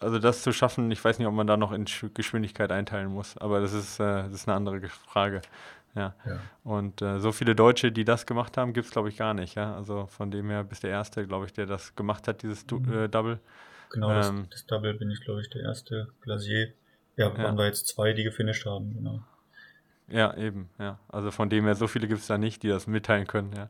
also 0.00 0.18
das 0.18 0.42
zu 0.42 0.52
schaffen, 0.52 0.90
ich 0.90 1.02
weiß 1.04 1.18
nicht, 1.18 1.28
ob 1.28 1.34
man 1.34 1.46
da 1.46 1.56
noch 1.56 1.70
in 1.70 1.86
Geschwindigkeit 2.14 2.72
einteilen 2.72 3.08
muss, 3.08 3.38
aber 3.38 3.60
das 3.60 3.72
ist, 3.72 4.00
äh, 4.00 4.24
das 4.24 4.32
ist 4.32 4.48
eine 4.48 4.56
andere 4.56 4.80
Frage. 4.88 5.40
Ja. 5.94 6.14
ja. 6.24 6.38
Und 6.64 7.02
äh, 7.02 7.20
so 7.20 7.32
viele 7.32 7.54
Deutsche, 7.54 7.92
die 7.92 8.04
das 8.04 8.26
gemacht 8.26 8.56
haben, 8.56 8.72
gibt 8.72 8.86
es, 8.86 8.92
glaube 8.92 9.08
ich, 9.08 9.16
gar 9.16 9.34
nicht. 9.34 9.54
Ja? 9.54 9.74
Also 9.74 10.06
von 10.06 10.30
dem 10.30 10.50
her 10.50 10.64
bist 10.64 10.82
der 10.82 10.90
Erste, 10.90 11.26
glaube 11.26 11.46
ich, 11.46 11.52
der 11.52 11.66
das 11.66 11.94
gemacht 11.94 12.28
hat, 12.28 12.42
dieses 12.42 12.66
du 12.66 12.78
mhm. 12.78 13.10
Double. 13.10 13.40
Genau, 13.90 14.08
das, 14.08 14.28
ähm, 14.28 14.46
das 14.50 14.66
Double 14.66 14.94
bin 14.94 15.10
ich, 15.10 15.20
glaube 15.20 15.40
ich, 15.40 15.50
der 15.50 15.62
erste 15.62 16.08
Glasier. 16.22 16.72
Ja, 17.16 17.32
waren 17.32 17.42
ja. 17.42 17.52
da 17.52 17.66
jetzt 17.66 17.88
zwei, 17.88 18.12
die 18.12 18.24
gefinisht 18.24 18.64
haben, 18.64 18.94
genau. 18.94 19.20
Ja, 20.08 20.36
eben, 20.36 20.70
ja. 20.78 20.98
Also 21.08 21.30
von 21.30 21.50
dem 21.50 21.64
her, 21.64 21.74
so 21.74 21.86
viele 21.86 22.08
gibt 22.08 22.20
es 22.20 22.26
da 22.26 22.38
nicht, 22.38 22.62
die 22.62 22.68
das 22.68 22.86
mitteilen 22.86 23.26
können, 23.26 23.52
ja. 23.56 23.68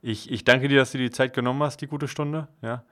Ich, 0.00 0.30
ich 0.32 0.42
danke 0.42 0.68
dir, 0.68 0.78
dass 0.78 0.92
du 0.92 0.98
die 0.98 1.10
Zeit 1.10 1.32
genommen 1.32 1.62
hast, 1.62 1.80
die 1.80 1.86
gute 1.86 2.08
Stunde, 2.08 2.48
ja. 2.60 2.84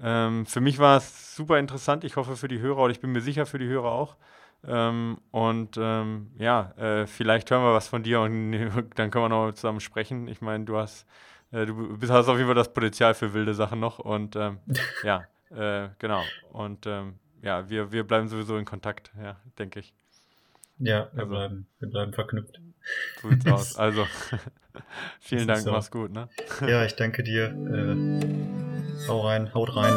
Ähm, 0.00 0.46
für 0.46 0.60
mich 0.60 0.78
war 0.78 0.96
es 0.96 1.36
super 1.36 1.58
interessant. 1.58 2.04
Ich 2.04 2.16
hoffe 2.16 2.36
für 2.36 2.48
die 2.48 2.58
Hörer, 2.58 2.82
und 2.82 2.90
ich 2.90 3.00
bin 3.00 3.12
mir 3.12 3.20
sicher 3.20 3.46
für 3.46 3.58
die 3.58 3.68
Hörer 3.68 3.92
auch. 3.92 4.16
Ähm, 4.66 5.18
und 5.30 5.76
ähm, 5.78 6.30
ja, 6.38 6.72
äh, 6.76 7.06
vielleicht 7.06 7.50
hören 7.50 7.62
wir 7.62 7.74
was 7.74 7.88
von 7.88 8.02
dir 8.02 8.20
und 8.20 8.52
dann 8.96 9.10
können 9.10 9.24
wir 9.24 9.28
noch 9.28 9.52
zusammen 9.52 9.80
sprechen. 9.80 10.26
Ich 10.26 10.40
meine, 10.40 10.64
du 10.64 10.76
hast, 10.78 11.06
äh, 11.52 11.66
du 11.66 11.98
hast 12.08 12.28
auf 12.28 12.36
jeden 12.36 12.46
Fall 12.46 12.54
das 12.54 12.72
Potenzial 12.72 13.14
für 13.14 13.34
wilde 13.34 13.54
Sachen 13.54 13.78
noch 13.78 13.98
und 13.98 14.36
ähm, 14.36 14.58
ja, 15.04 15.24
äh, 15.56 15.88
genau. 15.98 16.22
Und 16.52 16.86
ähm, 16.86 17.14
ja, 17.42 17.68
wir, 17.68 17.92
wir 17.92 18.04
bleiben 18.04 18.28
sowieso 18.28 18.56
in 18.56 18.64
Kontakt, 18.64 19.12
ja, 19.20 19.36
denke 19.58 19.80
ich. 19.80 19.92
Ja, 20.78 21.08
wir, 21.12 21.22
also, 21.22 21.26
bleiben, 21.26 21.66
wir 21.78 21.88
bleiben 21.88 22.12
verknüpft. 22.12 22.60
So 23.22 23.30
sieht's 23.30 23.46
aus. 23.46 23.78
Also, 23.78 24.06
vielen 25.20 25.48
Dank, 25.48 25.60
so. 25.60 25.70
mach's 25.72 25.90
gut. 25.90 26.12
Ne? 26.12 26.28
Ja, 26.66 26.84
ich 26.84 26.96
danke 26.96 27.22
dir. 27.22 27.46
Äh, 27.46 29.08
hau 29.08 29.20
rein, 29.26 29.52
haut 29.54 29.76
rein. 29.76 29.94